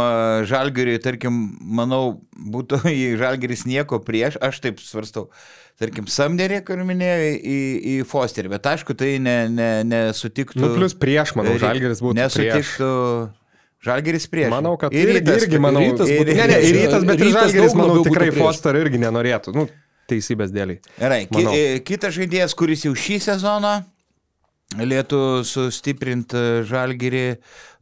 Žalgiriui, 0.50 0.98
tarkim, 1.00 1.38
manau, 1.62 2.18
būtų 2.36 2.82
į 2.92 3.14
Žalgiris 3.22 3.64
nieko 3.70 4.02
prieš, 4.04 4.36
aš 4.44 4.60
taip 4.66 4.82
svarstau. 4.84 5.30
Tarkim, 5.78 6.08
Samnerį, 6.10 6.64
kur 6.66 6.82
minėjau, 6.82 7.30
į, 7.38 7.58
į 7.94 7.96
Fosterį, 8.10 8.50
bet 8.56 8.66
aišku, 8.74 8.96
tai 8.98 9.14
ne, 9.22 9.38
ne, 9.54 9.70
nesutiktų. 9.86 10.60
Nu, 10.60 10.72
plus 10.76 10.98
prieš, 10.98 11.36
manau, 11.38 11.54
Žalgiris 11.62 12.02
būtų 12.02 12.18
prieš. 12.34 12.74
Žalgiris 13.86 14.26
prieš. 14.32 14.50
Manau, 14.52 14.74
kad 14.82 14.94
ir 14.96 15.12
rytas, 15.14 15.44
irgi 15.44 15.60
manau, 15.62 15.84
rytas 15.84 16.10
ir, 16.10 16.32
ne, 16.32 16.48
ne, 16.50 16.62
ir 16.66 16.80
rytas, 16.80 17.04
bet 17.06 17.20
ir 17.20 17.30
Rytas 17.30 17.52
Žalgiris, 17.52 17.76
daug 17.76 17.82
manau, 17.84 18.00
tikrai. 18.08 18.32
Foster 18.36 18.80
irgi 18.80 19.02
nenorėtų, 19.04 19.54
nu, 19.54 19.68
teisybės 20.10 20.56
dėliai. 20.56 20.82
Gerai, 20.98 21.22
ki, 21.30 21.46
e, 21.52 21.78
kitas 21.86 22.16
žaidėjas, 22.18 22.58
kuris 22.58 22.88
jau 22.88 22.96
šį 22.98 23.20
sezoną 23.28 23.76
galėtų 24.76 25.22
sustiprinti 25.48 26.66
žalgyrį, 26.68 27.38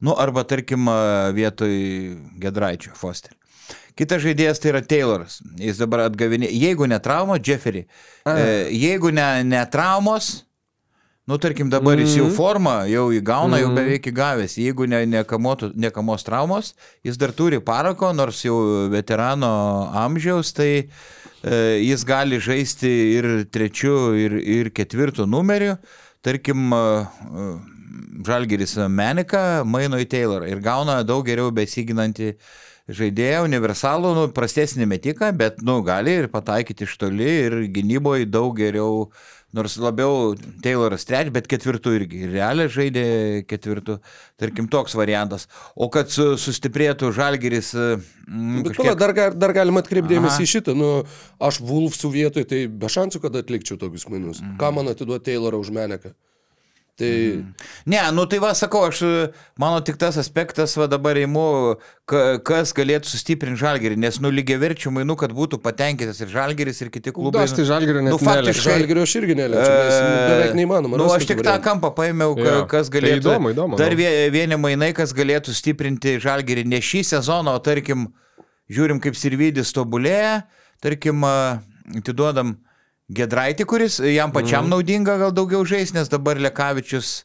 nu 0.05 0.13
arba 0.21 0.43
tarkim 0.45 0.89
e, 0.91 0.99
vietoj 1.37 1.73
Gedraičio, 2.43 2.93
Foster. 2.99 3.33
Kitas 3.95 4.21
žaidėjas 4.25 4.59
tai 4.59 4.73
yra 4.73 4.81
Tayloras. 4.83 5.39
Jis 5.55 5.79
dabar 5.79 6.09
atgavinė. 6.09 6.49
Jeigu 6.51 6.87
ne 6.91 6.99
trauma, 6.99 7.39
Jeffery. 7.39 7.85
E, 8.27 8.35
jeigu 8.75 9.13
ne, 9.15 9.27
ne 9.47 9.61
traumos, 9.71 10.44
nu 11.28 11.38
tarkim 11.38 11.69
dabar 11.69 11.97
jis 11.97 12.15
jau 12.19 12.30
formą, 12.34 12.84
jau 12.89 13.07
įgauna, 13.15 13.59
jau 13.63 13.71
beveik 13.73 14.09
įgavęs. 14.11 14.57
Jeigu 14.61 14.88
ne, 14.89 15.01
ne, 15.09 15.23
kamotų, 15.26 15.71
ne 15.76 15.89
kamos 15.93 16.26
traumos, 16.28 16.73
jis 17.05 17.17
dar 17.21 17.34
turi 17.34 17.61
parako, 17.63 18.13
nors 18.13 18.43
jau 18.45 18.57
veterano 18.93 19.51
amžiaus, 20.05 20.53
tai 20.53 20.69
e, 20.78 20.86
jis 21.82 22.05
gali 22.05 22.41
žaisti 22.41 22.91
ir 23.17 23.30
trečiu, 23.49 24.13
ir, 24.19 24.38
ir 24.38 24.73
ketvirtu 24.76 25.26
numeriu. 25.26 25.80
Tarkim, 26.26 26.69
e, 26.73 27.47
Žalgeris 28.26 28.78
Menika 28.89 29.63
maino 29.65 29.97
į 30.01 30.07
Taylorą 30.11 30.47
ir 30.49 30.61
gauna 30.63 31.01
daug 31.07 31.26
geriau 31.28 31.51
besiginantį 31.55 32.36
žaidėją, 32.86 33.45
universalų, 33.47 34.11
nu, 34.13 34.26
prastesnį 34.34 34.86
metiką, 34.89 35.32
bet, 35.38 35.61
nu, 35.65 35.80
gali 35.86 36.19
ir 36.21 36.28
pataikyti 36.30 36.86
iš 36.86 36.97
toli 37.01 37.32
ir 37.47 37.55
gynyboje 37.73 38.28
daug 38.30 38.53
geriau, 38.57 39.07
nors 39.55 39.77
labiau 39.81 40.33
Tayloras 40.63 41.07
trečias, 41.07 41.33
bet 41.35 41.47
ketvirtų 41.51 41.95
irgi. 41.99 42.21
Ir 42.25 42.35
realiai 42.35 42.71
žaidė 42.71 43.05
ketvirtų, 43.49 43.97
tarkim, 44.41 44.69
toks 44.71 44.97
variantas. 44.99 45.47
O 45.75 45.89
kad 45.93 46.11
su, 46.13 46.33
sustiprėtų 46.41 47.13
Žalgeris... 47.15 47.71
Mm, 48.27 48.61
Bet 48.65 48.79
pala, 48.79 48.95
dar, 48.99 49.15
dar 49.33 49.55
galima 49.55 49.83
atkreipdėmėsi 49.83 50.45
į 50.45 50.51
šitą. 50.57 50.75
Nu, 50.77 50.91
aš 51.39 51.61
Wolfsų 51.65 52.11
vietoj, 52.13 52.47
tai 52.49 52.65
be 52.67 52.91
šansų, 52.91 53.23
kad 53.23 53.41
atlikčiau 53.41 53.79
tokius 53.81 54.07
mainus. 54.11 54.43
Mhm. 54.43 54.57
Ką 54.61 54.71
man 54.75 54.91
atiduoti 54.91 55.31
Taylorą 55.31 55.61
už 55.63 55.73
Meneką? 55.75 56.15
Tai 56.95 57.43
Ne, 57.85 57.99
nu 58.15 58.23
tai 58.25 58.37
va, 58.39 58.53
sakau, 58.55 58.85
aš, 58.87 59.01
mano 59.59 59.81
tik 59.83 59.97
tas 59.99 60.15
aspektas, 60.15 60.77
va 60.79 60.85
dabar 60.87 61.17
įimu, 61.19 61.75
ka- 62.07 62.37
kas 62.39 62.71
galėtų 62.71 63.09
sustiprinti 63.11 63.59
žalgerį, 63.59 63.97
nes 63.99 64.19
nu 64.23 64.31
lygiai 64.31 64.55
verčių 64.61 64.93
mainų, 64.95 65.17
kad 65.19 65.33
būtų 65.35 65.59
patenkintas 65.59 66.21
ir 66.23 66.31
žalgeris, 66.31 66.79
ir 66.85 66.89
kiti 66.93 67.11
Nu, 67.11 67.17
klubai. 67.17 67.43
aš 67.43 67.51
tai 67.57 67.65
Žalgirio 67.67 67.99
net 68.01 68.15
nu, 68.15 68.17
faktiškai- 68.17 68.69
Žalgirio 68.79 69.03
aš 69.03 69.15
irgi 69.19 69.35
neliečiu, 69.35 69.75
nes 69.75 69.97
nu, 69.99 70.15
beveik 70.31 70.55
neįmanoma. 70.55 70.97
Nu, 70.97 71.09
aš 71.11 71.25
tik 71.27 71.43
tą 71.43 71.59
kampą 71.59 71.91
paėmiau, 71.99 72.31
Jo. 72.39 72.65
kas 72.65 72.87
Tai 72.89 72.95
galėtų. 73.01 73.19
įdomu, 73.27 73.51
įdomu, 73.53 73.77
Dar 73.77 73.91
nu. 73.91 73.97
vie- 73.97 74.29
vieni 74.31 74.55
mainai, 74.55 74.93
kas 74.95 75.11
galėtų 75.11 75.51
stiprinti 75.51 76.15
žalgerį 76.23 76.63
ne 76.65 76.79
šį 76.79 77.03
sezoną, 77.11 77.55
o 77.55 77.59
tarkim, 77.59 78.07
žiūrim, 78.71 79.01
kaip 79.03 79.15
Sirvidis 79.19 79.73
tobulėja, 79.75 80.45
tarkim, 80.81 81.19
atiduodam 81.95 82.55
Gedraitį, 83.13 83.65
kuris 83.69 83.99
jam 84.01 84.31
pačiam 84.33 84.65
Mhm. 84.65 84.69
naudinga 84.73 85.17
gal 85.19 85.31
daugiau 85.31 85.63
žais, 85.65 85.93
nes 85.93 86.09
dabar 86.09 86.37
Lekavičius 86.41 87.23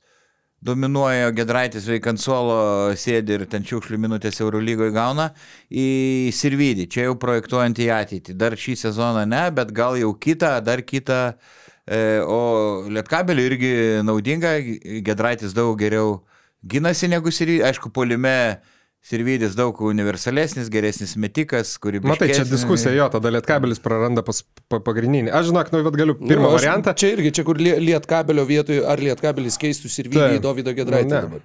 dominuoja 0.62 1.30
Gedraitis 1.32 1.86
veikant 1.88 2.20
solo, 2.20 2.92
sėdi 2.92 3.30
ir 3.30 3.46
ten 3.46 3.62
šiukšlių 3.64 3.96
minutės 3.96 4.40
Eurolygoje 4.44 4.92
gauna 4.92 5.30
į 5.72 6.28
Sirvidį, 6.36 6.86
čia 6.86 7.06
jau 7.08 7.14
projektuojant 7.16 7.80
į 7.80 7.88
ateitį. 7.96 8.36
Dar 8.36 8.52
šį 8.52 8.76
sezoną 8.76 9.26
ne, 9.26 9.50
bet 9.50 9.72
gal 9.72 9.96
jau 9.96 10.12
kitą, 10.12 10.60
dar 10.62 10.82
kitą. 10.82 11.34
E, 11.88 12.20
o 12.20 12.84
Lietkabeliui 12.86 13.46
irgi 13.48 14.04
naudinga, 14.04 14.60
Gedraitis 15.02 15.54
daug 15.56 15.78
geriau 15.78 16.20
ginasi 16.62 17.08
negu 17.08 17.32
Sirvidis, 17.32 17.64
aišku, 17.72 17.90
polime. 17.90 18.60
Sirvidis 19.00 19.54
daug 19.56 19.78
universalesnis, 19.80 20.68
geresnis 20.68 21.14
metikas, 21.16 21.70
kurį 21.80 22.02
Matai, 22.04 22.26
čia 22.36 22.44
diskusija 22.44 22.92
jo, 22.92 23.06
tada 23.14 23.30
Lietkabelis 23.32 23.80
praranda 23.80 24.20
pas, 24.22 24.42
pa, 24.68 24.76
pagrindinį. 24.84 25.32
Aš 25.32 25.48
žinok, 25.48 25.70
nu, 25.72 25.80
bet 25.86 25.96
galiu 25.96 26.14
pirmą 26.20 26.42
Nu, 26.42 26.50
aš- 26.50 26.58
variantą. 26.60 26.92
Čia 27.00 27.14
irgi, 27.16 27.32
čia 27.38 27.44
kur 27.48 27.56
lie- 27.56 27.78
Lietkabelio 27.80 28.44
vietoj, 28.44 28.82
ar 28.84 28.98
Lietkabelis 29.00 29.56
keistus 29.56 29.96
ir 29.98 30.10
vykdė 30.12 30.36
Taip. 30.36 30.42
Dovydo 30.44 30.74
Gedraitį 30.76 31.08
Nu, 31.08 31.14
ne. 31.16 31.22
dabar. 31.22 31.40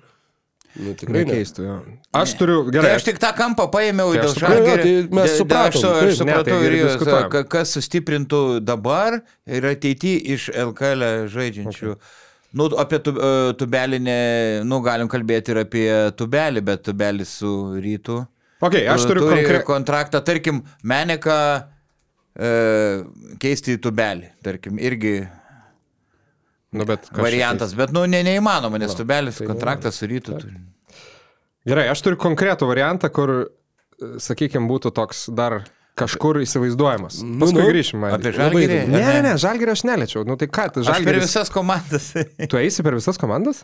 Nu, 0.76 0.92
tikrai 1.00 1.22
ne. 1.24 1.32
Nekeistų, 1.32 1.64
jo. 1.64 1.76
Aš 2.20 2.34
turiu, 2.36 2.58
Tai 2.68 2.72
gerai, 2.76 2.92
aš 3.00 3.04
tik 3.08 3.20
tą 3.24 3.32
kampą 3.38 3.70
paėmiau 3.72 4.12
Tai 4.12 4.20
aš 4.20 4.26
dėl 4.26 4.34
supratau, 4.36 4.66
žalgerio. 4.68 4.84
tai 4.84 5.16
mes 5.16 5.38
supratom, 5.40 5.72
Aš, 5.72 5.80
su- 5.80 5.88
taip. 5.88 5.96
aš 5.96 6.04
Ne, 6.04 6.16
supratau 6.20 6.44
tai 6.44 7.40
ir 7.40 7.44
kas 7.56 7.72
sustiprintų 7.78 8.42
dabar 8.66 9.22
ir 9.48 9.62
ateityje 9.72 10.20
iš 10.36 10.50
LKL 10.52 11.30
žaidžiančių. 11.32 11.96
Okay. 11.96 12.24
Nu, 12.56 12.70
apie 12.80 13.02
tu, 13.04 13.12
e, 13.12 13.54
tubelį, 13.60 14.00
ne, 14.00 14.20
nu, 14.68 14.80
galim 14.84 15.10
kalbėti 15.12 15.52
ir 15.52 15.62
apie 15.66 15.88
tubelį, 16.16 16.64
bet 16.64 16.86
tubelis 16.88 17.34
su 17.42 17.52
rytu. 17.84 18.22
okay, 18.64 18.86
aš 18.88 19.08
turiu 19.10 19.26
turi 19.26 19.42
konkretų. 19.44 19.66
kontraktą, 19.68 20.22
tarkim, 20.24 20.62
Meneką 20.88 21.40
e, 21.60 22.52
keisti 23.44 23.76
į 23.76 23.82
tubelį, 23.84 24.32
tarkim, 24.46 24.80
irgi 24.80 25.18
Nu, 26.76 26.84
bet 26.84 27.08
variantas, 27.16 27.72
bet, 27.78 27.94
nu, 27.96 28.02
ne, 28.10 28.20
neįmanoma, 28.26 28.80
nes 28.82 28.96
tubelis 28.98 29.38
kontraktas 29.40 30.02
su 30.02 30.10
rytu. 30.12 30.36
turi. 30.42 30.58
Gerai, 31.66 31.86
aš 31.88 32.02
turiu 32.04 32.20
konkretų 32.20 32.68
variantą, 32.68 33.08
kur, 33.16 33.32
sakykime, 34.20 34.68
būtų 34.68 34.92
toks 34.96 35.30
dar 35.36 35.62
kažkur 36.00 36.42
įsivaizduojamas. 36.44 37.22
Nu, 37.24 37.46
Paskui 37.46 37.62
nu. 37.62 37.70
grįšim. 37.72 38.04
Vaidai. 38.04 38.34
Apie 38.36 38.66
įdomu. 38.68 38.92
Ne, 38.92 39.04
ne, 39.08 39.22
ne, 39.26 39.34
žalgerį 39.42 39.76
aš 39.76 39.86
neliečiau. 39.88 40.26
Nu 40.28 40.36
tai 40.40 40.50
ką, 40.52 40.68
tai 40.76 40.84
Aš 40.92 41.08
per 41.08 41.20
visas 41.24 41.52
komandas. 41.54 42.12
Tu 42.52 42.62
eisi 42.62 42.86
per 42.86 42.98
visas 43.00 43.20
komandas? 43.22 43.64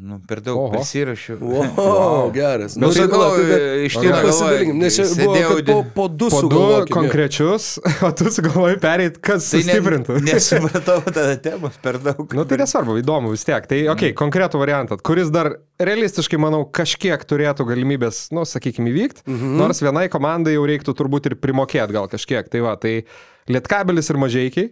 Nu, 0.00 0.18
per 0.26 0.40
daug 0.40 0.58
Oho. 0.58 0.70
prisirašiau. 0.72 1.38
Wow, 1.76 2.30
geras. 2.34 2.74
Nu, 2.74 2.90
sakau, 2.94 3.18
pala, 3.18 3.36
tai 3.36 3.46
dar- 3.50 3.64
iš 3.86 3.96
tikrųjų 3.98 4.22
pasidalinkim, 4.26 4.78
nes 4.82 4.96
čia 4.96 5.04
buvo, 5.06 5.16
sėdėjau 5.18 5.50
kad 5.52 5.68
po, 5.68 5.76
po 5.96 6.06
du 6.08 6.28
Po 6.32 6.40
du 6.50 6.62
konkrečius, 6.90 7.66
o 8.06 8.10
tu 8.16 8.32
sugalvoji 8.34 8.80
perėti, 8.82 9.22
kas 9.22 9.50
Tai 9.52 9.60
ne, 9.60 9.66
sustiprintų. 9.68 10.18
nesupratau 10.28 10.98
tada 11.06 11.36
temos 11.44 11.78
per 11.84 12.00
daug. 12.02 12.36
Nu 12.38 12.46
tai 12.48 12.58
nesvarbu, 12.62 12.98
įdomu 13.02 13.32
vis 13.34 13.46
tiek. 13.46 13.66
Tai, 13.68 13.80
okei, 13.92 14.12
okay, 14.12 14.16
konkretų 14.18 14.62
variantą, 14.62 14.98
kuris 15.04 15.32
dar 15.34 15.52
realistiškai, 15.82 16.40
manau, 16.40 16.64
kažkiek 16.66 17.22
turėtų 17.28 17.66
galimybės, 17.70 18.24
nu, 18.34 18.46
sakykime, 18.48 18.90
įvykti, 18.92 19.26
mhm. 19.28 19.56
nors 19.60 19.82
vienai 19.84 20.08
komandai 20.12 20.56
jau 20.56 20.66
reiktų 20.68 20.96
turbūt 20.98 21.30
ir 21.30 21.38
primokėti 21.42 21.98
gal 21.98 22.10
kažkiek. 22.12 22.50
Tai 22.52 22.64
va, 22.66 22.76
tai 22.80 23.02
Lietkabelis 23.50 24.10
ir 24.12 24.20
mažiekiai. 24.22 24.70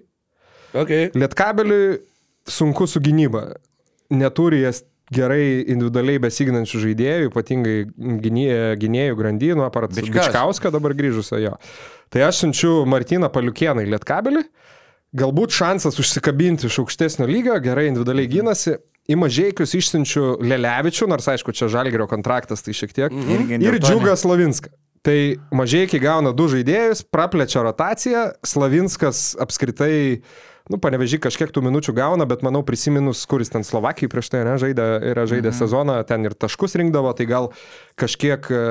Okay. 0.70 1.10
Lietkabeliui 1.14 1.98
sunku 2.46 2.86
su 2.86 3.02
gynyba. 3.02 3.48
Neturi 4.10 4.62
jas 4.64 4.84
gerai 5.10 5.64
individualiai 5.66 6.20
besiginančių 6.22 6.80
žaidėjų, 6.84 7.30
ypatingai 7.30 7.76
gynė- 8.22 8.76
gynėjų 8.80 9.16
grandynų, 9.18 9.64
aparat 9.66 9.94
Bičkauską. 9.96 10.28
Bičkauską 10.30 10.72
dabar 10.74 10.94
grįžusio 10.94 11.40
jo. 11.42 11.56
Tai 12.10 12.22
aš 12.28 12.44
siunčiu 12.44 12.84
Martyną 12.86 13.30
Paliukieną 13.30 13.82
į 13.86 13.90
Lietkabelį, 13.96 14.44
galbūt 15.14 15.54
šansas 15.56 15.98
užsikabinti 15.98 16.68
iš 16.70 16.78
aukštesnio 16.84 17.26
lygio, 17.26 17.56
gerai 17.62 17.88
individualiai 17.90 18.30
gynasi 18.30 18.76
į 19.10 19.16
mažiekius 19.18 19.74
išsiunčiu 19.74 20.36
Lelevičių, 20.46 21.08
nors 21.10 21.26
aišku, 21.32 21.50
čia 21.56 21.66
Žalgerio 21.72 22.06
kontraktas, 22.10 22.62
tai 22.62 22.74
šiek 22.78 22.94
tiek. 22.94 23.10
Irgi 23.10 23.58
Ir 23.66 23.78
Džiugą 23.82 24.14
Slavinską. 24.18 24.70
Tai 25.02 25.16
mažiekiai 25.56 25.96
gauna 26.02 26.30
du 26.36 26.44
žaidėjus, 26.52 27.00
praplečia 27.08 27.62
rotaciją, 27.64 28.26
Slavinskas 28.44 29.30
apskritai, 29.40 30.20
nu, 30.70 30.78
panevežį 30.82 31.20
kažkiek 31.22 31.50
tų 31.52 31.64
minučių 31.66 31.94
gauna, 31.96 32.26
bet 32.30 32.44
manau 32.46 32.62
prisiminus, 32.66 33.24
kuris 33.30 33.52
ten 33.52 33.66
Slovakijai 33.66 34.10
prieš 34.12 34.30
tai 34.32 34.44
ne, 34.46 34.56
žaidė, 34.60 34.86
yra 35.12 35.26
žaidė 35.30 35.50
mhm. 35.50 35.58
sezoną, 35.58 35.98
ten 36.08 36.26
ir 36.28 36.36
taškus 36.38 36.76
rinkdavo, 36.80 37.12
tai 37.18 37.26
gal 37.30 37.50
kažkiek 38.00 38.50
e, 38.54 38.64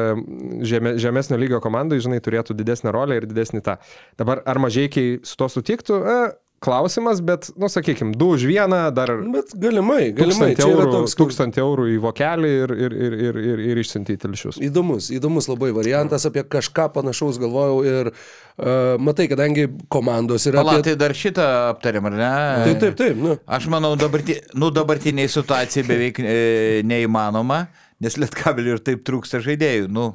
žeme, 0.67 0.95
žemesnio 1.01 1.39
lygio 1.41 1.61
komandai, 1.63 2.01
žinai, 2.03 2.21
turėtų 2.23 2.55
didesnę 2.57 2.93
rolę 2.95 3.19
ir 3.19 3.27
didesnį 3.29 3.63
tą. 3.65 3.79
Dabar 4.19 4.43
ar 4.47 4.61
mažiekiai 4.63 5.19
su 5.27 5.39
to 5.39 5.49
sutiktų? 5.51 5.99
E, 5.99 6.19
klausimas, 6.63 7.21
bet, 7.23 7.49
nu, 7.59 7.69
sakykime, 7.71 8.13
du 8.19 8.33
už 8.35 8.43
vieną, 8.49 8.81
dar 8.95 9.11
Bet 9.33 9.53
galimai, 9.55 10.11
galimai. 10.15 10.51
tūkstantį 10.51 10.59
Čia 10.59 10.67
yra 10.67 10.83
eurų, 10.83 10.91
toks 10.93 11.15
tūkstantį 11.19 11.61
eurų 11.63 11.87
į 11.93 11.97
vokelį 12.03 12.51
ir, 12.63 12.73
ir, 12.85 12.95
ir, 13.07 13.17
ir, 13.29 13.39
ir, 13.51 13.63
ir 13.71 13.81
išsiunti 13.83 14.15
į 14.17 14.21
telšius. 14.25 14.59
Įdomus, 14.67 15.09
įdomus 15.15 15.49
labai 15.51 15.71
variantas, 15.75 16.27
apie 16.29 16.43
kažką 16.43 16.89
panašaus 16.95 17.39
galvojau 17.41 17.81
ir 17.87 18.11
uh, 18.11 18.95
matai, 18.99 19.29
kadangi 19.31 19.67
komandos 19.91 20.47
yra... 20.51 20.61
Pala, 20.63 20.77
apie- 20.77 20.89
tai 20.91 20.95
dar 20.99 21.15
šitą 21.15 21.49
aptarėm, 21.73 22.11
ar 22.11 22.17
ne? 22.19 22.31
Taip, 22.67 22.79
taip, 22.85 22.97
taip. 22.99 23.19
Nu. 23.19 23.37
Aš 23.59 23.69
manau, 23.71 23.95
dabarti, 23.99 24.39
nu, 24.59 24.71
dabartiniai 24.75 25.31
situacijai 25.31 25.87
beveik 25.87 26.23
e, 26.23 26.39
neįmanoma, 26.87 27.65
nes 28.03 28.19
Lietkabeliui 28.19 28.77
ir 28.77 28.83
taip 28.83 29.07
trūksta 29.07 29.41
žaidėjų. 29.43 29.87
Nu, 29.95 30.11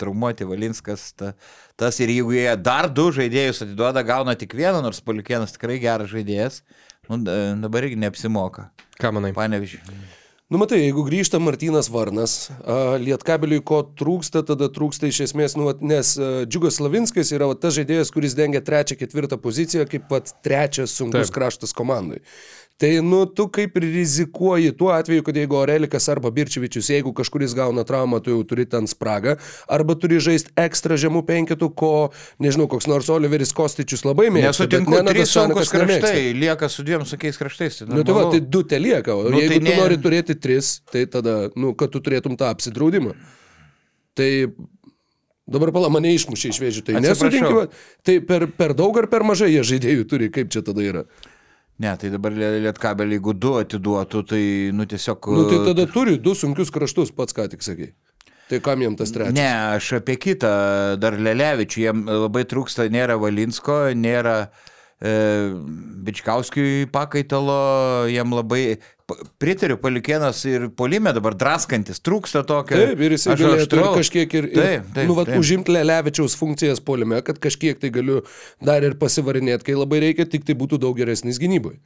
traumuoti 0.00 0.46
Valinskas, 0.48 1.12
ta, 1.18 1.32
tas 1.82 1.98
ir 2.02 2.14
jeigu 2.14 2.36
jie 2.36 2.48
dar 2.62 2.88
du 2.88 3.08
žaidėjus 3.14 3.64
atiduoda, 3.66 4.06
gauna 4.06 4.36
tik 4.38 4.54
vieną, 4.58 4.80
nors 4.84 5.02
Polikienas 5.02 5.54
tikrai 5.56 5.80
geras 5.82 6.12
žaidėjas, 6.14 6.62
nu, 7.10 7.18
da- 7.26 7.54
dabar 7.66 7.88
irgi 7.88 7.98
neapsimoka. 7.98 8.70
Ką 9.02 9.10
manai? 9.18 9.34
Panevižiui. 9.34 9.82
Nu, 10.52 10.58
matai, 10.60 10.82
jeigu 10.82 11.00
grįžta 11.06 11.38
Martinas 11.40 11.86
Varnas, 11.88 12.32
a, 12.60 12.98
Lietkabeliui 13.00 13.62
ko 13.64 13.78
trūksta, 13.96 14.42
tada 14.44 14.66
trūksta 14.68 15.08
iš 15.08 15.22
esmės, 15.24 15.54
nu, 15.56 15.70
nes 15.80 16.10
Džiugas 16.44 16.76
Slavinskas 16.76 17.32
yra 17.32 17.48
vat, 17.48 17.62
tas 17.62 17.72
žaidėjas, 17.78 18.12
kuris 18.12 18.36
dengia 18.36 18.60
trečią, 18.60 18.98
ketvirtą 19.00 19.38
poziciją, 19.40 19.86
kaip 19.88 20.04
pat 20.10 20.34
trečias 20.44 20.92
sunkus. 20.98 21.30
Taip. 21.30 21.38
kraštas 21.38 21.72
komandai. 21.72 22.20
Tai, 22.80 22.88
nu, 23.06 23.26
tu 23.30 23.44
kaip 23.52 23.76
ir 23.78 23.84
rizikuoji 23.94 24.72
tuo 24.74 24.88
atveju, 24.90 25.22
kad 25.22 25.36
jeigu 25.38 25.54
Orelikas 25.54 26.08
arba 26.10 26.30
Birčevičius, 26.34 26.88
jeigu 26.90 27.12
kažkuris 27.14 27.52
gauna 27.54 27.84
traumą, 27.86 28.18
tu 28.24 28.32
jau 28.32 28.40
turi 28.48 28.64
ten 28.66 28.88
spragą, 28.90 29.36
arba 29.70 29.94
turi 29.94 30.18
žaisti 30.24 30.50
ekstra 30.58 30.96
žemų 30.98 31.22
penketų, 31.28 31.68
ko, 31.78 31.90
nežinau, 32.42 32.66
koks 32.72 32.88
nors 32.90 33.10
Oliveris 33.12 33.52
Kostičius 33.54 34.02
labai 34.08 34.32
mėgsta. 34.34 34.66
Nesutinku, 34.66 34.96
Nenadas 34.96 35.14
trys 35.14 35.34
sunkus 35.36 35.70
kraštai, 35.70 36.32
lieka 36.34 36.68
su 36.72 36.82
dviem 36.88 37.06
sunkiais 37.06 37.38
kraštais. 37.38 37.78
Tai 37.84 37.92
Nu 37.94 38.02
tai 38.08 38.16
va, 38.18 38.24
tai 38.34 38.40
du 38.42 38.64
te 38.66 38.80
lieka, 38.82 39.14
o 39.14 39.28
Nu, 39.30 39.38
jeigu 39.38 39.52
tai 39.54 39.60
tai 39.60 39.62
tu 39.62 39.70
ne- 39.70 39.78
nori 39.84 40.00
turėti 40.02 40.38
tris, 40.42 40.72
tai 40.90 41.04
tada, 41.06 41.36
nu, 41.54 41.74
kad 41.78 41.92
tu 41.94 42.00
turėtum 42.02 42.34
tą 42.40 42.50
apsidraudimą. 42.50 43.14
Tai 44.18 44.30
dabar 45.46 45.70
pala 45.74 45.88
mane 45.92 46.10
išmušė 46.16 46.50
iš 46.50 46.58
vėžių, 46.62 46.82
tai 46.88 46.98
nesutinkime, 47.04 47.68
tai 48.06 48.18
per, 48.26 48.48
per 48.58 48.74
daug 48.78 48.96
ar 48.98 49.06
per 49.12 49.22
mažai 49.26 49.52
jie 49.54 49.62
žaidėjų 49.70 50.08
turi, 50.10 50.28
kaip 50.34 50.50
čia 50.52 50.62
tada 50.66 50.82
yra. 50.84 51.04
Ne, 51.80 51.96
tai 51.98 52.10
dabar 52.12 52.34
Lie- 52.36 52.60
Lietkabelį, 52.66 53.16
jeigu 53.16 53.32
du 53.34 53.54
atiduotų, 53.58 54.22
tai, 54.28 54.42
nu, 54.76 54.84
tiesiog... 54.86 55.28
Nu 55.34 55.46
tai 55.48 55.62
tada 55.70 55.86
turi 55.90 56.18
du 56.20 56.34
sunkius 56.38 56.70
kraštus, 56.70 57.10
pats 57.16 57.34
ką 57.34 57.48
tik 57.50 57.64
sakai. 57.64 57.92
Tai 58.50 58.60
kam 58.60 58.82
jiem 58.84 58.98
tas 58.98 59.10
trečias? 59.14 59.32
Ne, 59.34 59.48
aš 59.78 59.94
apie 60.02 60.18
kitą, 60.20 60.52
dar 61.00 61.16
Lelevičių, 61.16 61.80
jiem 61.86 62.04
labai 62.10 62.44
trūksta, 62.44 62.86
nėra 62.92 63.16
Valinsko, 63.18 63.78
nėra 63.96 64.36
e, 65.02 65.12
Bičkauskiui 66.06 66.86
pakaitalo, 66.94 67.58
jiem 68.10 68.34
labai, 68.34 68.62
pritariu, 69.42 69.76
Palikienas 69.82 70.44
ir 70.48 70.68
Polime 70.76 71.12
dabar 71.14 71.36
draskantis, 71.38 72.00
trūksta 72.04 72.44
tokio. 72.48 72.78
Taip, 72.78 73.02
ir 73.02 73.16
ir 73.16 73.18
aštrau. 73.18 73.94
kažkiek 73.98 74.36
ir, 74.38 74.50
ir 74.50 74.60
Taip, 74.60 74.92
taip, 74.94 75.08
nu, 75.10 75.16
vat, 75.18 75.30
taip. 75.30 75.40
užimti 75.42 75.74
Lelevičiaus 75.74 76.36
funkcijas 76.38 76.82
polime, 76.84 77.22
kad 77.26 77.40
kažkiek 77.42 77.80
tai 77.82 77.92
galiu 77.94 78.22
dar 78.64 78.84
ir 78.86 78.96
pasivarinėti, 79.00 79.70
kai 79.70 79.78
labai 79.78 80.02
reikia, 80.08 80.28
tik 80.28 80.46
tai 80.48 80.58
būtų 80.58 80.80
daug 80.82 80.96
geresnis 80.98 81.42
gynybai. 81.42 81.76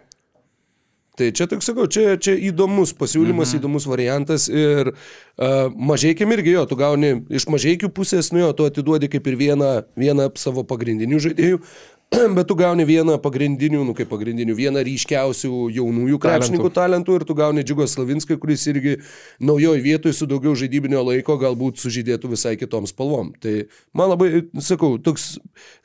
Tai 1.17 1.31
čia, 1.33 1.47
tik 1.49 1.63
sakau, 1.65 1.87
čia, 1.89 2.19
čia 2.21 2.35
įdomus 2.51 2.91
pasiūlymas, 2.97 3.55
mhm. 3.55 3.61
įdomus 3.63 3.87
variantas 3.89 4.51
ir 4.53 4.91
uh, 4.93 5.71
mažiekiam 5.73 6.35
irgi 6.37 6.53
jo, 6.53 6.67
tu 6.69 6.77
gauni 6.77 7.15
iš 7.33 7.47
mažiekių 7.49 7.89
pusės, 7.97 8.29
nu 8.37 8.43
jo, 8.43 8.51
tu 8.53 8.67
atiduodi 8.69 9.09
kaip 9.09 9.31
ir 9.33 9.39
vieną, 9.41 9.71
vieną 9.97 10.29
savo 10.37 10.67
pagrindinių 10.69 11.23
žaidėjų, 11.25 11.63
bet 12.37 12.47
tu 12.47 12.55
gauni 12.59 12.85
vieną 12.87 13.17
pagrindinių, 13.23 13.81
nu 13.89 13.95
kaip 13.97 14.09
pagrindinių, 14.13 14.55
vieną 14.57 14.83
ryškiausių 14.87 15.51
jaunųjų 15.75 16.21
krepšininkų 16.23 16.71
talentų 16.75 17.19
ir 17.19 17.25
tu 17.27 17.35
gauni 17.39 17.65
Džiugą 17.67 17.89
Slavinską, 17.91 18.37
kuris 18.43 18.67
irgi 18.71 18.97
naujoje 19.43 19.83
vietoje 19.83 20.15
su 20.15 20.29
daugiau 20.31 20.55
žaidybinio 20.59 21.03
laiko 21.07 21.39
galbūt 21.41 21.83
sužydėtų 21.83 22.31
visai 22.37 22.55
kitom 22.61 22.87
spalvom. 22.87 23.33
Tai 23.43 23.57
man 23.97 24.13
labai, 24.15 24.31
sakau, 24.63 24.95
toks 25.03 25.35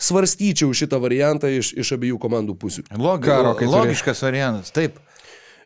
svarstyčiau 0.02 0.70
šitą 0.78 1.02
variantą 1.02 1.50
iš, 1.50 1.74
iš 1.82 1.96
abiejų 1.98 2.22
komandų 2.22 2.58
pusių. 2.62 2.86
Logi, 3.02 3.26
Karo, 3.26 3.56
logiškas 3.58 4.22
variantas, 4.28 4.74
taip. 4.76 5.02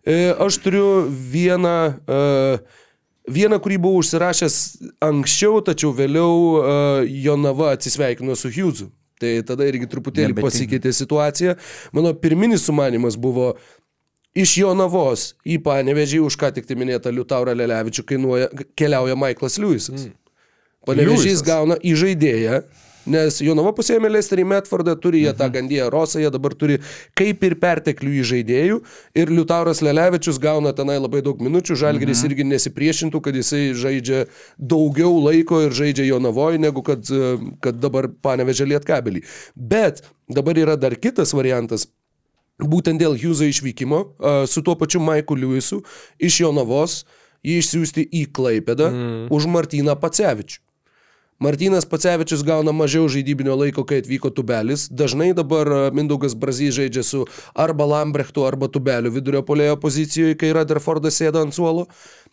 E, 0.06 0.32
Aš 0.40 0.61
turiu 0.64 1.10
vieną, 1.10 1.77
uh, 2.07 2.84
vieną, 3.27 3.60
kurį 3.60 3.82
buvau 3.84 4.03
užsirašęs 4.06 4.60
anksčiau, 5.03 5.60
tačiau 5.65 5.91
vėliau 5.98 6.36
uh, 6.61 6.68
Jonava 7.10 7.73
atsisveikino 7.76 8.38
su 8.40 8.53
Hughesu. 8.53 8.94
Tai 9.26 9.34
tada 9.48 9.66
irgi 9.70 9.90
truputėlį 9.90 10.34
Nebetinka. 10.34 10.46
pasikeitė 10.46 10.94
situacija. 10.94 11.56
Mano 11.96 12.14
pirminis 12.22 12.68
sumanimas 12.70 13.18
buvo 13.18 13.54
iš 14.36 14.58
Jonavos 14.62 15.32
į 15.48 15.58
Panevežį 15.66 16.22
už 16.28 16.38
ką 16.40 16.52
tik 16.56 16.68
tai 16.70 16.78
minėtą 16.78 17.14
Liutaurą 17.14 17.56
Lelevičių 17.58 18.06
kainuoja, 18.12 18.50
keliauja 18.78 19.18
Michaelas 19.18 19.58
Lewisas. 19.62 20.06
Mm. 20.06 20.18
Panevežys 20.86 21.42
gauna 21.46 21.80
į 21.82 21.96
žaidėją, 21.98 22.60
nes 23.10 23.40
Jonava 23.44 23.72
pusėmė 23.76 24.10
Lesterį 24.11 24.45
Metfordą, 24.49 24.95
turi 24.99 25.23
jie 25.23 25.34
tą 25.38 25.48
Gandiją 25.53 25.90
Rosą, 25.94 26.19
jie 26.23 26.32
dabar 26.34 26.56
turi 26.57 26.77
kaip 27.18 27.44
ir 27.48 27.57
perteklių 27.61 28.14
į 28.22 28.26
žaidėjų 28.32 28.80
ir 29.22 29.34
Liutauras 29.34 29.84
Lelevičius 29.86 30.40
gauna 30.41 30.73
tenai 30.77 30.98
labai 30.99 31.23
daug 31.26 31.41
minučių, 31.44 31.77
Žalgeris 31.86 32.23
irgi 32.27 32.48
nesipriešintų, 32.49 33.22
kad 33.26 33.38
jisai 33.38 33.73
žaidžia 33.77 34.26
daugiau 34.57 35.19
laiko 35.23 35.61
ir 35.65 35.76
žaidžia 35.76 36.07
Jonavoje, 36.10 36.61
negu 36.61 36.84
kad, 36.86 37.06
e, 37.10 37.36
kad 37.64 37.82
dabar 37.82 38.10
panevežė 38.10 38.69
Lietkabelį. 38.73 39.26
Bet 39.56 40.03
dabar 40.32 40.57
yra 40.60 40.77
dar 40.80 40.98
kitas 40.98 41.36
variantas, 41.38 41.88
būtent 42.61 43.02
dėl 43.02 43.18
Hugheso 43.19 43.48
išvykimo 43.49 44.02
a, 44.02 44.36
su 44.48 44.64
tuo 44.64 44.77
pačiu 44.80 45.03
Maiku 45.03 45.36
Lewisu 45.38 45.82
iš 46.19 46.41
Jonavos 46.44 47.03
jį 47.45 47.60
išsiųsti 47.61 48.06
į 48.10 48.26
Klaipedą 48.36 48.90
mm. 48.91 49.26
už 49.34 49.49
Martyną 49.52 49.95
Pacevičių. 49.99 50.61
Martynas 51.40 51.84
Pacevičius 51.84 52.45
gauna 52.48 52.72
mažiau 52.72 53.10
žaidybinio 53.12 53.57
laiko, 53.60 53.84
kai 53.84 53.99
atvyko 53.99 54.30
Tubelis. 54.32 54.88
Dažnai 54.88 55.34
dabar 55.36 55.68
a, 55.68 55.80
Mindaugas 55.91 56.36
Brazys 56.36 56.78
žaidžia 56.78 57.03
su 57.03 57.26
arba 57.52 57.84
Lambrechtu, 57.91 58.45
arba 58.48 58.70
Tubeliu 58.72 59.12
vidurio 59.12 59.41
polėjo 59.44 59.76
pozicijoje, 59.82 60.38
kai 60.40 60.53
Rutherfordas 60.56 61.20
sėda 61.20 61.44
ant 61.44 61.56
suolo. 61.56 61.90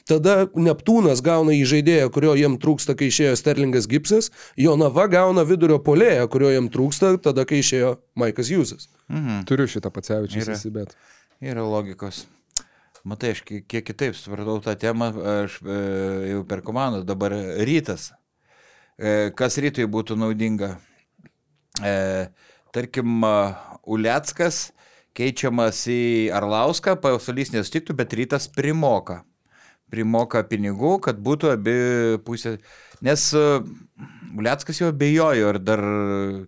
Tada 0.06 0.46
Neptūnas 0.54 1.22
gauna 1.22 1.54
į 1.54 1.64
žaidėją, 1.72 2.12
kurio 2.14 2.36
jiem 2.38 2.54
trūksta, 2.62 2.94
kai 2.98 3.10
išėjo 3.10 3.34
Sterlingas 3.38 3.90
Gipsas. 3.90 4.30
Jonava 4.58 5.08
gauna 5.10 5.42
vidurio 5.46 5.80
polėją, 5.82 6.28
kurio 6.30 6.54
jiem 6.54 6.70
trūksta, 6.70 7.16
tada, 7.22 7.46
kai 7.46 7.58
išėjo 7.62 7.96
Maikas 8.18 8.54
Jūzas. 8.54 8.86
Mhm. 9.10 9.42
Turiu 9.50 9.66
šitą 9.70 9.90
pacevičių 9.94 10.42
Yra. 10.46 10.56
įsibėt. 10.58 10.94
Yra 11.42 11.66
logikos. 11.66 12.24
Matai, 13.02 13.34
aš 13.34 13.42
kiek 13.42 13.66
kiek 13.66 13.82
kitaip 13.82 14.14
supratau 14.14 14.60
tą 14.62 14.76
temą, 14.78 15.10
aš 15.42 15.58
e, 15.66 15.78
jau 16.36 16.42
per 16.46 16.62
komandą, 16.62 17.02
dabar 17.06 17.34
rytas. 17.66 18.12
E, 19.00 19.32
kas 19.36 19.56
rytui 19.62 19.86
būtų 19.88 20.16
naudinga? 20.20 20.76
E, 21.80 21.92
tarkim, 22.74 23.22
a, 23.24 23.36
Uleckas 23.82 24.70
keičiamas 25.16 25.80
į 25.90 26.30
Arlauską, 26.36 26.94
pasalys 27.02 27.52
nesutiktų, 27.54 27.96
bet 27.98 28.14
rytas 28.16 28.46
primoka. 28.52 29.22
Primoka 29.92 30.40
pinigų, 30.48 30.96
kad 31.04 31.18
būtų 31.20 31.50
abi 31.52 31.76
pusės. 32.24 32.60
Nes 33.04 33.26
e, 33.36 33.46
Uleckas 34.38 34.80
jau 34.80 34.92
bejojo, 34.96 35.48
ar 35.52 35.60
dar 35.60 35.82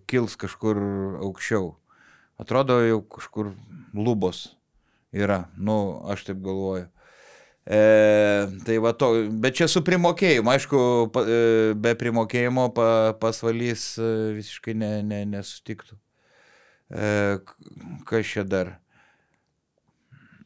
kils 0.08 0.36
kažkur 0.40 0.78
aukščiau. 1.24 1.74
Atrodo, 2.40 2.80
jau 2.84 3.02
kažkur 3.16 3.52
lubos 3.94 4.46
yra. 5.14 5.44
Nu, 5.56 6.02
aš 6.10 6.26
taip 6.28 6.40
galvoju. 6.44 6.88
E, 7.64 7.80
tai 8.66 8.76
va 8.84 8.92
to, 8.92 9.08
bet 9.40 9.56
čia 9.56 9.68
su 9.72 9.80
primokėjimu, 9.84 10.50
aišku, 10.52 10.80
pa, 11.14 11.22
e, 11.24 11.36
be 11.80 11.94
primokėjimo 11.96 12.66
pa, 12.76 12.88
pasvalys 13.20 13.94
e, 13.96 14.08
visiškai 14.36 14.74
ne, 14.76 14.90
ne, 15.06 15.22
nesutiktų. 15.32 15.96
E, 16.92 17.12
kas 18.04 18.34
čia 18.34 18.44
dar? 18.44 18.74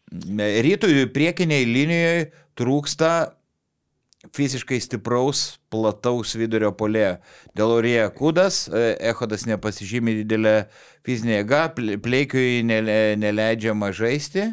Rytui 0.09 1.09
priekiniai 1.13 1.67
linijoje 1.69 2.23
trūksta 2.57 3.11
fiziškai 4.35 4.79
stipraus, 4.83 5.59
plataus 5.75 6.37
vidurio 6.39 6.71
polėjo. 6.77 7.17
Dėl 7.59 7.75
Orėje 7.81 8.07
Kudas, 8.15 8.63
e, 8.71 8.95
Ehodas 9.11 9.43
nepasižymė 9.51 10.21
didelę 10.23 10.55
fizinę 11.07 11.41
jėgą, 11.41 11.67
Ple- 11.75 11.99
Pleikiui 12.07 12.63
nele- 12.67 13.19
neleidžiama 13.19 13.91
žaisti 13.91 14.53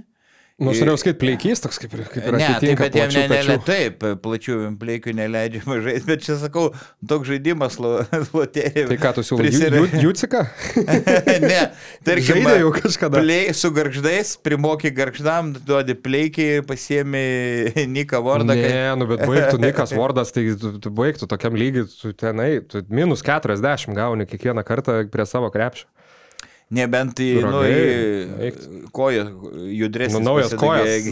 Nu, 0.55 0.71
aš 0.71 0.77
norėjau 0.79 0.99
sakyti, 1.01 1.17
pleikys 1.19 1.59
toks 1.59 1.75
kaip 1.83 1.91
ir, 1.97 2.01
kaip 2.07 2.29
ir 2.29 2.35
Ne, 2.37 2.45
tai 2.47 2.53
atitinka 2.55 2.83
bet 2.85 2.93
jam 2.95 3.09
plačių 3.09 3.19
ne, 3.19 3.23
ne, 3.27 3.39
pečių. 3.43 3.55
taip, 3.67 4.03
plačių 4.23 4.53
plėkių 4.79 5.13
neleidžiama 5.17 5.75
žaisti, 5.83 6.07
bet 6.07 6.21
čia 6.23 6.37
sakau, 6.39 6.69
toks 7.11 7.27
žaidimas 7.27 7.75
lo- 7.83 8.05
loterijai. 8.37 8.85
Tai 8.87 8.97
ką 9.01 9.11
tu 9.17 9.25
siūlai? 9.27 9.49
Ju- 9.51 9.99
Juciką? 10.05 10.45
ne, 11.43 11.57
tarkim, 12.07 12.39
Žaidė 12.39 12.53
jau 12.61 12.69
kažkada. 12.77 13.19
Plei, 13.25 13.51
su 13.51 13.73
garždais, 13.75 14.31
primoky 14.47 14.93
garždam, 14.95 15.51
duodi 15.67 15.97
pleikį, 15.99 16.47
pasiemi 16.71 17.25
Niką 17.97 18.23
Vardą. 18.23 18.55
Ne, 18.55 18.79
nu 19.01 19.09
bet 19.11 19.25
baigtų 19.27 19.59
Nikas 19.59 19.91
Vardas, 19.99 20.31
tai 20.31 20.45
tu, 20.55 20.71
tu 20.79 20.93
baigtų 21.01 21.27
tokiam 21.35 21.59
lygiui, 21.59 21.83
tu 21.99 22.13
tenai, 22.15 22.61
tu 22.63 22.79
minus 22.87 23.27
40 23.27 23.91
gauni 23.99 24.23
kiekvieną 24.31 24.63
kartą 24.71 25.01
prie 25.11 25.27
savo 25.27 25.51
krepšio. 25.51 25.91
Nebent 26.75 27.19
į, 27.23 27.29
nu, 27.39 27.51
Ragai, 27.61 28.49
į 28.49 28.89
koją 28.95 29.23
judresnį. 29.75 30.17
Nu, 30.17 30.23
naujas 30.25 30.53
kojas. 30.59 31.07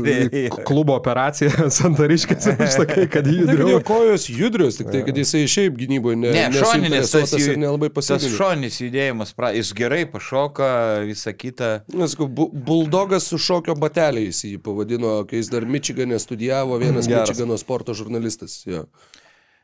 Klubo 0.68 0.96
operacija 0.98 1.52
Santariškėse, 1.78 2.56
aš 2.64 2.78
sakai, 2.82 3.06
kad 3.12 3.28
jo 3.30 3.44
judriau. 3.44 3.80
kojos 3.88 4.28
judrios, 4.32 4.78
tik 4.80 4.92
tai, 4.94 5.04
kad 5.08 5.18
jisai 5.20 5.46
šiaip 5.50 5.78
gynyboje 5.80 6.20
ne, 6.20 6.34
Ne, 6.34 6.46
šoninės 6.58 7.14
tas, 7.14 7.34
nelabai 7.60 7.90
tas 7.92 8.10
pasitikė. 8.12 8.34
šoninis 8.38 8.80
judėjimas, 8.84 9.34
pra, 9.38 9.54
jis 9.56 9.72
gerai 9.78 10.04
pašoka, 10.10 10.70
visą 11.08 11.34
kitą. 11.38 11.72
Nesakau, 11.94 12.28
bu 12.28 12.50
buldogas 12.54 13.28
su 13.32 13.40
šokio 13.42 13.76
bateliais 13.80 14.44
jį 14.48 14.58
pavadino, 14.64 15.20
kai 15.30 15.40
jis 15.42 15.52
dar 15.54 15.66
Mičigane 15.70 16.20
studijavo, 16.20 16.78
vienas 16.82 17.08
Geras. 17.08 17.30
Mičigano 17.30 17.58
sporto 17.62 17.96
žurnalistas. 17.98 18.62
Jo. 18.68 18.86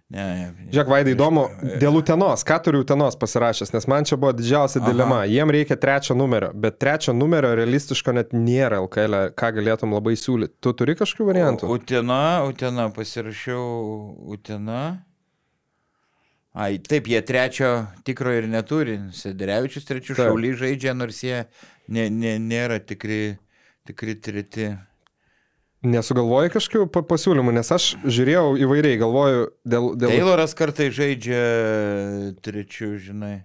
Ne, 0.10 0.24
ne. 0.26 0.46
Žiūrėk, 0.74 0.88
Vaidai, 0.90 1.12
įdomu, 1.14 1.44
dėl 1.78 2.00
Utenos, 2.00 2.42
ką 2.48 2.56
turi 2.66 2.80
Utenos 2.82 3.14
pasirašęs, 3.22 3.70
nes 3.76 3.86
man 3.92 4.08
čia 4.10 4.18
buvo 4.18 4.32
didžiausia 4.34 4.80
Aha. 4.82 4.90
dilema. 4.90 5.20
Jiem 5.30 5.54
reikia 5.54 5.78
trečio 5.78 6.16
numerio, 6.18 6.50
bet 6.58 6.80
trečio 6.82 7.14
numerio 7.14 7.52
realistiško 7.60 8.16
net 8.18 8.34
nėra 8.34 8.80
LKL, 8.88 9.20
-e. 9.20 9.36
ką 9.38 9.52
galėtum 9.60 9.94
labai 9.94 10.16
siūlyti. 10.18 10.58
Tu 10.66 10.74
turi 10.74 10.98
kažkokių 10.98 11.30
variantų? 11.30 11.70
Utena, 11.78 12.42
Utena, 12.50 12.88
pasirašiau 12.96 13.62
Utena. 14.34 14.82
Ai, 16.58 16.80
taip, 16.82 17.06
jie 17.06 17.22
trečio 17.22 17.70
tikro 18.04 18.34
ir 18.34 18.50
neturi. 18.50 18.98
Sederevičius 19.14 19.86
trečių 19.86 20.18
šaulį 20.18 20.56
žaidžia, 20.58 20.98
nors 20.98 21.22
jie 21.22 21.44
ne, 21.88 22.10
ne, 22.10 22.40
nėra 22.42 22.80
tikri, 22.82 23.38
tikri 23.86 24.18
treti. 24.18 24.72
Nesugalvoji 25.80 26.52
kažkokių 26.52 26.90
pa- 26.92 27.06
pasiūlymų, 27.08 27.54
nes 27.56 27.70
aš 27.72 27.94
žiūrėjau 28.04 28.58
įvairiai, 28.66 28.98
galvoju 29.00 29.46
dėl... 29.64 29.94
dėl... 29.96 30.12
Tayloras 30.12 30.56
kartai 30.58 30.90
žaidžia 30.92 31.44
trečių, 32.44 32.90
žinai. 33.00 33.38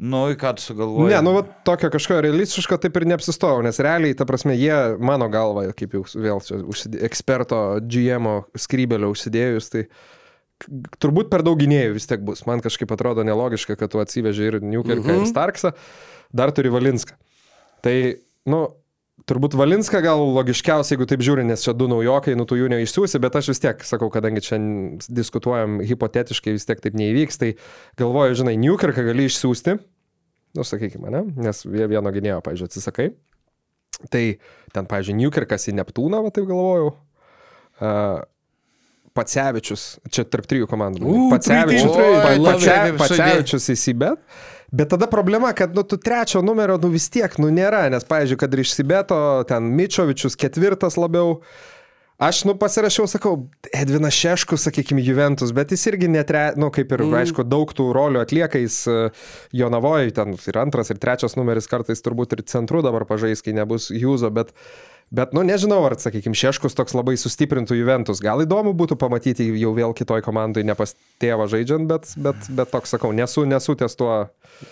Nu, 0.00 0.22
į 0.32 0.36
ką 0.40 0.54
tu 0.56 0.64
sugalvoji? 0.64 1.10
Ne, 1.12 1.18
nu, 1.26 1.34
va, 1.36 1.42
tokio 1.66 1.90
kažko 1.92 2.22
realistiško 2.24 2.78
taip 2.80 2.94
ir 2.96 3.04
neapsistojau, 3.10 3.60
nes 3.66 3.82
realiai, 3.82 4.14
ta 4.16 4.24
prasme, 4.28 4.54
jie, 4.56 4.72
mano 5.02 5.26
galva, 5.32 5.66
kaip 5.76 5.98
jau 5.98 6.06
vėl 6.14 6.40
čia 6.46 6.62
užsidė, 6.62 7.02
eksperto 7.10 7.58
GM 7.84 8.30
skrybelio 8.56 9.10
užsidėjus, 9.12 9.68
tai 9.74 9.84
turbūt 11.02 11.28
per 11.32 11.44
daug 11.44 11.60
gynėjų 11.60 11.98
vis 11.98 12.08
tiek 12.08 12.22
bus. 12.24 12.46
Man 12.48 12.64
kažkaip 12.64 12.94
atrodo 12.96 13.26
nelogiška, 13.28 13.76
kad 13.80 13.92
tu 13.92 14.00
atsiveži 14.00 14.48
ir 14.48 14.60
Newkirką, 14.62 15.10
mhm. 15.10 15.26
ir 15.26 15.32
Starksą, 15.34 15.74
dar 16.32 16.54
turi 16.56 16.72
Valinską. 16.72 17.18
Tai, 17.84 17.96
nu, 18.48 18.62
turbūt 19.30 19.54
Valinską 19.58 20.02
gal 20.04 20.20
logiškiausia, 20.34 20.96
jeigu 20.96 21.06
taip 21.08 21.22
žiūri, 21.24 21.44
nes 21.46 21.62
čia 21.64 21.72
du 21.78 21.86
naujokai, 21.90 22.34
nu 22.38 22.44
tu 22.50 22.58
jų 22.58 22.68
neišsiųsi, 22.74 23.20
bet 23.22 23.38
aš 23.38 23.52
vis 23.54 23.62
tiek 23.62 23.84
sakau, 23.86 24.10
kadangi 24.12 24.42
čia 24.44 24.58
diskutuojam 25.06 25.78
hipotetiškai, 25.86 26.56
vis 26.58 26.66
tiek 26.68 26.82
taip 26.82 26.98
neįvyks, 26.98 27.38
tai 27.40 27.52
galvoju, 28.00 28.40
žinai, 28.42 28.56
Newkirką 28.60 29.06
gali 29.06 29.28
išsiųsti, 29.30 29.76
nu, 30.58 30.66
sakykime, 30.66 31.14
ne, 31.14 31.22
nes 31.46 31.62
vie- 31.68 31.88
vieno 31.94 32.10
gynėjo, 32.14 32.42
pavyzdžiui, 32.46 32.70
atsisakai. 32.72 33.08
Tai 34.10 34.24
ten, 34.74 34.86
pavyzdžiui, 34.90 35.16
Newkirkas 35.22 35.68
į 35.70 35.76
Neptūną, 35.78 36.22
va 36.24 36.34
taip 36.34 36.46
galvojau. 36.48 36.92
Uh, 37.80 38.20
Pacevičius, 39.16 39.84
čia 40.12 40.22
tarp 40.30 40.46
trijų 40.46 40.68
komandų. 40.70 41.02
Pacevičius. 41.32 41.90
Pacevičius 43.00 43.66
į 43.72 43.76
Sibet. 43.80 44.22
Bet 44.70 44.92
tada 44.92 45.06
problema, 45.10 45.52
kad 45.52 45.74
nu, 45.74 45.82
tu 45.82 45.96
trečio 45.96 46.42
numerio 46.42 46.78
nu, 46.78 46.92
vis 46.94 47.08
tiek 47.10 47.34
nu, 47.42 47.50
nėra, 47.50 47.88
nes, 47.90 48.06
pavyzdžiui, 48.06 48.38
kad 48.38 48.54
ir 48.54 48.62
iš 48.62 48.74
Sibeto, 48.76 49.18
ten 49.50 49.72
Mičovičius 49.74 50.38
ketvirtas 50.38 50.98
labiau. 51.00 51.40
Aš, 52.20 52.42
nu, 52.44 52.52
pasirašiau, 52.60 53.06
sakau, 53.08 53.32
Edvinas 53.72 54.12
Šeškus, 54.12 54.66
sakykime, 54.66 55.00
Juventus, 55.00 55.54
bet 55.56 55.72
jis 55.72 55.86
irgi 55.88 56.10
netre, 56.12 56.50
nu, 56.60 56.68
kaip 56.68 56.92
ir, 56.92 57.06
mm. 57.06 57.16
aišku, 57.22 57.46
daug 57.48 57.72
tų 57.72 57.86
rolių 57.96 58.20
atlieka, 58.20 58.60
jis 58.60 58.76
e, 58.92 58.96
Jonavoje, 59.56 60.12
ten 60.18 60.36
ir 60.36 60.58
antras, 60.60 60.92
ir 60.92 61.00
trečias 61.00 61.38
numeris 61.40 61.70
kartais 61.70 62.04
turbūt 62.04 62.36
ir 62.36 62.44
centru 62.52 62.84
dabar 62.84 63.08
pažais, 63.08 63.40
kai 63.40 63.56
nebus 63.56 63.88
Jūzo, 63.88 64.28
bet, 64.36 64.52
bet, 65.10 65.34
nu, 65.36 65.42
nežinau, 65.46 65.82
ar, 65.88 65.96
sakykime, 66.00 66.38
Šeškus 66.38 66.76
toks 66.78 66.94
labai 66.96 67.16
sustiprintų 67.20 67.78
Juventus. 67.78 68.22
Gal 68.22 68.44
įdomu 68.44 68.72
būtų 68.78 68.98
pamatyti 69.00 69.48
jau 69.60 69.72
vėl 69.76 69.94
kitoj 69.96 70.22
komandai, 70.26 70.64
ne 70.66 70.76
pas 70.78 70.94
tėvą 71.20 71.48
žaidžiant, 71.50 71.88
bet, 71.90 72.12
bet, 72.20 72.50
bet 72.56 72.70
toks, 72.72 72.94
sakau, 72.94 73.10
nesu, 73.16 73.46
nesu 73.48 73.76
ties 73.78 73.98
tuo. 73.98 74.28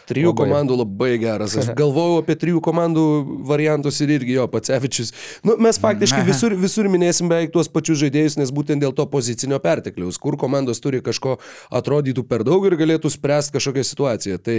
Trijų 0.08 0.34
Labai. 0.34 0.42
komandų 0.42 0.76
labai 0.82 1.14
geras. 1.22 1.54
Aš 1.56 1.70
galvojau 1.78 2.18
apie 2.20 2.34
trijų 2.36 2.60
komandų 2.64 3.04
variantus 3.48 4.02
ir 4.04 4.10
irgi 4.18 4.34
jo, 4.34 4.44
Pacevičius. 4.52 5.14
Nu, 5.46 5.54
mes 5.64 5.78
faktiškai 5.80 6.20
visur, 6.26 6.52
visur 6.60 6.90
minėsim 6.92 7.30
beveik 7.30 7.54
tuos 7.54 7.70
pačius 7.72 8.02
žaidėjus, 8.02 8.36
nes 8.40 8.52
būtent 8.52 8.84
dėl 8.84 8.92
to 8.96 9.06
pozicinio 9.08 9.56
pertekliaus, 9.64 10.18
kur 10.20 10.36
komandos 10.40 10.82
turi 10.84 11.00
kažko 11.04 11.38
atrodytų 11.80 12.26
per 12.28 12.44
daug 12.44 12.66
ir 12.68 12.76
galėtų 12.80 13.14
spręsti 13.14 13.56
kažkokią 13.56 13.86
situaciją. 13.88 14.42
Tai 14.44 14.58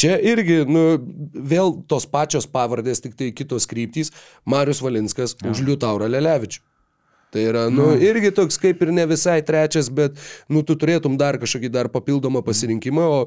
čia 0.00 0.16
irgi, 0.32 0.62
nu, 0.70 0.86
vėl 1.34 1.74
tos 1.90 2.08
pačios 2.08 2.48
pavardės, 2.48 3.04
tik 3.04 3.18
tai 3.20 3.32
kitos 3.36 3.68
kryptys. 3.68 4.14
Marius 4.48 4.80
Valinskas 4.80 5.19
ja. 5.28 5.52
už 5.52 5.62
Liutaurą 5.68 6.08
Lelevičių. 6.10 6.62
Tai 7.30 7.42
yra, 7.46 7.68
nu, 7.70 7.92
irgi 8.02 8.32
toks 8.34 8.58
kaip 8.58 8.80
ir 8.82 8.90
ne 8.90 9.04
visai 9.06 9.38
trečias, 9.46 9.86
bet, 9.94 10.16
nu, 10.50 10.64
tu 10.66 10.74
turėtum 10.74 11.14
dar 11.14 11.36
kažkokį 11.38 11.68
dar 11.70 11.86
papildomą 11.92 12.40
pasirinkimą, 12.42 13.04
o 13.06 13.20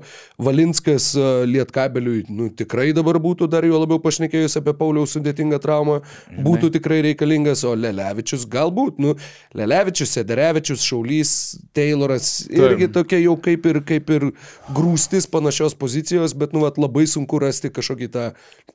Valinskas 0.43 1.13
a, 1.15 1.30
Lietkabeliui, 1.47 2.25
nu, 2.27 2.49
tikrai 2.51 2.89
dabar 2.95 3.21
būtų 3.23 3.47
dar 3.47 3.63
jo 3.63 3.80
labiau 3.80 4.01
pašnekėjus 4.03 4.59
apie 4.59 4.73
Pauliaus 4.75 5.15
sudėtingą 5.15 5.61
traumą, 5.63 6.01
būtų 6.43 6.73
tikrai 6.75 6.99
reikalingas, 7.07 7.63
o 7.63 7.71
Lelevičius 7.80 8.43
galbūt, 8.51 8.99
nu, 8.99 9.13
Lelevičius, 9.55 10.17
Sederevičius, 10.17 10.84
Šaulys, 10.84 11.34
Tayloras, 11.71 12.34
irgi 12.51 12.91
tokie 12.91 13.21
jau 13.23 13.38
kaip 13.39 13.71
ir, 13.71 13.80
kaip 13.88 14.11
ir 14.17 14.27
grūstis 14.75 15.30
panašios 15.31 15.77
pozicijos, 15.80 16.35
bet, 16.35 16.51
nu, 16.51 16.65
vat, 16.67 16.81
labai 16.81 17.05
sunku 17.07 17.39
rasti 17.39 17.71
kažkokį 17.71 18.11
tą 18.11 18.27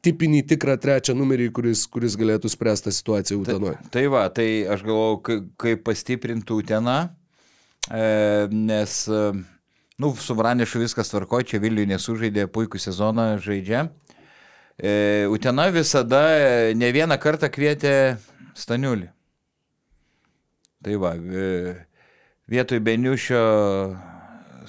tipinį 0.08 0.46
tikrą 0.54 0.80
trečią 0.80 1.12
numerį, 1.20 1.52
kuris, 1.52 1.84
kuris 1.92 2.16
galėtų 2.16 2.48
spręsti 2.48 2.88
tą 2.88 2.96
situaciją 2.96 3.42
Utenoje. 3.42 3.76
Tai 3.92 4.08
va, 4.14 4.24
tai 4.32 4.48
aš 4.70 4.88
galvoju, 4.88 5.17
kaip 5.22 5.84
pastiprintų 5.86 6.60
Utena, 6.62 6.96
e, 7.90 8.48
nes, 8.52 8.94
e, 9.08 9.22
nu, 9.98 10.12
su 10.16 10.36
Vranišu 10.38 10.82
viskas 10.82 11.12
tvarko, 11.12 11.42
čia 11.42 11.60
Vilniui 11.62 11.88
nesužaidė 11.90 12.46
puikų 12.52 12.80
sezoną, 12.82 13.30
žaidžia. 13.44 13.88
E, 14.78 15.26
Utena 15.30 15.68
visada 15.74 16.22
ne 16.78 16.90
vieną 16.94 17.18
kartą 17.22 17.50
kvietė 17.52 17.92
Staniulį. 18.58 19.10
Tai 20.82 20.96
va, 21.02 21.12
vietoj 22.48 22.80
Beniušio 22.86 23.44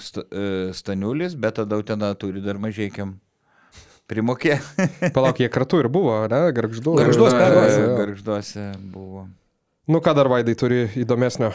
sta, 0.02 0.24
Staniulis, 0.74 1.36
bet 1.38 1.60
tada 1.60 1.78
Utena 1.78 2.10
turi 2.18 2.42
dar 2.42 2.58
mažiekiam 2.58 3.14
primokė. 4.10 4.58
Palauk, 5.14 5.40
jie 5.42 5.50
kartu 5.52 5.80
ir 5.84 5.90
buvo, 5.92 6.16
ne, 6.30 6.42
garždu. 6.56 6.96
Gargžduos 6.98 7.36
pergalė. 7.36 7.84
Garžduose 8.00 8.66
buvo. 8.90 9.28
Nu, 9.90 9.98
ką 9.98 10.12
dar 10.14 10.28
Vaidai 10.30 10.54
turi 10.54 10.84
įdomesnio? 11.02 11.50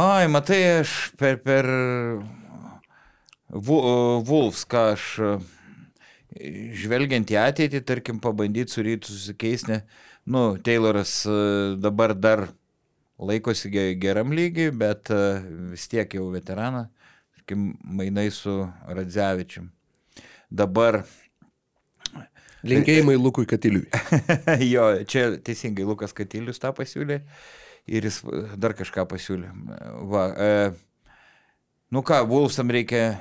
Ai, 0.00 0.28
matai, 0.32 0.60
aš 0.80 0.92
per, 1.20 1.40
per 1.44 1.66
Vu- 3.50 3.82
Wolves, 4.28 4.62
ką 4.70 4.84
aš 4.94 5.04
e, 5.26 5.32
žvelgiant 6.80 7.32
į 7.34 7.36
ateitį, 7.42 7.82
tarkim, 7.88 8.20
pabandyti 8.22 8.72
su 8.72 8.84
rytu 8.86 9.10
susikeisti. 9.12 9.80
Nu, 10.30 10.54
Tayloras 10.64 11.12
e, 11.28 11.36
dabar 11.82 12.14
dar 12.14 12.46
laikosi 13.20 13.68
ge- 13.74 13.98
geram 14.00 14.32
lygiui, 14.32 14.70
bet 14.72 15.10
e, 15.12 15.20
vis 15.74 15.84
tiek 15.90 16.16
jau 16.16 16.30
veteraną, 16.32 16.86
tarkim, 17.36 17.72
mainai 17.84 18.30
su 18.32 18.54
Radzevičium. 18.88 19.68
Dabar 20.48 21.02
Linkėjimai 22.66 23.16
Lukui 23.16 23.48
Katiliui. 23.48 23.86
jo, 24.74 24.86
čia 25.08 25.30
teisingai 25.44 25.86
Lukas 25.88 26.12
Katilius 26.16 26.60
tą 26.60 26.74
pasiūlė 26.76 27.20
ir 27.90 28.06
jis 28.06 28.20
dar 28.60 28.74
kažką 28.76 29.06
pasiūlė. 29.10 29.50
Va, 30.10 30.26
e, 30.34 30.50
nu 31.94 32.04
ką, 32.06 32.22
Wolfsam 32.28 32.72
reikia. 32.72 33.14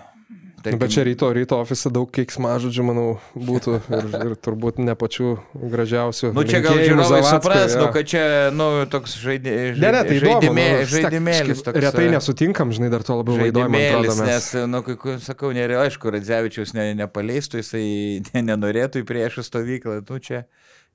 Nu, 0.66 0.78
bet 0.82 0.92
čia 0.92 1.04
ryto, 1.08 1.30
ryto 1.34 1.60
ofise 1.62 1.92
daug 1.94 2.10
keiksmažodžių, 2.14 2.84
manau, 2.84 3.06
būtų 3.36 3.76
ir, 3.80 4.08
ir 4.20 4.34
turbūt 4.44 4.82
ne 4.84 4.96
pačių 5.00 5.32
gražiausių. 5.72 6.32
Nu 6.36 6.44
čia 6.48 6.62
gal 6.66 6.80
žiūrovai 6.82 7.22
supras, 7.26 7.76
jo. 7.76 7.84
nu 7.84 7.90
kad 7.96 8.10
čia, 8.12 8.24
nu, 8.56 8.68
toks 8.92 9.16
žaidė, 9.24 9.56
Ne, 9.80 9.92
ne, 9.96 10.04
tai 10.04 10.18
įdomu, 10.18 10.36
žaidimė, 10.36 10.66
nu, 10.68 10.80
vis 10.82 10.94
tiek 10.94 11.08
žaidimėlis. 11.08 11.64
Toks, 11.66 11.82
Retai 11.86 12.06
e, 12.08 12.14
nesutinkam, 12.16 12.74
žinai, 12.76 12.92
dar 12.92 13.06
to 13.08 13.20
labiau 13.22 13.40
mes. 13.72 14.22
nes, 14.26 14.50
nu, 14.70 14.84
kai 14.86 15.18
sakau, 15.24 15.54
nėra, 15.56 15.84
aišku, 15.86 16.12
Radzevičius 16.16 16.76
ne, 16.78 16.90
nepaleistų, 17.00 17.64
jisai 17.64 17.86
ne, 18.34 18.46
nenorėtų 18.52 19.04
į 19.04 19.08
priešų 19.10 19.46
stovyklą, 19.48 20.02
nu 20.04 20.24
čia 20.24 20.44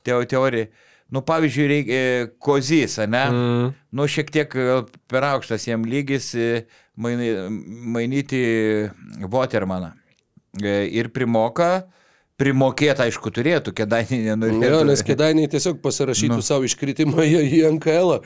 teo, 0.05 0.21
teorija. 0.29 0.69
Nu, 1.13 1.21
pavyzdžiui, 1.23 1.67
reikia 1.71 1.99
kozys, 2.43 2.97
ne? 3.09 3.25
Mm. 3.31 3.75
Nu, 3.95 4.07
šiek 4.11 4.31
tiek 4.35 4.49
gal 4.55 4.87
per 5.11 5.27
aukštas 5.35 5.67
jam 5.69 5.85
lygis 5.85 6.33
e, 6.35 6.65
mainai, 6.97 7.33
mainyti 7.97 8.41
Watermaną. 9.31 9.93
E, 10.63 10.87
Ir 10.95 11.11
primoka, 11.15 11.85
primokėti, 12.41 13.05
aišku, 13.09 13.31
turėtų, 13.35 13.75
kėdainį 13.79 14.19
nenorėtų. 14.31 14.73
Jo, 14.73 14.83
nes 14.89 15.03
kėdainiai 15.07 15.51
tiesiog 15.51 15.79
pasirašytų 15.85 16.41
Nu. 16.41 16.43
savo 16.43 16.67
iškritimą 16.67 17.23
į, 17.27 17.39
į 17.61 17.63
NKL. 17.77 18.19
-ą. 18.19 18.25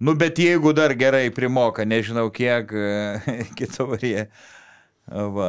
Nu, 0.00 0.14
bet 0.18 0.38
jeigu 0.42 0.72
dar 0.74 0.90
gerai 0.98 1.30
primoka, 1.30 1.84
nežinau 1.86 2.26
kiek, 2.34 2.72
e, 2.72 3.20
kitaurė. 3.58 4.26
Va, 5.04 5.48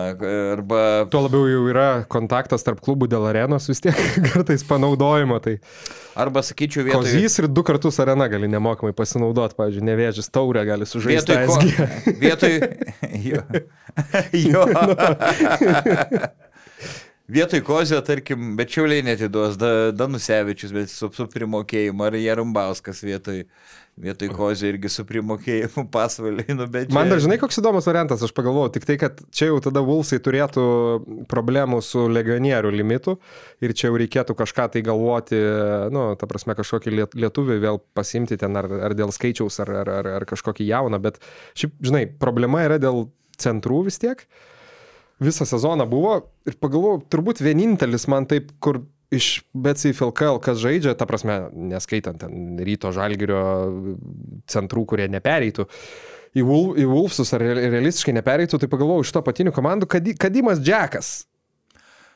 arba 0.51 0.79
Tuo 1.07 1.21
labiau 1.23 1.45
jau 1.47 1.61
yra 1.71 2.03
kontaktas 2.11 2.65
tarp 2.67 2.81
klubų 2.83 3.07
dėl 3.07 3.23
arenos 3.29 3.69
vis 3.71 3.79
tiek 3.85 3.95
kartais 4.27 4.65
panaudojimo. 4.67 5.37
Tai 5.39 5.53
Arba 6.19 6.43
sakyčiau, 6.43 6.83
vietoj, 6.89 6.99
kozys 6.99 7.39
ir 7.39 7.47
du 7.47 7.63
kartus 7.63 7.99
arena 8.03 8.27
gali 8.31 8.49
nemokamai 8.51 8.91
pasinaudoti. 8.95 9.55
Pavyzdžiui, 9.55 9.85
nevėžis 9.87 10.27
taurę 10.31 10.65
gali 10.67 10.87
sužaisti. 10.87 11.39
vietoj, 11.39 11.47
ko, 11.47 12.11
vietoj, 12.19 12.53
jo, 13.31 13.41
jo. 14.43 14.67
Vietoj 17.25 17.63
kozio, 17.65 17.97
tarkim, 18.05 18.51
bet 18.53 18.69
čiauliai 18.69 19.01
netiduos, 19.01 19.55
da, 19.57 19.69
Danusevičius, 19.97 20.69
bet 20.75 20.91
su, 20.93 21.07
su 21.09 21.25
primokėjimu, 21.33 22.03
ar 22.05 22.13
Jarumbauskas 22.21 22.99
vietoj, 23.01 23.39
vietoj 23.97 24.29
kozio 24.29 24.69
irgi 24.69 24.91
su 24.93 25.07
primokėjimu 25.09 25.87
pasvaliai, 25.95 26.53
nu 26.53 26.67
bet... 26.69 26.93
Man 26.93 27.09
čia- 27.09 27.15
dar 27.15 27.23
žinai, 27.25 27.39
koks 27.41 27.57
įdomus 27.63 27.89
variantas, 27.89 28.21
aš 28.27 28.35
pagalvojau, 28.37 28.75
tik 28.77 28.85
tai, 28.85 28.99
kad 29.01 29.25
čia 29.33 29.49
jau 29.49 29.57
tada 29.65 29.81
Vulsai 29.87 30.21
turėtų 30.21 30.67
problemų 31.33 31.81
su 31.81 32.05
legionierių 32.13 32.75
limitu 32.77 33.17
ir 33.65 33.73
čia 33.73 33.89
jau 33.89 33.97
reikėtų 34.05 34.37
kažką 34.45 34.69
tai 34.77 34.85
galvoti, 34.85 35.41
nu, 35.97 36.11
ta 36.21 36.29
prasme, 36.29 36.53
kažkokį 36.61 36.93
liet- 36.99 37.17
lietuvį 37.25 37.57
vėl 37.65 37.81
pasimti 37.97 38.37
ten 38.37 38.53
ar, 38.61 38.69
ar 38.91 38.93
dėl 39.01 39.09
skaičiaus, 39.17 39.57
ar, 39.65 39.73
ar, 39.81 39.95
ar, 40.03 40.13
ar 40.21 40.29
kažkokį 40.29 40.69
jauną, 40.69 41.01
bet 41.09 41.17
šiaip, 41.57 41.73
žinai, 41.89 42.05
problema 42.21 42.61
yra 42.69 42.77
dėl 42.77 43.07
centrų 43.41 43.87
vis 43.89 43.97
tiek. 44.05 44.27
Visą 45.23 45.45
sezoną 45.47 45.85
buvo 45.87 46.17
ir 46.47 46.57
pagalvojau, 46.59 47.03
turbūt 47.13 47.39
vienintelis 47.45 48.07
man 48.11 48.25
taip, 48.27 48.49
kur 48.59 48.81
iš 49.15 49.45
BCF 49.55 50.01
LKL, 50.09 50.41
kas 50.43 50.57
žaidžia, 50.59 50.95
ta 50.97 51.05
prasme, 51.07 51.45
neskaitant 51.55 52.19
ten 52.19 52.57
ryto 52.59 52.91
žalgerio 52.91 53.43
centrų, 54.51 54.83
kurie 54.89 55.05
nepereitų, 55.13 55.67
į, 56.35 56.43
Wol 56.43 56.73
į 56.81 56.87
Wolfsus 56.89 57.31
ar 57.37 57.45
re- 57.45 57.69
realistiškai 57.77 58.15
nepereitų, 58.17 58.59
tai 58.59 58.67
pagalvojau 58.67 59.05
iš 59.05 59.13
to 59.15 59.21
patinių 59.23 59.53
komandų, 59.55 59.87
kad 59.93 60.09
Kadimas 60.19 60.59
Džekas 60.59 61.13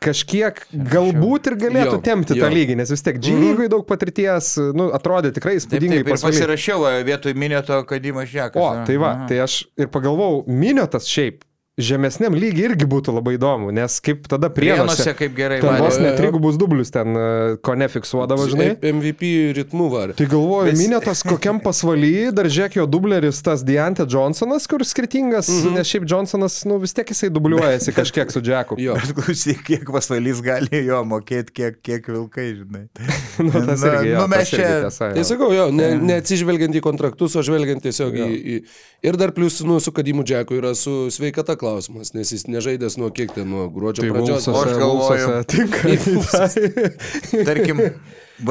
kažkiek 0.03 0.59
galbūt 0.71 1.49
ir 1.51 1.55
galėtų 1.59 1.97
Jo, 1.97 2.01
tempti 2.03 2.35
jo. 2.37 2.45
tą 2.45 2.49
lygį, 2.53 2.77
nes 2.79 2.91
vis 2.93 3.03
tiek 3.03 3.17
G 3.19 3.33
lygui 3.35 3.67
daug 3.71 3.83
patirties, 3.87 4.53
nu, 4.75 4.89
atrodė 4.95 5.33
tikrai 5.35 5.57
Taip, 5.57 5.63
įspūdingai 5.65 6.01
taip, 6.01 6.11
pasvaly. 6.13 6.35
pasirašiau 6.37 6.85
vietoj 7.07 7.35
minėto 7.35 7.81
Kadimas 7.87 8.29
Žekas. 8.31 8.59
O, 8.63 8.69
tai 8.87 8.95
va, 9.01 9.11
tai 9.27 9.41
aš 9.43 9.57
ir 9.79 9.91
pagalvojau, 9.91 10.45
miniotas 10.47 11.07
šiaip 11.11 11.43
žemesniam 11.79 12.35
lygiai 12.35 12.69
irgi 12.71 12.87
būtų 12.89 13.13
labai 13.15 13.37
įdomu, 13.37 13.71
nes 13.75 13.99
kaip 14.03 14.27
tada 14.29 14.49
Prienuose 14.53 14.99
prienuose. 14.99 15.15
kaip 15.17 15.35
gerai 15.37 15.59
Ten 15.63 15.79
vos 15.81 15.99
net 16.01 16.17
trigubus 16.19 16.57
dublius 16.59 16.91
ten 16.93 17.15
e, 17.15 17.57
ko 17.63 17.75
nefiksuodavo, 17.79 18.47
žinai. 18.51 18.69
MVP 18.93 19.31
ritmu 19.57 19.89
varė. 19.93 20.15
Tai 20.19 20.27
galvoju, 20.29 20.71
Vis- 20.73 20.81
minėtas 20.83 21.23
kokiam 21.27 21.61
pasvaly, 21.63 22.31
dar 22.35 22.49
jo 22.49 22.85
dubleris 22.85 23.41
tas 23.45 23.63
Diante 23.63 24.05
Johnsonas, 24.09 24.67
kur 24.67 24.83
skirtingas, 24.85 25.49
mm 25.49 25.61
-hmm. 25.63 25.77
nes 25.79 25.87
šiaip 25.87 26.05
Johnsonas, 26.09 26.65
nu 26.65 26.77
vis 26.77 26.93
tiek 26.93 27.07
jisai 27.09 27.29
dubliuojasi 27.29 27.93
kažkiek 27.93 28.31
su 28.31 28.41
Jacku. 28.43 28.75
Jo. 28.77 28.93
Bet 28.93 29.13
klausyk, 29.15 29.63
kiek 29.63 29.85
pasvalys 29.91 30.41
gali 30.41 30.85
jo 30.85 31.03
mokėti, 31.03 31.51
kiek, 31.53 31.81
kiek 31.81 32.07
vilkai, 32.07 32.55
žinai. 32.55 32.87
nu, 33.45 33.51
tas 33.51 33.81
Na, 33.81 33.87
irgi, 33.87 34.09
jo, 34.09 34.19
nu, 34.21 34.27
mes 34.27 34.49
čia- 34.49 34.89
Tai 34.99 35.17
jo. 35.17 35.23
sakau, 35.23 35.53
jo, 35.53 35.71
ne, 35.71 35.95
neatsižvelgiant 35.97 36.75
į 36.75 36.81
kontraktus, 36.81 37.35
o 37.35 37.41
žvelgiant 37.45 37.81
tiesiog 37.83 38.13
į, 38.13 38.27
į... 38.27 38.63
Ir 39.03 39.15
dar 39.15 39.31
plus, 39.31 39.61
nu, 39.63 39.79
su 39.79 39.91
Kadimu 39.91 40.23
Džeku 40.27 40.53
yra 40.59 40.75
su 40.75 41.07
sveikata 41.11 41.55
klausimas, 41.55 41.68
nes 42.15 42.31
jis 42.33 42.45
nežaidęs 42.49 42.97
nuo 43.01 43.09
kiek 43.15 43.33
ten, 43.35 43.47
nuo 43.49 43.67
gruodžio 43.73 44.05
Tai 44.05 44.11
pradžios. 44.15 44.47
O 44.51 44.55
aš 44.61 44.73
galvoju- 44.81 45.43
tinka. 45.49 45.81
į 45.89 45.97
tą- 46.29 47.45
Tarkim, 47.49 47.81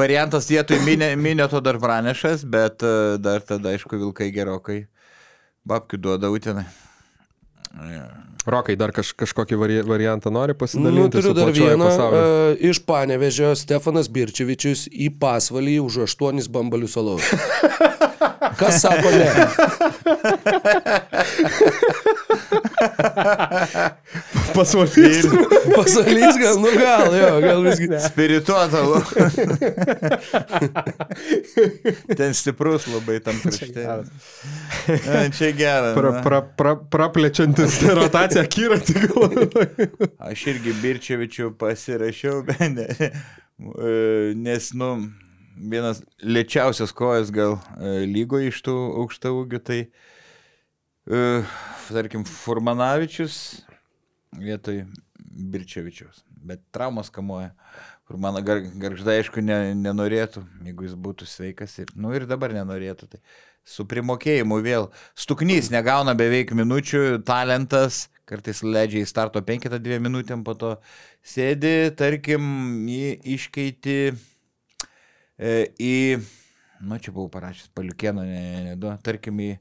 variantas 0.01 0.47
vietoj 0.51 0.79
minė- 0.85 1.15
minėto 1.19 1.61
dar 1.63 1.79
pranešas, 1.81 2.43
bet 2.45 2.83
e, 2.83 3.17
dar 3.21 3.41
tada, 3.41 3.73
aišku, 3.75 3.97
vilkai 3.99 4.31
gerokai. 4.35 4.83
Babkių 5.67 5.97
duoda 6.01 6.29
utinai. 6.33 6.65
Rokai, 8.49 8.73
dar 8.79 8.89
kaž, 8.95 9.11
kažkokį 9.19 9.57
vari, 9.59 9.75
variantą 9.85 10.31
nori 10.33 10.55
Nu, 10.55 10.57
pasidalinti? 10.57 11.11
turiu 11.19 11.29
su 11.29 11.33
dar 11.37 11.51
vieną. 11.53 11.85
pasauliu? 11.85 12.21
Uh, 12.23 12.63
iš 12.71 12.79
Panevežio 12.87 13.51
Stefanas 13.59 14.07
Birčevičius 14.09 14.87
į 14.89 15.11
pasvalį 15.21 15.75
už 15.85 15.99
8 16.07 16.47
bambalių 16.49 16.89
salos. 16.89 17.21
Kas 18.59 18.81
sako 18.81 19.11
ne? 19.11 19.27
Pasvalys. 24.53 25.25
Pasvalys 25.75 26.37
gal, 26.41 26.59
nu 26.59 26.71
gal, 26.75 27.15
jo, 27.15 27.29
gal 27.43 27.63
visgi. 27.67 27.89
Spirituotalų. 28.03 29.01
Ten 32.19 32.33
stiprus 32.37 32.87
labai 32.89 33.19
tam 33.23 33.39
krašte. 33.43 33.85
A, 33.85 34.01
Čia 35.35 35.51
geras. 35.55 35.93
Pra, 35.97 36.11
pra, 36.25 36.41
pra, 36.41 36.75
praplečiantis 36.75 37.79
rotaciją 37.99 38.45
kyratį 38.51 38.97
galvoju. 39.05 39.47
Aš 40.29 40.45
irgi 40.53 40.75
Birčevičių 40.81 41.53
pasirašiau, 41.59 42.41
bet 42.47 42.65
ne, 42.73 42.87
e, 42.89 43.09
nes, 44.39 44.71
nu, 44.77 44.95
vienas 45.59 46.01
lėčiausias 46.23 46.93
kojas 46.95 47.33
gal 47.35 47.57
e, 47.77 48.05
lygo 48.07 48.39
iš 48.43 48.61
tų 48.65 48.75
aukštų 49.03 49.33
ūgių, 49.41 49.61
tai, 49.65 49.79
e, 51.09 51.21
tarkim, 51.89 52.25
Furmanavičius 52.27 53.37
vietoj 54.39 54.83
Birčevičiaus, 55.19 56.23
bet 56.29 56.63
traumas 56.75 57.11
kamuoja. 57.13 57.51
Kur 58.09 58.17
mano 58.17 58.41
gar, 58.41 58.63
garžda, 58.81 59.13
aišku, 59.19 59.41
ne, 59.45 59.75
nenorėtų, 59.77 60.41
jeigu 60.65 60.87
jis 60.87 60.95
būtų 60.97 61.27
sveikas. 61.29 61.75
Ir, 61.83 61.91
nu 61.93 62.09
ir 62.17 62.23
dabar 62.25 62.55
nenorėtų. 62.55 63.05
Tai 63.11 63.19
su 63.69 63.85
primokėjimu 63.85 64.57
vėl. 64.65 64.87
Stuknys 65.13 65.69
negauna 65.69 66.15
beveik 66.17 66.55
minučių, 66.57 67.19
talentas, 67.27 68.07
kartais 68.29 68.63
leidžia 68.65 69.03
į 69.03 69.09
starto 69.09 69.43
penketą 69.45 69.77
dviem 69.81 70.07
minutėm, 70.07 70.41
po 70.45 70.57
to 70.57 70.73
sėdi, 71.21 71.91
tarkim, 71.97 72.41
jį 72.89 73.13
iškeiti 73.37 73.99
į, 75.39 75.93
nu 76.85 76.99
čia 76.99 77.13
buvau 77.15 77.29
parašęs, 77.33 77.71
paliukėną, 77.77 78.25
ne, 78.27 78.41
ne, 78.69 78.73
ne, 78.75 78.95
tarkim, 79.05 79.39
į 79.39 79.51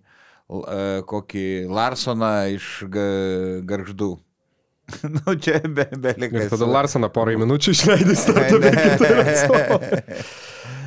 kokį 1.09 1.44
Larsoną 1.68 2.32
iš 2.55 2.68
ga, 2.88 3.06
garždų. 3.68 4.10
nu 5.16 5.34
čia 5.36 5.59
be, 5.68 5.84
be 6.00 6.14
Ir 6.14 6.22
likas. 6.24 6.48
tada 6.55 6.68
Larsoną 6.70 7.10
porai 7.12 7.36
minučių 7.40 7.74
išleidai 7.76 8.16
startą. 8.16 8.56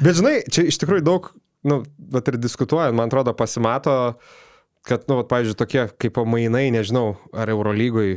Bet 0.02 0.18
žinai, 0.18 0.40
čia 0.50 0.66
iš 0.66 0.80
tikrųjų 0.82 1.06
daug, 1.06 1.30
nu, 1.70 1.84
bet 2.12 2.32
ir 2.32 2.40
diskutuojant, 2.42 2.98
man 2.98 3.12
atrodo, 3.12 3.36
pasimato, 3.38 3.94
kad, 4.88 5.06
nu, 5.06 5.20
vat, 5.20 5.30
pavyzdžiui, 5.30 5.60
tokie 5.60 5.84
kaip 6.02 6.16
pamainai, 6.18 6.72
nežinau, 6.74 7.12
ar 7.38 7.52
Eurolygoj 7.54 8.16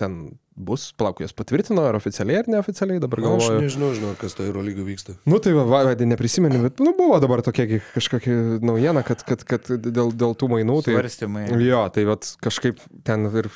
ten 0.00 0.16
bus, 0.54 0.88
plauk, 0.96 1.20
jas 1.24 1.34
patvirtino, 1.36 1.82
ar 1.88 1.98
oficialiai, 1.98 2.42
ar 2.42 2.50
neoficialiai, 2.50 3.00
dabar 3.02 3.20
Aš 3.20 3.26
galvoju. 3.26 3.62
nežinau, 3.64 3.90
žinau, 3.96 4.12
kas 4.20 4.36
to 4.38 4.46
Eurolygų 4.46 4.86
vyksta. 4.86 5.16
Nu 5.28 5.40
tai 5.42 5.54
va, 5.56 5.64
vadai, 5.66 6.06
neprisimenu, 6.06 6.60
bet, 6.62 6.82
nu, 6.84 6.94
buvo 6.98 7.18
dabar 7.22 7.42
tokia 7.44 7.80
kažkokia 7.94 8.60
naujiena, 8.62 9.02
kad, 9.06 9.24
kad, 9.26 9.42
kad 9.48 9.66
dėl, 9.66 10.12
dėl 10.14 10.36
tų 10.38 10.50
mainų, 10.54 10.78
tai... 10.86 10.94
Svarstymai. 10.94 11.46
Jo, 11.64 11.82
tai 11.94 12.06
vat, 12.06 12.28
kažkaip 12.44 12.78
ten 13.06 13.26
ir 13.32 13.50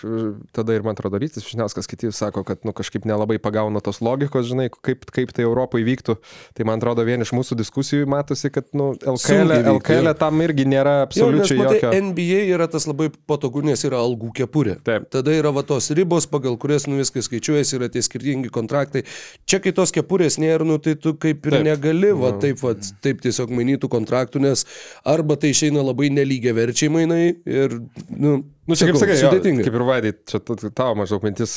tada 0.56 0.74
ir 0.74 0.86
man 0.86 0.98
atrodo 0.98 1.20
Rytis 1.22 1.46
Šniauskas 1.46 1.86
kiti 1.90 2.10
sako, 2.14 2.42
kad 2.48 2.66
nu, 2.66 2.74
kažkaip 2.76 3.06
nelabai 3.08 3.38
pagauna 3.42 3.82
tos 3.84 4.02
logikos, 4.04 4.48
žinai, 4.50 4.68
kaip, 4.74 5.06
kaip 5.14 5.32
tai 5.36 5.46
Europai 5.46 5.84
vyktų. 5.86 6.18
Tai 6.58 6.66
man 6.68 6.82
atrodo 6.82 7.06
vien 7.06 7.22
iš 7.22 7.32
mūsų 7.36 7.58
diskusijų 7.62 8.08
matosi, 8.10 8.50
kad 8.54 8.66
nu, 8.76 8.90
LKL, 8.98 9.54
vyktų, 9.54 9.76
LKL 9.78 10.10
jo. 10.10 10.16
tam 10.18 10.42
irgi 10.44 10.66
nėra 10.68 10.98
Jo, 10.98 11.04
nes 11.04 11.08
absoliučiai 11.08 11.60
matai, 11.60 11.78
jokio. 11.78 12.02
NBA 12.08 12.40
yra 12.56 12.68
tas 12.70 12.88
labai 12.88 13.08
patogu, 13.30 13.62
nes 13.66 13.82
yra 13.86 14.00
algų 14.02 14.32
kepurė. 14.40 14.78
Taip. 14.86 15.08
Tada 15.14 15.34
yra 15.36 15.52
va 15.54 15.64
tos 15.66 15.90
ribos, 15.94 16.26
pagal 16.30 16.58
kurias 16.60 16.87
nu 16.88 16.98
viskas 17.00 17.28
skaičiuojasi, 17.28 17.76
yra 17.78 17.90
tie 17.92 18.02
skirtingi 18.04 18.52
kontraktai. 18.54 19.04
Čia 19.48 19.62
kai 19.64 19.74
tos 19.76 19.92
kepurės 19.94 20.38
nėra, 20.42 20.66
nu 20.68 20.78
tai 20.82 20.96
tu 21.00 21.14
kaip 21.20 21.46
ir 21.48 21.58
Taip. 21.58 21.66
negali, 21.68 22.12
va 22.16 22.34
taip, 22.42 22.60
va, 22.64 22.74
taip 23.04 23.22
tiesiog 23.24 23.52
mainytų 23.54 23.90
kontraktų, 23.92 24.42
nes 24.48 24.64
arba 25.08 25.38
tai 25.40 25.52
išeina 25.54 25.84
labai 25.84 26.10
nelygiai 26.14 26.56
verčiai 26.56 26.92
mainai 26.92 27.22
ir, 27.46 27.80
nu, 28.14 28.38
Nu, 28.68 28.76
čia 28.76 28.90
kaip 28.90 28.98
sakai, 29.00 29.14
sudėtinga. 29.16 29.64
kaip 29.64 29.76
ir 29.78 29.84
vaidai, 29.88 30.10
čia 30.28 30.40
tavo 30.44 30.98
maždaug 31.00 31.22
mintis 31.24 31.52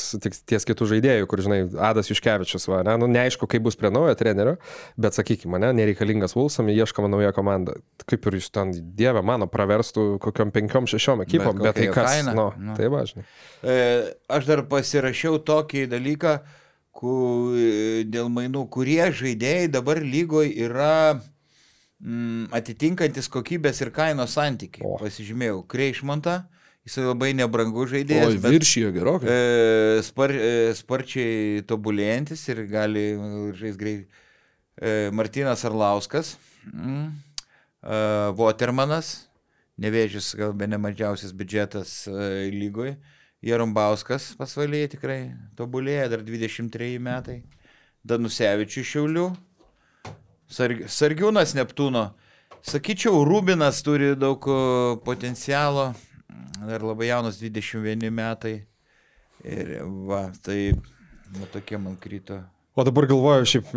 ties 0.48 0.64
kitų 0.68 0.88
žaidėjų, 0.94 1.26
kur, 1.28 1.42
žinai, 1.44 1.58
Adas 1.90 2.08
Juškevičius, 2.08 2.64
va, 2.70 2.80
ne, 2.86 2.94
nu, 3.02 3.08
neaišku, 3.12 3.44
kaip 3.52 3.66
bus 3.66 3.76
prie 3.76 3.90
naujo 3.92 4.14
trenerio, 4.16 4.54
bet 4.96 5.18
sakykime, 5.18 5.60
ne, 5.60 5.74
nereikalingas 5.76 6.32
Vulsam, 6.38 6.70
ieškoma 6.72 7.10
nauja 7.12 7.34
komanda. 7.36 7.76
Kaip 8.08 8.24
ir 8.30 8.38
iš 8.40 8.48
ten, 8.54 8.72
dieve 8.96 9.20
mano, 9.28 9.44
praverstų 9.52 10.06
kokiam 10.24 10.54
penkiom, 10.54 10.88
šešiom 10.88 11.26
ekipom, 11.26 11.60
bet, 11.60 11.68
Bet 11.68 11.80
tai 11.82 11.90
kas, 11.92 12.08
kaina, 12.08 12.34
nu, 12.38 12.48
nu. 12.56 12.78
tai 12.80 12.88
važinai. 12.92 13.26
E, 13.60 13.76
aš 14.32 14.48
dar 14.48 14.64
pasirašiau 14.72 15.36
tokį 15.44 15.84
dalyką, 15.92 16.38
ku, 16.96 17.12
dėl 18.08 18.32
mainų, 18.32 18.64
kurie 18.72 19.04
žaidėjai 19.20 19.68
dabar 19.72 20.00
lygoje 20.00 20.54
yra 20.64 20.94
mm, 22.00 22.48
atitinkantis 22.56 23.28
kokybės 23.32 23.84
ir 23.84 23.92
kainos 23.94 24.36
santykiai. 24.38 24.86
O. 24.86 24.96
Pasižymėjau, 25.02 25.62
Kreišmontą, 25.68 26.42
jis 26.86 26.98
labai 27.02 27.32
nebrangus 27.36 27.92
žaidėjas. 27.92 28.38
Bet, 28.42 28.56
viršijo 28.56 28.92
gerokai. 28.94 29.30
e, 29.30 30.02
spar, 30.06 30.34
e, 30.34 30.72
sparčiai 30.78 31.62
tobulėjantis 31.68 32.42
ir 32.52 32.64
gali 32.70 33.06
žaisti 33.58 33.80
greit. 33.80 34.20
E, 34.82 35.10
Martinas 35.12 35.64
Arlauskas, 35.68 36.36
mm, 36.72 37.08
e, 37.84 37.98
Watermanas, 38.38 39.28
nevėžys 39.82 40.32
gal 40.38 40.54
be 40.56 40.66
nemažiausias 40.70 41.34
biudžetas 41.36 42.06
e, 42.08 42.50
lygoj. 42.54 42.96
Jarumbauskas 43.42 44.32
pasvalyje 44.38 44.92
tikrai 44.94 45.34
tobulėja, 45.58 46.06
dar 46.12 46.22
23 46.22 46.98
metai. 47.02 47.40
Danusevičius 48.06 48.86
Šiaulių. 48.86 49.26
Sarg, 50.50 50.84
Sargiūnas 50.90 51.54
Neptūno. 51.58 52.12
Sakyčiau, 52.62 53.24
Rubinas 53.26 53.80
turi 53.82 54.12
daug 54.18 54.46
o, 54.46 54.56
potencialo. 55.02 55.90
Dar 56.62 56.84
labai 56.86 57.10
jaunas 57.10 57.40
21 57.42 58.10
metai. 58.14 58.56
Ir 59.42 59.78
va, 60.06 60.28
tai 60.44 60.72
va, 60.72 61.48
tokie 61.50 61.78
man 61.82 61.96
kryto. 61.98 62.38
O 62.72 62.84
dabar 62.88 63.04
galvoju, 63.10 63.44
šiaip 63.50 63.72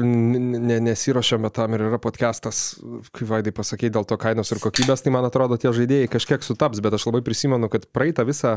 nesiuošiame 0.85 1.49
tam 1.51 1.73
ir 1.75 1.81
yra 1.89 1.97
podcastas, 1.99 2.77
kai 3.11 3.25
Vaidai 3.27 3.51
pasakė 3.51 3.89
dėl 3.91 4.05
to 4.07 4.15
kainos 4.21 4.53
ir 4.53 4.61
kokybės, 4.63 5.03
tai 5.03 5.11
man 5.11 5.27
atrodo 5.27 5.57
tie 5.59 5.73
žaidėjai 5.75 6.07
kažkiek 6.13 6.45
sutaps, 6.45 6.79
bet 6.85 6.95
aš 6.95 7.09
labai 7.09 7.19
prisimenu, 7.25 7.67
kad 7.73 7.89
praeitą 7.91 8.23
visą 8.29 8.53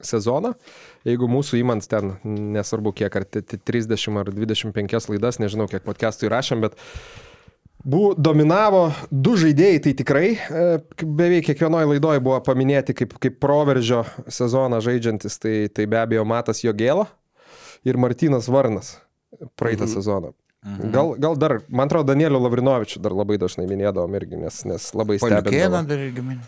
sezoną, 0.00 0.54
jeigu 1.04 1.28
mūsų 1.28 1.60
įmant 1.60 1.84
ten, 1.90 2.14
nesvarbu 2.24 2.94
kiek, 2.96 3.12
ar 3.12 3.26
t- 3.28 3.44
t- 3.44 3.60
30 3.60 4.22
ar 4.22 4.32
25 4.32 5.10
laidas, 5.12 5.38
nežinau 5.42 5.68
kiek 5.68 5.84
podcastų 5.84 6.30
įrašėm, 6.30 6.64
bet 6.64 6.80
buvo, 7.84 8.12
dominavo 8.16 8.86
du 9.10 9.36
žaidėjai, 9.40 9.80
tai 9.84 9.92
tikrai 9.98 10.28
e, 10.34 10.64
beveik 11.04 11.48
kiekvienoje 11.50 11.90
laidoje 11.92 12.22
buvo 12.24 12.38
paminėti 12.44 12.96
kaip, 12.96 13.16
kaip 13.22 13.36
proveržio 13.42 14.04
sezoną 14.32 14.80
žaidžiantis, 14.84 15.38
tai, 15.42 15.56
tai 15.72 15.86
be 15.90 16.00
abejo 16.00 16.24
Matas 16.28 16.64
Jogėlo 16.64 17.06
ir 17.84 18.00
Martinas 18.00 18.48
Varnas 18.48 18.96
praeitą 19.60 19.84
mhm. 19.86 19.94
sezoną. 19.94 20.34
Gal, 20.64 21.10
gal 21.20 21.34
dar, 21.36 21.58
man 21.68 21.90
atrodo, 21.90 22.08
Danielio 22.08 22.38
Lavrinovičių 22.40 23.02
dar 23.04 23.12
labai 23.12 23.36
dažnai 23.36 23.66
minėdavom 23.68 24.14
irgi, 24.16 24.38
nes, 24.40 24.62
nes 24.64 24.86
labai 24.96 25.18
irgi 26.08 26.24
mini. 26.24 26.46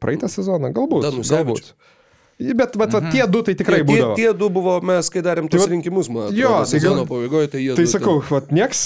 Praeitą 0.00 0.28
sezoną, 0.28 0.68
galbūt. 0.76 1.06
Danusevičių. 1.08 1.64
galbūt. 1.72 1.94
Bet, 2.36 2.76
bet 2.76 2.92
mhm. 2.92 3.10
tie 3.14 3.24
du 3.32 3.40
tai 3.40 3.54
tikrai 3.56 3.78
tie, 3.80 3.86
būdavo. 3.88 4.14
tie 4.18 4.32
du 4.36 4.50
buvo, 4.52 4.74
mes 4.84 5.08
kai 5.08 5.22
darėm 5.24 5.46
Tai 5.48 5.56
tus 5.56 5.62
vat- 5.62 5.70
rinkimus, 5.72 6.10
man 6.12 6.26
jo, 6.36 6.50
atrodo, 6.50 6.66
tai 6.68 6.68
sezono 6.74 6.96
gal- 7.00 7.06
pabaigoje, 7.08 7.48
tai 7.48 7.60
jie 7.64 7.76
Tai 7.78 7.84
du 7.86 7.92
sakau, 7.94 8.16
vat, 8.28 8.50
nieks, 8.52 8.82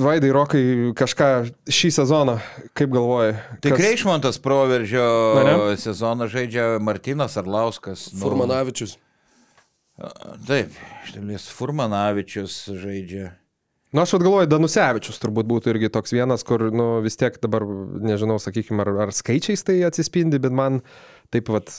Vaidai 0.00 0.30
Rokai, 0.32 0.62
kažką 0.96 1.28
šį 1.68 1.90
sezoną, 1.98 2.38
kaip 2.72 2.88
galvoji? 2.88 3.34
Tai 3.60 3.70
kas- 3.74 3.78
Kreišmontas 3.82 4.40
proveržio 4.40 5.04
Ane? 5.36 5.76
sezoną 5.76 6.30
žaidžia 6.32 6.80
Martinas 6.80 7.36
Arlauskas. 7.36 8.08
nu, 8.14 8.24
Furmanavičius. 8.24 8.96
Taip, 10.46 10.72
iš 11.04 11.12
dalies 11.18 11.44
Furmanavičius 11.50 12.70
žaidžia. 12.72 13.34
Na, 13.88 13.96
Nu, 13.96 14.02
aš 14.02 14.12
vad 14.12 14.22
galvoju, 14.26 14.48
Danusevičius 14.52 15.16
turbūt 15.22 15.46
būtų 15.48 15.70
irgi 15.72 15.88
toks 15.88 16.12
vienas, 16.12 16.42
kur, 16.44 16.66
nu, 16.68 16.98
vis 17.00 17.16
tiek 17.16 17.38
dabar, 17.40 17.64
nežinau, 18.04 18.36
sakykime, 18.36 18.84
ar, 18.84 18.90
ar 19.06 19.12
skaičiais 19.16 19.64
tai 19.64 19.78
atsispindi, 19.88 20.36
bet 20.44 20.52
man 20.52 20.82
taip 21.32 21.46
pat 21.48 21.72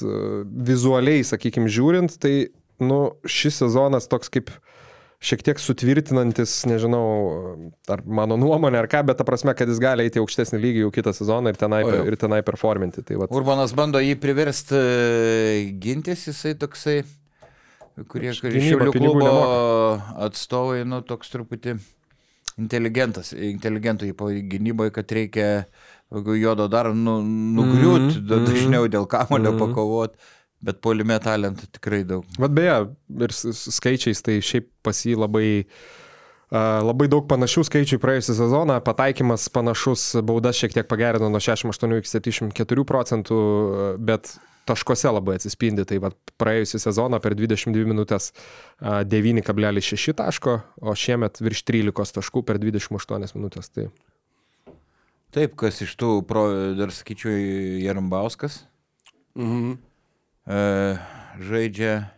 vizualiai, 0.66 1.22
sakykime, 1.22 1.70
žiūrint, 1.70 2.16
tai, 2.18 2.50
nu, 2.82 2.98
šis 3.30 3.62
sezonas 3.62 4.10
toks 4.10 4.34
kaip 4.34 4.50
šiek 5.22 5.44
tiek 5.46 5.62
sutvirtinantis, 5.62 6.56
nežinau, 6.72 7.04
ar 7.94 8.02
mano 8.08 8.40
nuomonė, 8.42 8.82
ar 8.82 8.90
ką, 8.90 9.04
bet 9.12 9.22
ta 9.22 9.28
prasme, 9.28 9.54
kad 9.54 9.70
jis 9.70 9.84
gali 9.84 10.08
eiti 10.08 10.24
aukštesnį 10.24 10.62
lygį 10.66 10.84
jau 10.88 10.92
kitą 10.96 11.14
sezoną 11.14 11.54
ir 11.54 11.62
tenai, 11.62 11.84
ir 12.10 12.18
tenai 12.18 12.42
performinti. 12.48 13.06
Tai 13.06 13.20
vat, 13.22 13.38
Urbanas 13.38 13.76
bando 13.78 14.02
jį 14.02 14.18
priversti 14.24 14.80
e, 14.82 15.62
gintis, 15.78 16.26
jisai 16.32 16.56
toksai, 16.58 16.98
kurie 18.10 18.34
kurie 18.42 18.66
Šiaulių 18.66 18.98
klubo 18.98 19.32
atstovai, 20.26 20.82
nu, 20.90 21.04
toks 21.06 21.36
truputį 21.38 21.78
inteligentas, 22.60 23.32
inteligentų 23.34 24.12
į 24.12 24.42
gynyboje, 24.52 24.94
kad 24.96 25.16
reikia 25.16 25.48
juodo 26.10 26.68
dar 26.68 26.92
nu, 26.94 27.20
nugriūt, 27.22 28.02
Mhm, 28.02 28.20
mm, 28.20 28.36
mhm. 28.36 28.46
dažniau 28.50 28.90
dėl 28.90 29.08
kamulio 29.08 29.54
mm. 29.54 29.60
pakovot, 29.60 30.16
bet 30.62 30.82
polime 30.82 31.20
talentų 31.20 31.70
tikrai 31.72 32.04
daug. 32.04 32.26
Vat 32.40 32.52
beje, 32.52 32.76
ir 33.22 33.34
skaičiais 33.34 34.22
tai 34.26 34.40
šiaip 34.44 34.68
pas 34.84 34.98
jį 35.06 35.16
labai, 35.22 35.48
labai 36.52 37.08
daug 37.08 37.28
panašių 37.30 37.64
skaičių 37.70 38.00
praėjusią 38.02 38.36
sezoną, 38.42 38.80
pataikymas 38.84 39.48
panašus, 39.54 40.16
baudas 40.26 40.60
šiek 40.60 40.74
tiek 40.76 40.90
pagerino 40.90 41.30
nuo 41.30 41.40
68 41.40 42.00
iki 42.02 42.12
74 42.12 42.86
procentų, 42.90 43.40
bet 44.02 44.34
taškuose 44.70 45.12
labai 45.12 45.38
atsispindi. 45.40 45.86
Tai 45.90 45.98
vat 46.08 46.18
praėjusią 46.42 46.80
sezoną 46.86 47.20
per 47.24 47.36
22 47.38 47.90
minutės 47.90 48.32
a, 48.80 49.02
9,6 49.04 50.16
taško, 50.22 50.60
o 50.82 50.96
šiemet 50.96 51.42
virš 51.44 51.66
13 51.68 52.20
taškų 52.20 52.46
per 52.48 52.62
28 52.62 53.36
minutės. 53.38 53.74
Tai 53.74 53.90
Taip, 55.30 55.54
kas 55.62 55.78
iš 55.86 55.92
tų, 56.00 56.24
pro, 56.26 56.48
dar 56.74 56.90
sakyčiau, 56.90 57.30
Jarambauskas 57.84 58.64
Mhm. 59.38 59.76
e, 60.50 60.62
žaidžia, 61.46 62.10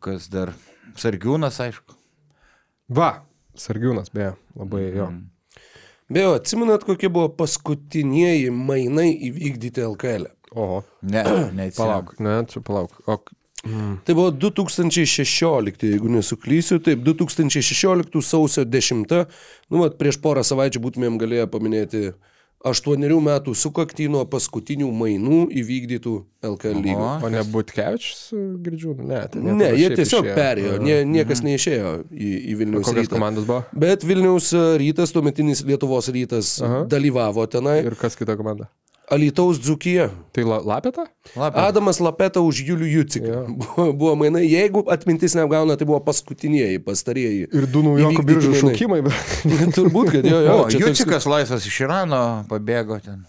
kas 0.00 0.30
dar, 0.32 0.54
Sargiūnas, 0.96 1.60
aišku. 1.60 1.94
va, 2.88 3.10
Sargiūnas, 3.54 4.08
beje, 4.14 4.32
labai 4.56 4.82
jo. 4.96 5.10
Mm. 5.12 5.28
Bejo, 6.10 6.32
atsimenat, 6.40 6.82
kokie 6.88 7.12
buvo 7.12 7.28
paskutinieji 7.28 8.48
mainai 8.50 9.12
įvykdyti 9.28 9.84
LKL? 9.84 10.26
-ę? 10.26 10.39
Oho, 10.54 10.80
Ne, 11.02 11.22
neatsimenu. 11.56 11.76
palauk, 11.76 12.14
ne, 12.20 12.38
čia 12.50 12.60
palauk. 12.66 12.96
O, 13.06 13.18
mm, 13.66 14.00
Tai 14.04 14.14
buvo 14.18 14.30
2016, 14.32 15.86
jeigu 15.92 16.08
nesuklysiu, 16.10 16.80
taip, 16.82 17.04
2016 17.06 18.20
sausio 18.24 18.64
10, 18.64 19.06
nu, 19.70 19.82
vat, 19.84 19.94
prieš 20.00 20.18
porą 20.24 20.42
savaičių 20.46 20.82
būtumėm 20.82 21.18
galėję 21.20 21.46
paminėti 21.52 22.02
aštuonerių 22.60 23.16
metų 23.24 23.54
sukaktį 23.56 24.10
nuo 24.12 24.26
paskutinių 24.28 24.90
mainų 24.92 25.36
įvykdytų 25.62 26.10
LKL 26.44 26.82
lygų. 26.84 26.96
Oho. 27.00 27.14
o 27.24 27.30
ne 27.32 27.40
Butkevičius, 27.48 28.26
girdžiu, 28.66 28.92
ne. 29.00 29.22
tai 29.32 29.40
Ne, 29.40 29.54
tada 29.54 29.70
jie 29.80 29.88
tiesiog 29.96 30.26
išėjo. 30.26 30.34
perėjo, 30.36 30.74
nie, 30.84 30.98
niekas 31.08 31.40
neišėjo 31.46 31.94
į, 32.12 32.28
į 32.52 32.58
Vilnius 32.60 32.84
Kokios 32.90 33.06
rytą. 33.06 33.14
komandos 33.16 33.46
buvo? 33.48 33.62
Bet 33.72 34.04
Vilniaus 34.04 34.50
e, 34.52 34.64
rytas, 34.82 35.14
tuometinis 35.16 35.64
Lietuvos 35.64 36.10
rytas, 36.12 36.58
Aha. 36.60 36.82
dalyvavo 36.92 37.46
tenai. 37.48 37.78
Ir 37.88 37.96
kas 37.96 38.18
kita 38.20 38.36
komanda? 38.36 38.68
Alitaus 39.10 39.58
dzukija. 39.60 40.08
Tai 40.32 40.44
la, 40.46 40.58
Lapeta? 40.64 41.04
Lapė. 41.34 41.64
Adamas 41.66 41.98
Lapeta 42.00 42.40
už 42.46 42.60
Julių 42.68 42.88
Juciką. 42.94 43.26
Jo. 43.32 43.40
Buvo, 43.60 43.86
buvo 43.92 44.12
mainai, 44.22 44.44
jeigu 44.46 44.84
atmintis 44.94 45.34
neapgauna, 45.38 45.76
tai 45.80 45.88
buvo 45.88 45.98
paskutinieji, 46.06 46.78
pastarieji. 46.86 47.48
Ir 47.50 47.66
du 47.70 47.82
naujokų 47.86 48.24
biržų 48.30 48.54
šaukimai. 48.62 49.00
bet- 49.08 49.50
Turbūt, 49.78 50.12
kad 50.14 50.30
jo, 50.30 50.40
jo. 50.46 50.56
O, 50.62 50.68
čia 50.70 50.78
toks- 50.84 50.88
Jucikas 51.02 51.26
laisvas 51.30 51.66
iš 51.68 51.80
Irano 51.86 52.22
pabėgo 52.50 53.00
ten. 53.04 53.26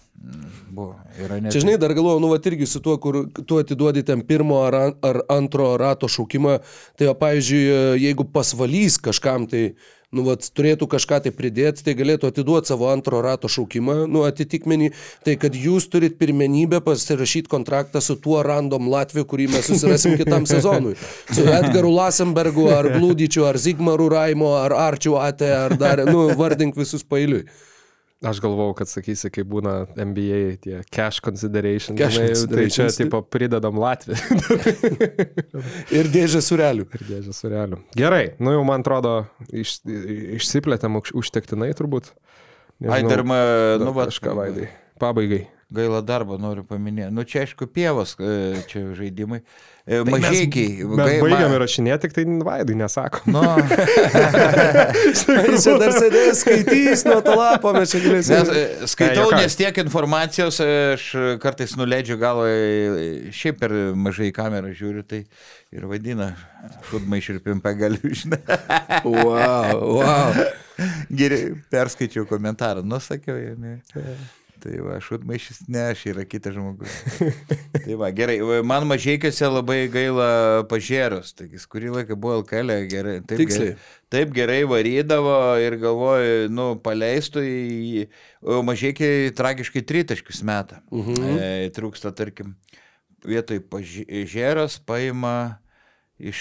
Buvo. 0.72 0.94
Yra 1.20 1.36
net. 1.42 1.52
Čia 1.52 1.60
žinai, 1.66 1.74
dar 1.82 1.92
galvoju, 1.92 2.20
nu, 2.22 2.30
va, 2.32 2.38
irgi 2.48 2.64
su 2.70 2.80
tuo, 2.80 2.94
kur 3.02 3.18
tu 3.44 3.58
atiduodi 3.60 4.00
ten 4.08 4.22
pirmo 4.24 4.62
ar, 4.64 4.76
an- 4.86 4.94
ar 5.04 5.18
antro 5.34 5.72
rato 5.76 6.08
šaukimą, 6.08 6.54
tai, 6.96 7.10
va, 7.10 7.16
pavyzdžiui, 7.20 7.98
jeigu 8.00 8.24
pasvalys 8.32 8.96
kažkam, 9.02 9.44
tai, 9.50 9.74
nu, 10.12 10.24
va, 10.26 10.36
turėtų 10.36 10.88
kažką 10.92 11.22
tai 11.24 11.32
pridėti, 11.34 11.84
tai 11.86 11.94
galėtų 11.98 12.28
atiduoti 12.28 12.72
savo 12.72 12.90
antro 12.92 13.22
rato 13.24 13.50
šaukimą, 13.52 14.02
nu, 14.12 14.26
atitikmenį, 14.28 14.92
tai 15.26 15.38
kad 15.40 15.56
jūs 15.56 15.88
turit 15.92 16.18
pirmenybę 16.20 16.82
pasirašyti 16.84 17.50
kontraktą 17.52 18.02
su 18.04 18.18
tuo 18.20 18.42
random 18.44 18.90
Latviu, 18.92 19.24
kurį 19.28 19.48
mes 19.54 19.68
susirasim 19.72 20.18
kitam 20.20 20.46
sezonui. 20.48 20.94
Su 21.32 21.46
Edgaru 21.48 21.94
Lasenbergu, 21.96 22.68
ar 22.74 22.90
Glūdyčiu, 22.92 23.46
ar 23.48 23.58
Zigmaru 23.60 24.10
Raimo, 24.12 24.54
ar 24.60 24.76
Arčiu 24.90 25.16
Ate, 25.20 25.48
ar 25.56 25.76
dar, 25.80 26.04
nu, 26.08 26.28
vardink 26.38 26.76
visus 26.78 27.06
pailiui. 27.06 27.46
Aš 28.22 28.38
galvau, 28.38 28.68
kad 28.78 28.86
sakysi, 28.86 29.32
kaip 29.34 29.48
būna 29.50 29.72
NBA, 29.98 30.40
tie 30.62 30.76
cash 30.94 31.18
consideration. 31.24 31.96
Cash 31.98 32.14
žinai, 32.20 32.34
Tai 32.52 32.66
čia, 32.70 32.86
tipo, 32.94 33.18
pridedam 33.26 33.80
Latviją. 33.82 34.18
Ir 35.98 36.10
dėžė 36.12 36.42
surelių. 36.44 36.86
Ir 36.98 37.02
dėžę 37.08 37.34
su 37.34 37.50
realiu. 37.50 37.80
Gerai, 37.98 38.36
nu 38.38 38.54
jau 38.54 38.62
man 38.68 38.84
atrodo, 38.84 39.16
iš, 39.50 39.80
išsiplėtėm 40.38 41.00
už- 41.00 41.14
užtektinai 41.18 41.72
turbūt. 41.78 42.12
Ai, 42.86 43.02
dar, 43.06 43.24
ma, 43.26 43.40
dar 43.78 43.86
nu, 43.88 43.94
va, 43.96 44.06
kažką 44.10 44.34
vaidai. 44.38 44.68
Pabaigai. 45.02 45.44
Gaila 45.72 46.02
darbo 46.04 46.36
noriu 46.38 46.64
paminėti. 46.68 47.12
Nu, 47.16 47.24
čia 47.24 47.46
aišku, 47.46 47.66
pievos, 47.72 48.12
e, 48.20 48.60
čia 48.68 48.82
žaidimai. 48.98 49.40
E, 49.82 49.98
Tai 50.04 50.12
mes- 50.12 50.20
Mažiekiai. 50.22 50.84
Mes 50.86 51.08
gai- 51.08 51.20
baigiam 51.24 51.54
įrašinėti, 51.56 52.00
tik 52.04 52.12
tai 52.14 52.24
vaidai 52.46 52.76
nesako. 52.78 53.22
Nu, 53.32 53.40
Jis 55.52 55.64
dar 55.80 55.94
sėdės, 55.96 56.42
skaitys 56.44 57.02
nuo 57.08 57.18
to 57.24 57.34
lapo, 57.38 57.72
mes 57.74 57.90
čia 57.92 57.98
nes, 58.04 58.28
galėsime. 58.28 58.54
e, 58.54 58.88
skaitau, 58.90 59.24
juokauju. 59.26 59.40
nes 59.42 59.56
tiek 59.58 59.80
informacijos, 59.82 60.60
e, 60.62 60.68
aš 60.94 61.06
kartais 61.42 61.74
nuleidžiu 61.80 62.18
galvą, 62.20 62.46
e, 62.46 63.32
šiaip 63.34 63.58
per 63.62 63.74
mažai 63.98 64.30
į 64.30 64.36
kamerą 64.36 64.70
žiūriu, 64.78 65.02
tai 65.08 65.24
ir 65.74 65.86
vadina, 65.90 66.30
šudmai 66.90 67.18
širpim 67.24 67.62
pagaliu, 67.64 68.12
žinai. 68.22 68.38
Wow, 69.02 69.82
wow. 69.98 70.44
Gerai, 71.12 71.52
perskaičiau 71.72 72.24
komentarą, 72.30 72.84
nusakiau, 72.86 73.36
ne. 73.60 73.78
Tai 74.62 74.76
va, 74.84 74.98
šutmaišys, 75.02 75.64
ne, 75.72 75.80
aš 75.90 76.04
yra 76.12 76.22
kitas 76.28 76.54
žmogus. 76.54 76.92
tai 77.84 77.96
va, 77.98 78.12
gerai, 78.14 78.36
man 78.66 78.86
mažiekiuose 78.86 79.48
labai 79.50 79.78
gaila 79.90 80.28
pažėros, 80.70 81.32
taigi 81.38 81.58
kurį 81.72 81.90
laiką 81.96 82.14
buvo 82.14 82.38
LKL, 82.42 82.76
gerai, 82.90 83.16
taip, 83.26 83.42
gerai, 83.50 83.72
taip 84.12 84.34
gerai 84.36 84.60
varydavo 84.70 85.34
ir 85.62 85.78
galvoju, 85.82 86.52
nu, 86.54 86.68
paleistų 86.84 87.42
į, 87.42 88.04
mažiekiai 88.68 89.32
tragiškai 89.38 89.82
tritaškius 89.88 90.44
metą. 90.46 90.78
Mhm. 90.94 91.26
E, 91.32 91.50
trūksta, 91.74 92.14
tarkim, 92.14 92.54
vietoj 93.26 93.64
pažėros 93.72 94.78
paima 94.86 95.61
iš 96.22 96.38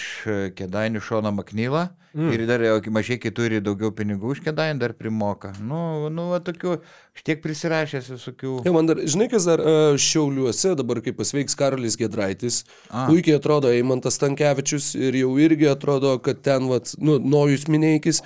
Kedainių 0.58 1.02
Šoną 1.04 1.32
Maknylą 1.34 1.88
mm. 2.14 2.30
ir 2.36 2.44
dar 2.50 2.64
mažiekiai 2.94 3.34
turi 3.36 3.62
daugiau 3.64 3.92
pinigų 3.96 4.36
už 4.36 4.44
Kedainių, 4.46 4.80
dar 4.84 4.94
primoka. 4.98 5.54
Nu, 5.64 6.10
nu, 6.14 6.28
va, 6.32 6.42
tokių, 6.44 6.78
aš 7.18 7.26
tiek 7.28 7.42
prisirašęs 7.44 8.12
visokių. 8.14 8.60
Ja, 8.68 8.76
man 8.76 8.90
dar, 8.90 9.02
žinai, 9.02 9.28
kas 9.32 9.48
dar 9.50 9.64
uh, 9.64 9.82
Šiauliuose, 10.02 10.76
dabar 10.80 11.02
kai 11.06 11.16
pasveiks 11.18 11.58
Karolis 11.60 11.98
Gedraitis, 12.00 12.64
A. 12.90 13.08
puikiai 13.10 13.40
atrodo 13.40 13.72
Eimantas 13.74 14.22
Tankievičius 14.22 14.94
ir 15.00 15.18
jau 15.24 15.36
irgi 15.42 15.70
atrodo, 15.72 16.16
kad 16.24 16.44
ten, 16.46 16.70
vat, 16.72 16.94
nu, 17.02 17.18
Nojus 17.20 17.68
Mineikis. 17.72 18.22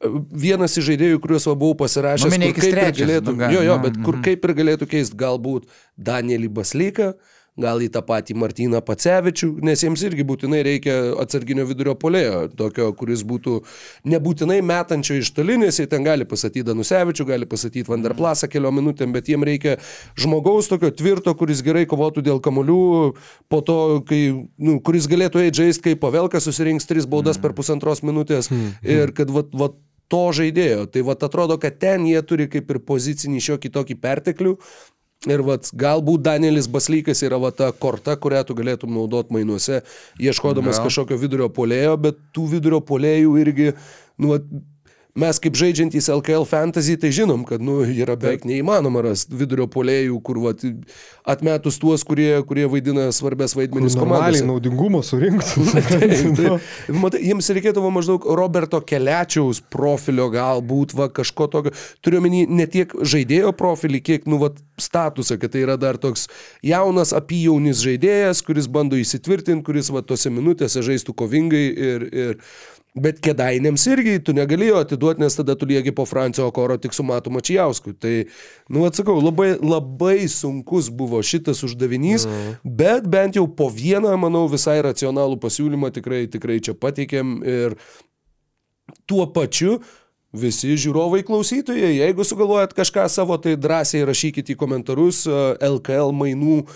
e, 0.00 0.12
Vienas 0.46 0.76
iš 0.76 0.90
žaidėjų, 0.90 1.22
kuriuos 1.24 1.48
va 1.50 1.56
buvau 1.58 1.80
pasirašęs, 1.84 2.32
Nu, 2.32 2.50
kur 2.50 2.58
kaip 2.58 2.68
ir 2.68 2.76
trečias, 2.76 3.04
galėtų, 3.04 3.32
nu, 3.32 3.40
gal- 3.44 3.56
jo, 3.56 3.64
jo, 3.68 3.78
nu, 3.78 3.88
bet 3.88 4.02
kur 4.02 4.14
mhm. 4.18 4.26
kaip 4.28 4.44
ir 4.48 4.58
galėtų 4.62 4.92
keisti 4.96 5.24
galbūt 5.24 5.72
Danielį 5.96 6.52
Baslyką, 6.60 7.14
gal 7.60 7.80
į 7.80 7.88
tą 7.92 8.02
patį 8.04 8.36
Martyną 8.36 8.82
Pacevičių, 8.84 9.48
nes 9.64 9.82
jiems 9.84 10.02
irgi 10.06 10.26
būtinai 10.28 10.60
reikia 10.66 10.96
atsarginio 11.22 11.64
vidurio 11.68 11.94
polėjo, 11.98 12.42
tokio, 12.56 12.90
kuris 12.98 13.24
būtų 13.26 13.60
nebūtinai 14.12 14.58
metančio 14.66 15.16
iš 15.20 15.32
toli, 15.36 15.56
nes 15.60 15.80
jie 15.80 15.88
ten 15.90 16.04
gali 16.06 16.28
pasakyti 16.28 16.66
Danusevičių, 16.68 17.28
gali 17.30 17.48
pasakyti 17.48 17.88
Vanderplasą 17.88 18.50
keliom 18.52 18.76
minutėm, 18.80 19.14
bet 19.16 19.30
jiems 19.32 19.48
reikia 19.48 19.76
žmogaus 20.20 20.68
tokio 20.72 20.92
tvirto, 20.92 21.32
kuris 21.38 21.64
gerai 21.64 21.86
kovotų 21.88 22.26
dėl 22.28 22.42
kamolių, 22.44 22.82
po 23.52 23.62
to, 23.64 23.80
kai, 24.08 24.22
nu, 24.60 24.78
kuris 24.84 25.08
galėtų 25.10 25.46
eiti 25.46 25.64
žaisti, 25.64 25.88
kai 25.88 26.00
Pavelkas 26.06 26.44
susirinks 26.48 26.88
tris 26.88 27.08
baudas 27.08 27.40
per 27.40 27.56
pusantros 27.56 28.04
minutės 28.04 28.52
ir 28.84 29.16
kad 29.16 29.32
vat, 29.32 29.52
vat, 29.56 29.80
to 30.12 30.22
žaidėjo. 30.38 30.86
Tai 30.92 31.02
vat 31.08 31.24
atrodo, 31.26 31.56
kad 31.62 31.80
ten 31.82 32.06
jie 32.06 32.20
turi 32.26 32.46
kaip 32.50 32.70
ir 32.70 32.82
pozicinį 32.86 33.42
šiokį 33.48 33.72
tokį 33.74 33.96
perteklių. 34.02 34.52
Ir 35.26 35.42
vat, 35.46 35.66
galbūt 35.74 36.22
Danielis 36.22 36.68
Baslykas 36.70 37.22
yra 37.26 37.40
va 37.42 37.50
ta 37.54 37.72
korta, 37.74 38.14
kurią 38.20 38.44
tu 38.46 38.54
galėtum 38.58 38.92
naudoti 38.94 39.34
mainuose, 39.34 39.80
ieškodamas 40.22 40.78
Gal. 40.78 40.86
kažkokio 40.86 41.18
vidurio 41.18 41.48
polėjo, 41.50 41.96
bet 41.98 42.20
tų 42.36 42.46
vidurio 42.54 42.80
polėjų 42.86 43.34
irgi, 43.42 43.72
nu, 44.22 44.36
vat, 44.36 44.46
mes 45.16 45.38
kaip 45.40 45.56
žaidžiantys 45.56 46.10
LKL 46.12 46.44
fantasy, 46.48 46.96
tai 47.00 47.10
žinom, 47.14 47.44
kad 47.48 47.62
nu, 47.64 47.78
yra 47.86 48.16
beveik 48.20 48.44
neįmanoma 48.48 49.02
rasti 49.06 49.36
vidurio 49.36 49.66
polėjų, 49.72 50.18
kur 50.24 50.40
vat, 50.44 50.64
atmetus 51.26 51.80
tuos, 51.80 52.04
kurie, 52.06 52.30
kurie 52.48 52.66
vaidina 52.70 53.08
svarbės 53.16 53.56
vaidmenis 53.56 53.96
komandose. 53.98 54.44
naudingumo 54.46 55.00
surinktų. 55.06 55.64
Taip, 55.86 56.14
taip. 56.36 56.92
Matai, 56.92 57.22
jiems 57.24 57.48
reikėtų 57.56 57.82
maždaug 57.94 58.26
Roberto 58.38 58.80
Keliačiaus 58.84 59.62
profilio 59.72 60.28
galbūt, 60.32 60.94
va, 60.98 61.08
kažko 61.12 61.48
tokio. 61.52 61.72
Turiu 62.04 62.20
menį 62.24 62.44
ne 62.52 62.68
tiek 62.70 62.92
žaidėjo 63.00 63.54
profilį, 63.56 64.02
kiek, 64.04 64.28
nu, 64.30 64.40
va, 64.42 64.52
statusą, 64.80 65.38
kad 65.40 65.54
tai 65.54 65.64
yra 65.64 65.78
dar 65.80 65.96
toks 66.00 66.26
jaunas 66.66 67.14
apijaunis 67.16 67.80
žaidėjas, 67.84 68.44
kuris 68.46 68.68
bando 68.68 69.00
įsitvirtinti, 69.00 69.64
kuris, 69.66 69.90
va, 69.94 70.04
tose 70.04 70.32
minutėse 70.32 70.84
žaistų 70.84 71.16
kovingai 71.24 71.66
ir... 71.72 72.10
ir 72.12 72.40
Bet 72.96 73.18
kedainėms 73.24 73.82
irgi 73.92 74.16
tu 74.24 74.32
negali 74.36 74.70
jo 74.70 74.78
atiduoti, 74.80 75.20
nes 75.20 75.34
tada 75.36 75.56
tu 75.58 75.68
lieki 75.68 75.92
po 75.96 76.06
Francio 76.08 76.46
Okoro 76.48 76.78
tik 76.80 76.96
su 76.96 77.04
Matu 77.04 77.32
Mačijausku. 77.34 77.92
Tai, 78.00 78.14
nu 78.72 78.86
atsakau, 78.88 79.18
labai, 79.20 79.50
labai 79.60 80.24
sunkus 80.32 80.88
buvo 80.88 81.20
šitas 81.20 81.60
uždavinys, 81.66 82.24
mm. 82.24 82.56
bet 82.78 83.08
bent 83.12 83.36
jau 83.36 83.44
po 83.58 83.68
vieną, 83.72 84.14
manau, 84.20 84.46
visai 84.48 84.78
racionalų 84.86 85.36
pasiūlymą 85.44 85.92
tikrai, 85.98 86.24
tikrai 86.32 86.56
čia 86.64 86.72
pateikėm 86.72 87.36
ir 87.44 87.76
tuo 89.04 89.28
pačiu 89.28 89.80
visi 90.40 90.74
žiūrovai 90.78 91.22
klausytojai, 91.26 91.92
jeigu 91.98 92.24
sugalvojat 92.26 92.74
kažką 92.76 93.06
savo, 93.12 93.38
tai 93.42 93.56
drąsiai 93.60 94.04
rašykite 94.08 94.54
į 94.54 94.58
komentarus 94.60 95.24
e, 95.28 95.36
LKL 95.68 96.12
mainų 96.16 96.58
e, 96.62 96.66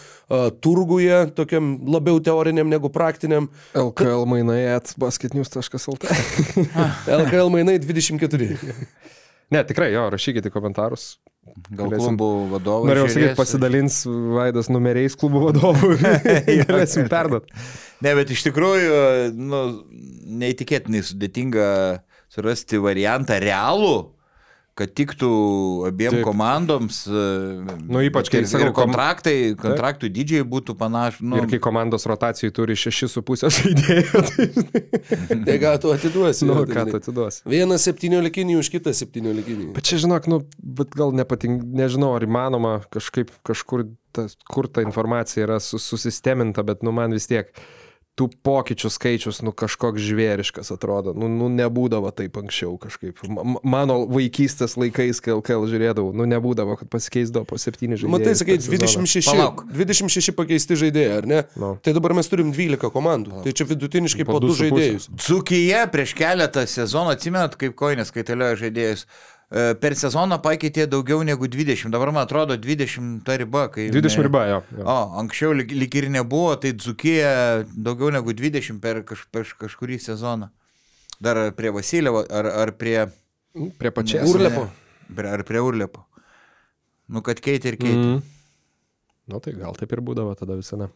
turguje, 0.65 1.23
tokiam 1.37 1.73
labiau 1.91 2.21
teoriniam 2.25 2.71
negu 2.71 2.91
praktiniam. 2.93 3.51
LKL 3.77 4.27
mainai 4.31 4.63
at 4.77 4.95
basketnews.lt. 5.01 6.11
LKL 7.21 7.53
mainai 7.53 7.79
24. 7.83 8.53
Ne, 9.51 9.65
tikrai, 9.67 9.91
jo, 9.97 10.07
rašykite 10.15 10.51
į 10.51 10.55
komentarus. 10.55 11.13
Gal 11.71 11.89
Galėsim- 11.89 12.15
klubų 12.15 12.29
vadovai. 12.53 12.91
Norėjau 12.93 13.09
sakyti, 13.11 13.37
pasidalins 13.39 14.03
Vaidas 14.07 14.69
numeriais 14.71 15.17
klubų 15.19 15.49
vadovų 15.49 15.97
ir 16.55 16.63
galėsim 16.69 17.09
perduot. 17.11 17.49
Ne, 18.05 18.15
bet 18.17 18.31
iš 18.31 18.45
tikrųjų, 18.47 19.01
nu, 19.37 19.63
neįtikėtinai 20.41 21.03
sudėtinga 21.05 21.67
surasti 22.31 22.79
variantą 22.83 23.37
realų, 23.43 23.95
kad 24.81 24.93
tiktų 24.97 25.29
abiem 25.91 26.15
Taip. 26.15 26.21
Taip. 26.21 26.25
komandoms. 26.25 27.01
Nu, 27.91 28.01
ypač, 28.07 28.31
kai 28.33 28.41
ir, 28.41 28.47
sakau, 28.49 28.71
kontraktai, 28.73 29.35
kontraktų 29.61 30.09
dydžiai 30.15 30.45
būtų 30.49 30.73
panašus. 30.81 31.21
Nu, 31.27 31.41
Ir 31.43 31.49
kai 31.51 31.59
komandos 31.61 32.07
rotacijai 32.09 32.55
turi 32.57 32.79
6,5 32.81 33.51
žaidėjų, 33.59 34.23
tai 34.31 34.47
Tai 35.51 35.57
ką 35.67 35.75
tu 35.83 35.93
atiduosi? 35.93 36.47
nu, 36.49 36.57
ką 36.71 36.87
tai 36.87 36.95
tu 36.95 37.01
atiduosi. 37.03 37.43
Vienas 37.51 37.85
septyniolikinių 37.91 38.57
už 38.63 38.71
kitą 38.79 38.95
septyniolikinių. 38.97 39.73
Bet 39.77 39.91
čia, 39.91 40.01
žinok, 40.07 40.31
nu, 40.33 40.41
bet 40.81 40.97
gal 40.97 41.13
nepatink, 41.19 41.67
nežinau, 41.77 42.15
ar 42.17 42.25
įmanoma 42.25 42.79
kažkaip 42.95 43.35
kažkur, 43.51 43.85
ta, 44.17 44.31
kur 44.49 44.71
ta 44.71 44.87
informacija 44.87 45.45
yra 45.45 45.61
sus, 45.61 45.85
susisteminta, 45.93 46.65
bet, 46.65 46.87
nu, 46.87 46.95
man 46.97 47.13
vis 47.19 47.29
tiek 47.29 47.53
tų 48.21 48.27
pokyčių 48.45 48.91
skaičius, 48.93 49.39
nu, 49.47 49.55
kažkoks 49.57 50.03
žvėriškas 50.05 50.69
atrodo. 50.75 51.15
Nu, 51.17 51.27
nu 51.33 51.49
nebūdavo 51.49 52.11
taip 52.13 52.37
anksčiau 52.37 52.77
kažkaip. 52.83 53.17
Ma- 53.33 53.47
ma- 53.57 53.63
Mano 53.81 53.97
vaikystės 54.11 54.77
laikais, 54.77 55.23
kai 55.25 55.33
LKL 55.39 55.65
žiūrėdavau, 55.73 56.13
nu, 56.13 56.27
nebūdavo, 56.29 56.77
kad 56.83 56.91
pasikeisdavo 56.93 57.49
po 57.49 57.57
7 57.57 57.97
žaidėjus. 57.97 58.13
Matai, 58.13 58.37
sakai, 58.37 58.59
per 58.61 58.67
sezoną. 58.69 59.07
26, 59.09 59.31
Palauk. 59.33 59.65
26 59.73 60.37
pakeisti 60.37 60.77
žaidėjai, 60.85 61.17
ar 61.23 61.27
ne? 61.33 61.41
Nu. 61.57 61.73
Tai 61.81 61.97
dabar 61.97 62.13
mes 62.21 62.29
turim 62.29 62.53
12 62.53 62.93
komandų. 62.93 63.41
Tai 63.47 63.57
čia 63.57 63.65
vidutiniškai 63.73 64.29
Po 64.29 64.37
po 64.37 64.45
du 64.45 64.53
2 64.53 64.59
su 64.61 64.69
puse. 64.69 64.71
žaidėjus. 64.85 65.09
Dzukija 65.25 65.87
prieš 65.91 66.13
keletą 66.21 66.67
sezonų, 66.69 67.17
atsimenat, 67.17 67.57
kaip 67.57 67.73
koinės 67.81 68.13
kaitaliojo 68.13 68.61
žaidėjus. 68.67 69.07
E, 69.07 69.40
Per 69.51 69.97
sezoną 69.99 70.37
pakeitė 70.39 70.85
daugiau 70.87 71.25
negu 71.27 71.49
20. 71.51 71.91
Dabar 71.91 72.13
man 72.15 72.23
atrodo 72.23 72.55
20 72.55 73.25
ta 73.27 73.35
riba. 73.41 73.65
Kai 73.75 73.89
20 73.91 74.23
riba, 74.23 74.45
jo. 74.47 74.61
jo. 74.79 74.85
O, 74.85 74.99
anksčiau 75.25 75.57
lyg, 75.59 75.73
lyg 75.75 75.97
ir 75.99 76.07
nebuvo, 76.15 76.53
tai 76.63 76.71
Dzukija 76.79 77.33
daugiau 77.75 78.13
negu 78.15 78.31
20 78.31 78.79
per, 78.83 79.03
kaž, 79.09 79.25
per 79.35 79.51
kažkurį 79.59 79.99
sezoną. 80.05 80.53
Dar 81.21 81.37
ar 81.37 81.51
prie 81.59 81.73
Vasilievo, 81.75 82.23
ar, 82.31 82.47
ar 82.63 82.73
prie... 82.79 83.09
Prie 83.81 83.91
pačios. 83.91 84.31
Urlepo. 84.31 84.69
Ar 85.19 85.43
prie 85.45 85.61
Urlepo. 85.67 86.07
Nu, 87.11 87.19
kad 87.27 87.43
keitė 87.43 87.75
ir 87.75 87.81
keitė. 87.81 87.99
Mm. 87.99 88.21
Nu, 89.35 89.41
tai 89.43 89.57
gal 89.59 89.75
taip 89.75 89.91
ir 89.91 90.03
būdavo 90.07 90.37
tada 90.39 90.55
visada. 90.59 90.87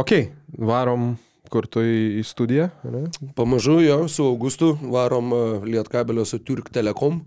Ok, 0.00 0.16
varom 0.56 1.12
kur 1.52 1.68
tu 1.70 1.84
į, 1.84 2.24
studiją. 2.26 2.70
ane? 2.88 3.04
Pamažu 3.36 3.78
jo, 3.84 3.98
su 4.08 4.24
Augustu 4.26 4.72
varom 4.80 5.28
e, 5.32 5.42
Lietkabelio 5.68 6.24
su 6.26 6.40
Turk 6.42 6.72
Telekom 6.74 7.20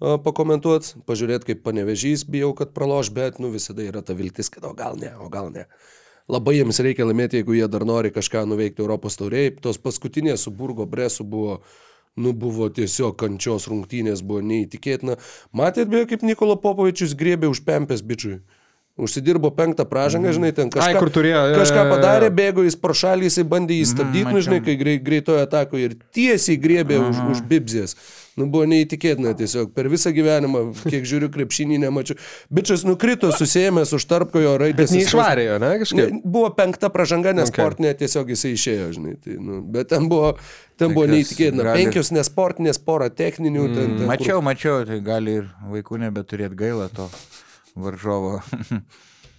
pakomentuot, 0.00 0.90
pažiūrėti, 1.08 1.52
kaip 1.52 1.62
panevežys, 1.64 2.26
bijau, 2.28 2.52
kad 2.56 2.74
praloš, 2.76 3.08
bet 3.16 3.38
nu 3.40 3.48
visada 3.54 3.84
yra 3.86 4.02
ta 4.04 4.16
viltis, 4.16 4.50
kad 4.52 4.66
o 4.68 4.74
gal 4.76 4.98
ne, 5.00 5.14
o 5.20 5.30
gal 5.32 5.48
ne. 5.54 5.64
Labai 6.28 6.56
jiems 6.58 6.80
reikia 6.82 7.06
laimėti, 7.06 7.38
jeigu 7.40 7.54
jie 7.54 7.68
dar 7.70 7.84
nori 7.86 8.10
kažką 8.10 8.42
nuveikti 8.50 8.82
Europos 8.82 9.16
tauriai. 9.16 9.54
Tos 9.62 9.78
paskutinės 9.78 10.42
su 10.42 10.50
Burgo 10.50 10.84
Bresu 10.90 11.24
buvo, 11.24 11.60
nu 12.18 12.32
buvo 12.34 12.66
tiesiog 12.68 13.14
kančios 13.20 13.68
rungtynės, 13.70 14.24
buvo 14.26 14.42
neįtikėtina. 14.42 15.16
Matėt 15.54 15.88
beje, 15.92 16.10
kaip 16.10 16.26
Nikola 16.26 16.58
Popovičius 16.58 17.14
griebė 17.14 17.48
už 17.52 17.62
pempės 17.64 18.02
bičiui. 18.02 18.40
Užsidirbo 18.96 19.50
penktą 19.52 19.84
pražangą, 19.84 20.32
žinai, 20.32 20.54
ten 20.56 20.70
kažką, 20.72 20.96
Ai, 20.96 21.00
kur 21.00 21.10
turėjo, 21.12 21.40
jo, 21.52 21.56
kažką 21.60 21.82
jo, 21.82 21.84
jo. 21.84 21.94
padarė, 21.94 22.30
bėgo 22.32 22.62
jis 22.64 22.78
pro 22.80 22.94
šalį, 22.96 23.28
jisai 23.28 23.44
bandė 23.44 23.76
jį 23.76 23.88
stabdyti, 23.92 24.24
Mhm, 24.24 24.32
nu, 24.32 24.44
žinai, 24.46 24.60
kai 24.64 24.76
grei, 24.80 24.94
greitojo 24.98 25.42
atako 25.44 25.76
ir 25.76 25.98
tiesiai 26.16 26.56
griebė 26.56 26.96
už, 27.04 27.20
už 27.34 27.42
bibzės. 27.44 27.92
Nu, 28.36 28.44
buvo 28.52 28.66
neįtikėtina 28.68 29.30
tiesiog. 29.38 29.70
Per 29.72 29.86
visą 29.88 30.10
gyvenimą, 30.12 30.60
kiek 30.84 31.06
žiūriu, 31.08 31.30
krepšinį 31.32 31.78
nemačiau. 31.86 32.18
Bičias 32.52 32.82
nukrito, 32.84 33.30
susijęs 33.32 33.94
už 33.96 34.04
tarpkojo 34.10 34.50
raidės. 34.60 34.90
Bet 34.92 34.98
neišvarė 34.98 35.46
jo, 35.46 35.54
ne, 35.62 35.70
kažkaip. 35.80 36.10
Ne, 36.12 36.20
buvo 36.22 36.50
penkta 36.58 36.90
pražanga, 36.92 37.32
nes 37.32 37.48
Okay. 37.48 37.62
sportinė 37.64 37.94
tiesiog 37.96 38.28
jisai 38.34 38.52
išėjo, 38.58 38.90
žinai. 38.98 39.14
Tai, 39.24 39.38
nu, 39.40 39.62
bet 39.72 39.88
ten 39.88 40.04
buvo, 40.12 40.34
ten 40.76 40.92
buvo 40.92 41.06
Penkios 41.06 41.16
neįtikėtina. 41.16 41.64
gali- 41.70 41.80
Penkios 41.86 42.12
nesportinės, 42.12 42.82
pora 42.84 43.08
techninių. 43.08 43.64
Ten, 43.72 43.74
ten, 43.86 43.96
kur- 44.02 44.10
Mačiau, 44.12 44.42
mačiau, 44.44 44.84
tai 44.84 45.00
gali 45.00 45.38
ir 45.40 45.48
vaikų 45.72 46.02
nebeturėti 46.04 46.60
gailą 46.60 46.90
to 46.92 47.08
varžovo. 47.74 48.42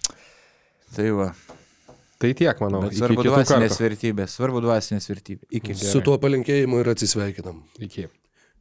tai 0.96 1.10
va. 1.14 1.30
Tai 2.18 2.32
tiek, 2.34 2.58
manau. 2.64 2.80
Bet 2.82 2.96
svarbu 2.98 3.22
dvasinės 3.22 3.76
vertybės. 3.78 4.32
Svarbu 4.40 4.62
dvasinės 4.64 5.06
vertybės. 5.06 5.46
Iki. 5.54 5.74
Su 5.78 6.00
tuo 6.02 6.16
palinkėjimu 6.18 6.80
ir 6.82 6.90
atsisveikinam. 6.90 7.60
Iki. 7.78 8.08